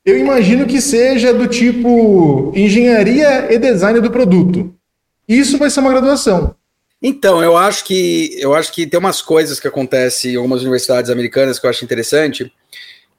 Eu 0.05 0.17
imagino 0.17 0.65
que 0.65 0.79
seja 0.79 1.33
do 1.33 1.47
tipo 1.47 2.53
engenharia 2.55 3.53
e 3.53 3.59
design 3.59 3.99
do 3.99 4.09
produto. 4.09 4.73
Isso 5.27 5.57
vai 5.57 5.69
ser 5.69 5.81
uma 5.81 5.91
graduação. 5.91 6.55
Então, 7.01 7.43
eu 7.43 7.57
acho 7.57 7.83
que 7.83 8.37
eu 8.39 8.55
acho 8.55 8.71
que 8.71 8.87
tem 8.87 8.97
umas 8.97 9.21
coisas 9.21 9.59
que 9.59 9.67
acontecem 9.67 10.31
em 10.31 10.35
algumas 10.37 10.61
universidades 10.61 11.11
americanas 11.11 11.59
que 11.59 11.65
eu 11.65 11.69
acho 11.69 11.83
interessante, 11.83 12.49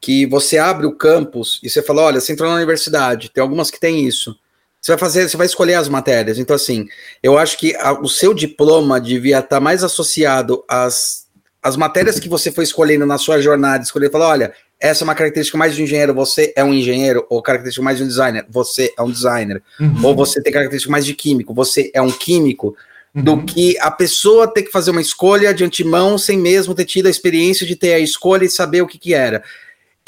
que 0.01 0.27
você 0.27 0.59
abre 0.59 0.87
o 0.87 0.93
campus 0.93 1.61
e 1.63 1.69
você 1.69 1.83
fala, 1.83 2.03
olha, 2.03 2.21
você 2.21 2.33
entrou 2.33 2.49
na 2.49 2.57
universidade, 2.57 3.31
tem 3.31 3.43
algumas 3.43 3.71
que 3.71 3.81
tem 3.81 4.07
isso. 4.07 4.37
Você 4.81 4.93
vai 4.93 4.99
fazer, 4.99 5.29
você 5.29 5.37
vai 5.37 5.47
escolher 5.47 5.75
as 5.75 5.89
matérias. 5.89 6.39
Então, 6.39 6.55
assim, 6.55 6.87
eu 7.23 7.37
acho 7.37 7.59
que 7.59 7.75
a, 7.77 7.93
o 7.93 8.09
seu 8.09 8.33
diploma 8.33 9.01
devia 9.01 9.41
estar 9.41 9.61
mais 9.61 9.83
associado 9.83 10.65
às, 10.69 11.27
às 11.63 11.77
matérias 11.77 12.21
que 12.21 12.29
você 12.29 12.53
foi 12.53 12.65
escolhendo 12.65 13.05
na 13.05 13.19
sua 13.19 13.41
jornada, 13.41 13.83
escolher, 13.83 14.11
falar, 14.11 14.29
olha, 14.29 14.53
essa 14.81 15.03
é 15.03 15.05
uma 15.05 15.15
característica 15.15 15.59
mais 15.59 15.75
de 15.75 15.83
um 15.83 15.85
engenheiro, 15.85 16.15
você 16.15 16.53
é 16.55 16.63
um 16.63 16.73
engenheiro, 16.73 17.27
ou 17.29 17.43
característica 17.43 17.83
mais 17.83 17.99
de 17.99 18.05
um 18.05 18.07
designer, 18.07 18.47
você 18.49 18.93
é 18.97 19.03
um 19.03 19.11
designer, 19.11 19.61
uhum. 19.81 20.07
ou 20.07 20.15
você 20.15 20.41
tem 20.41 20.53
característica 20.53 20.91
mais 20.91 21.05
de 21.05 21.15
químico, 21.15 21.53
você 21.53 21.91
é 21.93 22.01
um 22.01 22.13
químico, 22.13 22.77
uhum. 23.13 23.23
do 23.23 23.43
que 23.43 23.77
a 23.81 23.91
pessoa 23.91 24.47
ter 24.47 24.63
que 24.63 24.71
fazer 24.71 24.93
uma 24.93 25.01
escolha 25.01 25.53
de 25.53 25.65
antemão 25.65 26.17
sem 26.17 26.39
mesmo 26.39 26.75
ter 26.75 26.85
tido 26.85 27.07
a 27.07 27.11
experiência 27.11 27.67
de 27.67 27.75
ter 27.75 27.95
a 27.95 27.99
escolha 27.99 28.45
e 28.45 28.51
saber 28.51 28.83
o 28.83 28.87
que, 28.87 28.99
que 28.99 29.13
era. 29.13 29.43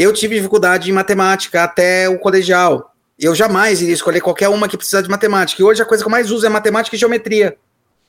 Eu 0.00 0.14
tive 0.14 0.36
dificuldade 0.36 0.88
em 0.88 0.94
matemática 0.94 1.62
até 1.62 2.08
o 2.08 2.18
colegial. 2.18 2.94
Eu 3.18 3.34
jamais 3.34 3.82
iria 3.82 3.92
escolher 3.92 4.22
qualquer 4.22 4.48
uma 4.48 4.66
que 4.66 4.74
precisa 4.74 5.02
de 5.02 5.10
matemática. 5.10 5.60
E 5.60 5.64
hoje 5.64 5.82
a 5.82 5.84
coisa 5.84 6.02
que 6.02 6.08
eu 6.08 6.10
mais 6.10 6.30
uso 6.30 6.46
é 6.46 6.48
matemática 6.48 6.96
e 6.96 6.98
geometria. 6.98 7.54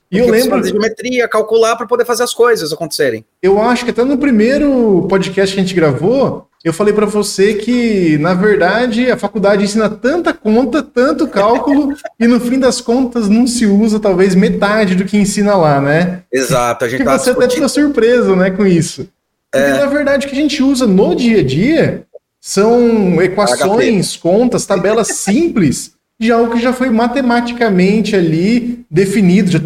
E 0.10 0.18
eu 0.18 0.30
lembro 0.30 0.52
fazer 0.52 0.70
geometria, 0.70 1.28
calcular 1.28 1.76
para 1.76 1.86
poder 1.86 2.06
fazer 2.06 2.24
as 2.24 2.34
coisas 2.34 2.72
acontecerem. 2.72 3.26
Eu 3.44 3.62
acho 3.62 3.84
que 3.84 3.92
até 3.92 4.06
no 4.06 4.18
primeiro 4.18 5.06
podcast 5.10 5.54
que 5.54 5.60
a 5.60 5.64
gente 5.64 5.76
gravou, 5.76 6.48
eu 6.64 6.72
falei 6.72 6.94
para 6.94 7.06
você 7.06 7.56
que, 7.56 8.18
na 8.20 8.34
verdade, 8.34 9.12
a 9.12 9.18
faculdade 9.18 9.66
ensina 9.66 9.90
tanta 9.90 10.34
conta, 10.34 10.82
tanto 10.82 11.28
cálculo, 11.28 11.94
e 12.18 12.26
no 12.26 12.40
fim 12.40 12.58
das 12.58 12.80
contas 12.80 13.28
não 13.28 13.46
se 13.46 13.66
usa 13.66 14.00
talvez 14.00 14.34
metade 14.34 14.96
do 14.96 15.04
que 15.04 15.18
ensina 15.18 15.58
lá, 15.58 15.82
né? 15.82 16.24
Exato, 16.32 16.86
a 16.86 16.88
gente 16.88 17.04
tá 17.04 17.18
você 17.18 17.32
discutindo... 17.32 17.44
até 17.44 17.54
fica 17.54 17.68
surpreso, 17.68 18.34
né, 18.34 18.50
com 18.50 18.66
isso. 18.66 19.10
Porque, 19.52 19.68
é... 19.68 19.78
na 19.78 19.86
verdade, 19.86 20.26
o 20.26 20.30
que 20.30 20.36
a 20.36 20.40
gente 20.40 20.64
usa 20.64 20.88
no 20.88 21.14
dia 21.14 21.40
a 21.40 21.44
dia 21.44 22.04
são 22.40 23.22
equações, 23.22 24.16
contas, 24.16 24.66
tabelas 24.66 25.08
simples 25.20 25.94
de 26.20 26.32
algo 26.32 26.54
que 26.54 26.62
já 26.62 26.72
foi 26.72 26.90
matematicamente 26.92 28.16
ali 28.16 28.86
definido, 28.90 29.52
já 29.52 29.60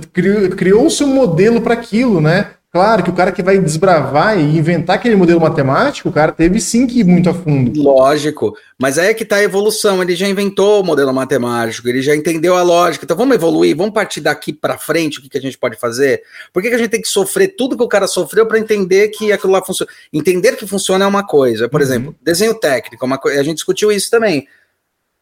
criou-se 0.55 1.03
um 1.03 1.13
modelo 1.13 1.59
para 1.59 1.73
aquilo, 1.73 2.21
né? 2.21 2.51
Claro 2.75 3.03
que 3.03 3.09
o 3.09 3.13
cara 3.13 3.31
que 3.31 3.41
vai 3.41 3.57
desbravar 3.57 4.37
e 4.37 4.57
inventar 4.57 4.97
aquele 4.97 5.15
modelo 5.15 5.39
matemático, 5.39 6.09
o 6.09 6.11
cara 6.11 6.33
teve 6.33 6.59
sim 6.59 6.85
que 6.85 6.99
ir 6.99 7.05
muito 7.05 7.29
a 7.29 7.33
fundo. 7.33 7.81
Lógico, 7.81 8.53
mas 8.77 8.97
aí 8.97 9.07
é 9.07 9.13
que 9.13 9.23
está 9.23 9.37
a 9.37 9.43
evolução. 9.43 10.03
Ele 10.03 10.13
já 10.13 10.27
inventou 10.27 10.81
o 10.81 10.83
modelo 10.83 11.13
matemático, 11.13 11.87
ele 11.87 12.01
já 12.01 12.13
entendeu 12.13 12.53
a 12.53 12.61
lógica. 12.61 13.05
Então 13.05 13.15
vamos 13.15 13.33
evoluir, 13.33 13.77
vamos 13.77 13.93
partir 13.93 14.19
daqui 14.19 14.51
para 14.51 14.77
frente. 14.77 15.19
O 15.19 15.21
que, 15.21 15.29
que 15.29 15.37
a 15.37 15.41
gente 15.41 15.57
pode 15.57 15.77
fazer? 15.77 16.23
Por 16.51 16.61
que, 16.61 16.67
que 16.67 16.75
a 16.75 16.77
gente 16.77 16.89
tem 16.89 17.01
que 17.01 17.07
sofrer 17.07 17.55
tudo 17.55 17.77
que 17.77 17.83
o 17.83 17.87
cara 17.87 18.07
sofreu 18.07 18.45
para 18.45 18.59
entender 18.59 19.07
que 19.07 19.31
aquilo 19.31 19.53
lá 19.53 19.63
funciona? 19.63 19.89
Entender 20.11 20.57
que 20.57 20.67
funciona 20.67 21.05
é 21.05 21.07
uma 21.07 21.25
coisa. 21.25 21.69
Por 21.69 21.79
uhum. 21.79 21.87
exemplo, 21.87 22.15
desenho 22.21 22.55
técnico, 22.55 23.05
é 23.05 23.07
uma 23.07 23.17
A 23.23 23.43
gente 23.43 23.55
discutiu 23.55 23.89
isso 23.89 24.11
também. 24.11 24.49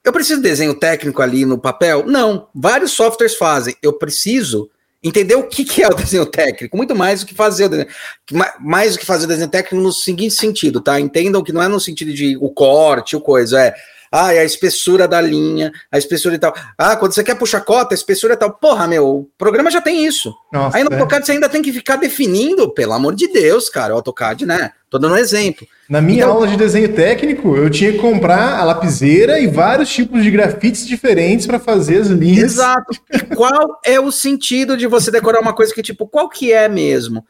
Eu 0.04 0.12
preciso 0.12 0.42
de 0.42 0.50
desenho 0.50 0.74
técnico 0.74 1.22
ali 1.22 1.46
no 1.46 1.60
papel? 1.60 2.04
Não. 2.08 2.48
Vários 2.56 2.94
softwares 2.94 3.36
fazem. 3.36 3.76
Eu 3.80 3.94
preciso 3.94 4.72
entender 5.04 5.36
o 5.36 5.44
que, 5.44 5.66
que 5.66 5.84
é 5.84 5.88
o 5.88 5.94
desenho 5.94 6.26
técnico, 6.26 6.78
muito 6.78 6.96
mais 6.96 7.20
do 7.20 7.26
que 7.26 7.34
fazer 7.34 7.66
o 7.66 7.70
desenho, 7.70 7.90
mais 8.60 8.94
do 8.94 9.00
que 9.00 9.06
fazer 9.06 9.26
o 9.26 9.28
desenho 9.28 9.50
técnico 9.50 9.84
no 9.84 9.92
seguinte 9.92 10.34
sentido, 10.34 10.80
tá? 10.80 11.00
Entendam 11.00 11.44
que 11.44 11.52
não 11.52 11.62
é 11.62 11.68
no 11.68 11.80
sentido 11.80 12.14
de 12.14 12.38
o 12.38 12.50
corte, 12.50 13.16
o 13.16 13.22
coisa, 13.22 13.62
é 13.62 13.76
ah, 14.16 14.32
é 14.32 14.38
a 14.38 14.44
espessura 14.44 15.08
da 15.08 15.20
linha, 15.20 15.72
a 15.92 15.98
espessura 15.98 16.36
e 16.36 16.38
tal. 16.38 16.54
Ah, 16.78 16.96
quando 16.96 17.14
você 17.14 17.24
quer 17.24 17.34
puxar 17.34 17.62
cota, 17.62 17.96
a 17.96 17.98
espessura 17.98 18.36
e 18.36 18.38
tal. 18.38 18.52
Porra, 18.52 18.88
meu, 18.88 19.08
o 19.08 19.30
programa 19.40 19.72
já 19.72 19.82
tem 19.82 20.06
isso. 20.06 20.32
Nossa, 20.52 20.78
Aí 20.78 20.84
no 20.84 20.92
é. 20.92 20.94
AutoCAD 20.94 21.26
você 21.26 21.32
ainda 21.32 21.50
tem 21.50 21.64
que 21.64 21.74
ficar 21.74 21.96
definindo, 21.96 22.72
pelo 22.72 22.94
amor 22.94 23.16
de 23.16 23.28
Deus, 23.28 23.70
cara. 23.70 23.92
O 23.92 23.96
AutoCAD, 23.96 24.46
né? 24.46 24.72
Tô 24.88 25.00
dando 25.00 25.16
um 25.16 25.18
exemplo. 25.18 25.66
Na 25.90 26.00
minha 26.00 26.20
então, 26.20 26.34
aula 26.34 26.48
de 26.48 26.56
desenho 26.56 26.94
técnico, 26.94 27.58
eu 27.58 27.68
tinha 27.72 27.92
que 27.92 27.98
comprar 27.98 28.60
a 28.60 28.64
lapiseira 28.64 29.40
e 29.40 29.48
vários 29.48 29.90
tipos 29.90 30.24
de 30.24 30.30
grafites 30.30 30.86
diferentes 30.86 31.48
para 31.48 31.58
fazer 31.58 31.98
as 31.98 32.08
linhas. 32.08 32.54
Exato. 32.54 32.96
E 33.12 33.36
qual 33.36 33.80
é 33.84 34.00
o 34.00 34.12
sentido 34.12 34.78
de 34.78 34.86
você 34.86 35.10
decorar 35.10 35.42
uma 35.42 35.54
coisa 35.54 35.74
que, 35.74 35.82
tipo, 35.82 36.06
qual 36.06 36.30
que 36.30 36.54
é 36.54 36.70
mesmo? 36.70 37.26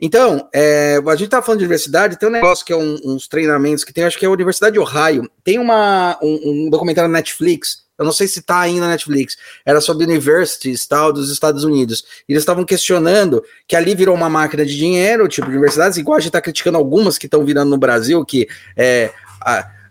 Então, 0.00 0.48
é, 0.54 0.98
a 1.06 1.16
gente 1.16 1.28
tá 1.28 1.42
falando 1.42 1.58
de 1.58 1.64
universidade, 1.64 2.18
tem 2.18 2.28
um 2.28 2.32
negócio 2.32 2.64
que 2.64 2.72
é 2.72 2.76
um, 2.76 2.98
uns 3.04 3.28
treinamentos 3.28 3.84
que 3.84 3.92
tem, 3.92 4.04
acho 4.04 4.18
que 4.18 4.24
é 4.24 4.28
a 4.28 4.32
Universidade 4.32 4.72
de 4.72 4.80
Ohio. 4.80 5.30
Tem 5.44 5.58
uma, 5.58 6.18
um, 6.22 6.66
um 6.66 6.70
documentário 6.70 7.10
na 7.10 7.18
Netflix, 7.18 7.84
eu 7.98 8.04
não 8.06 8.12
sei 8.12 8.26
se 8.26 8.40
tá 8.40 8.60
ainda 8.60 8.80
na 8.80 8.92
Netflix, 8.92 9.36
era 9.62 9.78
sobre 9.78 10.06
universities 10.06 10.86
tal 10.86 11.12
dos 11.12 11.30
Estados 11.30 11.64
Unidos. 11.64 12.02
E 12.26 12.32
eles 12.32 12.40
estavam 12.40 12.64
questionando 12.64 13.44
que 13.68 13.76
ali 13.76 13.94
virou 13.94 14.14
uma 14.14 14.30
máquina 14.30 14.64
de 14.64 14.74
dinheiro, 14.74 15.28
tipo 15.28 15.48
de 15.48 15.52
universidades, 15.52 15.98
igual 15.98 16.16
a 16.16 16.20
gente 16.20 16.32
tá 16.32 16.40
criticando 16.40 16.78
algumas 16.78 17.18
que 17.18 17.26
estão 17.26 17.44
virando 17.44 17.68
no 17.68 17.76
Brasil, 17.76 18.24
que 18.24 18.48
é 18.74 19.12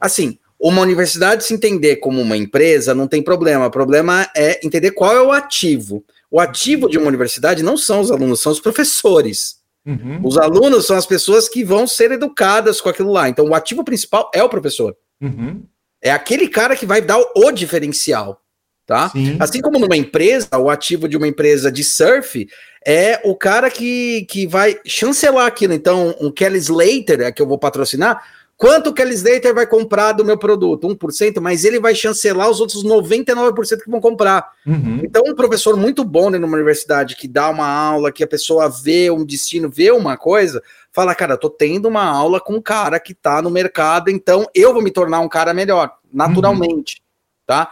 assim, 0.02 0.40
uma 0.60 0.82
universidade 0.82 1.44
se 1.44 1.54
entender 1.54 1.98
como 1.98 2.20
uma 2.20 2.36
empresa 2.36 2.96
não 2.96 3.08
tem 3.08 3.22
problema. 3.22 3.68
O 3.68 3.72
problema 3.72 4.28
é 4.36 4.60
entender 4.66 4.90
qual 4.90 5.16
é 5.16 5.22
o 5.22 5.32
ativo. 5.32 6.04
O 6.32 6.40
ativo 6.40 6.90
de 6.90 6.98
uma 6.98 7.08
universidade 7.08 7.62
não 7.62 7.78
são 7.78 8.00
os 8.00 8.10
alunos, 8.10 8.42
são 8.42 8.52
os 8.52 8.60
professores. 8.60 9.59
Uhum. 9.86 10.20
Os 10.24 10.38
alunos 10.38 10.86
são 10.86 10.98
as 10.98 11.06
pessoas 11.06 11.48
que 11.50 11.64
vão 11.64 11.88
ser 11.88 12.12
educadas 12.12 12.80
com 12.82 12.90
aquilo 12.90 13.12
lá. 13.12 13.30
Então, 13.30 13.48
o 13.48 13.56
ativo 13.56 13.84
principal 13.84 14.30
é 14.34 14.44
o 14.44 14.50
professor. 14.50 14.96
Uhum. 15.22 15.64
É 16.02 16.12
aquele 16.12 16.48
cara 16.48 16.76
que 16.76 16.86
vai 16.86 17.02
dar 17.02 17.20
o, 17.36 17.52
diferencial. 17.52 18.42
Tá? 18.86 19.12
Assim 19.40 19.62
como 19.62 19.78
numa 19.78 19.96
empresa, 19.96 20.58
o 20.58 20.68
ativo 20.68 21.08
de 21.08 21.16
uma 21.16 21.28
empresa 21.28 21.72
de 21.72 21.84
surf 21.84 22.48
é 22.84 23.22
o 23.24 23.36
cara 23.36 23.70
que, 23.70 24.26
que 24.28 24.48
vai 24.48 24.80
chancelar 24.84 25.46
aquilo. 25.46 25.74
Então, 25.74 26.16
um 26.20 26.32
Kelly 26.32 26.58
Slater, 26.58 27.22
é 27.22 27.32
que 27.32 27.40
eu 27.40 27.48
vou 27.48 27.60
patrocinar, 27.60 28.20
Quanto 28.60 28.94
que 28.94 29.02
a 29.02 29.06
Slater 29.06 29.56
vai 29.56 29.66
comprar 29.66 30.12
do 30.12 30.26
meu 30.26 30.38
produto? 30.38 30.86
1%, 30.86 31.40
mas 31.40 31.64
ele 31.64 31.80
vai 31.80 31.96
chancelar 31.96 32.50
os 32.50 32.60
outros 32.60 32.84
99% 32.84 33.82
que 33.82 33.90
vão 33.90 34.02
comprar. 34.02 34.52
Uhum. 34.68 35.00
Então, 35.02 35.24
um 35.26 35.34
professor 35.34 35.78
muito 35.78 36.04
bom 36.04 36.30
numa 36.30 36.58
universidade 36.58 37.16
que 37.16 37.26
dá 37.26 37.50
uma 37.50 37.66
aula, 37.66 38.12
que 38.12 38.22
a 38.22 38.28
pessoa 38.28 38.68
vê 38.68 39.10
um 39.10 39.24
destino, 39.24 39.70
vê 39.70 39.92
uma 39.92 40.18
coisa, 40.18 40.62
fala, 40.92 41.16
cara, 41.16 41.38
tô 41.38 41.50
tendo 41.50 41.88
uma 41.88 42.04
aula 42.04 42.42
com 42.42 42.56
um 42.56 42.62
cara 42.62 43.00
que 43.00 43.14
tá 43.14 43.42
no 43.42 43.50
mercado, 43.50 44.12
então 44.12 44.46
eu 44.54 44.74
vou 44.74 44.84
me 44.84 44.92
tornar 44.92 45.22
um 45.22 45.30
cara 45.30 45.54
melhor, 45.54 45.94
naturalmente, 46.12 46.98
uhum. 47.00 47.46
tá? 47.48 47.72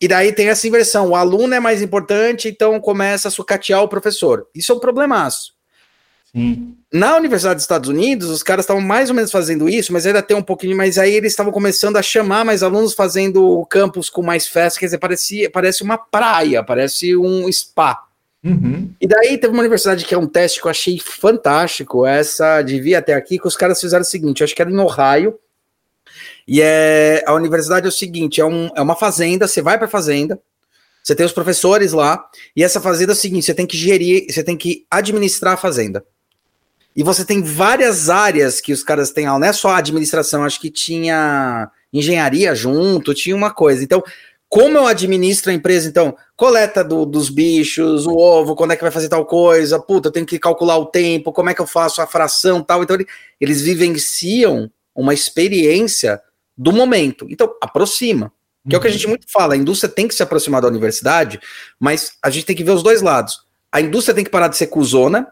E 0.00 0.08
daí 0.08 0.32
tem 0.32 0.48
essa 0.48 0.66
inversão, 0.66 1.10
o 1.10 1.14
aluno 1.14 1.54
é 1.54 1.60
mais 1.60 1.80
importante, 1.80 2.48
então 2.48 2.80
começa 2.80 3.28
a 3.28 3.30
sucatear 3.30 3.84
o 3.84 3.88
professor. 3.88 4.48
Isso 4.52 4.72
é 4.72 4.74
um 4.74 4.80
problemaço. 4.80 5.53
Sim. 6.34 6.74
Na 6.92 7.16
Universidade 7.16 7.56
dos 7.56 7.64
Estados 7.64 7.88
Unidos, 7.88 8.28
os 8.28 8.42
caras 8.42 8.64
estavam 8.64 8.80
mais 8.80 9.10
ou 9.10 9.16
menos 9.16 9.32
fazendo 9.32 9.68
isso, 9.68 9.92
mas 9.92 10.06
ainda 10.06 10.22
tem 10.22 10.36
um 10.36 10.42
pouquinho, 10.42 10.76
mas 10.76 10.96
aí 10.96 11.12
eles 11.12 11.32
estavam 11.32 11.52
começando 11.52 11.96
a 11.96 12.02
chamar 12.02 12.44
mais 12.44 12.62
alunos 12.62 12.94
fazendo 12.94 13.44
o 13.44 13.66
campus 13.66 14.08
com 14.08 14.22
mais 14.22 14.46
festa, 14.46 14.78
quer 14.78 14.86
dizer, 14.86 14.98
parecia, 14.98 15.50
parece 15.50 15.82
uma 15.82 15.98
praia, 15.98 16.62
parece 16.62 17.16
um 17.16 17.50
spa. 17.50 18.04
Uhum. 18.44 18.92
E 19.00 19.08
daí 19.08 19.38
teve 19.38 19.52
uma 19.52 19.60
universidade 19.60 20.04
que 20.04 20.14
é 20.14 20.18
um 20.18 20.28
teste 20.28 20.60
que 20.60 20.66
eu 20.68 20.70
achei 20.70 21.00
fantástico, 21.00 22.06
essa 22.06 22.62
devia 22.62 22.98
até 22.98 23.14
aqui, 23.14 23.40
que 23.40 23.48
os 23.48 23.56
caras 23.56 23.80
fizeram 23.80 24.02
o 24.02 24.06
seguinte, 24.06 24.40
eu 24.40 24.44
acho 24.44 24.54
que 24.54 24.62
era 24.62 24.70
em 24.70 24.78
Ohio, 24.78 25.36
e 26.46 26.60
é, 26.62 27.24
a 27.26 27.34
universidade 27.34 27.86
é 27.86 27.88
o 27.88 27.92
seguinte, 27.92 28.40
é, 28.40 28.44
um, 28.44 28.70
é 28.76 28.80
uma 28.80 28.94
fazenda, 28.94 29.48
você 29.48 29.60
vai 29.60 29.78
para 29.78 29.86
a 29.86 29.90
fazenda, 29.90 30.38
você 31.02 31.16
tem 31.16 31.26
os 31.26 31.32
professores 31.32 31.92
lá, 31.92 32.24
e 32.54 32.62
essa 32.62 32.80
fazenda 32.80 33.10
é 33.10 33.14
o 33.14 33.16
seguinte, 33.16 33.46
você 33.46 33.54
tem 33.54 33.66
que 33.66 33.76
gerir, 33.76 34.26
você 34.30 34.44
tem 34.44 34.56
que 34.56 34.86
administrar 34.88 35.54
a 35.54 35.56
fazenda. 35.56 36.04
E 36.96 37.02
você 37.02 37.24
tem 37.24 37.42
várias 37.42 38.08
áreas 38.08 38.60
que 38.60 38.72
os 38.72 38.82
caras 38.82 39.10
têm, 39.10 39.26
não 39.26 39.42
é 39.44 39.52
só 39.52 39.70
a 39.70 39.78
administração, 39.78 40.44
acho 40.44 40.60
que 40.60 40.70
tinha 40.70 41.68
engenharia 41.92 42.54
junto, 42.54 43.14
tinha 43.14 43.34
uma 43.34 43.52
coisa. 43.52 43.82
Então, 43.82 44.02
como 44.48 44.78
eu 44.78 44.86
administro 44.86 45.50
a 45.50 45.54
empresa? 45.54 45.88
Então, 45.88 46.16
coleta 46.36 46.84
do, 46.84 47.04
dos 47.04 47.28
bichos, 47.28 48.06
o 48.06 48.16
ovo, 48.16 48.54
quando 48.54 48.72
é 48.72 48.76
que 48.76 48.82
vai 48.82 48.92
fazer 48.92 49.08
tal 49.08 49.26
coisa, 49.26 49.80
puta, 49.80 50.08
eu 50.08 50.12
tenho 50.12 50.24
que 50.26 50.38
calcular 50.38 50.76
o 50.78 50.86
tempo, 50.86 51.32
como 51.32 51.50
é 51.50 51.54
que 51.54 51.60
eu 51.60 51.66
faço 51.66 52.00
a 52.00 52.06
fração 52.06 52.62
tal. 52.62 52.82
Então, 52.82 52.96
eles 53.40 53.62
vivenciam 53.62 54.70
uma 54.94 55.12
experiência 55.12 56.20
do 56.56 56.72
momento. 56.72 57.26
Então, 57.28 57.52
aproxima. 57.60 58.32
Que 58.68 58.74
é 58.74 58.78
o 58.78 58.80
que 58.80 58.86
a 58.86 58.90
gente 58.90 59.06
muito 59.06 59.26
fala, 59.28 59.54
a 59.54 59.56
indústria 59.56 59.92
tem 59.92 60.08
que 60.08 60.14
se 60.14 60.22
aproximar 60.22 60.62
da 60.62 60.68
universidade, 60.68 61.38
mas 61.78 62.12
a 62.22 62.30
gente 62.30 62.46
tem 62.46 62.56
que 62.56 62.64
ver 62.64 62.70
os 62.70 62.82
dois 62.82 63.02
lados. 63.02 63.40
A 63.70 63.80
indústria 63.80 64.14
tem 64.14 64.24
que 64.24 64.30
parar 64.30 64.48
de 64.48 64.56
ser 64.56 64.68
cuzona, 64.68 65.28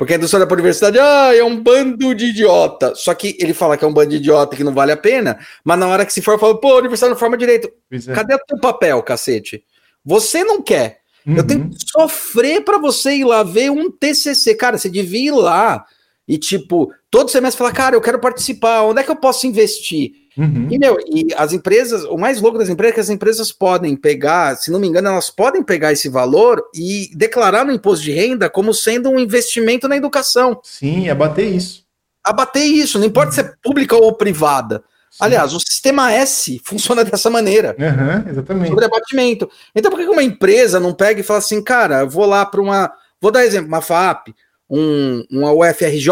porque 0.00 0.14
a 0.14 0.16
indústria 0.16 0.46
da 0.46 0.54
universidade, 0.54 0.98
ah, 0.98 1.36
é 1.36 1.44
um 1.44 1.62
bando 1.62 2.14
de 2.14 2.30
idiota. 2.30 2.94
Só 2.94 3.12
que 3.12 3.36
ele 3.38 3.52
fala 3.52 3.76
que 3.76 3.84
é 3.84 3.86
um 3.86 3.92
bando 3.92 4.08
de 4.08 4.16
idiota 4.16 4.56
que 4.56 4.64
não 4.64 4.72
vale 4.72 4.92
a 4.92 4.96
pena, 4.96 5.38
mas 5.62 5.78
na 5.78 5.86
hora 5.86 6.06
que 6.06 6.12
se 6.14 6.22
for, 6.22 6.40
fala, 6.40 6.58
pô, 6.58 6.72
a 6.72 6.78
universidade 6.78 7.12
não 7.12 7.18
forma 7.18 7.36
direito. 7.36 7.70
É. 7.92 8.14
Cadê 8.14 8.34
o 8.34 8.38
teu 8.38 8.58
papel, 8.58 9.02
cacete? 9.02 9.62
Você 10.02 10.42
não 10.42 10.62
quer. 10.62 11.00
Uhum. 11.26 11.36
Eu 11.36 11.46
tenho 11.46 11.68
que 11.68 11.76
sofrer 11.86 12.64
para 12.64 12.78
você 12.78 13.16
ir 13.16 13.24
lá 13.24 13.42
ver 13.42 13.70
um 13.70 13.90
TCC. 13.90 14.54
Cara, 14.54 14.78
você 14.78 14.88
devia 14.88 15.28
ir 15.28 15.32
lá 15.32 15.84
e, 16.26 16.38
tipo, 16.38 16.90
todo 17.10 17.30
semestre 17.30 17.58
falar, 17.58 17.72
cara, 17.72 17.94
eu 17.94 18.00
quero 18.00 18.18
participar, 18.18 18.80
onde 18.80 19.02
é 19.02 19.04
que 19.04 19.10
eu 19.10 19.16
posso 19.16 19.46
investir? 19.46 20.12
Uhum. 20.40 20.68
E, 20.70 20.78
meu, 20.78 20.96
e 21.06 21.26
as 21.36 21.52
empresas, 21.52 22.02
o 22.04 22.16
mais 22.16 22.40
louco 22.40 22.56
das 22.56 22.70
empresas 22.70 22.92
é 22.92 22.94
que 22.94 23.00
as 23.00 23.10
empresas 23.10 23.52
podem 23.52 23.94
pegar, 23.94 24.56
se 24.56 24.70
não 24.70 24.80
me 24.80 24.88
engano, 24.88 25.08
elas 25.08 25.28
podem 25.28 25.62
pegar 25.62 25.92
esse 25.92 26.08
valor 26.08 26.62
e 26.74 27.10
declarar 27.14 27.62
no 27.62 27.72
imposto 27.72 28.02
de 28.02 28.10
renda 28.10 28.48
como 28.48 28.72
sendo 28.72 29.10
um 29.10 29.18
investimento 29.18 29.86
na 29.86 29.98
educação. 29.98 30.58
Sim, 30.62 31.10
abater 31.10 31.54
isso. 31.54 31.84
Abater 32.24 32.64
isso, 32.64 32.98
não 32.98 33.06
importa 33.06 33.28
uhum. 33.28 33.34
se 33.34 33.40
é 33.42 33.52
pública 33.62 33.94
ou 33.94 34.14
privada. 34.14 34.82
Sim. 35.10 35.18
Aliás, 35.20 35.52
o 35.52 35.60
sistema 35.60 36.10
S 36.10 36.58
funciona 36.64 37.04
dessa 37.04 37.28
maneira. 37.28 37.76
Uhum, 37.78 38.30
exatamente. 38.30 38.68
Sobre 38.68 38.84
abatimento. 38.86 39.50
Então, 39.74 39.90
por 39.90 40.00
que 40.00 40.06
uma 40.06 40.22
empresa 40.22 40.80
não 40.80 40.94
pega 40.94 41.20
e 41.20 41.24
fala 41.24 41.40
assim, 41.40 41.62
cara, 41.62 42.00
eu 42.00 42.08
vou 42.08 42.24
lá 42.24 42.46
para 42.46 42.62
uma. 42.62 42.90
Vou 43.20 43.30
dar 43.30 43.44
exemplo, 43.44 43.68
uma 43.68 43.82
FAP, 43.82 44.28
um, 44.70 45.22
uma 45.30 45.52
UFRJ, 45.52 46.08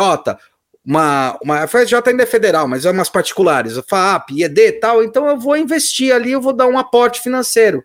uma, 0.88 1.38
uma 1.42 1.58
a 1.64 1.68
FSJ 1.68 2.00
ainda 2.06 2.22
é 2.22 2.26
federal, 2.26 2.66
mas 2.66 2.86
é 2.86 2.90
umas 2.90 3.10
particulares, 3.10 3.76
a 3.76 3.82
FAP, 3.82 4.30
IED 4.30 4.58
e 4.58 4.72
tal, 4.72 5.04
então 5.04 5.28
eu 5.28 5.38
vou 5.38 5.54
investir 5.54 6.14
ali, 6.14 6.32
eu 6.32 6.40
vou 6.40 6.54
dar 6.54 6.66
um 6.66 6.78
aporte 6.78 7.20
financeiro, 7.20 7.84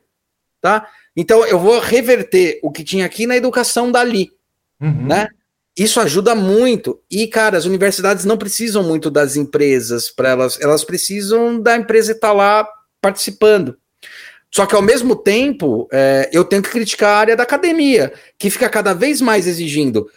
tá? 0.62 0.88
Então 1.14 1.46
eu 1.46 1.60
vou 1.60 1.82
reverter 1.82 2.62
o 2.64 2.72
que 2.72 2.82
tinha 2.82 3.06
aqui 3.06 3.28
na 3.28 3.36
educação 3.36 3.92
dali, 3.92 4.32
uhum. 4.80 5.08
né? 5.08 5.28
Isso 5.78 6.00
ajuda 6.00 6.34
muito. 6.34 7.02
E, 7.12 7.28
cara, 7.28 7.58
as 7.58 7.66
universidades 7.66 8.24
não 8.24 8.38
precisam 8.38 8.84
muito 8.84 9.12
das 9.12 9.36
empresas 9.36 10.10
para 10.10 10.30
elas, 10.30 10.58
elas 10.62 10.86
precisam 10.86 11.60
da 11.60 11.76
empresa 11.76 12.14
estar 12.14 12.30
tá 12.30 12.34
lá 12.34 12.70
participando. 13.02 13.78
Só 14.50 14.66
que 14.66 14.76
ao 14.76 14.82
mesmo 14.82 15.16
tempo, 15.16 15.90
é, 15.92 16.30
eu 16.32 16.46
tenho 16.46 16.62
que 16.62 16.70
criticar 16.70 17.10
a 17.10 17.18
área 17.18 17.36
da 17.36 17.44
academia, 17.44 18.14
que 18.38 18.50
fica 18.50 18.70
cada 18.70 18.94
vez 18.94 19.20
mais 19.20 19.46
exigindo 19.46 20.08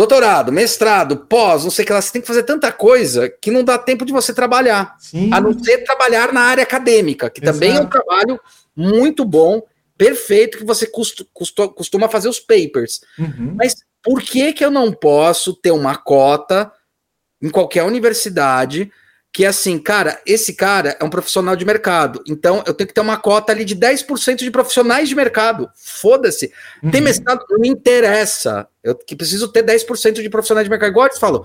doutorado, 0.00 0.50
mestrado, 0.50 1.14
pós, 1.14 1.62
não 1.62 1.70
sei 1.70 1.82
o 1.82 1.86
que 1.86 1.92
lá, 1.92 2.00
você 2.00 2.10
tem 2.10 2.22
que 2.22 2.26
fazer 2.26 2.42
tanta 2.44 2.72
coisa 2.72 3.28
que 3.28 3.50
não 3.50 3.62
dá 3.62 3.76
tempo 3.76 4.06
de 4.06 4.12
você 4.14 4.32
trabalhar. 4.32 4.96
Sim. 4.98 5.28
A 5.30 5.38
não 5.38 5.52
ser 5.62 5.84
trabalhar 5.84 6.32
na 6.32 6.40
área 6.40 6.62
acadêmica, 6.62 7.28
que 7.28 7.42
Exato. 7.42 7.58
também 7.58 7.76
é 7.76 7.80
um 7.80 7.86
trabalho 7.86 8.40
muito 8.74 9.26
bom, 9.26 9.62
perfeito, 9.98 10.56
que 10.56 10.64
você 10.64 10.90
costuma 11.74 12.08
fazer 12.08 12.30
os 12.30 12.40
papers. 12.40 13.02
Uhum. 13.18 13.54
Mas 13.54 13.74
por 14.02 14.22
que, 14.22 14.54
que 14.54 14.64
eu 14.64 14.70
não 14.70 14.90
posso 14.90 15.52
ter 15.52 15.70
uma 15.70 15.94
cota 15.94 16.72
em 17.42 17.50
qualquer 17.50 17.84
universidade 17.84 18.90
que 19.32 19.44
é 19.44 19.48
assim, 19.48 19.78
cara, 19.78 20.20
esse 20.26 20.54
cara 20.54 20.96
é 20.98 21.04
um 21.04 21.10
profissional 21.10 21.54
de 21.54 21.64
mercado, 21.64 22.22
então 22.26 22.64
eu 22.66 22.74
tenho 22.74 22.88
que 22.88 22.94
ter 22.94 23.00
uma 23.00 23.16
cota 23.16 23.52
ali 23.52 23.64
de 23.64 23.76
10% 23.76 24.36
de 24.36 24.50
profissionais 24.50 25.08
de 25.08 25.14
mercado. 25.14 25.70
Foda-se. 25.76 26.52
Uhum. 26.82 26.90
Tem 26.90 27.00
mestrado, 27.00 27.44
não 27.48 27.58
me 27.58 27.68
interessa. 27.68 28.66
Eu 28.82 28.96
que 28.96 29.14
preciso 29.14 29.48
ter 29.48 29.62
10% 29.62 30.20
de 30.20 30.28
profissionais 30.28 30.64
de 30.64 30.70
mercado. 30.70 30.90
Igual 30.90 31.06
eles 31.06 31.18
falam, 31.18 31.44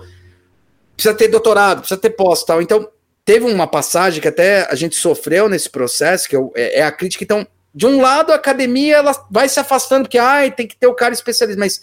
precisa 0.96 1.14
ter 1.14 1.28
doutorado, 1.28 1.78
precisa 1.80 2.00
ter 2.00 2.10
pós 2.10 2.42
tal. 2.42 2.60
Então, 2.60 2.88
teve 3.24 3.44
uma 3.44 3.68
passagem 3.68 4.20
que 4.20 4.28
até 4.28 4.66
a 4.70 4.74
gente 4.74 4.96
sofreu 4.96 5.48
nesse 5.48 5.70
processo, 5.70 6.28
que 6.28 6.36
é, 6.56 6.80
é 6.80 6.82
a 6.82 6.90
crítica. 6.90 7.22
Então, 7.22 7.46
de 7.72 7.86
um 7.86 8.00
lado, 8.00 8.32
a 8.32 8.36
academia 8.36 8.96
ela 8.96 9.12
vai 9.30 9.48
se 9.48 9.60
afastando, 9.60 10.04
porque 10.04 10.18
ai, 10.18 10.50
tem 10.50 10.66
que 10.66 10.76
ter 10.76 10.88
o 10.88 10.94
cara 10.94 11.14
especialista, 11.14 11.60
mas 11.60 11.82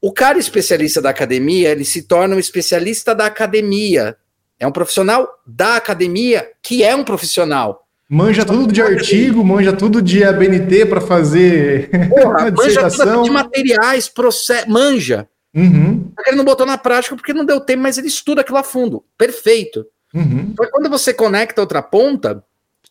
o 0.00 0.12
cara 0.12 0.38
especialista 0.38 1.02
da 1.02 1.10
academia, 1.10 1.70
ele 1.70 1.84
se 1.84 2.02
torna 2.02 2.36
um 2.36 2.38
especialista 2.38 3.14
da 3.14 3.26
academia 3.26 4.16
é 4.58 4.66
um 4.66 4.72
profissional 4.72 5.28
da 5.46 5.76
academia 5.76 6.48
que 6.62 6.82
é 6.82 6.94
um 6.94 7.04
profissional. 7.04 7.86
Manja 8.08 8.44
tudo 8.44 8.72
de 8.72 8.80
artigo, 8.80 9.44
manja 9.44 9.72
tudo 9.72 10.00
de 10.00 10.22
ABNT 10.22 10.86
para 10.86 11.00
fazer. 11.00 11.90
Porra, 12.08 12.50
manja 12.54 12.88
tudo 12.88 13.22
de 13.24 13.30
materiais, 13.30 14.08
processo, 14.08 14.70
manja. 14.70 15.28
Uhum. 15.54 16.12
Ele 16.26 16.36
não 16.36 16.44
botou 16.44 16.66
na 16.66 16.78
prática 16.78 17.16
porque 17.16 17.32
não 17.32 17.44
deu 17.44 17.60
tempo, 17.60 17.82
mas 17.82 17.98
ele 17.98 18.06
estuda 18.08 18.42
aquilo 18.42 18.58
a 18.58 18.62
fundo. 18.62 19.04
Perfeito. 19.18 19.86
Uhum. 20.14 20.50
Então, 20.52 20.68
quando 20.70 20.88
você 20.88 21.12
conecta 21.12 21.60
outra 21.60 21.82
ponta, 21.82 22.44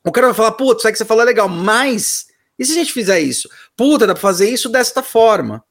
o 0.04 0.12
cara 0.12 0.28
vai 0.28 0.36
falar: 0.36 0.52
putz, 0.52 0.84
isso 0.84 0.92
que 0.92 0.98
você 0.98 1.06
falou 1.06 1.24
é 1.24 1.26
legal, 1.26 1.48
mas 1.48 2.28
e 2.58 2.66
se 2.66 2.72
a 2.72 2.76
gente 2.76 2.94
fizer 2.94 3.20
isso? 3.20 3.50
Puta, 3.76 4.08
dá 4.08 4.14
para 4.14 4.22
fazer 4.22 4.50
isso 4.50 4.70
desta 4.70 5.04
forma. 5.04 5.64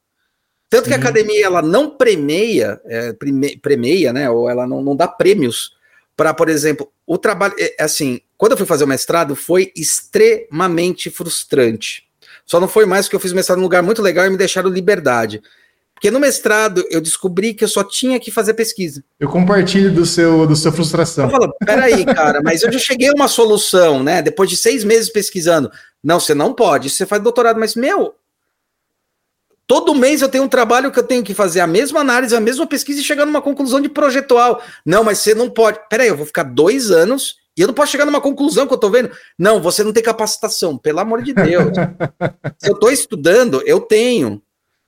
Tanto 0.68 0.84
Sim. 0.84 0.90
que 0.90 0.94
a 0.94 0.98
academia 0.98 1.46
ela 1.46 1.62
não 1.62 1.90
premeia, 1.90 2.80
é, 2.86 3.14
premeia, 3.60 4.12
né? 4.12 4.30
Ou 4.30 4.48
ela 4.48 4.66
não, 4.66 4.82
não 4.82 4.96
dá 4.96 5.08
prêmios 5.08 5.72
para, 6.16 6.32
por 6.32 6.48
exemplo, 6.48 6.90
o 7.06 7.18
trabalho. 7.18 7.54
É, 7.58 7.82
assim, 7.82 8.20
quando 8.36 8.52
eu 8.52 8.58
fui 8.58 8.66
fazer 8.66 8.84
o 8.84 8.88
mestrado, 8.88 9.34
foi 9.34 9.72
extremamente 9.76 11.10
frustrante. 11.10 12.04
Só 12.46 12.60
não 12.60 12.68
foi 12.68 12.86
mais 12.86 13.06
porque 13.06 13.16
eu 13.16 13.20
fiz 13.20 13.32
o 13.32 13.36
mestrado 13.36 13.58
num 13.58 13.64
lugar 13.64 13.82
muito 13.82 14.02
legal 14.02 14.26
e 14.26 14.30
me 14.30 14.36
deixaram 14.36 14.68
liberdade. 14.68 15.42
Porque 15.94 16.10
no 16.10 16.20
mestrado 16.20 16.84
eu 16.90 17.00
descobri 17.00 17.54
que 17.54 17.64
eu 17.64 17.68
só 17.68 17.82
tinha 17.82 18.20
que 18.20 18.30
fazer 18.30 18.54
pesquisa. 18.54 19.02
Eu 19.18 19.28
compartilho 19.28 19.92
do 19.92 20.04
seu, 20.04 20.46
do 20.46 20.54
sua 20.54 20.72
frustração. 20.72 21.26
Eu 21.26 21.30
falo, 21.30 21.54
peraí, 21.64 22.04
cara, 22.04 22.42
mas 22.42 22.62
eu 22.62 22.70
já 22.70 22.78
cheguei 22.78 23.08
a 23.08 23.12
uma 23.14 23.28
solução, 23.28 24.02
né? 24.02 24.20
Depois 24.20 24.50
de 24.50 24.56
seis 24.56 24.84
meses 24.84 25.08
pesquisando. 25.08 25.70
Não, 26.02 26.20
você 26.20 26.34
não 26.34 26.52
pode, 26.52 26.90
você 26.90 27.06
faz 27.06 27.22
doutorado, 27.22 27.58
mas, 27.58 27.74
meu, 27.74 28.14
Todo 29.66 29.94
mês 29.94 30.20
eu 30.20 30.28
tenho 30.28 30.44
um 30.44 30.48
trabalho 30.48 30.92
que 30.92 30.98
eu 30.98 31.02
tenho 31.02 31.24
que 31.24 31.32
fazer 31.32 31.60
a 31.60 31.66
mesma 31.66 32.00
análise, 32.00 32.36
a 32.36 32.40
mesma 32.40 32.66
pesquisa 32.66 33.00
e 33.00 33.04
chegar 33.04 33.24
numa 33.24 33.40
conclusão 33.40 33.80
de 33.80 33.88
projetual. 33.88 34.62
Não, 34.84 35.02
mas 35.02 35.18
você 35.18 35.34
não 35.34 35.48
pode. 35.48 35.80
Peraí, 35.88 36.08
eu 36.08 36.16
vou 36.16 36.26
ficar 36.26 36.42
dois 36.42 36.90
anos 36.90 37.36
e 37.56 37.62
eu 37.62 37.66
não 37.66 37.74
posso 37.74 37.92
chegar 37.92 38.04
numa 38.04 38.20
conclusão 38.20 38.66
que 38.66 38.74
eu 38.74 38.78
tô 38.78 38.90
vendo. 38.90 39.10
Não, 39.38 39.62
você 39.62 39.82
não 39.82 39.92
tem 39.92 40.02
capacitação, 40.02 40.76
pelo 40.76 41.00
amor 41.00 41.22
de 41.22 41.32
Deus. 41.32 41.72
Se 42.58 42.70
eu 42.70 42.78
tô 42.78 42.90
estudando, 42.90 43.62
eu 43.64 43.80
tenho. 43.80 44.42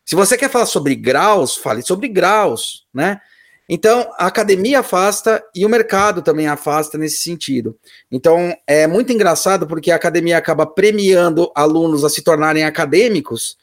Se 0.05 0.15
você 0.15 0.37
quer 0.37 0.51
falar 0.51 0.67
sobre 0.67 0.95
graus, 0.95 1.57
fale 1.57 1.83
sobre 1.83 2.07
graus, 2.09 2.85
né? 2.93 3.21
Então, 3.69 4.09
a 4.17 4.27
academia 4.27 4.81
afasta 4.81 5.43
e 5.53 5.67
o 5.67 5.69
mercado 5.69 6.23
também 6.23 6.47
afasta 6.47 6.97
nesse 6.97 7.19
sentido. 7.19 7.77
Então, 8.13 8.57
é 8.65 8.87
muito 8.87 9.13
engraçado 9.13 9.67
porque 9.67 9.91
a 9.91 9.97
academia 9.97 10.39
acaba 10.39 10.65
premiando 10.65 11.51
alunos 11.53 12.05
a 12.05 12.09
se 12.09 12.23
tornarem 12.23 12.65
acadêmicos 12.65 13.57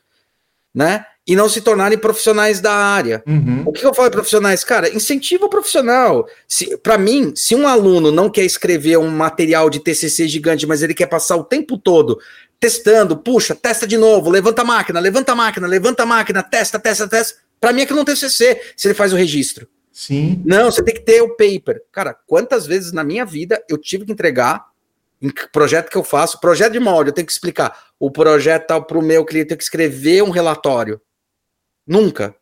né? 0.74 1.06
e 1.26 1.36
não 1.36 1.48
se 1.48 1.62
tornarem 1.62 1.98
profissionais 1.98 2.60
da 2.60 2.74
área. 2.74 3.24
Uhum. 3.26 3.64
O 3.66 3.72
que 3.72 3.86
eu 3.86 3.94
falo 3.94 4.10
de 4.10 4.16
profissionais? 4.16 4.64
Cara, 4.64 4.94
incentiva 4.94 5.46
o 5.46 5.50
profissional. 5.50 6.28
Para 6.82 6.98
mim, 6.98 7.32
se 7.36 7.56
um 7.56 7.66
aluno 7.68 8.12
não 8.12 8.30
quer 8.30 8.44
escrever 8.44 8.98
um 8.98 9.10
material 9.10 9.70
de 9.70 9.80
TCC 9.80 10.28
gigante, 10.28 10.68
mas 10.68 10.84
ele 10.84 10.94
quer 10.94 11.08
passar 11.08 11.38
o 11.38 11.44
tempo 11.44 11.78
todo 11.78 12.20
testando, 12.60 13.18
puxa, 13.18 13.54
testa 13.54 13.86
de 13.86 13.98
novo, 13.98 14.30
levanta 14.30 14.62
a 14.62 14.66
máquina, 14.66 14.98
levanta 14.98 15.34
a 15.34 15.36
máquina, 15.36 15.68
levanta 15.68 16.04
a 16.04 16.06
máquina, 16.06 16.42
testa, 16.42 16.80
testa, 16.80 17.08
testa. 17.08 17.40
Para 17.60 17.74
mim, 17.74 17.82
aquilo 17.82 17.98
não 17.98 18.06
tem 18.06 18.16
TCC, 18.16 18.62
se 18.76 18.88
ele 18.88 18.94
faz 18.94 19.12
o 19.12 19.18
registro. 19.18 19.68
Sim. 19.92 20.42
Não, 20.46 20.72
você 20.72 20.82
tem 20.82 20.94
que 20.94 21.02
ter 21.02 21.22
o 21.22 21.36
paper. 21.36 21.84
Cara, 21.92 22.16
quantas 22.26 22.66
vezes 22.66 22.92
na 22.92 23.04
minha 23.04 23.26
vida 23.26 23.62
eu 23.70 23.78
tive 23.78 24.06
que 24.06 24.12
entregar 24.12 24.66
em 25.24 25.32
projeto 25.54 25.90
que 25.90 25.96
eu 25.96 26.04
faço, 26.04 26.42
projeto 26.42 26.74
de 26.74 26.80
molde, 26.82 27.10
eu 27.10 27.14
tenho 27.14 27.26
que 27.26 27.32
explicar. 27.32 27.86
O 27.98 28.12
projeto 28.12 28.68
tal 28.68 28.84
para 28.84 28.98
o 28.98 29.02
meu 29.02 29.24
cliente, 29.24 29.46
eu 29.46 29.48
tenho 29.50 29.58
que 29.58 29.64
escrever 29.64 30.22
um 30.22 30.30
relatório. 30.30 31.00
Nunca. 31.88 32.36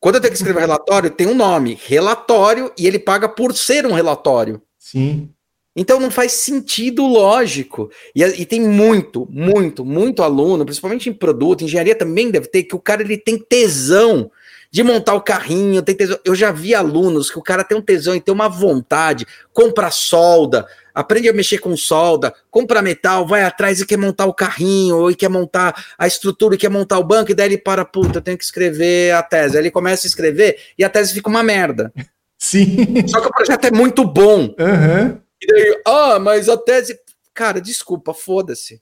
Quando 0.00 0.14
eu 0.14 0.20
tenho 0.22 0.32
que 0.32 0.38
escrever 0.38 0.58
um 0.58 0.62
relatório, 0.66 1.10
tem 1.10 1.26
um 1.26 1.34
nome, 1.34 1.78
relatório, 1.84 2.72
e 2.78 2.86
ele 2.86 2.98
paga 2.98 3.28
por 3.28 3.54
ser 3.54 3.84
um 3.84 3.92
relatório. 3.92 4.62
Sim. 4.78 5.30
Então 5.76 6.00
não 6.00 6.10
faz 6.10 6.32
sentido 6.32 7.06
lógico. 7.06 7.90
E, 8.14 8.22
e, 8.22 8.46
tem 8.46 8.62
muito, 8.62 9.28
muito, 9.30 9.84
muito 9.84 10.22
aluno, 10.22 10.64
principalmente 10.64 11.10
em 11.10 11.12
produto, 11.12 11.62
engenharia 11.62 11.94
também 11.94 12.30
deve 12.30 12.46
ter, 12.48 12.62
que 12.62 12.74
o 12.74 12.80
cara 12.80 13.02
ele 13.02 13.18
tem 13.18 13.38
tesão 13.38 14.30
de 14.70 14.82
montar 14.82 15.14
o 15.14 15.20
carrinho, 15.20 15.82
tem 15.82 15.94
tesão. 15.94 16.18
Eu 16.24 16.34
já 16.34 16.50
vi 16.50 16.74
alunos 16.74 17.30
que 17.30 17.38
o 17.38 17.42
cara 17.42 17.62
tem 17.62 17.76
um 17.76 17.82
tesão 17.82 18.16
e 18.16 18.20
tem 18.20 18.32
uma 18.32 18.48
vontade, 18.48 19.26
compra 19.52 19.90
solda, 19.90 20.66
aprende 20.96 21.28
a 21.28 21.32
mexer 21.34 21.58
com 21.58 21.76
solda, 21.76 22.34
compra 22.50 22.80
metal, 22.80 23.26
vai 23.26 23.42
atrás 23.42 23.78
e 23.78 23.86
quer 23.86 23.98
montar 23.98 24.24
o 24.24 24.32
carrinho, 24.32 24.96
ou 24.96 25.14
quer 25.14 25.28
montar 25.28 25.84
a 25.98 26.06
estrutura, 26.06 26.54
e 26.54 26.58
quer 26.58 26.70
montar 26.70 26.98
o 26.98 27.04
banco, 27.04 27.30
e 27.30 27.34
daí 27.34 27.48
ele 27.48 27.58
para, 27.58 27.84
puta, 27.84 28.16
eu 28.16 28.22
tenho 28.22 28.38
que 28.38 28.44
escrever 28.44 29.12
a 29.12 29.22
tese. 29.22 29.58
Aí 29.58 29.62
ele 29.62 29.70
começa 29.70 30.06
a 30.06 30.08
escrever 30.08 30.58
e 30.78 30.82
a 30.82 30.88
tese 30.88 31.12
fica 31.12 31.28
uma 31.28 31.42
merda. 31.42 31.92
Sim. 32.38 33.06
Só 33.06 33.20
que 33.20 33.28
o 33.28 33.30
projeto 33.30 33.66
é 33.66 33.70
muito 33.70 34.04
bom. 34.06 34.54
Uhum. 34.58 35.20
E 35.40 35.46
daí, 35.46 35.82
ah, 35.86 36.18
mas 36.18 36.48
a 36.48 36.56
tese. 36.56 36.98
Cara, 37.34 37.60
desculpa, 37.60 38.14
foda-se. 38.14 38.80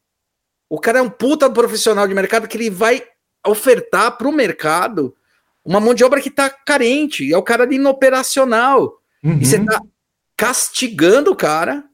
O 0.71 0.79
cara 0.79 1.01
é 1.01 1.03
um 1.03 1.11
puta 1.11 1.51
profissional 1.51 2.07
de 2.07 2.15
mercado 2.15 2.47
que 2.47 2.57
ele 2.57 2.71
vai 2.71 3.03
ofertar 3.45 4.17
para 4.17 4.29
o 4.29 4.33
mercado 4.33 5.15
uma 5.65 5.81
mão 5.81 5.95
de 5.95 6.05
obra 6.05 6.21
que 6.21 6.29
está 6.29 6.49
carente. 6.49 7.33
É 7.33 7.37
o 7.37 7.43
cara 7.43 7.65
ali 7.65 7.77
no 7.77 7.91
operacional. 7.91 9.01
Uhum. 9.25 9.39
E 9.41 9.45
você 9.45 9.57
está 9.57 9.81
castigando 10.37 11.33
o 11.33 11.37
cara 11.37 11.85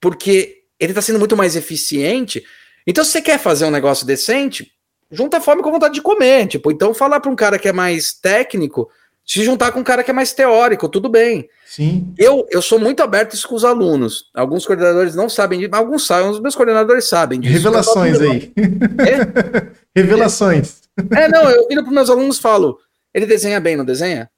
porque 0.00 0.62
ele 0.78 0.92
está 0.92 1.02
sendo 1.02 1.18
muito 1.18 1.36
mais 1.36 1.56
eficiente. 1.56 2.42
Então, 2.86 3.04
se 3.04 3.10
você 3.10 3.22
quer 3.22 3.38
fazer 3.38 3.64
um 3.66 3.70
negócio 3.70 4.06
decente, 4.06 4.72
junta 5.10 5.38
a 5.38 5.40
fome 5.40 5.62
com 5.62 5.70
vontade 5.70 5.94
de 5.94 6.02
comer. 6.02 6.46
Tipo, 6.46 6.70
então 6.70 6.94
falar 6.94 7.20
para 7.20 7.30
um 7.30 7.36
cara 7.36 7.58
que 7.58 7.68
é 7.68 7.72
mais 7.72 8.12
técnico, 8.12 8.88
se 9.26 9.44
juntar 9.44 9.72
com 9.72 9.80
um 9.80 9.84
cara 9.84 10.02
que 10.02 10.10
é 10.10 10.14
mais 10.14 10.32
teórico, 10.32 10.88
tudo 10.88 11.08
bem. 11.08 11.48
Sim. 11.66 12.12
Eu, 12.18 12.46
eu 12.50 12.62
sou 12.62 12.78
muito 12.78 13.02
aberto 13.02 13.34
isso 13.34 13.46
com 13.46 13.54
os 13.54 13.64
alunos. 13.64 14.30
Alguns 14.34 14.66
coordenadores 14.66 15.14
não 15.14 15.28
sabem 15.28 15.60
disso, 15.60 15.70
alguns 15.74 16.06
sabem, 16.06 16.30
os 16.30 16.40
meus 16.40 16.56
coordenadores 16.56 17.08
sabem 17.08 17.38
disso. 17.38 17.54
Revelações 17.54 18.20
aí. 18.20 18.52
É? 18.56 19.70
Revelações. 19.94 20.80
É, 21.10 21.28
não, 21.28 21.48
eu 21.48 21.68
viro 21.68 21.84
para 21.84 21.92
meus 21.92 22.10
alunos 22.10 22.38
e 22.38 22.40
falo: 22.40 22.78
ele 23.14 23.26
desenha 23.26 23.60
bem, 23.60 23.76
não 23.76 23.84
desenha? 23.84 24.28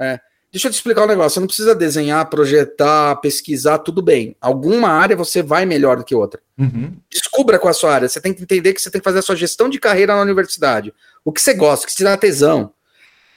É. 0.00 0.18
Deixa 0.50 0.68
eu 0.68 0.72
te 0.72 0.76
explicar 0.76 1.04
um 1.04 1.08
negócio. 1.08 1.34
Você 1.34 1.40
não 1.40 1.46
precisa 1.46 1.74
desenhar, 1.74 2.28
projetar, 2.30 3.16
pesquisar, 3.16 3.78
tudo 3.78 4.00
bem. 4.00 4.34
Alguma 4.40 4.88
área 4.88 5.14
você 5.14 5.42
vai 5.42 5.66
melhor 5.66 5.98
do 5.98 6.04
que 6.04 6.14
outra. 6.14 6.40
Uhum. 6.58 6.96
Descubra 7.10 7.58
qual 7.58 7.70
a 7.70 7.74
sua 7.74 7.92
área. 7.92 8.08
Você 8.08 8.20
tem 8.20 8.32
que 8.32 8.42
entender 8.42 8.72
que 8.72 8.80
você 8.80 8.90
tem 8.90 9.00
que 9.00 9.04
fazer 9.04 9.18
a 9.18 9.22
sua 9.22 9.36
gestão 9.36 9.68
de 9.68 9.78
carreira 9.78 10.14
na 10.14 10.22
universidade. 10.22 10.92
O 11.22 11.32
que 11.32 11.40
você 11.40 11.52
gosta, 11.52 11.84
o 11.84 11.88
que 11.88 11.94
te 11.94 12.02
dá 12.02 12.16
tesão. 12.16 12.72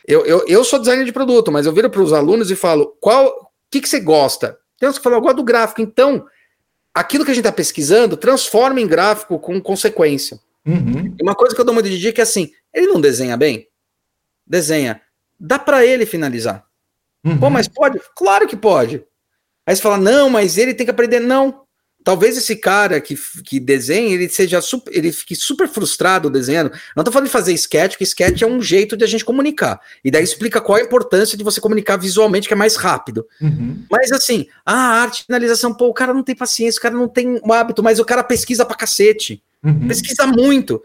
Eu, 0.08 0.26
eu, 0.26 0.46
eu 0.48 0.64
sou 0.64 0.80
designer 0.80 1.06
de 1.06 1.12
produto, 1.12 1.52
mas 1.52 1.66
eu 1.66 1.74
viro 1.74 1.90
para 1.90 2.02
os 2.02 2.14
alunos 2.14 2.50
e 2.50 2.56
falo: 2.56 2.96
qual, 3.02 3.28
o 3.28 3.48
que, 3.70 3.82
que 3.82 3.90
você 3.90 4.00
gosta? 4.00 4.58
Tem 4.80 4.88
uns 4.88 4.98
que 4.98 5.04
falam, 5.04 5.20
eu 5.20 5.22
gosto 5.22 5.38
do 5.38 5.44
gráfico. 5.44 5.82
Então, 5.82 6.26
aquilo 6.94 7.26
que 7.26 7.32
a 7.32 7.34
gente 7.34 7.46
está 7.46 7.52
pesquisando, 7.52 8.16
transforma 8.16 8.80
em 8.80 8.88
gráfico 8.88 9.38
com 9.38 9.62
consequência. 9.62 10.40
Uhum. 10.66 11.16
Uma 11.22 11.36
coisa 11.36 11.54
que 11.54 11.60
eu 11.60 11.66
dou 11.66 11.74
muito 11.74 11.90
de 11.90 12.00
dica 12.00 12.22
é 12.22 12.24
assim: 12.24 12.52
ele 12.74 12.88
não 12.88 13.02
desenha 13.02 13.36
bem? 13.36 13.68
Desenha. 14.48 15.02
Dá 15.38 15.60
para 15.60 15.86
ele 15.86 16.06
finalizar. 16.06 16.71
Uhum. 17.24 17.38
Pô, 17.38 17.50
mas 17.50 17.68
pode? 17.68 18.00
Claro 18.16 18.48
que 18.48 18.56
pode. 18.56 19.04
Aí 19.66 19.76
você 19.76 19.82
fala, 19.82 19.98
não, 19.98 20.30
mas 20.30 20.58
ele 20.58 20.74
tem 20.74 20.86
que 20.86 20.92
aprender. 20.92 21.20
Não. 21.20 21.62
Talvez 22.04 22.36
esse 22.36 22.56
cara 22.56 23.00
que, 23.00 23.16
que 23.44 23.60
desenha, 23.60 24.16
ele 24.16 24.28
seja 24.28 24.60
super, 24.60 24.96
ele 24.96 25.12
fique 25.12 25.36
super 25.36 25.68
frustrado 25.68 26.32
desenhando. 26.32 26.72
Não 26.96 27.04
tô 27.04 27.12
falando 27.12 27.28
de 27.28 27.32
fazer 27.32 27.54
sketch, 27.54 27.92
porque 27.92 28.06
sketch 28.06 28.42
é 28.42 28.48
um 28.48 28.60
jeito 28.60 28.98
de 28.98 29.04
a 29.04 29.08
gente 29.08 29.24
comunicar. 29.24 29.80
E 30.04 30.10
daí 30.10 30.24
explica 30.24 30.60
qual 30.60 30.80
a 30.80 30.82
importância 30.82 31.38
de 31.38 31.44
você 31.44 31.62
comunicar 31.62 31.98
visualmente, 31.98 32.48
que 32.48 32.56
é 32.56 32.58
mais 32.58 32.76
rápido. 32.76 33.28
Uhum. 33.40 33.84
Mas 33.90 34.12
assim, 34.12 34.48
a 34.66 34.74
arte, 34.74 35.26
finalização, 35.26 35.76
pô, 35.76 35.90
o 35.90 35.94
cara 35.94 36.12
não 36.12 36.24
tem 36.24 36.36
paciência, 36.36 36.80
o 36.80 36.82
cara 36.82 36.96
não 36.96 37.08
tem 37.08 37.40
o 37.44 37.54
hábito, 37.54 37.84
mas 37.84 38.00
o 38.00 38.06
cara 38.06 38.24
pesquisa 38.24 38.66
pra 38.66 38.76
cacete. 38.76 39.44
Uhum. 39.64 39.88
Pesquisa 39.88 40.26
muito. 40.26 40.82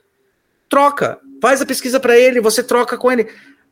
Troca. 0.68 1.18
Faz 1.40 1.62
a 1.62 1.66
pesquisa 1.66 1.98
para 1.98 2.18
ele, 2.18 2.42
você 2.42 2.62
troca 2.62 2.98
com 2.98 3.10
ele. 3.10 3.26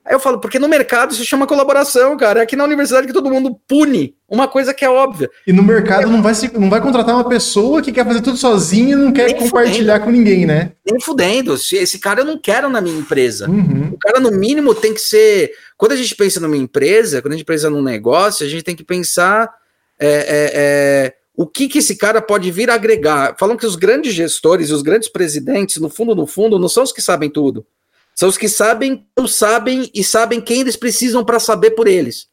Aí 0.05 0.15
eu 0.15 0.21
falo, 0.21 0.39
porque 0.39 0.59
no 0.59 0.69
mercado 0.69 1.13
isso 1.13 1.25
chama 1.25 1.47
colaboração, 1.47 2.15
cara. 2.17 2.41
É 2.41 2.43
aqui 2.43 2.55
na 2.55 2.65
universidade 2.65 3.07
que 3.07 3.13
todo 3.13 3.31
mundo 3.31 3.59
pune 3.67 4.15
uma 4.29 4.47
coisa 4.47 4.75
que 4.75 4.85
é 4.85 4.91
óbvia. 4.91 5.31
E 5.47 5.53
no 5.53 5.63
mercado 5.63 6.11
não 6.11 6.23
vai, 6.23 6.35
se, 6.35 6.53
não 6.59 6.69
vai 6.69 6.81
contratar 6.81 7.15
uma 7.15 7.27
pessoa 7.27 7.81
que 7.81 7.91
quer 7.91 8.05
fazer 8.05 8.21
tudo 8.21 8.37
sozinho 8.37 8.91
e 8.91 9.03
não 9.03 9.13
quer 9.13 9.29
Nem 9.29 9.37
compartilhar 9.37 10.01
fudendo. 10.01 10.05
com 10.05 10.11
ninguém, 10.11 10.45
né? 10.45 10.73
Nem 10.85 11.01
fudendo. 11.01 11.55
Esse 11.55 11.99
cara 11.99 12.21
eu 12.21 12.25
não 12.27 12.39
quero 12.39 12.69
na 12.69 12.83
minha 12.83 12.99
empresa. 12.99 13.49
Uhum. 13.49 13.93
O 13.95 13.99
cara, 13.99 14.21
no 14.21 14.31
mínimo, 14.31 14.75
tem 14.75 14.93
que 14.93 15.01
ser. 15.01 15.53
Quando 15.79 15.93
a 15.93 15.97
gente 15.97 16.15
pensa 16.15 16.39
numa 16.39 16.57
empresa, 16.57 17.23
quando 17.23 17.33
a 17.33 17.37
gente 17.37 17.47
pensa 17.47 17.71
num 17.71 17.83
negócio, 17.83 18.45
a 18.45 18.49
gente 18.49 18.63
tem 18.63 18.77
que 18.77 18.85
pensar 18.85 19.51
é, 19.99 20.07
é, 20.07 20.51
é, 20.55 21.15
o 21.35 21.47
que, 21.47 21.67
que 21.67 21.79
esse 21.79 21.97
cara 21.97 22.21
pode 22.21 22.51
vir 22.51 22.69
agregar. 22.69 23.37
Falam 23.39 23.57
que 23.57 23.65
os 23.65 23.75
grandes 23.75 24.13
gestores, 24.13 24.71
os 24.71 24.83
grandes 24.83 25.09
presidentes, 25.09 25.79
no 25.79 25.89
fundo, 25.89 26.15
no 26.15 26.27
fundo, 26.27 26.59
não 26.59 26.69
são 26.69 26.83
os 26.83 26.93
que 26.93 27.01
sabem 27.01 27.31
tudo. 27.31 27.67
São 28.15 28.29
os 28.29 28.39
que 28.39 28.49
sabem, 28.49 29.07
não 29.17 29.27
sabem 29.27 29.91
e 29.93 30.05
sabem 30.05 30.41
quem 30.41 30.61
eles 30.61 30.77
precisam 30.77 31.25
para 31.25 31.41
saber 31.41 31.73
por 31.73 31.89
eles. 31.89 32.29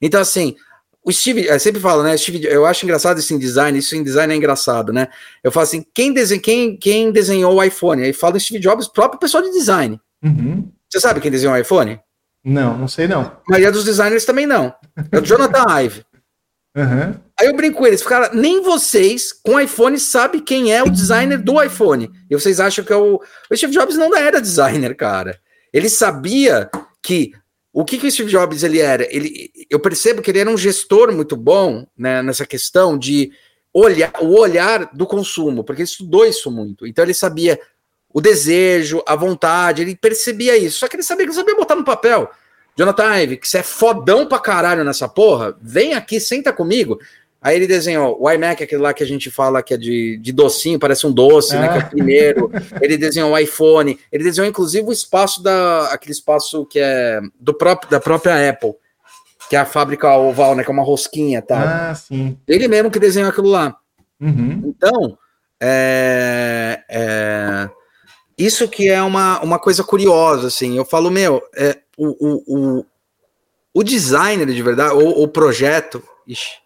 Então, 0.00 0.20
assim, 0.20 0.56
o 1.02 1.12
Steve, 1.12 1.46
eu 1.46 1.58
sempre 1.60 1.80
falo, 1.80 2.02
né? 2.02 2.16
Steve, 2.16 2.44
eu 2.44 2.66
acho 2.66 2.84
engraçado 2.84 3.18
isso 3.18 3.32
em 3.32 3.38
design, 3.38 3.78
isso 3.78 3.94
em 3.94 4.02
design 4.02 4.34
é 4.34 4.36
engraçado, 4.36 4.92
né? 4.92 5.08
Eu 5.42 5.52
falo 5.52 5.64
assim: 5.64 5.84
quem, 5.94 6.12
desen, 6.12 6.40
quem, 6.40 6.76
quem 6.76 7.12
desenhou 7.12 7.54
o 7.54 7.62
iPhone? 7.62 8.02
Aí 8.02 8.12
fala 8.12 8.38
Steve 8.38 8.60
Jobs, 8.60 8.88
próprio 8.88 9.20
pessoal 9.20 9.42
de 9.42 9.52
design. 9.52 10.00
Uhum. 10.22 10.70
Você 10.90 11.00
sabe 11.00 11.20
quem 11.20 11.30
desenhou 11.30 11.54
o 11.54 11.58
iPhone? 11.58 12.00
Não, 12.44 12.76
não 12.76 12.88
sei 12.88 13.08
não. 13.08 13.22
A 13.22 13.42
maioria 13.48 13.72
dos 13.72 13.84
designers 13.84 14.24
também 14.24 14.46
não. 14.46 14.74
É 15.10 15.18
o 15.18 15.24
Jonathan 15.24 15.64
Ive. 15.80 16.04
Uhum. 16.76 17.14
Aí 17.40 17.46
eu 17.46 17.56
brinco 17.56 17.78
com 17.78 17.86
eles, 17.86 18.02
cara, 18.02 18.30
nem 18.34 18.62
vocês 18.62 19.32
com 19.32 19.58
iPhone 19.58 19.98
sabem 19.98 20.42
quem 20.42 20.74
é 20.74 20.82
o 20.82 20.90
designer 20.90 21.38
do 21.38 21.62
iPhone. 21.62 22.10
E 22.30 22.34
vocês 22.34 22.60
acham 22.60 22.84
que 22.84 22.92
é 22.92 22.96
o. 22.96 23.18
O 23.50 23.56
Steve 23.56 23.72
Jobs 23.72 23.96
não 23.96 24.14
era 24.14 24.40
designer, 24.40 24.94
cara. 24.94 25.40
Ele 25.72 25.88
sabia 25.88 26.70
que. 27.02 27.32
O 27.72 27.84
que, 27.84 27.98
que 27.98 28.06
o 28.06 28.10
Steve 28.10 28.30
Jobs 28.30 28.62
ele 28.62 28.80
era? 28.80 29.06
Ele, 29.14 29.50
eu 29.68 29.78
percebo 29.80 30.22
que 30.22 30.30
ele 30.30 30.38
era 30.38 30.50
um 30.50 30.56
gestor 30.56 31.12
muito 31.12 31.36
bom 31.36 31.86
né, 31.96 32.22
nessa 32.22 32.46
questão 32.46 32.96
de 32.96 33.30
olhar 33.72 34.12
o 34.22 34.38
olhar 34.38 34.90
do 34.94 35.06
consumo, 35.06 35.62
porque 35.62 35.82
ele 35.82 35.88
estudou 35.88 36.24
isso 36.24 36.50
muito. 36.50 36.86
Então 36.86 37.04
ele 37.04 37.12
sabia 37.12 37.60
o 38.08 38.20
desejo, 38.20 39.02
a 39.06 39.14
vontade, 39.14 39.82
ele 39.82 39.94
percebia 39.94 40.56
isso. 40.56 40.78
Só 40.78 40.88
que 40.88 40.96
ele 40.96 41.02
sabia 41.02 41.26
que 41.26 41.30
ele 41.30 41.38
sabia 41.38 41.54
botar 41.54 41.76
no 41.76 41.84
papel. 41.84 42.30
Jonathan 42.76 43.16
Ive, 43.16 43.36
que 43.38 43.48
você 43.48 43.58
é 43.58 43.62
fodão 43.62 44.26
pra 44.26 44.38
caralho 44.38 44.84
nessa 44.84 45.08
porra, 45.08 45.56
vem 45.60 45.94
aqui, 45.94 46.20
senta 46.20 46.52
comigo. 46.52 46.98
Aí 47.40 47.54
ele 47.54 47.66
desenhou 47.66 48.16
o 48.20 48.30
iMac, 48.30 48.62
aquele 48.62 48.82
lá 48.82 48.92
que 48.92 49.04
a 49.04 49.06
gente 49.06 49.30
fala 49.30 49.62
que 49.62 49.72
é 49.72 49.76
de, 49.76 50.18
de 50.18 50.32
docinho, 50.32 50.78
parece 50.78 51.06
um 51.06 51.12
doce, 51.12 51.56
né? 51.56 51.68
Que 51.68 51.74
é 51.74 51.78
o 51.78 51.80
ah. 51.80 51.88
primeiro. 51.88 52.50
ele 52.82 52.98
desenhou 52.98 53.30
o 53.30 53.38
iPhone. 53.38 53.98
Ele 54.10 54.24
desenhou, 54.24 54.48
inclusive, 54.48 54.86
o 54.86 54.92
espaço 54.92 55.42
da. 55.42 55.88
aquele 55.92 56.12
espaço 56.12 56.66
que 56.66 56.80
é 56.80 57.20
do 57.38 57.54
próprio, 57.54 57.88
da 57.88 58.00
própria 58.00 58.50
Apple, 58.50 58.74
que 59.48 59.54
é 59.54 59.60
a 59.60 59.64
fábrica 59.64 60.12
oval, 60.16 60.56
né? 60.56 60.64
Que 60.64 60.70
é 60.70 60.72
uma 60.72 60.82
rosquinha 60.82 61.40
tal. 61.40 61.58
Ah, 61.58 61.94
sim. 61.94 62.36
Ele 62.48 62.66
mesmo 62.66 62.90
que 62.90 62.98
desenhou 62.98 63.30
aquilo 63.30 63.48
lá. 63.48 63.76
Uhum. 64.20 64.62
Então, 64.64 65.16
é, 65.60 66.82
é, 66.88 67.70
isso 68.36 68.68
que 68.68 68.88
é 68.88 69.00
uma, 69.02 69.40
uma 69.40 69.58
coisa 69.58 69.84
curiosa, 69.84 70.48
assim. 70.48 70.76
Eu 70.76 70.84
falo, 70.84 71.10
meu, 71.10 71.42
é, 71.54 71.78
o, 71.96 72.06
o, 72.06 72.78
o, 72.78 72.86
o 73.74 73.82
designer 73.82 74.46
de 74.46 74.62
verdade, 74.62 74.94
ou 74.94 75.22
o 75.22 75.28
projeto. 75.28 76.02
Ixi, 76.26 76.56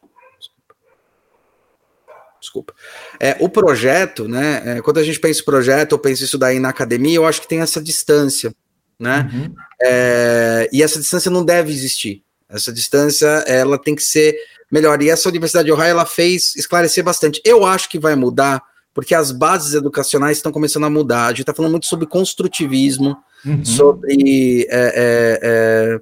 desculpa. 2.40 2.74
É, 3.20 3.36
o 3.38 3.48
projeto, 3.48 4.26
né? 4.26 4.62
É, 4.64 4.82
quando 4.82 4.98
a 4.98 5.04
gente 5.04 5.20
pensa 5.20 5.40
em 5.40 5.44
projeto, 5.44 5.92
ou 5.92 5.98
pensa 5.98 6.24
isso 6.24 6.38
daí 6.38 6.58
na 6.58 6.70
academia, 6.70 7.16
eu 7.16 7.26
acho 7.26 7.40
que 7.40 7.48
tem 7.48 7.60
essa 7.60 7.80
distância, 7.80 8.54
né? 8.98 9.30
Uhum. 9.32 9.54
É, 9.80 10.68
e 10.72 10.82
essa 10.82 10.98
distância 10.98 11.30
não 11.30 11.44
deve 11.44 11.72
existir. 11.72 12.24
Essa 12.48 12.72
distância, 12.72 13.28
ela 13.46 13.78
tem 13.78 13.94
que 13.94 14.02
ser 14.02 14.36
melhor. 14.70 15.00
E 15.00 15.08
essa 15.10 15.28
Universidade 15.28 15.66
de 15.66 15.72
Ohio, 15.72 15.90
ela 15.90 16.06
fez 16.06 16.56
esclarecer 16.56 17.04
bastante. 17.04 17.40
Eu 17.44 17.64
acho 17.64 17.88
que 17.88 17.98
vai 17.98 18.16
mudar, 18.16 18.60
porque 19.00 19.14
as 19.14 19.32
bases 19.32 19.72
educacionais 19.72 20.36
estão 20.36 20.52
começando 20.52 20.84
a 20.84 20.90
mudar. 20.90 21.24
A 21.24 21.28
gente 21.30 21.40
está 21.40 21.54
falando 21.54 21.70
muito 21.70 21.86
sobre 21.86 22.04
construtivismo, 22.04 23.16
uhum. 23.46 23.64
sobre 23.64 24.66
é, 24.68 26.00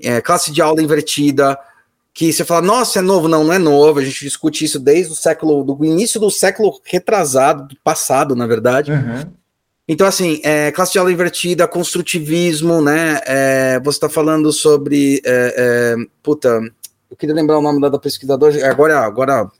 é, 0.00 0.08
é, 0.16 0.20
classe 0.22 0.50
de 0.50 0.62
aula 0.62 0.82
invertida, 0.82 1.58
que 2.14 2.32
você 2.32 2.46
fala, 2.46 2.62
nossa, 2.62 3.00
é 3.00 3.02
novo, 3.02 3.28
não, 3.28 3.44
não 3.44 3.52
é 3.52 3.58
novo. 3.58 4.00
A 4.00 4.02
gente 4.02 4.24
discute 4.24 4.64
isso 4.64 4.80
desde 4.80 5.12
o 5.12 5.14
século, 5.14 5.62
do 5.62 5.84
início 5.84 6.18
do 6.18 6.30
século 6.30 6.80
retrasado, 6.84 7.68
do 7.68 7.76
passado, 7.84 8.34
na 8.34 8.46
verdade. 8.46 8.92
Uhum. 8.92 9.30
Então, 9.86 10.06
assim, 10.06 10.40
é, 10.42 10.72
classe 10.72 10.92
de 10.92 10.98
aula 10.98 11.12
invertida, 11.12 11.68
construtivismo, 11.68 12.80
né? 12.80 13.20
É, 13.26 13.80
você 13.80 13.98
está 13.98 14.08
falando 14.08 14.50
sobre. 14.54 15.20
É, 15.22 15.54
é, 15.54 15.96
puta, 16.22 16.58
eu 17.10 17.16
queria 17.18 17.34
lembrar 17.34 17.58
o 17.58 17.62
nome 17.62 17.78
da, 17.78 17.90
da 17.90 17.98
pesquisadora, 17.98 18.70
agora, 18.70 19.00
agora. 19.00 19.50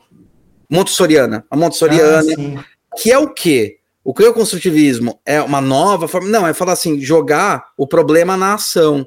Montessoriana. 0.70 1.44
A 1.50 1.56
Montessoriana, 1.56 2.22
ah, 2.58 2.64
que 2.98 3.12
é 3.12 3.18
o 3.18 3.32
quê? 3.32 3.78
O 4.02 4.12
que 4.12 4.24
é 4.24 4.28
o 4.28 4.34
construtivismo? 4.34 5.20
É 5.24 5.40
uma 5.40 5.60
nova 5.60 6.08
forma. 6.08 6.28
Não, 6.28 6.46
é 6.46 6.52
falar 6.52 6.72
assim, 6.72 7.00
jogar 7.00 7.66
o 7.76 7.86
problema 7.86 8.36
na 8.36 8.54
ação. 8.54 9.06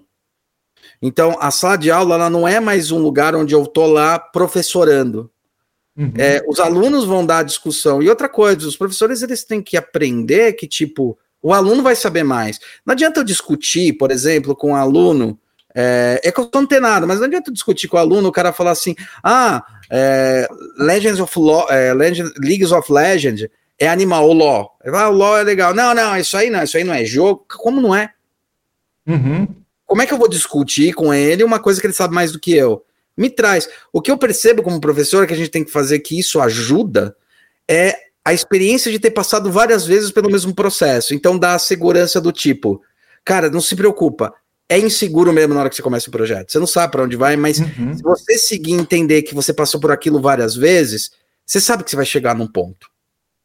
Então, 1.01 1.35
a 1.39 1.49
sala 1.49 1.75
de 1.75 1.89
aula 1.89 2.15
ela 2.15 2.29
não 2.29 2.47
é 2.47 2.59
mais 2.59 2.91
um 2.91 2.99
lugar 2.99 3.35
onde 3.35 3.55
eu 3.55 3.63
estou 3.63 3.91
lá 3.91 4.19
professorando. 4.19 5.29
Uhum. 5.97 6.13
É, 6.17 6.41
os 6.47 6.59
alunos 6.59 7.03
vão 7.05 7.25
dar 7.25 7.39
a 7.39 7.43
discussão. 7.43 8.01
E 8.01 8.09
outra 8.09 8.29
coisa, 8.29 8.67
os 8.67 8.77
professores 8.77 9.21
eles 9.21 9.43
têm 9.43 9.61
que 9.61 9.75
aprender 9.75 10.53
que, 10.53 10.67
tipo, 10.67 11.17
o 11.41 11.53
aluno 11.53 11.81
vai 11.81 11.95
saber 11.95 12.23
mais. 12.23 12.59
Não 12.85 12.93
adianta 12.93 13.19
eu 13.19 13.23
discutir, 13.23 13.93
por 13.93 14.11
exemplo, 14.11 14.55
com 14.55 14.71
um 14.71 14.75
aluno. 14.75 15.37
É, 15.73 16.21
é 16.23 16.31
que 16.31 16.39
eu 16.39 16.43
estou 16.43 16.61
antenado, 16.61 17.07
mas 17.07 17.17
não 17.17 17.25
adianta 17.25 17.49
eu 17.49 17.53
discutir 17.53 17.87
com 17.87 17.97
o 17.97 17.99
aluno, 17.99 18.27
o 18.27 18.31
cara 18.31 18.53
falar 18.53 18.71
assim: 18.71 18.95
ah, 19.23 19.63
é, 19.89 20.47
Legends 20.77 21.19
of 21.19 21.39
Law, 21.39 21.65
é, 21.69 21.93
Legend, 21.93 22.31
Leagues 22.37 22.71
of 22.71 22.91
Legend 22.91 23.49
é 23.81 23.89
animal, 23.89 24.29
o 24.29 24.33
Law. 24.33 24.77
Ah, 24.85 25.09
o 25.09 25.13
Law 25.13 25.37
é 25.37 25.43
legal. 25.43 25.73
Não, 25.73 25.93
não, 25.93 26.15
isso 26.17 26.37
aí 26.37 26.49
não, 26.49 26.63
isso 26.63 26.77
aí 26.77 26.83
não 26.83 26.93
é 26.93 27.03
jogo. 27.03 27.45
Como 27.57 27.81
não 27.81 27.95
é? 27.95 28.11
Uhum. 29.05 29.47
Como 29.85 30.01
é 30.01 30.05
que 30.05 30.13
eu 30.13 30.17
vou 30.17 30.29
discutir 30.29 30.93
com 30.93 31.13
ele 31.13 31.43
uma 31.43 31.59
coisa 31.59 31.81
que 31.81 31.87
ele 31.87 31.93
sabe 31.93 32.13
mais 32.13 32.31
do 32.31 32.39
que 32.39 32.53
eu? 32.53 32.85
me 33.21 33.29
traz. 33.29 33.69
O 33.91 34.01
que 34.01 34.11
eu 34.11 34.17
percebo 34.17 34.63
como 34.63 34.81
professor 34.81 35.27
que 35.27 35.33
a 35.33 35.37
gente 35.37 35.49
tem 35.49 35.63
que 35.63 35.71
fazer 35.71 35.99
que 35.99 36.17
isso 36.19 36.39
ajuda 36.39 37.15
é 37.67 37.95
a 38.23 38.33
experiência 38.33 38.91
de 38.91 38.99
ter 38.99 39.11
passado 39.11 39.51
várias 39.51 39.85
vezes 39.85 40.11
pelo 40.11 40.29
mesmo 40.29 40.53
processo. 40.53 41.13
Então 41.13 41.37
dá 41.37 41.55
a 41.55 41.59
segurança 41.59 42.21
do 42.21 42.31
tipo, 42.31 42.81
cara, 43.23 43.49
não 43.49 43.61
se 43.61 43.75
preocupa. 43.75 44.33
É 44.69 44.79
inseguro 44.79 45.33
mesmo 45.33 45.53
na 45.53 45.61
hora 45.61 45.69
que 45.69 45.75
você 45.75 45.81
começa 45.81 46.07
o 46.07 46.11
projeto. 46.11 46.51
Você 46.51 46.59
não 46.59 46.67
sabe 46.67 46.91
para 46.91 47.03
onde 47.03 47.15
vai, 47.15 47.35
mas 47.35 47.59
uhum. 47.59 47.93
se 47.93 48.01
você 48.01 48.37
seguir 48.37 48.73
entender 48.73 49.21
que 49.23 49.35
você 49.35 49.53
passou 49.53 49.79
por 49.81 49.91
aquilo 49.91 50.21
várias 50.21 50.55
vezes, 50.55 51.11
você 51.45 51.59
sabe 51.59 51.83
que 51.83 51.89
você 51.89 51.95
vai 51.97 52.05
chegar 52.05 52.35
num 52.35 52.47
ponto. 52.47 52.89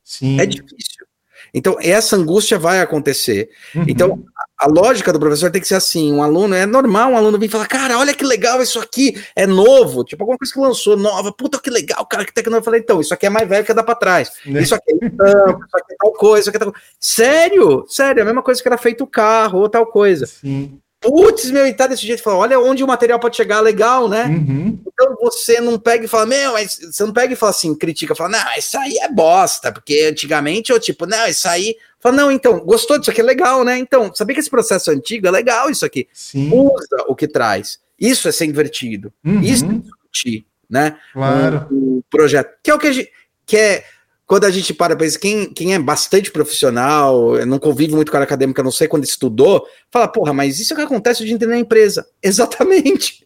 Sim. 0.06 0.40
É 0.40 0.46
difícil. 0.46 1.04
Então, 1.52 1.76
essa 1.80 2.16
angústia 2.16 2.58
vai 2.58 2.80
acontecer. 2.80 3.50
Uhum. 3.74 3.84
Então, 3.88 4.24
a 4.56 4.68
lógica 4.68 5.12
do 5.12 5.18
professor 5.18 5.50
tem 5.50 5.60
que 5.60 5.66
ser 5.66 5.74
assim: 5.74 6.12
um 6.12 6.22
aluno 6.22 6.54
é 6.54 6.64
normal, 6.64 7.10
um 7.10 7.16
aluno 7.16 7.38
vir 7.38 7.48
falar, 7.48 7.66
cara, 7.66 7.98
olha 7.98 8.14
que 8.14 8.24
legal 8.24 8.62
isso 8.62 8.78
aqui, 8.78 9.20
é 9.34 9.46
novo, 9.46 10.04
tipo 10.04 10.22
alguma 10.22 10.38
coisa 10.38 10.52
que 10.52 10.60
lançou 10.60 10.96
nova, 10.96 11.32
puta 11.32 11.58
que 11.60 11.70
legal, 11.70 12.06
cara, 12.06 12.24
que 12.24 12.32
tecnologia. 12.32 12.60
Eu 12.60 12.64
falei, 12.64 12.80
então, 12.80 13.00
isso 13.00 13.12
aqui 13.12 13.26
é 13.26 13.30
mais 13.30 13.48
velho 13.48 13.66
que 13.66 13.74
dá 13.74 13.82
para 13.82 13.94
trás. 13.96 14.30
Né? 14.46 14.62
Isso 14.62 14.74
aqui 14.74 14.92
é 14.92 15.10
tampo, 15.10 15.64
isso 15.64 15.76
aqui 15.76 15.92
é 15.92 15.96
tal 15.98 16.12
coisa, 16.12 16.40
isso 16.40 16.48
aqui 16.50 16.56
é 16.56 16.60
tal 16.60 16.72
coisa. 16.72 16.86
Sério, 17.00 17.84
sério, 17.88 18.20
é 18.20 18.22
a 18.22 18.26
mesma 18.26 18.42
coisa 18.42 18.62
que 18.62 18.68
era 18.68 18.78
feito 18.78 19.02
o 19.02 19.08
carro 19.08 19.58
ou 19.60 19.68
tal 19.68 19.86
coisa. 19.86 20.26
Sim. 20.26 20.78
Putz, 21.00 21.50
meu, 21.50 21.66
e 21.66 21.74
tá 21.74 21.86
desse 21.86 22.06
jeito, 22.06 22.22
fala, 22.22 22.38
olha 22.38 22.58
onde 22.58 22.82
o 22.82 22.86
material 22.86 23.20
pode 23.20 23.36
chegar 23.36 23.60
legal, 23.60 24.08
né? 24.08 24.24
Uhum. 24.24 24.78
Então 24.86 25.14
você 25.20 25.60
não 25.60 25.78
pega 25.78 26.04
e 26.04 26.08
fala, 26.08 26.26
meu, 26.26 26.52
mas 26.52 26.78
você 26.80 27.04
não 27.04 27.12
pega 27.12 27.32
e 27.32 27.36
fala 27.36 27.50
assim, 27.50 27.74
critica, 27.74 28.14
fala, 28.14 28.30
não, 28.30 28.58
isso 28.58 28.78
aí 28.78 28.96
é 28.98 29.08
bosta, 29.08 29.70
porque 29.70 30.08
antigamente 30.10 30.72
eu 30.72 30.80
tipo, 30.80 31.06
não, 31.06 31.26
isso 31.26 31.46
aí. 31.48 31.76
Fala, 32.00 32.16
não, 32.16 32.32
então, 32.32 32.60
gostou 32.60 32.98
disso 32.98 33.10
aqui, 33.10 33.20
é 33.20 33.24
legal, 33.24 33.62
né? 33.64 33.78
Então, 33.78 34.12
sabia 34.14 34.34
que 34.34 34.40
esse 34.40 34.50
processo 34.50 34.90
antigo 34.90 35.26
é 35.26 35.30
legal 35.30 35.70
isso 35.70 35.84
aqui. 35.84 36.08
Sim. 36.12 36.50
Usa 36.52 37.04
o 37.08 37.14
que 37.14 37.28
traz. 37.28 37.78
Isso 37.98 38.28
é 38.28 38.32
ser 38.32 38.46
invertido. 38.46 39.12
Uhum. 39.24 39.40
Isso 39.40 39.64
é 39.64 39.68
discutir, 39.68 40.46
né? 40.68 40.98
Claro. 41.12 41.66
O, 41.70 41.98
o, 41.98 42.04
projeto. 42.10 42.54
Que 42.62 42.70
é 42.70 42.74
o 42.74 42.78
que 42.78 42.86
a 42.86 42.92
gente. 42.92 43.10
Que 43.44 43.56
é 43.56 43.84
quando 44.26 44.44
a 44.44 44.50
gente 44.50 44.74
para 44.74 44.96
para 44.96 45.06
quem, 45.18 45.52
quem 45.52 45.74
é 45.74 45.78
bastante 45.78 46.30
profissional, 46.32 47.34
não 47.46 47.58
convive 47.58 47.94
muito 47.94 48.10
com 48.10 48.18
a 48.18 48.22
acadêmica, 48.22 48.62
não 48.62 48.72
sei 48.72 48.88
quando 48.88 49.04
estudou, 49.04 49.66
fala, 49.90 50.08
porra, 50.08 50.32
mas 50.32 50.58
isso 50.58 50.72
é 50.72 50.74
o 50.74 50.78
que 50.78 50.84
acontece 50.84 51.24
de 51.24 51.32
entender 51.32 51.52
na 51.52 51.60
empresa. 51.60 52.06
Exatamente. 52.20 53.24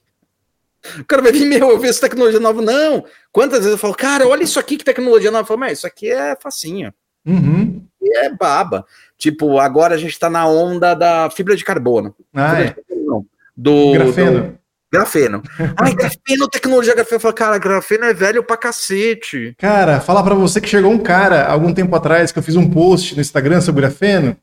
O 0.99 1.05
cara 1.05 1.23
vai 1.23 1.33
vir, 1.33 1.47
meu, 1.47 1.71
eu 1.71 1.79
vejo 1.79 1.91
essa 1.91 2.01
tecnologia 2.03 2.41
nova. 2.41 2.63
Não. 2.63 3.05
Quantas 3.33 3.61
vezes 3.61 3.73
eu 3.73 3.79
falo, 3.79 3.95
cara, 3.95 4.27
olha 4.27 4.43
isso 4.43 4.59
aqui, 4.59 4.77
que 4.77 4.85
tecnologia 4.85 5.31
nova. 5.31 5.43
Eu 5.43 5.47
falo, 5.47 5.61
mas 5.61 5.79
isso 5.79 5.87
aqui 5.87 6.11
é 6.11 6.37
facinho. 6.37 6.93
Uhum. 7.25 7.83
E 8.01 8.17
é 8.19 8.31
baba. 8.35 8.87
Tipo, 9.19 9.59
agora 9.59 9.95
a 9.95 9.99
gente 9.99 10.19
tá 10.19 10.31
na 10.31 10.47
onda 10.47 10.95
da 10.95 11.31
fibra 11.31 11.55
de 11.55 11.65
carbono. 11.65 12.15
Ah, 12.33 12.61
é. 12.61 12.65
de 12.69 12.75
carbono, 12.75 13.27
do 13.57 13.93
grafeno. 13.93 14.59
Grafeno. 14.93 15.43
Ai, 15.79 15.95
grafeno, 15.95 16.49
tecnologia 16.49 16.95
grafeno. 16.95 17.21
Fala, 17.21 17.35
cara, 17.35 17.59
grafeno 17.59 18.05
é 18.05 18.15
velho 18.15 18.43
pra 18.43 18.57
cacete. 18.57 19.55
Cara, 19.57 20.01
fala 20.01 20.23
para 20.23 20.35
você 20.35 20.61
que 20.61 20.69
chegou 20.69 20.91
um 20.91 20.99
cara 20.99 21.47
algum 21.47 21.73
tempo 21.73 21.95
atrás 21.95 22.33
que 22.33 22.39
eu 22.39 22.43
fiz 22.43 22.57
um 22.57 22.69
post 22.69 23.15
no 23.15 23.21
Instagram 23.21 23.61
sobre 23.61 23.83
grafeno. 23.83 24.37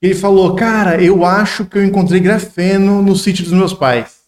E 0.00 0.06
ele 0.06 0.14
falou, 0.14 0.54
cara, 0.54 1.02
eu 1.02 1.24
acho 1.24 1.64
que 1.64 1.78
eu 1.78 1.84
encontrei 1.84 2.20
grafeno 2.20 3.02
no 3.02 3.16
sítio 3.16 3.42
dos 3.42 3.52
meus 3.52 3.74
pais. 3.74 4.18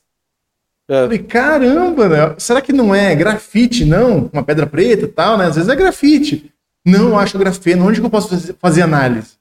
É. 0.88 0.97
Eu 0.97 1.02
falei, 1.05 1.18
caramba, 1.18 2.09
né? 2.09 2.34
será 2.36 2.60
que 2.60 2.72
não 2.72 2.92
é 2.92 3.14
grafite, 3.14 3.84
não? 3.84 4.28
Uma 4.32 4.42
pedra 4.42 4.66
preta 4.66 5.05
e 5.05 5.09
tal, 5.09 5.38
né? 5.38 5.47
Às 5.47 5.55
vezes 5.55 5.70
é 5.70 5.76
grafite. 5.76 6.52
Não, 6.84 7.10
eu 7.10 7.18
acho 7.18 7.38
grafeno. 7.38 7.86
Onde 7.86 8.01
que 8.01 8.06
eu 8.06 8.10
posso 8.10 8.55
fazer 8.55 8.82
análise? 8.82 9.39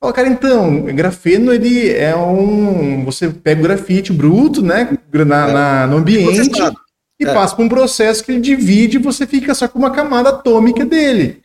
Fala, 0.00 0.12
cara, 0.14 0.28
então, 0.28 0.84
grafeno 0.84 1.52
ele 1.52 1.90
é 1.90 2.16
um. 2.16 3.04
Você 3.04 3.28
pega 3.28 3.60
o 3.60 3.64
grafite 3.64 4.12
bruto, 4.12 4.62
né? 4.62 4.96
Na, 5.12 5.22
é. 5.22 5.52
na 5.52 5.86
no 5.86 5.98
ambiente 5.98 6.58
e 7.20 7.26
é. 7.26 7.34
passa 7.34 7.54
por 7.54 7.66
um 7.66 7.68
processo 7.68 8.24
que 8.24 8.32
ele 8.32 8.40
divide 8.40 8.96
e 8.96 9.02
você 9.02 9.26
fica 9.26 9.54
só 9.54 9.68
com 9.68 9.78
uma 9.78 9.90
camada 9.90 10.30
atômica 10.30 10.86
dele. 10.86 11.42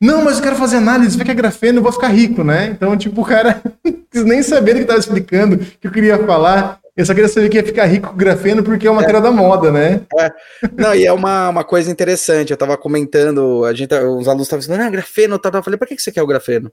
Não, 0.00 0.22
mas 0.22 0.36
eu 0.36 0.42
quero 0.42 0.54
fazer 0.54 0.76
análise, 0.76 1.16
vai 1.16 1.24
que 1.24 1.32
é 1.32 1.34
grafeno, 1.34 1.78
eu 1.78 1.82
vou 1.82 1.90
ficar 1.90 2.08
rico, 2.08 2.44
né? 2.44 2.66
Então, 2.66 2.96
tipo, 2.96 3.22
o 3.22 3.24
cara 3.24 3.60
quis 4.12 4.22
nem 4.22 4.42
saber 4.42 4.72
o 4.72 4.74
que 4.76 4.80
estava 4.82 5.00
explicando, 5.00 5.56
o 5.56 5.58
que 5.58 5.86
eu 5.86 5.90
queria 5.90 6.18
falar. 6.18 6.78
Eu 6.94 7.06
só 7.06 7.14
queria 7.14 7.28
saber 7.28 7.48
que 7.48 7.56
ia 7.56 7.64
ficar 7.64 7.86
rico 7.86 8.10
com 8.10 8.16
grafeno 8.16 8.62
porque 8.62 8.86
é 8.86 8.90
uma 8.90 9.00
matéria 9.00 9.18
é. 9.18 9.22
da 9.22 9.30
moda, 9.30 9.72
né? 9.72 10.02
É. 10.18 10.32
Não, 10.76 10.94
e 10.94 11.06
é 11.06 11.12
uma, 11.12 11.48
uma 11.48 11.64
coisa 11.64 11.90
interessante. 11.90 12.50
Eu 12.50 12.54
estava 12.54 12.76
comentando, 12.76 13.64
a 13.64 13.72
gente, 13.72 13.94
os 13.94 14.28
alunos 14.28 14.46
estavam 14.46 14.60
dizendo, 14.60 14.82
ah, 14.82 14.90
grafeno, 14.90 15.38
tá, 15.38 15.50
tá. 15.50 15.58
Eu 15.58 15.62
falei, 15.62 15.78
para 15.78 15.88
que 15.88 15.98
você 15.98 16.12
quer 16.12 16.22
o 16.22 16.26
grafeno? 16.26 16.70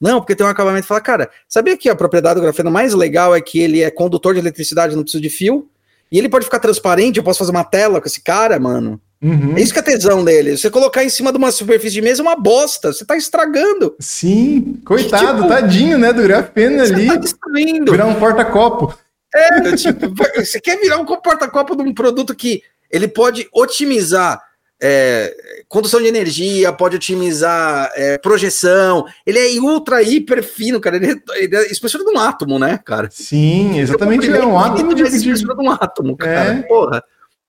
Não, 0.00 0.20
porque 0.20 0.34
tem 0.34 0.46
um 0.46 0.50
acabamento. 0.50 0.86
Fala, 0.86 1.00
cara, 1.00 1.30
sabia 1.48 1.76
que 1.76 1.88
a 1.88 1.96
propriedade 1.96 2.36
do 2.36 2.42
grafeno 2.42 2.70
mais 2.70 2.94
legal 2.94 3.34
é 3.34 3.40
que 3.40 3.58
ele 3.58 3.82
é 3.82 3.90
condutor 3.90 4.34
de 4.34 4.40
eletricidade, 4.40 4.94
não 4.94 5.02
precisa 5.02 5.22
de 5.22 5.30
fio? 5.30 5.68
E 6.10 6.18
ele 6.18 6.28
pode 6.28 6.44
ficar 6.44 6.58
transparente, 6.58 7.18
eu 7.18 7.24
posso 7.24 7.38
fazer 7.38 7.50
uma 7.50 7.64
tela 7.64 8.00
com 8.00 8.06
esse 8.06 8.20
cara, 8.20 8.58
mano. 8.60 9.00
Uhum. 9.22 9.54
É 9.56 9.60
isso 9.60 9.72
que 9.72 9.78
é 9.78 9.82
tesão 9.82 10.22
dele. 10.22 10.56
Você 10.56 10.70
colocar 10.70 11.02
em 11.02 11.08
cima 11.08 11.32
de 11.32 11.38
uma 11.38 11.50
superfície 11.50 11.94
de 11.94 12.02
mesa 12.02 12.20
é 12.20 12.24
uma 12.24 12.36
bosta. 12.36 12.92
Você 12.92 13.04
tá 13.04 13.16
estragando. 13.16 13.96
Sim, 13.98 14.80
coitado, 14.84 15.42
tipo, 15.42 15.48
tadinho, 15.48 15.98
né? 15.98 16.12
Do 16.12 16.22
grafeno 16.22 16.82
ali. 16.82 17.06
Tá 17.06 17.16
destruindo. 17.16 17.90
Virar 17.90 18.06
um 18.06 18.14
porta-copo. 18.16 18.96
É, 19.34 19.74
tipo, 19.74 20.12
você 20.36 20.60
quer 20.60 20.78
virar 20.80 20.98
um 20.98 21.04
porta-copo 21.04 21.74
de 21.74 21.82
um 21.82 21.94
produto 21.94 22.34
que 22.34 22.62
ele 22.90 23.08
pode 23.08 23.48
otimizar 23.52 24.40
é, 24.80 25.64
condução 25.68 26.00
de 26.00 26.06
energia, 26.06 26.72
pode 26.72 26.96
otimizar 26.96 27.90
é, 27.94 28.18
projeção. 28.18 29.06
Ele 29.26 29.38
é 29.38 29.60
ultra, 29.60 30.02
hiper 30.02 30.42
fino, 30.42 30.80
cara. 30.80 30.96
Ele 30.96 31.12
é, 31.12 31.42
ele 31.42 31.56
é 31.56 31.70
espessura 31.70 32.04
de 32.04 32.10
um 32.10 32.18
átomo, 32.18 32.58
né, 32.58 32.78
cara? 32.84 33.08
Sim, 33.10 33.78
exatamente. 33.78 34.30
é 34.30 34.44
um 34.44 34.58
átomo 34.58 34.94
de, 34.94 35.02
espessura 35.02 35.54
de 35.54 35.62
um 35.62 35.70
átomo, 35.70 36.16
cara. 36.16 36.54
É. 36.54 36.62
Porra. 36.62 37.02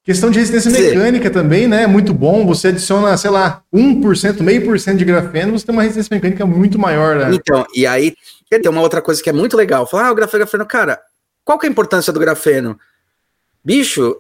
Questão 0.04 0.32
de 0.32 0.40
resistência 0.40 0.72
mecânica 0.72 1.30
também, 1.30 1.68
né? 1.68 1.86
Muito 1.86 2.14
bom. 2.14 2.46
Você 2.46 2.70
adiciona, 2.70 3.18
sei 3.18 3.30
lá, 3.30 3.62
1%, 3.74 4.42
meio 4.42 4.64
por 4.64 4.80
cento 4.80 5.00
de 5.00 5.04
grafeno, 5.04 5.52
você 5.52 5.66
tem 5.66 5.74
uma 5.76 5.82
resistência 5.82 6.16
mecânica 6.16 6.46
muito 6.46 6.80
maior, 6.80 7.18
né? 7.18 7.30
Então, 7.34 7.66
e 7.76 7.86
aí 7.86 8.16
tem 8.50 8.72
uma 8.72 8.80
outra 8.80 9.02
coisa 9.02 9.22
que 9.22 9.30
é 9.30 9.34
muito 9.34 9.58
legal. 9.58 9.86
Falar, 9.86 10.08
ah, 10.08 10.12
o 10.14 10.16
grafeno, 10.16 10.46
grafeno, 10.46 10.66
cara, 10.66 10.98
qual 11.44 11.60
que 11.60 11.66
é 11.66 11.70
a 11.70 11.72
importância 11.72 12.14
do 12.14 12.22
grafeno? 12.22 12.80
Bicho, 13.62 14.16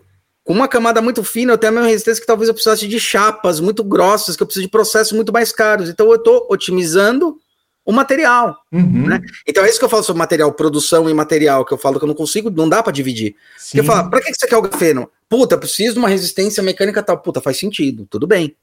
com 0.47 0.53
uma 0.53 0.67
camada 0.69 1.01
muito 1.01 1.25
fina, 1.25 1.51
eu 1.51 1.57
tenho 1.57 1.73
a 1.73 1.75
mesma 1.75 1.89
resistência 1.89 2.21
que 2.21 2.25
talvez 2.25 2.47
eu 2.47 2.53
precisasse 2.53 2.87
de 2.87 2.99
chapas 3.01 3.59
muito 3.59 3.83
grossas, 3.83 4.37
que 4.37 4.41
eu 4.41 4.47
preciso 4.47 4.65
de 4.65 4.71
processos 4.71 5.11
muito 5.11 5.33
mais 5.33 5.51
caros. 5.51 5.89
Então 5.89 6.07
eu 6.07 6.15
estou 6.15 6.47
otimizando 6.49 7.37
o 7.83 7.91
material. 7.91 8.57
Uhum. 8.71 9.07
Né? 9.07 9.19
Então 9.45 9.65
é 9.65 9.69
isso 9.69 9.77
que 9.77 9.83
eu 9.83 9.89
falo 9.89 10.03
sobre 10.03 10.19
material, 10.19 10.53
produção 10.53 11.09
e 11.09 11.13
material, 11.13 11.65
que 11.65 11.73
eu 11.73 11.77
falo 11.77 11.99
que 11.99 12.05
eu 12.05 12.07
não 12.07 12.15
consigo, 12.15 12.49
não 12.49 12.69
dá 12.69 12.81
para 12.81 12.93
dividir. 12.93 13.35
Sim. 13.57 13.71
Porque 13.71 13.79
eu 13.81 13.83
falo, 13.83 14.09
para 14.09 14.21
que 14.21 14.33
você 14.33 14.47
quer 14.47 14.55
o 14.55 14.61
grafeno? 14.61 15.11
Puta, 15.27 15.57
preciso 15.57 15.95
de 15.95 15.99
uma 15.99 16.07
resistência 16.07 16.63
mecânica 16.63 17.03
tal. 17.03 17.17
Puta, 17.17 17.41
faz 17.41 17.59
sentido, 17.59 18.07
tudo 18.09 18.25
bem. 18.25 18.55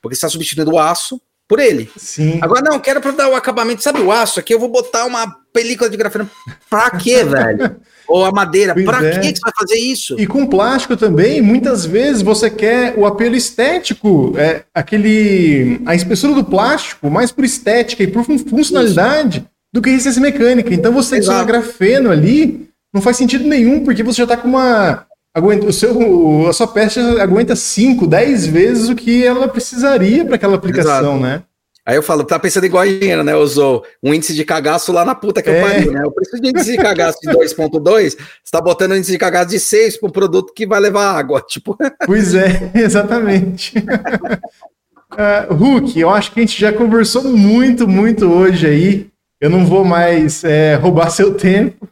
Porque 0.00 0.14
você 0.14 0.18
está 0.18 0.28
substituindo 0.28 0.70
o 0.70 0.78
aço 0.78 1.20
por 1.48 1.58
ele. 1.58 1.90
Sim. 1.96 2.38
Agora, 2.40 2.62
não, 2.62 2.78
quero 2.78 3.00
para 3.00 3.10
dar 3.10 3.28
o 3.28 3.34
acabamento. 3.34 3.82
Sabe 3.82 4.00
o 4.00 4.12
aço 4.12 4.38
aqui? 4.38 4.54
Eu 4.54 4.60
vou 4.60 4.68
botar 4.68 5.04
uma 5.04 5.36
película 5.52 5.90
de 5.90 5.96
grafeno. 5.96 6.30
Pra 6.70 6.92
quê, 6.92 7.24
velho? 7.24 7.74
Ou 8.08 8.24
a 8.24 8.32
madeira, 8.32 8.74
pra 8.74 9.04
é. 9.04 9.18
que 9.18 9.34
você 9.34 9.40
vai 9.42 9.52
fazer 9.58 9.78
isso? 9.78 10.16
E 10.18 10.26
com 10.26 10.46
plástico 10.46 10.96
também, 10.96 11.40
muitas 11.40 11.86
vezes 11.86 12.22
você 12.22 12.50
quer 12.50 12.94
o 12.96 13.06
apelo 13.06 13.34
estético, 13.34 14.34
é, 14.36 14.62
aquele. 14.74 15.80
a 15.86 15.94
espessura 15.94 16.34
do 16.34 16.44
plástico, 16.44 17.10
mais 17.10 17.32
por 17.32 17.44
estética 17.44 18.02
e 18.02 18.06
por 18.06 18.24
funcionalidade 18.24 19.38
isso. 19.38 19.46
do 19.72 19.80
que 19.80 19.90
resistência 19.90 20.20
mecânica. 20.20 20.72
Então 20.72 20.92
você 20.92 21.16
adicionar 21.16 21.44
grafeno 21.44 22.10
ali 22.10 22.68
não 22.92 23.02
faz 23.02 23.16
sentido 23.16 23.44
nenhum, 23.44 23.84
porque 23.84 24.02
você 24.02 24.18
já 24.18 24.24
está 24.24 24.36
com 24.36 24.48
uma. 24.48 25.06
Aguenta, 25.36 25.66
o 25.66 25.72
seu, 25.72 26.46
a 26.46 26.52
sua 26.52 26.68
peça 26.68 27.00
aguenta 27.20 27.56
5, 27.56 28.06
10 28.06 28.46
vezes 28.46 28.88
o 28.88 28.94
que 28.94 29.24
ela 29.24 29.48
precisaria 29.48 30.24
para 30.24 30.36
aquela 30.36 30.54
aplicação, 30.54 31.16
Exato. 31.16 31.18
né? 31.18 31.42
Aí 31.86 31.96
eu 31.96 32.02
falo, 32.02 32.24
tá 32.24 32.38
pensando 32.38 32.64
igual 32.64 32.82
a 32.82 32.88
engenheiro, 32.88 33.22
né? 33.22 33.36
Usou 33.36 33.84
um 34.02 34.14
índice 34.14 34.34
de 34.34 34.42
cagaço 34.42 34.90
lá 34.90 35.04
na 35.04 35.14
puta 35.14 35.42
que 35.42 35.50
é. 35.50 35.60
eu 35.60 35.66
pariu, 35.66 35.92
né? 35.92 36.02
O 36.06 36.10
preço 36.10 36.40
de 36.40 36.48
índice 36.48 36.72
de 36.72 36.78
cagaço 36.78 37.18
de 37.20 37.28
2.2, 37.28 38.10
você 38.10 38.16
tá 38.50 38.58
botando 38.58 38.92
um 38.92 38.96
índice 38.96 39.12
de 39.12 39.18
cagaço 39.18 39.50
de 39.50 39.60
6 39.60 39.98
para 39.98 40.08
um 40.08 40.12
produto 40.12 40.54
que 40.54 40.66
vai 40.66 40.80
levar 40.80 41.14
água, 41.14 41.42
tipo. 41.46 41.76
Pois 42.06 42.34
é, 42.34 42.70
exatamente. 42.74 43.76
uh, 43.78 45.52
Hulk, 45.52 46.00
eu 46.00 46.08
acho 46.08 46.32
que 46.32 46.40
a 46.40 46.42
gente 46.42 46.58
já 46.58 46.72
conversou 46.72 47.24
muito, 47.24 47.86
muito 47.86 48.32
hoje 48.32 48.66
aí. 48.66 49.06
Eu 49.38 49.50
não 49.50 49.66
vou 49.66 49.84
mais 49.84 50.42
é, 50.42 50.76
roubar 50.76 51.10
seu 51.10 51.34
tempo. 51.34 51.86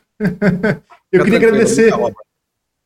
eu 1.12 1.22
queria 1.22 1.36
agradecer. 1.36 1.92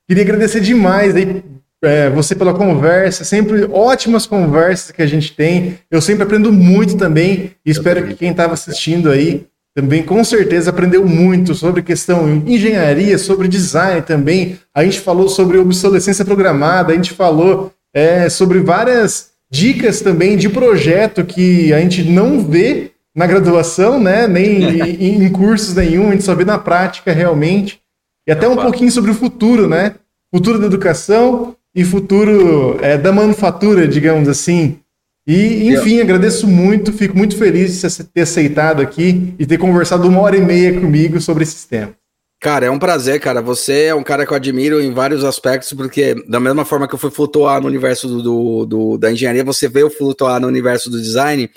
Queria 0.08 0.24
agradecer 0.24 0.60
demais 0.60 1.14
aí 1.14 1.44
é, 1.82 2.10
você 2.10 2.34
pela 2.34 2.54
conversa, 2.54 3.24
sempre 3.24 3.64
ótimas 3.64 4.26
conversas 4.26 4.90
que 4.90 5.02
a 5.02 5.06
gente 5.06 5.34
tem. 5.34 5.78
Eu 5.90 6.00
sempre 6.00 6.22
aprendo 6.22 6.52
muito 6.52 6.96
também 6.96 7.52
e 7.64 7.70
espero 7.70 8.00
também. 8.00 8.14
que 8.14 8.18
quem 8.18 8.30
estava 8.30 8.54
assistindo 8.54 9.10
aí 9.10 9.46
também 9.74 10.02
com 10.02 10.24
certeza 10.24 10.70
aprendeu 10.70 11.06
muito 11.06 11.54
sobre 11.54 11.82
questão 11.82 12.40
de 12.40 12.54
engenharia, 12.54 13.18
sobre 13.18 13.46
design 13.46 14.00
também. 14.00 14.58
A 14.74 14.82
gente 14.82 15.00
falou 15.00 15.28
sobre 15.28 15.58
obsolescência 15.58 16.24
programada, 16.24 16.92
a 16.92 16.96
gente 16.96 17.12
falou 17.12 17.70
é, 17.94 18.30
sobre 18.30 18.60
várias 18.60 19.32
dicas 19.50 20.00
também 20.00 20.36
de 20.36 20.48
projeto 20.48 21.24
que 21.26 21.74
a 21.74 21.80
gente 21.80 22.02
não 22.02 22.40
vê 22.40 22.92
na 23.14 23.26
graduação, 23.26 24.00
né? 24.00 24.26
Nem 24.26 24.62
em, 24.80 25.24
em 25.24 25.28
cursos 25.30 25.74
nenhum, 25.74 26.08
a 26.08 26.12
gente 26.12 26.24
só 26.24 26.34
vê 26.34 26.44
na 26.44 26.58
prática 26.58 27.12
realmente. 27.12 27.78
E 28.26 28.32
até 28.32 28.48
um 28.48 28.56
pouquinho 28.56 28.90
sobre 28.90 29.10
o 29.10 29.14
futuro, 29.14 29.68
né? 29.68 29.94
Futuro 30.34 30.58
da 30.58 30.66
educação 30.66 31.54
e 31.76 31.84
futuro 31.84 32.78
é, 32.80 32.96
da 32.96 33.12
manufatura, 33.12 33.86
digamos 33.86 34.28
assim. 34.30 34.78
E, 35.26 35.68
enfim, 35.68 36.00
agradeço 36.00 36.46
muito, 36.46 36.92
fico 36.92 37.18
muito 37.18 37.36
feliz 37.36 37.72
de 37.72 37.90
você 37.90 38.02
ter 38.02 38.22
aceitado 38.22 38.80
aqui 38.80 39.34
e 39.38 39.44
ter 39.44 39.58
conversado 39.58 40.08
uma 40.08 40.20
hora 40.20 40.38
e 40.38 40.40
meia 40.40 40.80
comigo 40.80 41.20
sobre 41.20 41.42
esse 41.42 41.68
tema. 41.68 41.92
Cara, 42.40 42.66
é 42.66 42.70
um 42.70 42.78
prazer, 42.78 43.18
cara. 43.18 43.42
Você 43.42 43.84
é 43.86 43.94
um 43.94 44.02
cara 44.02 44.24
que 44.24 44.32
eu 44.32 44.36
admiro 44.36 44.80
em 44.80 44.92
vários 44.92 45.24
aspectos, 45.24 45.72
porque 45.72 46.14
da 46.28 46.38
mesma 46.38 46.64
forma 46.64 46.86
que 46.86 46.94
eu 46.94 46.98
fui 46.98 47.10
flutuar 47.10 47.60
no 47.60 47.66
universo 47.66 48.06
do, 48.06 48.22
do, 48.22 48.66
do 48.66 48.98
da 48.98 49.10
engenharia, 49.10 49.42
você 49.42 49.68
veio 49.68 49.90
flutuar 49.90 50.40
no 50.40 50.46
universo 50.46 50.88
do 50.88 51.00
design. 51.00 51.50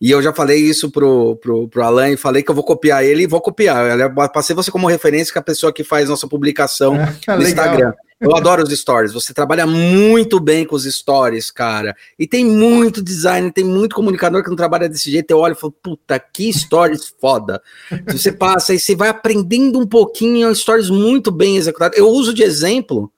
E 0.00 0.10
eu 0.10 0.20
já 0.20 0.32
falei 0.32 0.58
isso 0.58 0.90
pro, 0.90 1.36
pro, 1.36 1.68
pro 1.68 1.82
Alan 1.82 2.10
e 2.10 2.16
falei 2.16 2.42
que 2.42 2.50
eu 2.50 2.54
vou 2.54 2.64
copiar 2.64 3.04
ele 3.04 3.22
e 3.22 3.26
vou 3.28 3.40
copiar. 3.40 3.98
Eu 3.98 4.12
passei 4.28 4.54
você 4.54 4.70
como 4.70 4.86
referência 4.86 5.32
com 5.32 5.38
a 5.38 5.42
pessoa 5.42 5.72
que 5.72 5.82
faz 5.82 6.08
nossa 6.08 6.28
publicação 6.28 6.94
no 7.26 7.42
Instagram. 7.42 7.92
Eu 8.24 8.34
adoro 8.34 8.62
os 8.62 8.70
stories. 8.70 9.12
Você 9.12 9.34
trabalha 9.34 9.66
muito 9.66 10.40
bem 10.40 10.64
com 10.64 10.74
os 10.74 10.84
stories, 10.84 11.50
cara. 11.50 11.94
E 12.18 12.26
tem 12.26 12.44
muito 12.44 13.02
design, 13.02 13.52
tem 13.52 13.64
muito 13.64 13.94
comunicador 13.94 14.42
que 14.42 14.48
não 14.48 14.56
trabalha 14.56 14.88
desse 14.88 15.10
jeito. 15.10 15.30
Eu 15.30 15.38
olho 15.38 15.52
e 15.52 15.60
falo, 15.60 15.72
puta, 15.72 16.18
que 16.18 16.50
stories 16.52 17.14
foda. 17.20 17.62
Você 18.08 18.32
passa 18.32 18.72
e 18.72 18.80
você 18.80 18.96
vai 18.96 19.10
aprendendo 19.10 19.78
um 19.78 19.86
pouquinho, 19.86 20.54
stories 20.54 20.88
muito 20.88 21.30
bem 21.30 21.58
executados. 21.58 21.98
Eu 21.98 22.08
uso 22.08 22.32
de 22.32 22.42
exemplo 22.42 23.12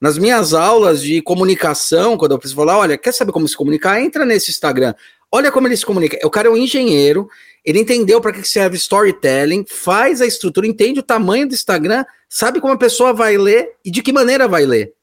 nas 0.00 0.16
minhas 0.16 0.54
aulas 0.54 1.02
de 1.02 1.20
comunicação, 1.22 2.16
quando 2.16 2.32
eu 2.32 2.38
preciso 2.38 2.56
falar, 2.56 2.78
olha, 2.78 2.98
quer 2.98 3.12
saber 3.12 3.32
como 3.32 3.46
se 3.46 3.56
comunicar? 3.56 4.00
Entra 4.00 4.24
nesse 4.24 4.50
Instagram. 4.50 4.94
Olha 5.30 5.50
como 5.50 5.66
ele 5.66 5.76
se 5.76 5.86
comunica. 5.86 6.18
O 6.26 6.30
cara 6.30 6.48
é 6.48 6.50
um 6.50 6.56
engenheiro, 6.56 7.28
ele 7.64 7.80
entendeu 7.80 8.20
para 8.20 8.32
que 8.32 8.46
serve 8.46 8.76
storytelling, 8.76 9.64
faz 9.66 10.20
a 10.20 10.26
estrutura, 10.26 10.66
entende 10.66 11.00
o 11.00 11.02
tamanho 11.04 11.48
do 11.48 11.54
Instagram, 11.54 12.04
sabe 12.32 12.62
como 12.62 12.72
a 12.72 12.78
pessoa 12.78 13.12
vai 13.12 13.36
ler 13.36 13.72
e 13.84 13.90
de 13.90 14.00
que 14.00 14.10
maneira 14.10 14.48
vai 14.48 14.64
ler. 14.64 14.94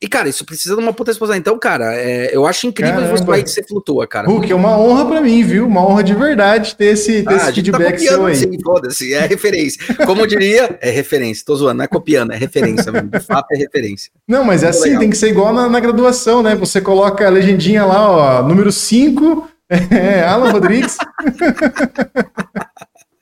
E, 0.00 0.06
cara, 0.06 0.28
isso 0.28 0.44
precisa 0.44 0.76
de 0.76 0.82
uma 0.82 0.92
puta 0.92 1.10
exposição. 1.10 1.38
Então, 1.38 1.58
cara, 1.58 1.94
é, 1.94 2.36
eu 2.36 2.46
acho 2.46 2.66
incrível 2.66 3.00
Caramba. 3.00 3.16
você 3.16 3.42
que 3.42 3.50
você 3.50 3.62
flutua, 3.62 4.06
cara. 4.06 4.28
Hulk, 4.28 4.52
é 4.52 4.54
uma 4.54 4.78
honra 4.78 5.06
para 5.06 5.22
mim, 5.22 5.42
viu? 5.42 5.66
Uma 5.66 5.84
honra 5.84 6.04
de 6.04 6.14
verdade 6.14 6.76
ter 6.76 6.92
esse, 6.92 7.22
ter 7.22 7.30
ah, 7.30 7.36
esse 7.36 7.46
tá 7.46 7.52
feedback 7.52 7.92
tá 7.92 8.10
seu 8.10 8.26
aí. 8.26 8.36
Sim, 8.36 8.58
foda-se, 8.62 9.14
é 9.14 9.26
referência. 9.26 9.82
Como 10.04 10.20
eu 10.20 10.26
diria, 10.26 10.78
é 10.82 10.90
referência. 10.90 11.42
Tô 11.46 11.56
zoando, 11.56 11.78
não 11.78 11.86
é 11.86 11.88
copiando, 11.88 12.32
é 12.32 12.36
referência. 12.36 12.92
De 12.92 13.20
fato, 13.20 13.46
é 13.52 13.56
referência. 13.56 14.12
Não, 14.28 14.44
mas 14.44 14.62
é 14.62 14.68
assim, 14.68 14.84
legal. 14.84 15.00
tem 15.00 15.10
que 15.10 15.16
ser 15.16 15.30
igual 15.30 15.52
na, 15.52 15.66
na, 15.66 15.80
graduação, 15.80 16.42
né? 16.42 16.54
Você 16.56 16.80
coloca 16.80 17.26
a 17.26 17.30
legendinha 17.30 17.84
lá, 17.84 18.10
ó, 18.10 18.42
número 18.42 18.70
5, 18.70 19.48
é, 19.90 20.22
Alan 20.24 20.52
Rodrigues. 20.52 20.98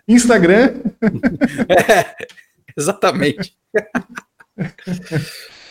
Instagram. 0.09 0.75
É, 1.69 2.07
exatamente. 2.79 3.55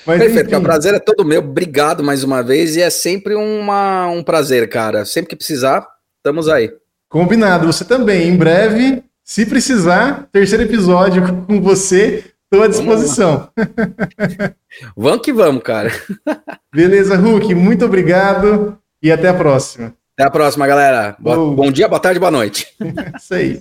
Mas, 0.05 0.19
Perfeito, 0.19 0.47
enfim. 0.47 0.55
o 0.55 0.61
prazer 0.61 0.93
é 0.93 0.99
todo 0.99 1.23
meu. 1.23 1.39
Obrigado 1.39 2.03
mais 2.03 2.23
uma 2.23 2.43
vez. 2.43 2.75
E 2.75 2.81
é 2.81 2.89
sempre 2.89 3.35
uma, 3.35 4.07
um 4.07 4.21
prazer, 4.21 4.67
cara. 4.69 5.05
Sempre 5.05 5.29
que 5.29 5.35
precisar, 5.35 5.87
estamos 6.17 6.49
aí. 6.49 6.71
Combinado. 7.07 7.65
Você 7.67 7.85
também. 7.85 8.27
Em 8.27 8.35
breve, 8.35 9.03
se 9.23 9.45
precisar, 9.45 10.27
terceiro 10.31 10.63
episódio 10.63 11.23
com 11.47 11.61
você. 11.61 12.25
Estou 12.43 12.65
à 12.65 12.67
disposição. 12.67 13.49
Vamos, 13.55 14.53
vamos 14.95 15.21
que 15.21 15.33
vamos, 15.33 15.63
cara. 15.63 15.91
Beleza, 16.71 17.15
Hulk. 17.15 17.55
Muito 17.55 17.85
obrigado 17.85 18.77
e 19.01 19.11
até 19.11 19.29
a 19.29 19.33
próxima. 19.33 19.95
Até 20.15 20.27
a 20.27 20.29
próxima, 20.29 20.67
galera. 20.67 21.15
Boa, 21.19 21.55
bom 21.55 21.71
dia, 21.71 21.87
boa 21.87 21.99
tarde, 21.99 22.19
boa 22.19 22.31
noite. 22.31 22.67
Isso 23.17 23.33
aí. 23.33 23.59